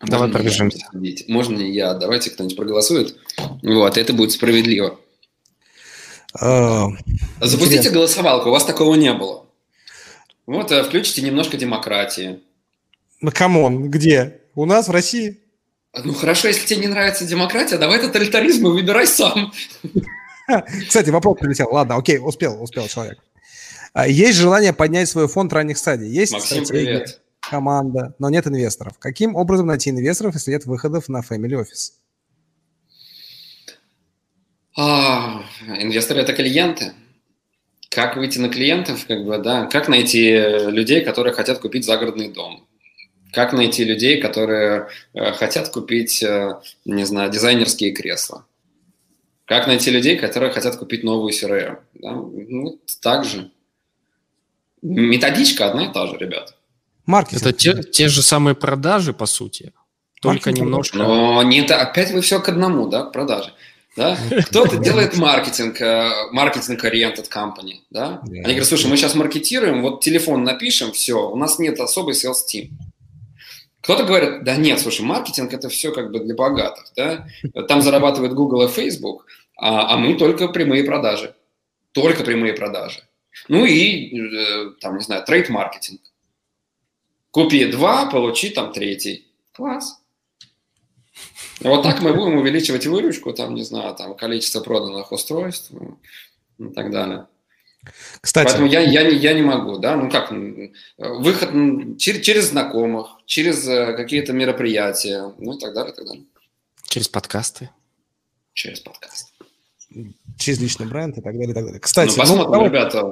Давай 0.00 0.28
Можно 0.28 0.38
пробежимся. 0.38 0.86
Можно 1.28 1.60
я? 1.60 1.94
Давайте 1.94 2.30
кто-нибудь 2.30 2.56
проголосует. 2.56 3.16
Вот, 3.62 3.98
это 3.98 4.12
будет 4.12 4.32
справедливо. 4.32 4.98
Uh, 6.40 6.92
Запустите 7.40 7.78
интересно. 7.78 7.90
голосовалку, 7.90 8.48
у 8.48 8.52
вас 8.52 8.64
такого 8.64 8.94
не 8.94 9.12
было. 9.12 9.46
Вот, 10.46 10.70
э, 10.70 10.84
включите 10.84 11.22
немножко 11.22 11.56
демократии. 11.56 12.40
Ну, 13.20 13.30
come 13.32 13.65
on, 13.65 13.90
где? 13.90 14.40
У 14.54 14.64
нас 14.64 14.88
в 14.88 14.92
России? 14.92 15.40
Ну 15.92 16.14
хорошо, 16.14 16.48
если 16.48 16.66
тебе 16.66 16.82
не 16.82 16.86
нравится 16.86 17.26
демократия, 17.26 17.76
давай 17.76 18.00
тоталитаризм 18.00 18.68
и 18.68 18.70
выбирай 18.70 19.06
сам. 19.06 19.52
Кстати, 20.88 21.10
вопрос 21.10 21.38
прилетел. 21.38 21.68
Ладно, 21.70 21.96
окей, 21.96 22.18
успел, 22.18 22.62
успел 22.62 22.86
человек. 22.86 23.18
А, 23.92 24.06
есть 24.06 24.38
желание 24.38 24.72
поднять 24.72 25.08
свой 25.08 25.26
фонд 25.26 25.52
ранних 25.52 25.78
стадий? 25.78 26.08
Есть 26.08 26.32
Максим, 26.32 26.64
привет. 26.64 27.20
Команда, 27.50 28.14
но 28.18 28.30
нет 28.30 28.46
инвесторов. 28.46 28.98
Каким 28.98 29.34
образом 29.34 29.66
найти 29.66 29.90
инвесторов, 29.90 30.34
если 30.34 30.52
нет 30.52 30.64
выходов 30.66 31.08
на 31.08 31.20
Family 31.20 31.60
Office? 31.60 31.92
А, 34.76 35.42
инвесторы– 35.78 36.20
это 36.22 36.32
клиенты. 36.32 36.92
Как 37.90 38.16
выйти 38.16 38.38
на 38.38 38.48
клиентов, 38.48 39.04
как 39.06 39.24
бы, 39.24 39.38
да, 39.38 39.66
как 39.66 39.88
найти 39.88 40.30
людей, 40.70 41.04
которые 41.04 41.34
хотят 41.34 41.58
купить 41.58 41.84
загородный 41.84 42.28
дом, 42.28 42.66
как 43.32 43.52
найти 43.52 43.84
людей, 43.84 44.20
которые 44.20 44.88
э, 45.12 45.32
хотят 45.32 45.68
купить, 45.70 46.22
э, 46.22 46.60
не 46.84 47.04
знаю, 47.04 47.30
дизайнерские 47.30 47.92
кресла? 47.92 48.46
Как 49.44 49.66
найти 49.66 49.90
людей, 49.90 50.16
которые 50.16 50.52
хотят 50.52 50.76
купить 50.76 51.02
новую 51.02 51.32
CRM? 51.32 51.78
Да? 51.94 52.12
Ну, 52.12 52.78
так 53.02 53.24
же. 53.24 53.50
Методичка 54.82 55.68
одна 55.68 55.86
и 55.86 55.92
та 55.92 56.06
же, 56.06 56.16
ребят. 56.16 56.56
Маркетинг. 57.06 57.42
Это 57.42 57.52
те, 57.52 57.82
те 57.82 58.08
же 58.08 58.22
самые 58.22 58.54
продажи, 58.54 59.12
по 59.12 59.26
сути, 59.26 59.72
только 60.20 60.50
Маркетинг. 60.50 60.58
немножко... 60.58 60.98
Но 60.98 61.42
нет, 61.42 61.70
опять 61.70 62.10
вы 62.12 62.20
все 62.20 62.40
к 62.40 62.48
одному, 62.48 62.88
да, 62.88 63.04
к 63.04 63.12
продаже. 63.12 63.52
Да? 63.96 64.16
Кто-то 64.46 64.76
делает 64.76 65.16
маркетинг, 65.16 65.80
э, 65.80 66.10
маркетинг-ориентед 66.32 67.28
company, 67.28 67.80
да? 67.90 68.20
Они 68.24 68.42
говорят, 68.42 68.66
слушай, 68.66 68.86
мы 68.86 68.96
сейчас 68.96 69.14
маркетируем, 69.14 69.82
вот 69.82 70.02
телефон 70.02 70.44
напишем, 70.44 70.92
все, 70.92 71.28
у 71.28 71.36
нас 71.36 71.58
нет 71.58 71.80
особой 71.80 72.14
sales 72.14 72.44
team. 72.52 72.70
Кто-то 73.82 74.04
говорит, 74.04 74.44
да 74.44 74.56
нет, 74.56 74.78
слушай, 74.78 75.00
маркетинг 75.02 75.52
это 75.52 75.68
все 75.68 75.90
как 75.90 76.12
бы 76.12 76.20
для 76.20 76.34
богатых, 76.34 76.84
да? 76.96 77.26
Там 77.66 77.82
зарабатывает 77.82 78.34
Google 78.34 78.62
и 78.64 78.68
Facebook, 78.68 79.26
а, 79.56 79.94
а 79.94 79.96
мы 79.96 80.14
только 80.14 80.48
прямые 80.48 80.84
продажи. 80.84 81.34
Только 81.92 82.22
прямые 82.22 82.52
продажи. 82.52 83.00
Ну 83.48 83.64
и, 83.64 84.16
э, 84.16 84.70
там, 84.80 84.96
не 84.96 85.02
знаю, 85.02 85.24
трейд-маркетинг. 85.24 86.00
Купи 87.30 87.66
два, 87.66 88.06
получи 88.06 88.50
там 88.50 88.72
третий. 88.72 89.26
Класс. 89.52 90.00
Вот 91.60 91.82
так 91.82 92.00
мы 92.00 92.14
будем 92.14 92.38
увеличивать 92.38 92.86
выручку, 92.86 93.32
там, 93.32 93.54
не 93.54 93.62
знаю, 93.62 93.94
там, 93.94 94.16
количество 94.16 94.60
проданных 94.60 95.12
устройств 95.12 95.70
и 96.58 96.68
так 96.74 96.90
далее. 96.90 97.26
Кстати. 98.20 98.48
Поэтому 98.48 98.68
я, 98.68 98.80
я, 98.80 99.02
не, 99.04 99.16
я 99.16 99.32
не 99.32 99.42
могу, 99.42 99.78
да, 99.78 99.96
ну 99.96 100.10
как, 100.10 100.30
выход 100.98 101.50
через, 101.98 102.20
через 102.20 102.48
знакомых, 102.50 103.08
через 103.24 103.66
э, 103.66 103.94
какие-то 103.94 104.34
мероприятия, 104.34 105.32
ну 105.38 105.54
и 105.54 105.58
так 105.58 105.72
далее, 105.72 105.92
и 105.92 105.96
так 105.96 106.06
далее. 106.06 106.24
Через 106.88 107.08
подкасты. 107.08 107.70
Через 108.52 108.80
подкасты. 108.80 109.32
Через 110.38 110.60
личный 110.60 110.86
бренд 110.86 111.16
и 111.16 111.22
так 111.22 111.32
далее, 111.32 111.50
и 111.50 111.54
так 111.54 111.64
далее. 111.64 111.80
Кстати, 111.80 112.10
ну, 112.10 112.16
посмотрим, 112.16 112.52
ну, 112.52 112.66
ребята, 112.66 113.02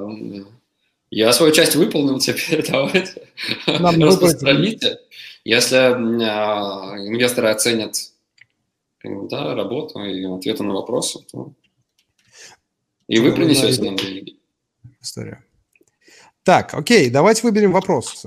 я 1.11 1.33
свою 1.33 1.51
часть 1.51 1.75
выполнил 1.75 2.19
теперь, 2.19 2.65
давайте 2.69 3.27
Нам 3.67 4.03
распространите. 4.03 4.99
Если 5.43 5.75
а, 5.75 6.95
инвесторы 6.97 7.49
оценят 7.49 7.95
да, 9.03 9.55
работу 9.55 10.03
и 10.03 10.25
ответы 10.25 10.63
на 10.63 10.73
вопросы, 10.73 11.19
то 11.31 11.53
и 13.07 13.19
вы 13.19 13.31
принесете 13.31 13.81
нам 13.81 13.95
деньги 13.95 14.39
история. 15.01 15.43
Так, 16.43 16.73
окей, 16.73 17.09
давайте 17.09 17.43
выберем 17.43 17.71
вопрос. 17.71 18.25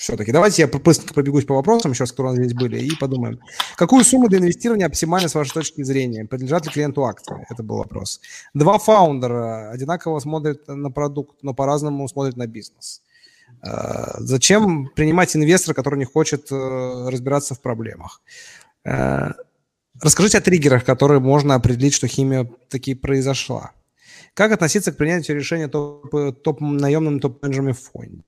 Э, 0.00 0.02
Все-таки 0.02 0.32
давайте 0.32 0.62
я 0.62 0.68
быстренько 0.68 1.14
пробегусь 1.14 1.44
по 1.44 1.54
вопросам, 1.54 1.92
еще 1.92 2.06
которые 2.06 2.36
здесь 2.36 2.54
были, 2.54 2.80
и 2.80 2.96
подумаем. 2.96 3.40
Какую 3.76 4.04
сумму 4.04 4.28
для 4.28 4.38
инвестирования 4.38 4.86
оптимальна 4.86 5.28
с 5.28 5.34
вашей 5.34 5.52
точки 5.52 5.82
зрения? 5.82 6.24
Принадлежат 6.24 6.66
ли 6.66 6.72
клиенту 6.72 7.04
акции? 7.04 7.46
Это 7.50 7.62
был 7.62 7.76
вопрос. 7.76 8.20
Два 8.54 8.78
фаундера 8.78 9.70
одинаково 9.70 10.20
смотрят 10.20 10.66
на 10.68 10.90
продукт, 10.90 11.42
но 11.42 11.54
по-разному 11.54 12.08
смотрят 12.08 12.36
на 12.36 12.46
бизнес. 12.46 13.02
Э, 13.62 14.14
зачем 14.18 14.88
принимать 14.96 15.36
инвестора, 15.36 15.74
который 15.74 15.98
не 15.98 16.06
хочет 16.06 16.50
э, 16.50 17.08
разбираться 17.08 17.54
в 17.54 17.60
проблемах? 17.60 18.22
Расскажите 20.02 20.38
о 20.38 20.40
триггерах, 20.40 20.82
которые 20.86 21.20
можно 21.20 21.54
определить, 21.54 21.92
что 21.92 22.06
химия 22.06 22.50
таки 22.70 22.94
произошла. 22.94 23.72
Как 24.32 24.52
относиться 24.52 24.92
к 24.92 24.96
принятию 24.96 25.36
решения 25.36 25.68
топ, 25.68 26.10
топ 26.42 26.60
наемным 26.62 27.20
топ-менеджерами 27.20 27.72
в 27.72 27.80
фонде? 27.80 28.22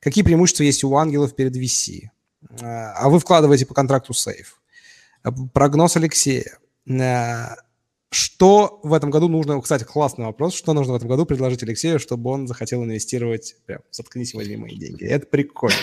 Какие 0.00 0.24
преимущества 0.24 0.62
есть 0.62 0.84
у 0.84 0.96
ангелов 0.96 1.34
перед 1.34 1.56
VC? 1.56 2.08
А 2.60 3.08
вы 3.08 3.18
вкладываете 3.18 3.66
по 3.66 3.74
контракту 3.74 4.14
сейф. 4.14 4.60
Прогноз 5.52 5.96
Алексея. 5.96 6.58
Что 8.10 8.80
в 8.82 8.94
этом 8.94 9.10
году 9.10 9.28
нужно, 9.28 9.60
кстати, 9.60 9.84
классный 9.84 10.24
вопрос, 10.24 10.54
что 10.54 10.72
нужно 10.72 10.94
в 10.94 10.96
этом 10.96 11.08
году 11.08 11.26
предложить 11.26 11.62
Алексею, 11.62 11.98
чтобы 11.98 12.30
он 12.30 12.48
захотел 12.48 12.82
инвестировать, 12.82 13.56
прям, 13.66 13.80
заткнись, 13.90 14.32
возьми 14.32 14.56
мои 14.56 14.76
деньги. 14.76 15.04
Это 15.04 15.26
прикольно. 15.26 15.76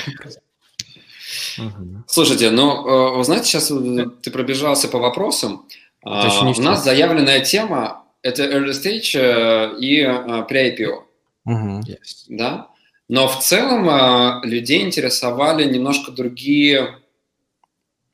Слушайте, 2.07 2.49
ну, 2.49 2.87
э, 2.87 3.17
вы 3.17 3.23
знаете, 3.23 3.45
сейчас 3.45 3.67
ты 3.67 4.31
пробежался 4.31 4.87
по 4.87 4.97
вопросам. 4.97 5.67
А, 6.03 6.49
у 6.49 6.61
нас 6.61 6.83
заявленная 6.83 7.41
тема 7.41 8.05
это 8.21 8.43
early 8.43 8.71
stage 8.71 9.19
э, 9.19 9.79
и 9.79 10.03
pre-IPO. 10.03 11.03
Uh-huh. 11.47 11.81
Yes. 11.81 12.25
Да? 12.29 12.69
Но 13.07 13.27
в 13.27 13.39
целом 13.39 13.89
э, 13.89 14.47
людей 14.47 14.83
интересовали 14.83 15.71
немножко 15.71 16.11
другие 16.11 16.99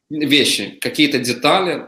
вещи, 0.09 0.77
какие-то 0.81 1.19
детали 1.19 1.87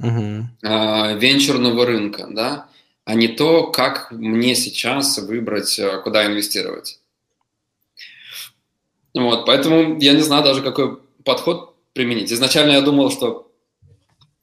uh-huh. 0.00 1.18
венчурного 1.18 1.84
рынка, 1.84 2.28
да, 2.30 2.68
а 3.04 3.14
не 3.14 3.26
то, 3.26 3.72
как 3.72 4.12
мне 4.12 4.54
сейчас 4.54 5.18
выбрать, 5.18 5.80
куда 6.04 6.26
инвестировать. 6.26 7.00
Вот, 9.14 9.46
поэтому 9.46 9.98
я 9.98 10.12
не 10.12 10.20
знаю 10.20 10.44
даже, 10.44 10.62
какой 10.62 10.98
подход 11.24 11.74
применить. 11.92 12.32
Изначально 12.32 12.72
я 12.72 12.80
думал, 12.80 13.10
что 13.10 13.50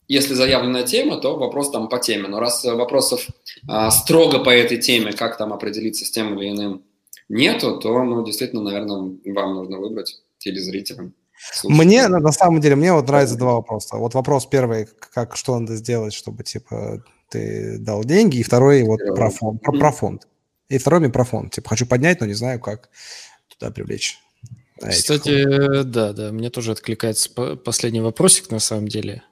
если 0.08 0.34
заявленная 0.34 0.84
тема, 0.84 1.18
то 1.18 1.36
вопрос 1.38 1.72
там 1.72 1.88
по 1.88 2.00
теме. 2.00 2.28
Но 2.28 2.40
раз 2.40 2.64
вопросов 2.64 3.26
а, 3.68 3.90
строго 3.92 4.40
по 4.40 4.50
этой 4.50 4.78
теме, 4.78 5.14
как 5.14 5.38
там 5.38 5.54
определиться 5.54 6.06
с 6.06 6.12
тем 6.12 6.38
или 6.38 6.50
иным, 6.50 6.84
нету, 7.30 7.80
то, 7.80 8.04
ну, 8.04 8.24
действительно, 8.26 8.62
наверное, 8.62 9.18
вам 9.26 9.56
нужно 9.56 9.80
выбрать 9.80 10.22
телезрителям. 10.38 11.14
Слушайте. 11.38 11.84
Мне, 11.84 12.08
на 12.08 12.32
самом 12.32 12.62
деле, 12.62 12.76
мне 12.76 12.94
вот 12.94 13.08
нравится 13.08 13.36
два 13.36 13.54
вопроса. 13.54 13.98
Вот 13.98 14.14
вопрос 14.14 14.46
первый, 14.46 14.88
как, 15.14 15.36
что 15.36 15.60
надо 15.60 15.76
сделать, 15.76 16.14
чтобы, 16.14 16.44
типа, 16.44 17.04
ты 17.30 17.78
дал 17.80 18.04
деньги, 18.04 18.38
и 18.38 18.44
второй 18.44 18.84
вот 18.84 19.00
про 19.16 19.30
фонд, 19.30 19.62
про, 19.62 19.72
про 19.74 19.92
фонд. 19.92 20.28
И 20.70 20.78
второй 20.78 21.02
мне 21.02 21.10
про 21.10 21.24
фонд. 21.24 21.54
Типа, 21.54 21.70
хочу 21.70 21.86
поднять, 21.86 22.22
но 22.22 22.26
не 22.26 22.34
знаю, 22.34 22.60
как 22.60 22.90
туда 23.48 23.72
привлечь. 23.72 24.20
Кстати, 24.80 25.84
да, 25.84 26.14
да, 26.14 26.32
мне 26.32 26.50
тоже 26.50 26.72
откликается 26.72 27.30
последний 27.30 28.02
вопросик, 28.02 28.50
на 28.52 28.60
самом 28.60 28.88
деле. 28.88 29.24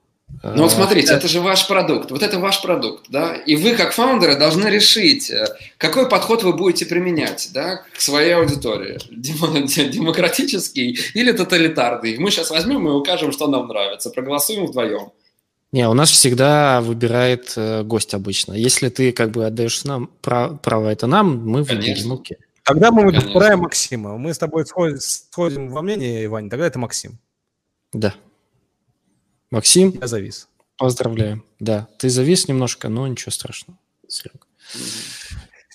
Ну 0.41 0.63
вот 0.63 0.71
э, 0.71 0.75
смотрите, 0.75 1.13
это 1.13 1.27
же 1.27 1.39
ваш 1.39 1.67
продукт, 1.67 2.11
вот 2.11 2.23
это 2.23 2.39
ваш 2.39 2.61
продукт, 2.61 3.05
да, 3.09 3.35
и 3.35 3.55
вы 3.55 3.75
как 3.75 3.93
фаундеры 3.93 4.35
должны 4.35 4.67
решить, 4.67 5.29
э, 5.29 5.45
какой 5.77 6.09
подход 6.09 6.43
вы 6.43 6.53
будете 6.53 6.85
применять, 6.85 7.51
да, 7.53 7.83
к 7.95 8.01
своей 8.01 8.35
аудитории, 8.35 8.99
демократический 9.11 10.99
или 11.13 11.31
тоталитарный. 11.31 12.17
Мы 12.17 12.31
сейчас 12.31 12.49
возьмем 12.49 12.87
и 12.87 12.91
укажем, 12.91 13.31
что 13.31 13.47
нам 13.47 13.67
нравится, 13.67 14.09
проголосуем 14.09 14.65
вдвоем. 14.65 15.11
Не, 15.71 15.89
у 15.89 15.93
нас 15.93 16.11
всегда 16.11 16.81
выбирает 16.81 17.53
э, 17.55 17.83
гость 17.83 18.13
обычно. 18.13 18.53
Если 18.53 18.89
ты 18.89 19.11
как 19.11 19.31
бы 19.31 19.45
отдаешь 19.45 19.83
нам 19.85 20.09
право, 20.21 20.55
право 20.55 20.89
это 20.89 21.07
нам, 21.07 21.47
мы 21.47 21.63
выберем. 21.63 22.13
Окей. 22.13 22.37
Тогда 22.63 22.91
мы 22.91 23.05
выбираем 23.05 23.59
Максима. 23.59 24.17
Мы 24.17 24.33
с 24.33 24.37
тобой 24.37 24.65
сходим, 24.65 24.99
сходим 24.99 25.69
во 25.69 25.81
мнение, 25.81 26.25
Иван, 26.25 26.49
тогда 26.49 26.67
это 26.67 26.79
Максим. 26.79 27.17
Да. 27.91 28.13
Максим? 29.53 29.91
Я 30.01 30.07
завис. 30.07 30.49
Поздравляем. 30.77 31.45
Да, 31.59 31.87
ты 31.99 32.09
завис 32.09 32.47
немножко, 32.47 32.89
но 32.89 33.07
ничего 33.07 33.29
страшного. 33.29 33.77
Все, 34.07 34.31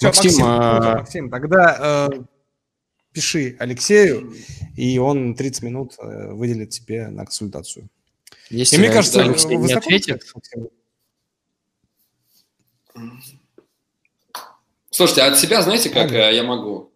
Максим, 0.02 0.32
Максим, 0.32 0.44
а... 0.44 0.96
Максим 0.96 1.30
тогда 1.30 2.08
э, 2.10 2.22
пиши 3.12 3.54
Алексею, 3.60 4.34
и 4.76 4.98
он 4.98 5.36
30 5.36 5.62
минут 5.62 5.94
э, 6.00 6.32
выделит 6.32 6.70
тебе 6.70 7.06
на 7.06 7.24
консультацию. 7.24 7.88
Если 8.50 8.74
И 8.74 8.78
мне 8.80 8.90
кажется, 8.90 9.22
Алексей 9.22 9.56
не 9.56 9.72
ответит... 9.72 10.24
Слушайте, 14.90 15.22
от 15.22 15.38
себя 15.38 15.62
знаете, 15.62 15.90
как 15.90 16.06
ага. 16.06 16.30
я 16.30 16.42
могу? 16.42 16.90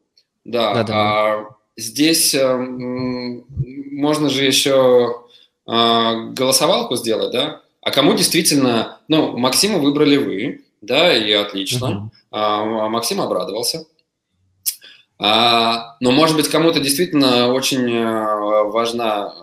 Да, 0.44 0.74
да, 0.74 0.82
да. 0.82 0.94
А, 0.94 1.56
здесь 1.76 2.34
а, 2.34 2.56
можно 2.58 4.28
же 4.28 4.44
еще 4.44 5.21
голосовалку 5.72 6.96
сделать, 6.96 7.32
да? 7.32 7.62
А 7.80 7.90
кому 7.90 8.14
действительно, 8.14 8.98
ну, 9.08 9.36
Максима 9.36 9.78
выбрали 9.78 10.16
вы, 10.16 10.64
да, 10.82 11.16
и 11.16 11.32
отлично. 11.32 11.84
Uh-huh. 11.86 12.10
А, 12.30 12.88
Максим 12.88 13.20
обрадовался. 13.20 13.86
А, 15.18 15.96
но, 16.00 16.10
может 16.10 16.36
быть, 16.36 16.48
кому-то 16.48 16.80
действительно 16.80 17.52
очень 17.52 17.92
а, 17.96 18.64
важна 18.64 19.34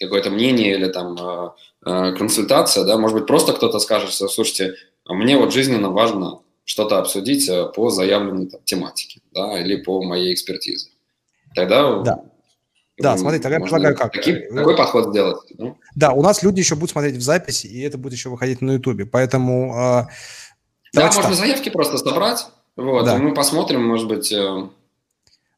какое-то 0.00 0.30
мнение 0.30 0.74
или 0.74 0.86
там 0.86 1.16
а, 1.20 1.54
а, 1.84 2.12
консультация, 2.12 2.84
да, 2.84 2.96
может 2.96 3.18
быть, 3.18 3.26
просто 3.26 3.52
кто-то 3.52 3.78
скажет, 3.78 4.12
что, 4.12 4.28
слушайте, 4.28 4.74
мне 5.06 5.36
вот 5.36 5.52
жизненно 5.52 5.90
важно 5.90 6.40
что-то 6.64 6.98
обсудить 6.98 7.48
э, 7.48 7.66
по 7.74 7.90
заявленной 7.90 8.46
там, 8.46 8.60
тематике, 8.64 9.20
да, 9.32 9.60
или 9.60 9.76
по 9.82 10.00
моей 10.00 10.32
экспертизе. 10.32 10.90
Тогда 11.56 12.02
да. 12.02 12.24
Да, 12.98 13.16
смотри, 13.16 13.40
тогда 13.40 13.56
я 13.56 13.62
предлагаю 13.62 13.96
как. 13.96 14.12
Какие, 14.12 14.48
какой 14.54 14.76
подход 14.76 15.08
сделать? 15.10 15.38
Ну? 15.56 15.78
Да, 15.94 16.12
у 16.12 16.22
нас 16.22 16.42
люди 16.42 16.60
еще 16.60 16.74
будут 16.74 16.90
смотреть 16.90 17.16
в 17.16 17.22
записи, 17.22 17.66
и 17.66 17.80
это 17.80 17.98
будет 17.98 18.12
еще 18.12 18.28
выходить 18.28 18.60
на 18.60 18.72
Ютубе, 18.72 19.06
поэтому... 19.06 19.72
Э, 19.74 20.06
да, 20.92 21.06
можно 21.06 21.22
так. 21.22 21.34
заявки 21.34 21.70
просто 21.70 21.96
собрать, 21.96 22.46
вот, 22.76 23.06
да. 23.06 23.16
и 23.16 23.20
мы 23.20 23.34
посмотрим, 23.34 23.84
может 23.84 24.08
быть... 24.08 24.30
Э, 24.30 24.68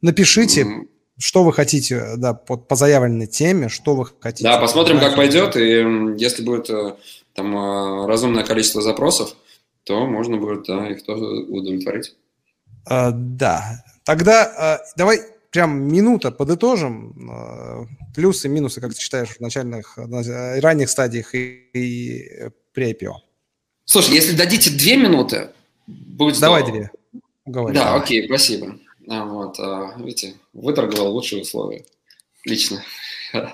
Напишите, 0.00 0.86
что 1.18 1.44
вы 1.44 1.52
хотите, 1.52 2.14
да, 2.16 2.34
по, 2.34 2.56
по 2.56 2.76
заявленной 2.76 3.26
теме, 3.26 3.68
что 3.68 3.94
вы 3.94 4.06
хотите. 4.20 4.44
Да, 4.44 4.58
посмотрим, 4.58 5.00
как 5.00 5.16
пойдет, 5.16 5.56
и 5.56 6.14
если 6.16 6.42
будет 6.42 6.70
э, 6.70 6.94
там 7.34 7.56
э, 7.56 8.06
разумное 8.06 8.44
количество 8.44 8.80
запросов, 8.80 9.34
то 9.84 10.06
можно 10.06 10.36
будет 10.36 10.64
да, 10.66 10.88
их 10.88 11.04
тоже 11.04 11.24
удовлетворить. 11.24 12.14
А, 12.86 13.10
да, 13.12 13.84
тогда 14.04 14.44
а, 14.44 14.80
давай 14.96 15.20
прям 15.54 15.86
минута 15.86 16.32
подытожим 16.32 17.30
а, 17.30 17.86
плюсы 18.12 18.48
минусы, 18.48 18.80
как 18.80 18.92
ты 18.92 19.00
считаешь, 19.00 19.28
в 19.28 19.40
начальных, 19.40 19.96
на 19.96 20.60
ранних 20.60 20.90
стадиях 20.90 21.32
и, 21.32 21.68
и 21.72 22.50
при 22.72 22.90
IPO. 22.90 23.12
Слушай, 23.84 24.14
если 24.14 24.34
дадите 24.34 24.70
две 24.70 24.96
минуты, 24.96 25.50
будет 25.86 26.40
Давай 26.40 26.62
здорово. 26.62 26.90
две. 27.12 27.20
Говори, 27.46 27.76
да, 27.76 27.94
окей, 27.94 28.26
спасибо. 28.26 28.80
А, 29.08 29.24
вот, 29.24 29.60
а, 29.60 29.94
видите, 29.96 30.34
выторговал 30.52 31.12
лучшие 31.12 31.42
условия. 31.42 31.84
Лично. 32.44 32.82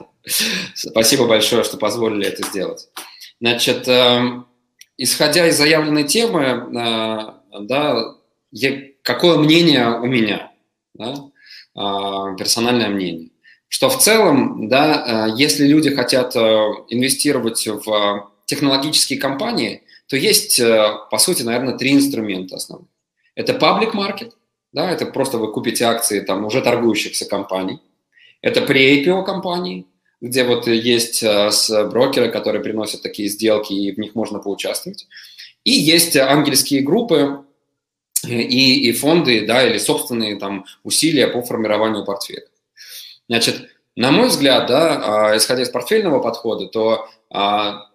Спасибо 0.74 1.26
большое, 1.26 1.64
что 1.64 1.76
позволили 1.76 2.26
это 2.26 2.46
сделать. 2.48 2.88
Значит, 3.40 3.88
исходя 4.98 5.46
из 5.48 5.56
заявленной 5.56 6.04
темы, 6.04 6.42
э, 6.42 7.60
да, 7.60 8.14
какое 9.02 9.38
мнение 9.38 9.98
у 10.00 10.06
меня, 10.06 10.52
да, 10.94 11.29
персональное 11.74 12.88
мнение, 12.88 13.30
что 13.68 13.88
в 13.88 13.98
целом, 13.98 14.68
да, 14.68 15.28
э, 15.28 15.34
если 15.36 15.66
люди 15.66 15.94
хотят 15.94 16.34
э, 16.34 16.40
инвестировать 16.88 17.66
в 17.66 18.30
технологические 18.46 19.20
компании, 19.20 19.82
то 20.08 20.16
есть, 20.16 20.60
по 20.60 21.18
сути, 21.18 21.42
наверное, 21.42 21.78
три 21.78 21.92
инструмента 21.92 22.56
основных. 22.56 22.88
Это 23.36 23.52
public 23.52 23.92
market, 23.92 24.32
да, 24.72 24.90
это 24.90 25.06
просто 25.06 25.38
вы 25.38 25.52
купите 25.52 25.84
акции 25.84 26.20
там 26.20 26.44
уже 26.44 26.60
торгующихся 26.62 27.26
компаний. 27.26 27.80
Это 28.42 28.60
pre-IPO 28.60 29.24
компании, 29.24 29.86
где 30.20 30.44
вот 30.44 30.66
есть 30.66 31.22
э, 31.22 31.50
брокеры, 31.90 32.30
которые 32.30 32.62
приносят 32.62 33.02
такие 33.02 33.28
сделки, 33.28 33.72
и 33.72 33.92
в 33.92 33.98
них 33.98 34.14
можно 34.14 34.38
поучаствовать. 34.38 35.06
И 35.64 35.72
есть 35.72 36.16
ангельские 36.16 36.82
группы 36.82 37.16
э, 37.16 37.42
и, 38.26 38.88
и 38.88 38.92
фонды, 38.92 39.46
да, 39.46 39.66
или 39.66 39.78
собственные 39.78 40.36
там 40.36 40.64
усилия 40.82 41.28
по 41.28 41.42
формированию 41.42 42.04
портфеля. 42.04 42.46
Значит, 43.28 43.70
на 43.96 44.10
мой 44.10 44.28
взгляд, 44.28 44.66
да, 44.66 45.30
а, 45.32 45.36
исходя 45.36 45.62
из 45.62 45.70
портфельного 45.70 46.20
подхода, 46.20 46.66
то 46.66 47.08
а, 47.30 47.86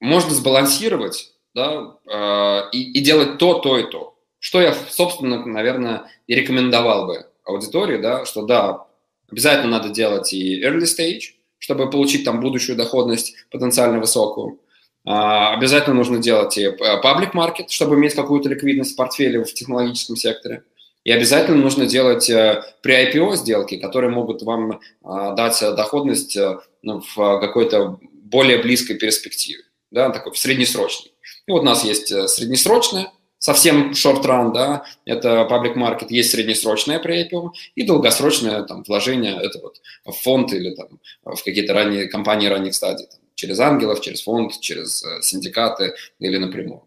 можно 0.00 0.30
сбалансировать, 0.34 1.34
да, 1.54 1.96
а, 2.06 2.68
и, 2.72 2.92
и 2.92 3.00
делать 3.00 3.38
то, 3.38 3.54
то 3.54 3.78
и 3.78 3.90
то. 3.90 4.16
Что 4.38 4.60
я, 4.60 4.74
собственно, 4.90 5.44
наверное, 5.46 6.10
и 6.26 6.34
рекомендовал 6.34 7.06
бы 7.06 7.26
аудитории, 7.44 7.98
да, 7.98 8.24
что 8.24 8.42
да, 8.42 8.86
Обязательно 9.32 9.78
надо 9.78 9.88
делать 9.88 10.34
и 10.34 10.62
early 10.62 10.84
stage, 10.84 11.32
чтобы 11.58 11.88
получить 11.88 12.22
там 12.22 12.40
будущую 12.40 12.76
доходность 12.76 13.34
потенциально 13.50 13.98
высокую. 13.98 14.60
А, 15.04 15.54
обязательно 15.54 15.96
нужно 15.96 16.18
делать 16.18 16.56
и 16.56 16.66
public 16.66 17.32
market, 17.32 17.68
чтобы 17.68 17.96
иметь 17.96 18.14
какую-то 18.14 18.48
ликвидность 18.48 18.92
в 18.92 18.96
портфеле 18.96 19.44
в 19.44 19.52
технологическом 19.52 20.16
секторе. 20.16 20.62
И 21.04 21.10
обязательно 21.10 21.56
нужно 21.56 21.86
делать 21.86 22.30
э, 22.30 22.62
при 22.80 22.94
IPO 22.94 23.34
сделки, 23.34 23.76
которые 23.76 24.10
могут 24.10 24.42
вам 24.42 24.80
а, 25.02 25.32
дать 25.32 25.60
доходность 25.60 26.36
э, 26.36 26.58
ну, 26.82 27.00
в 27.00 27.40
какой-то 27.40 27.98
более 28.12 28.58
близкой 28.62 28.94
перспективе, 28.94 29.64
да, 29.90 30.10
такой 30.10 30.32
в 30.32 30.38
среднесрочной. 30.38 31.12
И 31.46 31.50
вот 31.50 31.62
у 31.62 31.64
нас 31.64 31.84
есть 31.84 32.12
э, 32.12 32.28
среднесрочная, 32.28 33.10
совсем 33.38 33.90
short 33.90 34.22
run, 34.22 34.52
да, 34.52 34.84
это 35.04 35.48
public 35.50 35.74
market, 35.74 36.06
есть 36.10 36.30
среднесрочное 36.30 37.00
при 37.00 37.28
IPO 37.28 37.50
и 37.74 37.82
долгосрочное 37.82 38.62
там, 38.62 38.84
вложение, 38.86 39.36
это 39.42 39.58
вот 39.58 39.80
в 40.04 40.12
фонд 40.12 40.52
или 40.52 40.72
там, 40.76 41.00
в 41.24 41.42
какие-то 41.42 41.72
ранние 41.72 42.06
компании 42.06 42.46
ранних 42.46 42.76
стадий, 42.76 43.06
там, 43.06 43.18
через 43.42 43.58
ангелов, 43.58 44.00
через 44.00 44.22
фонд, 44.22 44.60
через 44.60 45.02
э, 45.02 45.20
синдикаты 45.20 45.94
или 46.20 46.38
напрямую. 46.38 46.86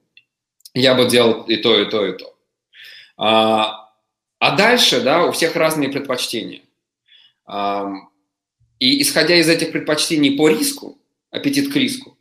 Я 0.74 0.96
бы 0.96 1.06
делал 1.06 1.44
и 1.44 1.58
то, 1.58 1.78
и 1.78 1.90
то, 1.90 2.06
и 2.06 2.18
то. 2.18 2.34
А, 3.18 3.92
а 4.40 4.56
дальше, 4.56 5.02
да, 5.02 5.26
у 5.26 5.34
всех 5.34 5.58
разные 5.58 5.90
предпочтения. 5.90 6.62
А, 7.46 7.92
и 8.80 9.02
исходя 9.02 9.36
из 9.36 9.50
этих 9.50 9.74
предпочтений 9.74 10.38
по 10.38 10.48
риску, 10.48 10.98
аппетит 11.30 11.74
к 11.74 11.76
риску, 11.76 12.18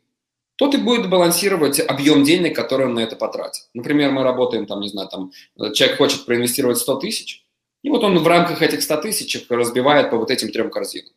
тот 0.57 0.75
и 0.75 0.77
будет 0.77 1.09
балансировать 1.09 1.79
объем 1.79 2.25
денег, 2.25 2.57
который 2.57 2.87
он 2.87 2.93
на 2.93 2.99
это 2.99 3.15
потратит. 3.15 3.69
Например, 3.73 4.11
мы 4.11 4.23
работаем, 4.23 4.65
там, 4.65 4.81
не 4.81 4.89
знаю, 4.89 5.07
там, 5.07 5.31
человек 5.73 5.97
хочет 5.97 6.25
проинвестировать 6.25 6.77
100 6.77 6.95
тысяч, 6.99 7.45
и 7.83 7.89
вот 7.89 8.03
он 8.03 8.19
в 8.19 8.27
рамках 8.27 8.61
этих 8.61 8.81
100 8.81 8.97
тысяч 8.97 9.45
разбивает 9.47 10.09
по 10.09 10.17
вот 10.17 10.29
этим 10.29 10.51
трем 10.51 10.69
корзинам. 10.69 11.13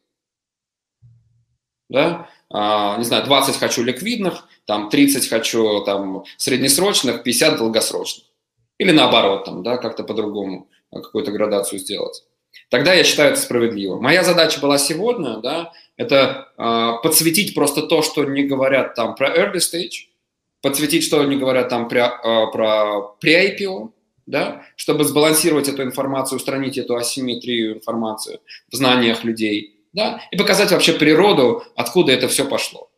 Да? 1.89 2.29
А, 2.51 2.97
не 2.97 3.05
знаю, 3.05 3.25
20 3.25 3.57
хочу 3.57 3.83
ликвидных, 3.83 4.49
там 4.65 4.89
30 4.89 5.29
хочу 5.29 5.83
там 5.85 6.25
среднесрочных, 6.37 7.23
50 7.23 7.59
долгосрочных. 7.59 8.27
Или 8.79 8.93
наоборот, 8.93 9.45
там, 9.45 9.63
да, 9.63 9.77
как-то 9.77 10.05
по-другому 10.05 10.69
какую-то 10.91 11.33
градацию 11.33 11.79
сделать. 11.79 12.25
Тогда 12.71 12.95
я 12.95 13.05
считаю 13.05 13.33
это 13.33 13.41
справедливо. 13.41 14.01
Моя 14.01 14.25
задача 14.25 14.61
была 14.61 14.79
сегодня, 14.79 15.39
да, 15.39 15.73
это 15.97 16.49
э, 16.57 17.03
подсветить 17.03 17.55
просто 17.55 17.83
то, 17.83 18.03
что 18.03 18.25
не 18.25 18.45
говорят 18.45 18.95
там 18.95 19.15
про 19.15 19.29
early 19.29 19.57
stage, 19.57 20.09
подсветить, 20.63 21.05
что 21.05 21.23
не 21.25 21.37
говорят 21.37 21.69
там 21.69 21.89
про, 21.89 22.21
э, 22.23 22.53
про 22.53 23.17
pre-IPO, 23.23 23.91
да, 24.27 24.63
чтобы 24.77 25.05
сбалансировать 25.05 25.69
эту 25.69 25.83
информацию, 25.83 26.37
устранить 26.37 26.79
эту 26.79 26.97
асимметрию 26.97 27.77
информации 27.77 28.41
в 28.71 28.77
знаниях 28.77 29.25
людей, 29.25 29.78
да, 29.93 30.23
и 30.31 30.37
показать 30.37 30.71
вообще 30.71 30.93
природу, 30.93 31.65
откуда 31.77 32.13
это 32.13 32.29
все 32.29 32.49
пошло. 32.49 32.91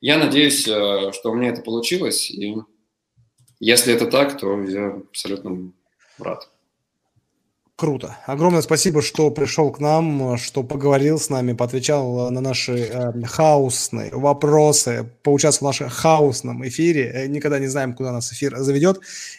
Я 0.00 0.18
надеюсь, 0.18 0.66
э, 0.66 1.12
что 1.12 1.30
у 1.30 1.34
меня 1.34 1.50
это 1.50 1.62
получилось, 1.62 2.30
и 2.30 2.56
если 3.60 3.92
это 3.92 4.06
так, 4.06 4.38
то 4.38 4.62
я 4.62 4.88
абсолютно 4.88 5.72
рад. 6.18 6.48
Круто. 7.78 8.18
Огромное 8.26 8.60
спасибо, 8.60 9.02
что 9.02 9.30
пришел 9.30 9.70
к 9.70 9.78
нам, 9.78 10.36
что 10.36 10.64
поговорил 10.64 11.16
с 11.20 11.30
нами, 11.30 11.52
поотвечал 11.52 12.28
на 12.28 12.40
наши 12.40 12.72
э, 12.72 13.22
хаосные 13.22 14.10
вопросы, 14.12 15.08
поучаствовал 15.22 15.70
в 15.70 15.74
нашем 15.76 15.88
хаосном 15.88 16.66
эфире. 16.66 17.08
Э, 17.14 17.26
никогда 17.28 17.60
не 17.60 17.68
знаем, 17.68 17.94
куда 17.94 18.10
нас 18.10 18.32
эфир 18.32 18.56
заведет. 18.58 18.98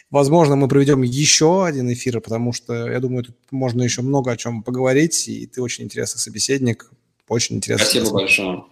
Возможно, 0.10 0.56
мы 0.56 0.70
проведем 0.70 1.02
еще 1.02 1.66
один 1.66 1.92
эфир, 1.92 2.22
потому 2.22 2.54
что, 2.54 2.90
я 2.90 3.02
думаю, 3.02 3.26
тут 3.26 3.36
можно 3.52 3.82
еще 3.84 4.04
много 4.04 4.32
о 4.32 4.38
чем 4.38 4.64
поговорить, 4.64 5.28
и 5.28 5.46
ты 5.46 5.62
очень 5.62 5.84
интересный 5.84 6.20
собеседник. 6.20 6.90
Очень 7.28 7.58
интересно. 7.58 7.86
Спасибо 7.86 8.12
большое. 8.12 8.64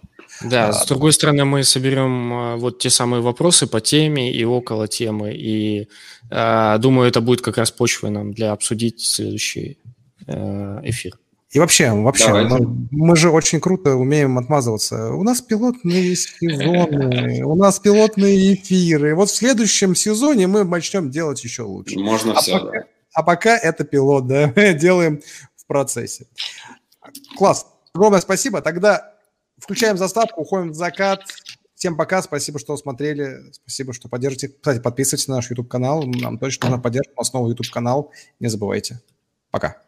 Да, 0.42 0.68
а, 0.68 0.72
с 0.72 0.86
другой 0.86 1.12
стороны, 1.12 1.44
мы 1.44 1.64
соберем 1.64 2.32
а, 2.32 2.56
вот 2.56 2.78
те 2.78 2.90
самые 2.90 3.22
вопросы 3.22 3.66
по 3.66 3.80
теме 3.80 4.32
и 4.32 4.44
около 4.44 4.86
темы, 4.86 5.32
и 5.34 5.88
э, 6.30 6.78
думаю, 6.78 7.08
это 7.08 7.20
будет 7.20 7.40
как 7.40 7.58
раз 7.58 7.70
почвой 7.70 8.10
нам 8.10 8.32
для 8.32 8.52
обсудить 8.52 9.00
следующий 9.00 9.78
э, 10.26 10.80
эфир. 10.84 11.18
И 11.50 11.58
вообще, 11.58 11.90
вообще, 11.92 12.30
мы, 12.30 12.86
мы 12.90 13.16
же 13.16 13.30
очень 13.30 13.58
круто 13.58 13.94
умеем 13.94 14.36
отмазываться. 14.36 15.14
У 15.14 15.22
нас 15.22 15.40
пилотные 15.40 16.14
сезоны, 16.14 17.42
у 17.42 17.54
нас 17.54 17.78
пилотные 17.78 18.54
эфиры. 18.54 19.14
Вот 19.14 19.30
в 19.30 19.34
следующем 19.34 19.94
сезоне 19.94 20.46
мы 20.46 20.64
начнем 20.64 21.10
делать 21.10 21.42
еще 21.42 21.62
лучше. 21.62 21.98
Можно 21.98 22.32
а 22.32 22.40
все, 22.42 22.58
пока, 22.58 22.70
да. 22.70 22.84
А 23.14 23.22
пока 23.22 23.56
это 23.56 23.84
пилот, 23.84 24.26
да, 24.26 24.48
делаем 24.74 25.22
в 25.56 25.66
процессе. 25.66 26.26
Класс. 27.38 27.66
Огромное 27.94 28.20
спасибо. 28.20 28.60
Тогда 28.60 29.14
включаем 29.58 29.96
заставку, 29.96 30.42
уходим 30.42 30.70
в 30.70 30.74
закат. 30.74 31.22
Всем 31.74 31.96
пока, 31.96 32.22
спасибо, 32.22 32.58
что 32.58 32.76
смотрели, 32.76 33.52
спасибо, 33.52 33.92
что 33.92 34.08
поддержите. 34.08 34.48
Кстати, 34.48 34.80
подписывайтесь 34.80 35.28
на 35.28 35.36
наш 35.36 35.48
YouTube-канал, 35.50 36.04
нам 36.04 36.38
точно 36.38 36.68
нужна 36.68 36.82
поддержка, 36.82 37.12
основа 37.16 37.48
YouTube-канал, 37.48 38.12
не 38.40 38.48
забывайте. 38.48 39.00
Пока. 39.50 39.87